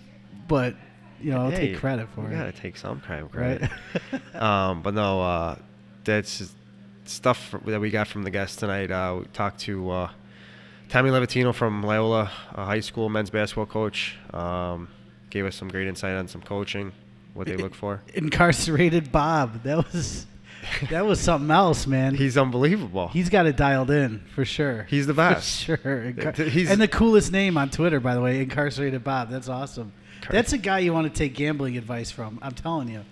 but 0.48 0.76
you 1.22 1.32
know, 1.32 1.42
I'll 1.44 1.52
Hey, 1.52 1.70
take 1.74 1.78
credit 1.80 2.08
for 2.16 2.22
you 2.22 2.28
it. 2.36 2.38
gotta 2.40 2.52
take 2.52 2.76
some 2.78 3.00
kind 3.02 3.24
of 3.26 3.36
Right. 3.36 3.60
credit. 4.12 4.36
um, 4.42 4.82
but 4.82 4.94
no, 4.94 5.22
uh, 5.22 5.56
that's 6.04 6.54
stuff 7.06 7.54
that 7.66 7.80
we 7.80 7.90
got 7.90 8.08
from 8.08 8.24
the 8.24 8.32
guests 8.32 8.56
tonight. 8.58 8.90
Uh, 8.92 9.18
we 9.20 9.26
talked 9.34 9.60
to 9.62 9.90
uh, 9.90 10.10
Tommy 10.90 11.10
Livatino 11.10 11.54
from 11.54 11.82
Loyola 11.84 12.26
High 12.26 12.80
School 12.82 13.10
men's 13.10 13.30
basketball 13.30 13.66
coach. 13.66 14.16
Um, 14.34 14.90
gave 15.30 15.46
us 15.46 15.56
some 15.56 15.68
great 15.70 15.88
insight 15.88 16.16
on 16.16 16.28
some 16.28 16.42
coaching, 16.42 16.92
what 17.34 17.48
they 17.48 17.56
look 17.58 17.74
for. 17.74 18.02
Incarcerated 18.14 19.12
Bob. 19.12 19.64
That 19.64 19.92
was 19.92 20.26
that 20.92 21.06
was 21.06 21.20
something 21.20 21.52
else, 21.52 21.88
man. 21.88 22.16
He's 22.16 22.38
unbelievable. 22.38 23.08
He's 23.10 23.30
got 23.30 23.48
it 23.48 23.58
dialed 23.58 23.90
in 23.92 24.20
for 24.36 24.46
sure. 24.46 24.84
He's 24.90 25.08
the 25.08 25.14
For 25.16 25.18
best. 25.18 25.50
sure. 25.50 25.78
Incar- 25.78 26.48
he's- 26.48 26.70
and 26.70 26.80
the 26.80 26.88
coolest 26.88 27.32
name 27.32 27.58
on 27.58 27.70
Twitter, 27.70 28.00
by 28.00 28.14
the 28.16 28.22
way, 28.22 28.42
Incarcerated 28.42 29.04
Bob. 29.04 29.30
That's 29.30 29.50
awesome. 29.50 29.92
Car- 30.22 30.32
That's 30.32 30.54
a 30.54 30.58
guy 30.58 30.80
you 30.80 30.94
want 30.94 31.12
to 31.12 31.18
take 31.18 31.34
gambling 31.36 31.76
advice 31.78 32.12
from. 32.12 32.40
I'm 32.42 32.54
telling 32.54 32.88
you. 32.88 33.04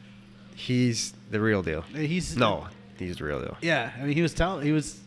He's 0.56 1.14
the 1.31 1.41
real 1.41 1.61
deal. 1.64 1.81
He's 1.81 2.38
No, 2.38 2.68
he's 2.99 3.18
the 3.18 3.23
real 3.26 3.41
deal. 3.41 3.57
Yeah, 3.61 3.91
I 3.99 4.03
mean, 4.03 4.14
he 4.15 4.22
was 4.22 4.34
telling. 4.34 4.64
He 4.65 4.72
was. 4.72 4.99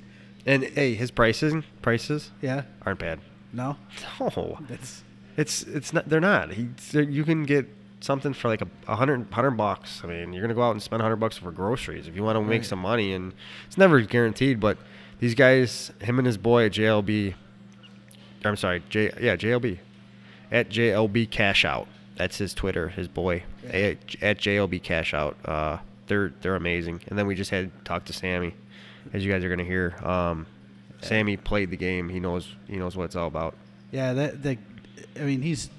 And 0.46 0.64
hey, 0.64 0.94
his 0.94 1.10
prices 1.10 1.54
prices 1.82 2.30
Yeah. 2.42 2.62
aren't 2.84 3.00
bad. 3.00 3.20
No. 3.52 3.76
No, 4.20 4.58
That's. 4.68 5.02
it's 5.36 5.62
it's 5.62 5.92
not. 5.92 6.08
They're 6.08 6.20
not. 6.20 6.52
He, 6.52 6.68
they're- 6.92 7.02
you 7.08 7.24
can 7.24 7.44
get 7.44 7.66
something 8.00 8.34
for 8.34 8.48
like 8.48 8.60
a, 8.60 8.66
a 8.88 8.96
hundred 8.96 9.26
hundred 9.32 9.52
bucks. 9.52 10.02
I 10.04 10.08
mean, 10.08 10.32
you're 10.32 10.42
gonna 10.42 10.54
go 10.54 10.62
out 10.62 10.72
and 10.72 10.82
spend 10.82 11.00
a 11.00 11.04
hundred 11.04 11.16
bucks 11.16 11.38
for 11.38 11.50
groceries 11.52 12.06
if 12.08 12.14
you 12.16 12.22
want 12.22 12.36
to 12.36 12.42
make 12.42 12.60
Right. 12.60 12.66
some 12.66 12.80
money, 12.80 13.12
and 13.14 13.32
it's 13.66 13.78
never 13.78 14.00
guaranteed. 14.02 14.60
But 14.60 14.76
these 15.20 15.34
guys, 15.34 15.92
him 16.00 16.18
and 16.18 16.26
his 16.26 16.36
boy 16.36 16.66
at 16.66 16.72
JLB, 16.72 17.34
I'm 18.44 18.56
sorry, 18.56 18.82
J 18.90 19.10
yeah 19.20 19.36
JLB, 19.36 19.78
at 20.52 20.68
JLB 20.68 21.30
Cash 21.30 21.64
Out. 21.64 21.88
That's 22.16 22.38
his 22.38 22.54
Twitter, 22.54 22.90
his 22.90 23.08
boy 23.08 23.42
at, 23.66 23.96
at 24.22 24.38
JLB 24.38 24.82
Cash 24.82 25.14
Out. 25.14 25.36
Uh, 25.44 25.78
they're 26.06 26.32
they're 26.42 26.56
amazing. 26.56 27.00
And 27.08 27.18
then 27.18 27.26
we 27.26 27.34
just 27.34 27.50
had 27.50 27.70
talked 27.84 28.06
to 28.08 28.12
Sammy, 28.12 28.54
as 29.12 29.24
you 29.24 29.30
guys 29.32 29.44
are 29.44 29.48
gonna 29.50 29.64
hear. 29.64 29.94
Um, 30.02 30.46
Sammy 31.02 31.36
played 31.36 31.70
the 31.70 31.76
game. 31.76 32.08
He 32.08 32.20
knows 32.20 32.48
he 32.68 32.76
knows 32.76 32.96
what 32.96 33.04
it's 33.04 33.16
all 33.16 33.28
about. 33.28 33.54
Yeah. 33.92 34.12
That. 34.14 34.42
That. 34.42 34.58
I 35.18 35.20
mean, 35.24 35.42
he's. 35.42 35.70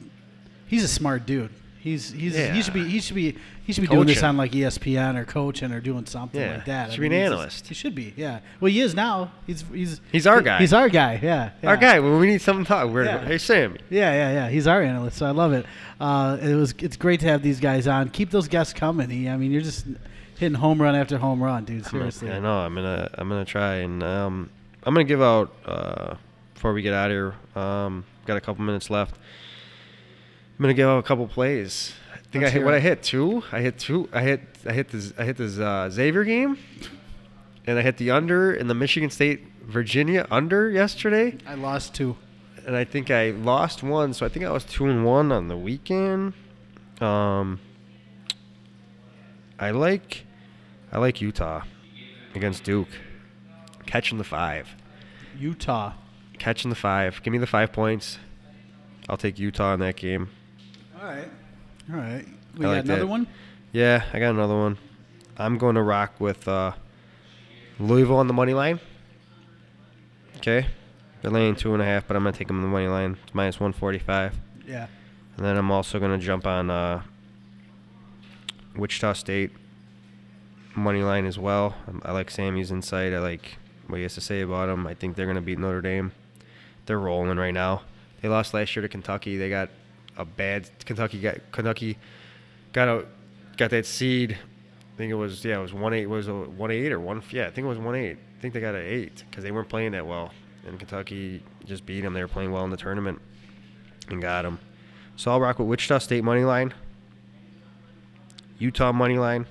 He's 0.68 0.84
a 0.84 0.88
smart 0.88 1.26
dude. 1.26 1.52
He's 1.80 2.12
he's 2.12 2.36
he 2.36 2.62
should 2.64 2.74
be 2.74 2.84
he 2.90 3.00
should 3.00 3.16
be 3.16 3.38
he 3.64 3.72
should 3.72 3.82
be 3.82 3.88
doing 3.88 4.08
this 4.08 4.24
on 4.24 4.38
like 4.38 4.52
ESPN 4.54 5.16
or 5.16 5.24
coaching 5.26 5.72
or 5.72 5.80
doing 5.80 6.08
something 6.08 6.42
Yeah. 6.42 6.56
like 6.56 6.66
that. 6.66 6.90
He 6.90 6.96
should 6.96 7.02
be 7.02 7.06
an 7.08 7.12
he's 7.14 7.22
just- 7.22 7.32
analyst. 7.34 7.68
he 7.68 7.74
should 7.76 7.94
be. 7.94 8.14
Yeah. 8.18 8.40
Well, 8.60 8.72
he 8.72 8.82
is 8.82 8.96
now. 8.96 9.32
He's 9.46 9.64
he's 9.72 10.02
He's 10.12 10.26
our 10.26 10.40
he- 10.40 10.46
guy. 10.46 10.58
He's 10.58 10.74
our 10.74 10.90
guy. 10.90 11.20
Yeah. 11.22 11.52
yeah. 11.62 11.70
Our 11.70 11.78
guy, 11.78 12.00
when 12.00 12.20
we 12.20 12.26
need 12.26 12.42
something 12.42 12.66
to 12.66 12.68
talk, 12.68 12.90
we're 12.90 13.06
Yeah. 13.06 13.24
hey 13.24 13.38
Sammy. 13.38 13.78
Yeah, 13.92 14.12
yeah, 14.14 14.32
yeah. 14.32 14.50
He's 14.50 14.66
our 14.66 14.82
analyst, 14.82 15.18
so 15.18 15.28
I 15.28 15.32
love 15.32 15.54
it. 15.54 15.68
Uh, 16.00 16.38
it 16.42 16.56
was 16.56 16.74
it's 16.80 16.98
great 16.98 17.20
to 17.20 17.28
have 17.28 17.44
these 17.44 17.60
guys 17.60 17.88
on. 17.88 18.10
Keep 18.10 18.32
those 18.32 18.48
guests 18.48 18.74
coming. 18.74 19.08
He, 19.12 19.30
I 19.30 19.38
mean, 19.38 19.52
you're 19.52 19.62
just 19.62 19.86
hitting 20.38 20.56
home 20.58 20.82
run 20.82 20.96
after 20.96 21.18
home 21.18 21.42
run, 21.42 21.66
dude. 21.66 21.86
Seriously. 21.86 22.32
I 22.32 22.40
know. 22.40 22.60
I'm 22.60 22.76
gonna 22.76 23.10
I'm 23.16 23.30
gonna 23.30 23.46
try 23.46 23.76
and 23.76 24.02
um, 24.04 24.50
I'm 24.84 24.94
gonna 24.94 25.04
give 25.04 25.22
out 25.22 25.54
uh, 25.66 26.16
before 26.54 26.74
we 26.74 26.82
get 26.82 26.94
out 26.94 27.12
of 27.12 27.16
here. 27.56 27.62
Um, 27.62 28.06
got 28.26 28.38
a 28.38 28.42
couple 28.42 28.64
minutes 28.64 28.90
left. 28.90 29.16
I'm 30.58 30.64
gonna 30.64 30.74
give 30.74 30.88
out 30.88 31.00
a 31.00 31.04
couple 31.04 31.28
plays. 31.28 31.94
I 32.14 32.18
think 32.32 32.44
Let's 32.44 32.48
I 32.56 32.58
hit 32.60 32.66
what 32.66 32.74
it. 32.74 32.78
I 32.78 32.80
hit 32.82 33.04
two. 33.04 33.44
I 33.52 33.62
hit 33.62 33.78
two. 33.78 34.10
I 34.14 34.22
hit 34.22 34.42
I 34.66 34.74
hit 34.74 34.90
this 34.90 35.14
I 35.18 35.24
hit 35.26 35.38
this 35.38 35.58
uh, 35.60 35.90
Xavier 35.90 36.24
game, 36.24 36.58
and 37.66 37.78
I 37.78 37.82
hit 37.82 37.98
the 37.98 38.12
under 38.12 38.54
in 38.54 38.68
the 38.68 38.74
Michigan 38.76 39.10
State 39.10 39.42
Virginia 39.64 40.28
under 40.32 40.70
yesterday. 40.70 41.38
I 41.48 41.56
lost 41.56 41.94
two. 41.96 42.16
and 42.66 42.76
I 42.76 42.84
think 42.84 43.10
I 43.12 43.32
lost 43.32 43.84
one, 43.84 44.14
so 44.14 44.26
I 44.26 44.30
think 44.30 44.46
I 44.46 44.52
was 44.52 44.64
two 44.64 44.86
and 44.88 45.06
one 45.06 45.32
on 45.32 45.48
the 45.48 45.58
weekend. 45.58 46.34
Um, 47.02 47.60
I 49.60 49.72
like, 49.72 50.26
I 50.92 50.98
like 51.00 51.22
Utah 51.22 51.62
against 52.34 52.64
Duke, 52.64 52.90
catching 53.86 54.18
the 54.18 54.24
five, 54.24 54.76
Utah. 55.38 55.94
catching 56.38 56.70
the 56.70 56.76
five. 56.76 57.22
Give 57.24 57.32
me 57.32 57.38
the 57.40 57.48
five 57.48 57.72
points. 57.72 58.20
I'll 59.08 59.18
take 59.18 59.38
Utah 59.40 59.74
in 59.74 59.80
that 59.82 59.96
game. 59.96 60.30
All 61.00 61.08
right. 61.08 61.30
All 61.92 61.98
right. 61.98 62.26
We 62.58 62.66
I 62.66 62.70
got 62.70 62.76
like 62.76 62.84
another 62.86 63.00
that. 63.02 63.08
one. 63.08 63.28
Yeah, 63.72 64.04
I 64.14 64.20
got 64.20 64.32
another 64.32 64.56
one. 64.56 64.78
I'm 65.38 65.58
going 65.58 65.76
to 65.76 65.82
rock 65.82 66.14
with 66.20 66.48
uh, 66.48 66.72
Louisville 67.80 68.18
on 68.18 68.28
the 68.28 68.34
money 68.34 68.54
line. 68.54 68.80
Okay, 70.38 70.68
they're 71.22 71.32
laying 71.32 71.56
two 71.56 71.74
and 71.74 71.82
a 71.82 71.86
half, 71.86 72.08
but 72.08 72.16
I'm 72.16 72.24
gonna 72.24 72.36
take 72.38 72.48
them 72.48 72.58
on 72.58 72.62
the 72.62 72.68
money 72.70 72.88
line. 72.88 73.18
It's 73.24 73.34
minus 73.34 73.60
145. 73.60 74.36
Yeah. 74.68 74.88
And 75.38 75.46
then 75.46 75.58
I'm 75.58 75.72
also 75.72 76.00
going 76.00 76.18
to 76.18 76.24
jump 76.26 76.46
on 76.46 76.70
uh, 76.70 77.02
Wichita 78.78 79.14
State 79.14 79.52
money 80.76 81.04
line 81.04 81.26
as 81.26 81.40
well. 81.40 81.76
Um, 81.88 82.02
I 82.04 82.12
like 82.12 82.30
Sammy's 82.30 82.72
insight. 82.72 83.14
I 83.14 83.20
like 83.20 83.58
what 83.88 83.98
he 83.98 84.04
has 84.04 84.16
to 84.16 84.22
say 84.22 84.42
about 84.42 84.68
them. 84.68 84.88
I 84.88 84.94
think 84.94 85.16
they're 85.16 85.26
going 85.26 85.36
to 85.36 85.42
beat 85.42 85.60
Notre 85.60 85.82
Dame. 85.82 86.12
They're 86.86 87.00
rolling 87.00 87.38
right 87.38 87.54
now. 87.54 87.84
They 88.22 88.30
lost 88.30 88.54
last 88.54 88.76
year 88.76 88.82
to 88.82 88.90
Kentucky. 88.90 89.38
They 89.38 89.50
got 89.50 89.70
a 90.18 90.26
bad 90.26 90.70
Kentucky 90.86 91.20
got 91.20 91.40
Kentucky 91.52 91.98
got 92.74 92.88
a 92.88 93.06
got 93.58 93.72
that 93.72 93.86
seed. 93.86 94.32
I 94.34 94.98
think 94.98 95.12
it 95.12 95.16
was 95.16 95.44
yeah 95.44 95.60
it 95.60 95.62
was 95.62 95.74
one 95.74 95.94
eight 95.94 96.06
was 96.06 96.28
a 96.28 96.34
one 96.34 96.72
eight 96.72 96.92
or 96.92 97.00
one 97.00 97.22
yeah 97.32 97.48
I 97.48 97.52
think 97.52 97.66
it 97.66 97.70
was 97.70 97.78
one 97.78 97.96
eight. 97.96 98.18
I 98.38 98.42
think 98.42 98.54
they 98.54 98.62
got 98.62 98.76
an 98.76 98.86
eight 98.86 99.24
because 99.30 99.44
they 99.44 99.52
weren't 99.52 99.70
playing 99.70 99.92
that 99.92 100.06
well. 100.06 100.32
And 100.66 100.80
Kentucky 100.80 101.44
just 101.66 101.86
beat 101.86 102.02
them. 102.02 102.14
They 102.14 102.22
were 102.22 102.28
playing 102.28 102.52
well 102.52 102.64
in 102.64 102.72
the 102.72 102.78
tournament 102.78 103.22
and 104.10 104.22
got 104.22 104.44
them. 104.44 104.60
So 105.16 105.32
I'll 105.32 105.40
rock 105.40 105.60
with 105.60 105.68
Wichita 105.68 106.00
State 106.00 106.24
money 106.24 106.44
line, 106.44 106.74
Utah 108.60 108.92
money 108.92 109.18
line. 109.18 109.46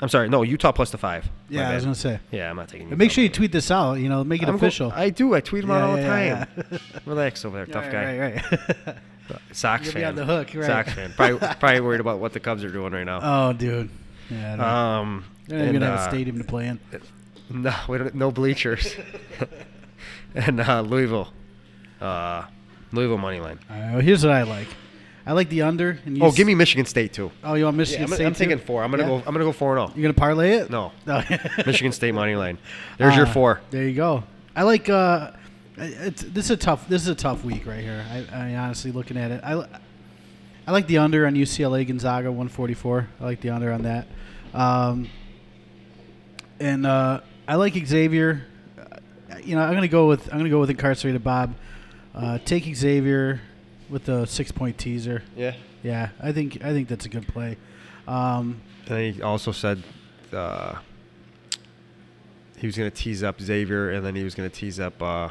I'm 0.00 0.08
sorry, 0.08 0.28
no 0.28 0.42
Utah 0.42 0.72
plus 0.72 0.90
the 0.90 0.98
five. 0.98 1.26
My 1.48 1.60
Yeah, 1.60 1.70
I 1.70 1.74
was 1.76 1.84
gonna 1.84 1.94
say. 1.94 2.18
Yeah, 2.32 2.50
I'm 2.50 2.56
not 2.56 2.68
taking. 2.68 2.88
And 2.88 2.98
make 2.98 3.10
sure 3.12 3.22
you 3.22 3.28
money 3.28 3.34
tweet 3.36 3.52
this 3.52 3.70
out. 3.70 3.94
You 3.94 4.08
know, 4.08 4.24
make 4.24 4.42
it 4.42 4.48
I'm 4.48 4.54
go- 4.58 4.66
official. 4.66 4.90
I 4.92 5.10
do. 5.10 5.34
I 5.34 5.40
tweet 5.40 5.62
them 5.62 5.70
out 5.70 5.78
Yeah, 5.78 5.86
all 5.86 5.96
the 5.96 6.02
yeah, 6.02 6.44
time. 6.44 6.80
Relax 7.06 7.44
over 7.44 7.56
there, 7.56 7.66
tough 7.72 7.90
guy. 7.92 8.18
Right, 8.18 8.42
right. 8.86 8.96
Sox 9.52 9.84
You'll 9.84 9.92
fan. 9.94 10.04
on 10.06 10.14
the 10.16 10.24
hook, 10.24 10.50
right. 10.54 10.64
Sox 10.66 10.92
fan. 10.92 11.12
Probably, 11.16 11.38
probably 11.38 11.80
worried 11.80 12.00
about 12.00 12.18
what 12.18 12.32
the 12.32 12.40
Cubs 12.40 12.64
are 12.64 12.70
doing 12.70 12.92
right 12.92 13.04
now. 13.04 13.20
oh, 13.22 13.52
dude. 13.52 13.88
Yeah. 14.28 14.54
I. 14.54 14.98
Um, 15.00 15.24
They're 15.46 15.58
not 15.58 15.64
even 15.64 15.76
and, 15.76 15.84
gonna 15.84 15.96
have 15.96 16.00
a 16.00 16.08
uh, 16.08 16.08
stadium 16.10 16.38
to 16.38 16.44
play 16.44 16.66
in. 16.66 16.80
No, 17.50 17.74
we 17.88 17.98
don't, 17.98 18.14
no 18.14 18.30
bleachers. 18.32 18.96
and 20.34 20.60
uh, 20.60 20.80
Louisville, 20.80 21.32
uh, 22.00 22.46
Louisville 22.92 23.18
money 23.18 23.40
line. 23.40 23.58
Well, 23.70 24.00
here's 24.00 24.24
what 24.24 24.34
I 24.34 24.42
like. 24.42 24.68
I 25.24 25.32
like 25.32 25.48
the 25.50 25.62
under. 25.62 25.98
And 26.04 26.16
you 26.18 26.24
Oh, 26.24 26.28
s- 26.28 26.36
give 26.36 26.46
me 26.46 26.54
Michigan 26.54 26.84
State 26.86 27.12
too. 27.12 27.30
Oh, 27.44 27.54
you 27.54 27.64
want 27.64 27.74
Yeah, 27.74 27.78
Michigan 27.78 28.04
I'm, 28.04 28.12
State? 28.14 28.26
I'm 28.26 28.32
too? 28.32 28.38
thinking 28.38 28.58
four. 28.58 28.82
I'm 28.82 28.90
gonna 28.90 29.04
Yeah? 29.04 29.08
go. 29.08 29.16
I'm 29.18 29.32
gonna 29.32 29.44
go 29.44 29.52
four 29.52 29.76
and 29.76 29.88
zero. 29.88 29.96
You 29.96 30.02
gonna 30.02 30.14
parlay 30.14 30.52
it? 30.54 30.70
No. 30.70 30.92
No. 31.06 31.22
Michigan 31.66 31.92
State 31.92 32.12
money 32.14 32.34
line. 32.34 32.58
There's 32.98 33.14
your 33.16 33.26
Ah, 33.26 33.32
four. 33.32 33.60
There 33.70 33.86
you 33.86 33.94
go. 33.94 34.24
I 34.56 34.62
like. 34.64 34.88
Uh, 34.88 35.30
it's, 35.78 36.22
this 36.22 36.46
is 36.46 36.50
a 36.52 36.56
tough. 36.56 36.88
This 36.88 37.02
is 37.02 37.08
a 37.08 37.14
tough 37.14 37.44
week 37.44 37.66
right 37.66 37.80
here. 37.80 38.04
I, 38.10 38.36
I 38.36 38.46
mean, 38.48 38.56
honestly, 38.56 38.90
looking 38.92 39.16
at 39.16 39.30
it, 39.30 39.40
I, 39.44 39.64
I 40.66 40.72
like 40.72 40.86
the 40.86 40.98
under 40.98 41.26
on 41.26 41.34
UCLA 41.34 41.86
Gonzaga 41.86 42.30
144. 42.30 43.08
I 43.20 43.24
like 43.24 43.40
the 43.40 43.50
under 43.50 43.72
on 43.72 43.82
that. 43.82 44.06
Um, 44.54 45.08
and 46.60 46.86
uh, 46.86 47.20
I 47.48 47.54
like 47.56 47.74
Xavier. 47.86 48.44
Uh, 48.78 49.36
You 49.44 49.56
know, 49.56 49.62
I'm 49.62 49.74
gonna 49.74 49.88
go 49.88 50.08
with 50.08 50.28
I'm 50.32 50.38
gonna 50.38 50.50
go 50.50 50.60
with 50.60 50.70
incarcerated 50.70 51.24
Bob. 51.24 51.54
Uh, 52.14 52.38
take 52.44 52.64
Xavier 52.76 53.40
with 53.92 54.06
the 54.06 54.24
six 54.26 54.50
point 54.50 54.78
teaser. 54.78 55.22
Yeah. 55.36 55.54
Yeah, 55.84 56.08
I 56.20 56.32
think 56.32 56.64
I 56.64 56.72
think 56.72 56.88
that's 56.88 57.06
a 57.06 57.08
good 57.08 57.26
play. 57.28 57.56
Um, 58.08 58.60
And 58.88 59.14
he 59.14 59.22
also 59.22 59.52
said 59.52 59.82
uh, 60.32 60.76
he 62.56 62.66
was 62.66 62.76
going 62.76 62.90
to 62.90 62.96
tease 62.96 63.22
up 63.22 63.40
Xavier, 63.40 63.90
and 63.90 64.04
then 64.04 64.14
he 64.14 64.24
was 64.24 64.34
going 64.34 64.48
to 64.48 64.54
tease 64.54 64.78
up 64.80 65.00
uh, 65.02 65.28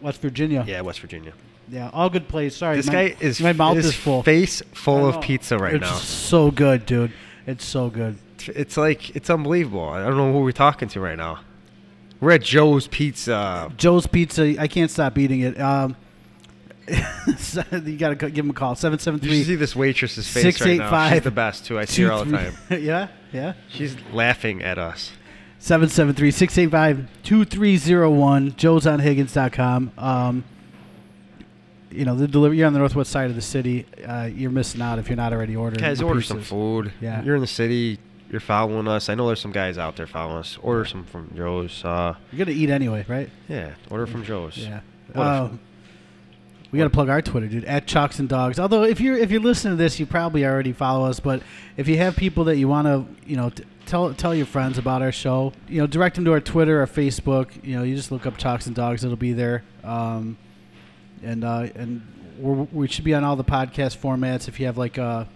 West 0.00 0.20
Virginia. 0.20 0.64
yeah 0.66 0.80
West 0.82 1.00
Virginia. 1.00 1.32
Yeah, 1.68 1.90
all 1.92 2.08
good 2.10 2.28
plays. 2.28 2.54
Sorry, 2.54 2.76
This 2.76 2.86
my, 2.86 2.92
guy 2.92 3.16
is 3.20 3.40
my 3.40 3.52
mouth 3.52 3.76
his 3.76 3.86
is 3.86 3.94
full. 3.94 4.22
face 4.22 4.62
full 4.72 5.06
of 5.08 5.20
pizza 5.20 5.58
right 5.58 5.74
it's 5.74 5.80
now. 5.82 5.96
so 5.96 6.50
good, 6.52 6.86
dude. 6.86 7.12
It's 7.46 7.64
so 7.64 7.88
good. 7.90 8.18
It's 8.46 8.76
like 8.76 9.16
it's 9.16 9.30
unbelievable. 9.30 9.88
I 9.88 10.04
don't 10.04 10.16
know 10.16 10.32
who 10.32 10.40
we're 10.40 10.52
talking 10.52 10.88
to 10.90 11.00
right 11.00 11.16
now. 11.16 11.40
We're 12.20 12.32
at 12.32 12.42
Joe's 12.42 12.86
Pizza. 12.86 13.72
Joe's 13.76 14.06
Pizza. 14.06 14.54
I 14.60 14.68
can't 14.68 14.90
stop 14.90 15.18
eating 15.18 15.40
it. 15.40 15.60
Um, 15.60 15.96
you 17.84 17.96
got 17.96 18.18
to 18.18 18.30
give 18.30 18.44
him 18.44 18.50
a 18.50 18.54
call. 18.54 18.74
Seven 18.74 18.98
seven 18.98 19.20
You 19.22 19.42
see 19.44 19.56
this 19.56 19.74
waitress's 19.74 20.28
face 20.28 20.42
Six, 20.42 20.60
right 20.60 20.78
now. 20.78 21.10
She's 21.10 21.22
the 21.22 21.30
best 21.30 21.66
too. 21.66 21.78
I 21.78 21.84
see 21.84 22.02
her 22.02 22.12
all 22.12 22.24
the 22.24 22.32
time. 22.36 22.54
yeah, 22.82 23.08
yeah. 23.32 23.54
She's 23.68 23.96
laughing 24.12 24.62
at 24.62 24.78
us. 24.78 25.12
773-685-2301. 25.60 27.08
joesonhiggins.com. 28.54 29.92
Um, 29.98 30.44
you 31.90 32.04
know, 32.04 32.14
the 32.14 32.28
delivery. 32.28 32.58
You're 32.58 32.66
on 32.66 32.72
the 32.72 32.78
northwest 32.78 33.10
side 33.10 33.30
of 33.30 33.36
the 33.36 33.42
city. 33.42 33.86
Uh, 34.06 34.28
you're 34.32 34.50
missing 34.50 34.82
out 34.82 34.98
if 34.98 35.08
you're 35.08 35.16
not 35.16 35.32
already 35.32 35.56
ordering. 35.56 35.82
Guys, 35.82 36.02
order 36.02 36.20
some 36.20 36.42
food. 36.42 36.92
Yeah. 37.00 37.22
You're 37.22 37.36
in 37.36 37.40
the 37.40 37.46
city. 37.46 37.98
You're 38.30 38.40
following 38.40 38.86
us. 38.88 39.08
I 39.08 39.14
know 39.14 39.26
there's 39.26 39.40
some 39.40 39.52
guys 39.52 39.78
out 39.78 39.96
there 39.96 40.06
following 40.06 40.38
us. 40.38 40.58
Order 40.62 40.84
some 40.84 41.04
from 41.04 41.32
Joe's. 41.34 41.84
Uh, 41.84 42.14
You're 42.32 42.44
gonna 42.44 42.56
eat 42.56 42.70
anyway, 42.70 43.04
right? 43.08 43.30
yeah, 43.48 43.74
order 43.88 44.06
from 44.06 44.24
Joe's. 44.24 44.58
Yeah. 44.58 44.80
Um, 45.14 45.60
we 46.72 46.78
got 46.78 46.84
to 46.84 46.90
plug 46.90 47.08
our 47.08 47.22
Twitter, 47.22 47.46
dude, 47.46 47.64
at 47.64 47.86
Chalks 47.86 48.18
and 48.18 48.28
Dogs. 48.28 48.58
Although 48.58 48.82
if 48.82 49.00
you're 49.00 49.16
if 49.16 49.30
you're 49.30 49.40
listening 49.40 49.76
to 49.76 49.82
this, 49.82 50.00
you 50.00 50.06
probably 50.06 50.44
already 50.44 50.72
follow 50.72 51.08
us. 51.08 51.20
But 51.20 51.42
if 51.76 51.88
you 51.88 51.96
have 51.98 52.16
people 52.16 52.44
that 52.44 52.56
you 52.56 52.68
want 52.68 52.86
to, 52.86 53.06
you 53.28 53.36
know, 53.36 53.50
t- 53.50 53.64
tell 53.86 54.12
tell 54.14 54.34
your 54.34 54.46
friends 54.46 54.76
about 54.76 55.00
our 55.00 55.12
show. 55.12 55.52
You 55.68 55.80
know, 55.80 55.86
direct 55.86 56.16
them 56.16 56.24
to 56.24 56.32
our 56.32 56.40
Twitter 56.40 56.82
or 56.82 56.86
Facebook. 56.86 57.64
You 57.64 57.76
know, 57.76 57.82
you 57.84 57.94
just 57.94 58.10
look 58.10 58.26
up 58.26 58.36
Chalks 58.36 58.66
and 58.66 58.74
Dogs; 58.74 59.04
it'll 59.04 59.16
be 59.16 59.32
there. 59.32 59.62
Um, 59.84 60.36
and 61.22 61.44
uh, 61.44 61.68
and 61.74 62.02
we 62.72 62.88
should 62.88 63.04
be 63.04 63.14
on 63.14 63.24
all 63.24 63.36
the 63.36 63.44
podcast 63.44 63.96
formats. 63.96 64.48
If 64.48 64.60
you 64.60 64.66
have 64.66 64.76
like 64.76 64.98
a, 64.98 65.28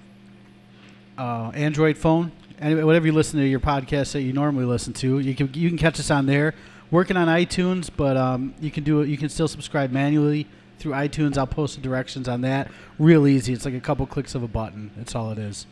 uh 1.17 1.51
Android 1.55 1.97
phone, 1.97 2.33
anyway, 2.61 2.83
whatever 2.83 3.07
you 3.07 3.13
listen 3.13 3.39
to 3.39 3.47
your 3.47 3.61
podcast 3.61 4.13
that 4.13 4.23
you 4.23 4.33
normally 4.33 4.65
listen 4.65 4.93
to, 4.95 5.21
you 5.21 5.35
can 5.35 5.51
you 5.55 5.69
can 5.69 5.79
catch 5.79 5.99
us 6.01 6.11
on 6.11 6.27
there. 6.27 6.55
Working 6.91 7.17
on 7.17 7.29
iTunes, 7.29 7.89
but 7.97 8.17
um, 8.17 8.53
you 8.61 8.73
can 8.73 8.83
do 8.83 9.01
it. 9.01 9.09
You 9.09 9.17
can 9.17 9.29
still 9.29 9.47
subscribe 9.47 9.93
manually 9.93 10.49
through 10.81 10.93
iTunes. 10.93 11.37
I'll 11.39 11.47
post 11.47 11.77
the 11.77 11.83
directions 11.83 12.27
on 12.29 12.41
that. 12.41 12.71
Real 12.99 13.27
easy. 13.27 13.53
It's 13.53 13.65
like 13.65 13.75
a 13.75 13.81
couple 13.81 14.07
clicks 14.07 14.35
of 14.35 14.43
a 14.43 14.49
button. 14.49 14.91
That's 14.97 15.15
all 15.15 15.31
it 15.31 15.39
is. 15.39 15.67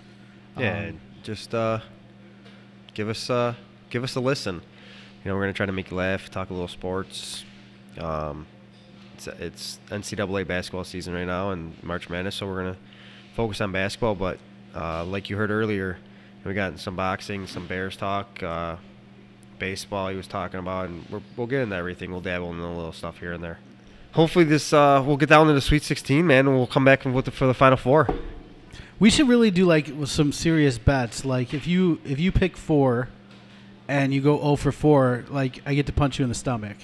Yeah, 0.56 0.88
Um, 0.88 1.00
just 1.22 1.54
uh, 1.54 1.80
give 2.94 3.08
us 3.08 3.28
uh, 3.30 3.54
give 3.90 4.04
us 4.04 4.14
a 4.14 4.20
listen. 4.20 4.56
You 5.24 5.30
know, 5.30 5.34
we're 5.34 5.42
gonna 5.42 5.52
try 5.52 5.66
to 5.66 5.72
make 5.72 5.90
you 5.90 5.96
laugh, 5.96 6.30
talk 6.30 6.50
a 6.50 6.52
little 6.52 6.68
sports. 6.68 7.44
Um, 7.98 8.46
it's, 9.14 9.26
it's 9.26 9.80
NCAA 9.88 10.46
basketball 10.46 10.84
season 10.84 11.12
right 11.14 11.26
now 11.26 11.50
and 11.50 11.74
March 11.82 12.08
Madness, 12.08 12.36
so 12.36 12.46
we're 12.46 12.62
gonna 12.62 12.76
focus 13.34 13.60
on 13.60 13.72
basketball. 13.72 14.14
But 14.14 14.38
uh, 14.74 15.04
like 15.04 15.28
you 15.30 15.36
heard 15.36 15.50
earlier, 15.50 15.98
we 16.44 16.54
got 16.54 16.78
some 16.78 16.96
boxing, 16.96 17.46
some 17.46 17.66
Bears 17.66 17.96
talk, 17.96 18.42
uh, 18.42 18.76
baseball. 19.58 20.08
He 20.08 20.16
was 20.16 20.26
talking 20.26 20.60
about, 20.60 20.88
and 20.88 21.04
we're, 21.10 21.20
we'll 21.36 21.46
get 21.46 21.62
into 21.62 21.76
everything. 21.76 22.10
We'll 22.10 22.20
dabble 22.20 22.52
in 22.52 22.58
a 22.58 22.76
little 22.76 22.92
stuff 22.92 23.18
here 23.18 23.32
and 23.32 23.42
there. 23.42 23.58
Hopefully, 24.12 24.44
this 24.44 24.72
uh, 24.72 25.02
we'll 25.06 25.16
get 25.16 25.28
down 25.28 25.46
to 25.46 25.52
the 25.52 25.60
Sweet 25.60 25.82
16, 25.82 26.26
man, 26.26 26.46
and 26.46 26.56
we'll 26.56 26.66
come 26.66 26.84
back 26.84 27.04
with 27.04 27.26
the, 27.26 27.30
for 27.30 27.46
the 27.46 27.54
Final 27.54 27.76
Four. 27.76 28.08
We 28.98 29.10
should 29.10 29.28
really 29.28 29.50
do 29.50 29.64
like 29.64 29.88
some 30.06 30.32
serious 30.32 30.78
bets. 30.78 31.24
Like 31.24 31.54
if 31.54 31.66
you 31.66 32.00
if 32.04 32.18
you 32.18 32.32
pick 32.32 32.56
four, 32.56 33.08
and 33.86 34.12
you 34.12 34.20
go 34.20 34.38
0 34.38 34.56
for 34.56 34.72
four, 34.72 35.24
like 35.28 35.60
I 35.64 35.74
get 35.74 35.86
to 35.86 35.92
punch 35.92 36.18
you 36.18 36.24
in 36.24 36.28
the 36.28 36.34
stomach. 36.34 36.76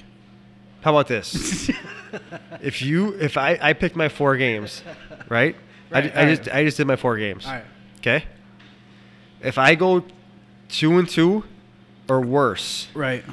How 0.83 0.93
about 0.93 1.09
this? 1.09 1.71
if 2.63 2.83
you 2.83 3.15
if 3.15 3.37
I 3.37 3.59
I 3.61 3.73
picked 3.73 3.97
my 3.97 4.09
four 4.09 4.37
games, 4.37 4.83
right? 5.29 5.57
Right, 5.91 6.05
I, 6.15 6.21
I 6.21 6.25
right. 6.25 6.37
just 6.37 6.49
I 6.55 6.65
just 6.65 6.77
did 6.77 6.87
my 6.87 6.97
four 6.97 7.17
games. 7.17 7.47
All 7.47 7.53
right. 7.53 7.65
Okay. 7.99 8.25
If 9.41 9.59
I 9.59 9.75
go 9.75 10.05
two 10.69 10.99
and 10.99 11.09
two 11.09 11.45
or 12.09 12.21
worse, 12.21 12.89
Right. 12.95 13.25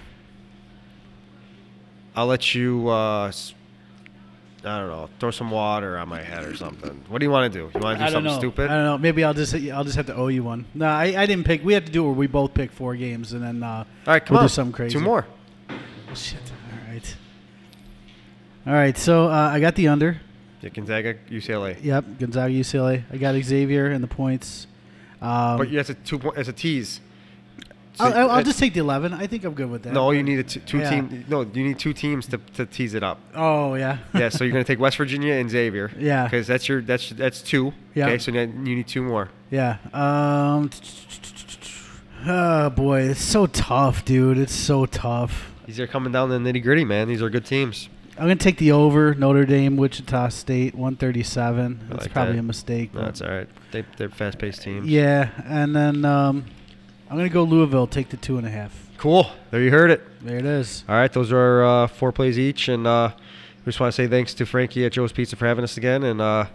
I'll 2.15 2.27
let 2.27 2.53
you. 2.55 2.87
Uh, 2.89 3.31
I 4.63 4.79
don't 4.79 4.89
know. 4.89 5.09
Throw 5.19 5.31
some 5.31 5.49
water 5.49 5.97
on 5.97 6.07
my 6.07 6.21
head 6.21 6.45
or 6.45 6.55
something. 6.55 7.03
What 7.07 7.19
do 7.19 7.25
you 7.25 7.31
want 7.31 7.51
to 7.51 7.59
do? 7.59 7.71
You 7.73 7.79
want 7.81 7.97
to 7.97 8.03
do 8.03 8.03
I 8.03 8.09
don't 8.09 8.11
something 8.11 8.31
know. 8.31 8.37
stupid? 8.37 8.69
I 8.69 8.75
don't 8.75 8.83
know. 8.85 8.97
Maybe 8.97 9.23
I'll 9.23 9.33
just 9.33 9.55
I'll 9.55 9.83
just 9.83 9.95
have 9.95 10.05
to 10.07 10.15
owe 10.15 10.27
you 10.27 10.43
one. 10.43 10.65
No, 10.75 10.85
I, 10.85 11.05
I 11.17 11.25
didn't 11.25 11.45
pick. 11.45 11.63
We 11.63 11.73
have 11.73 11.85
to 11.85 11.91
do 11.91 12.03
it 12.03 12.07
where 12.07 12.15
we 12.15 12.27
both 12.27 12.53
pick 12.53 12.71
four 12.71 12.95
games 12.95 13.33
and 13.33 13.41
then 13.43 13.63
uh, 13.63 13.67
All 13.67 13.85
right, 14.13 14.23
come 14.23 14.35
we'll 14.35 14.41
on. 14.41 14.45
do 14.45 14.49
something 14.53 14.73
crazy. 14.73 14.93
Two 14.97 15.03
more. 15.03 15.25
Oh, 15.69 16.13
shit. 16.13 16.39
All 16.71 16.93
right. 16.93 17.15
All 18.67 18.73
right. 18.73 18.97
So 18.97 19.27
uh, 19.27 19.49
I 19.51 19.59
got 19.59 19.75
the 19.75 19.87
under. 19.87 20.21
Yeah, 20.61 20.69
Gonzaga, 20.69 21.15
UCLA. 21.29 21.83
Yep. 21.83 22.19
Gonzaga, 22.19 22.53
UCLA. 22.53 23.03
I 23.11 23.17
got 23.17 23.33
Xavier 23.41 23.87
and 23.87 24.03
the 24.03 24.07
points. 24.07 24.67
Um, 25.21 25.57
but 25.57 25.71
yes, 25.71 25.89
a 25.89 25.95
two 25.95 26.19
point. 26.19 26.37
It's 26.37 26.49
a 26.49 26.53
tease. 26.53 27.01
I'll, 27.99 28.31
I'll, 28.31 28.43
just 28.43 28.57
take 28.59 28.73
the 28.73 28.79
eleven. 28.79 29.13
I 29.13 29.27
think 29.27 29.43
I'm 29.43 29.53
good 29.53 29.69
with 29.69 29.83
that. 29.83 29.93
No, 29.93 30.11
you 30.11 30.23
need 30.23 30.39
a 30.39 30.43
t- 30.43 30.59
two 30.61 30.79
Yeah. 30.79 30.89
team. 30.89 31.25
No, 31.27 31.41
you 31.41 31.63
need 31.63 31.79
two 31.79 31.93
teams 31.93 32.25
to, 32.27 32.37
to 32.55 32.65
tease 32.65 32.93
it 32.93 33.03
up. 33.03 33.19
Oh 33.35 33.75
yeah. 33.75 33.99
yeah, 34.13 34.29
so 34.29 34.43
you're 34.43 34.53
gonna 34.53 34.63
take 34.63 34.79
West 34.79 34.97
Virginia 34.97 35.33
and 35.33 35.49
Xavier. 35.49 35.91
Yeah. 35.97 36.23
Because 36.23 36.47
that's 36.47 36.67
your 36.69 36.81
that's 36.81 37.09
that's 37.09 37.41
two. 37.41 37.73
Yeah. 37.93 38.07
Okay, 38.07 38.17
so 38.17 38.31
now 38.31 38.41
you 38.41 38.75
need 38.75 38.87
two 38.87 39.03
more. 39.03 39.29
Yeah. 39.49 39.77
Um. 39.93 40.69
Oh 42.25 42.69
boy, 42.69 43.01
it's 43.01 43.21
so 43.21 43.47
tough, 43.47 44.05
dude. 44.05 44.37
It's 44.37 44.53
so 44.55 44.85
tough. 44.85 45.51
These 45.65 45.79
are 45.79 45.87
coming 45.87 46.11
down 46.11 46.29
to 46.29 46.37
the 46.37 46.39
nitty 46.39 46.63
gritty, 46.63 46.85
man. 46.85 47.07
These 47.07 47.21
are 47.21 47.29
good 47.29 47.45
teams. 47.45 47.89
I'm 48.17 48.23
gonna 48.27 48.35
take 48.35 48.57
the 48.57 48.71
over 48.73 49.15
Notre 49.15 49.45
Dame, 49.45 49.77
Wichita 49.77 50.29
State, 50.29 50.75
137. 50.75 51.87
That's 51.89 52.01
like 52.03 52.13
probably 52.13 52.33
that. 52.33 52.39
a 52.39 52.43
mistake. 52.43 52.93
No, 52.93 53.01
that's 53.01 53.21
all 53.21 53.31
right. 53.31 53.49
They 53.71 53.83
they're 53.97 54.09
fast 54.09 54.37
paced 54.37 54.61
teams. 54.61 54.87
Yeah, 54.87 55.29
and 55.45 55.75
then 55.75 56.05
um, 56.05 56.45
I'm 57.11 57.17
gonna 57.17 57.27
go 57.27 57.43
Louisville. 57.43 57.87
Take 57.87 58.07
the 58.07 58.15
two 58.15 58.37
and 58.37 58.47
a 58.47 58.49
half. 58.49 58.73
Cool. 58.97 59.29
There 59.49 59.61
you 59.61 59.69
heard 59.69 59.91
it. 59.91 60.01
There 60.21 60.37
it 60.37 60.45
is. 60.45 60.85
All 60.87 60.95
right, 60.95 61.11
those 61.11 61.29
are 61.33 61.61
uh, 61.61 61.87
four 61.87 62.13
plays 62.13 62.39
each, 62.39 62.69
and 62.69 62.87
uh, 62.87 63.11
we 63.65 63.69
just 63.69 63.81
want 63.81 63.93
to 63.93 64.01
say 64.01 64.07
thanks 64.07 64.33
to 64.35 64.45
Frankie 64.45 64.85
at 64.85 64.93
Joe's 64.93 65.11
Pizza 65.11 65.35
for 65.35 65.45
having 65.45 65.65
us 65.65 65.75
again, 65.75 66.03
and 66.03 66.21
uh, 66.21 66.45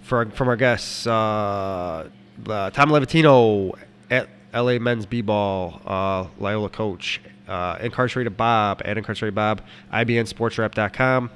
for 0.00 0.20
our, 0.20 0.30
from 0.30 0.48
our 0.48 0.56
guests, 0.56 1.06
uh, 1.06 2.08
Tom 2.46 2.88
Livatino 2.88 3.74
at 4.10 4.30
LA 4.54 4.78
Men's 4.78 5.04
B-Ball, 5.04 5.82
uh, 5.84 6.26
Loyola 6.38 6.70
Coach, 6.70 7.20
uh, 7.46 7.76
Incarcerated 7.82 8.34
Bob 8.34 8.80
at 8.86 8.96
Incarcerated 8.96 9.34
Bob, 9.34 9.60
IBNSportsWrap.com, 9.92 11.30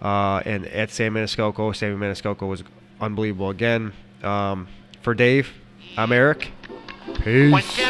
uh, 0.00 0.42
and 0.46 0.66
at 0.68 0.92
Sam 0.92 1.14
Maniscalco. 1.14 1.74
Sammy 1.74 1.96
Maniscalco 1.96 2.48
was 2.48 2.62
unbelievable 3.00 3.50
again. 3.50 3.92
Um, 4.22 4.68
for 5.00 5.14
Dave, 5.14 5.52
I'm 5.96 6.12
Eric. 6.12 6.52
Peace. 7.22 7.80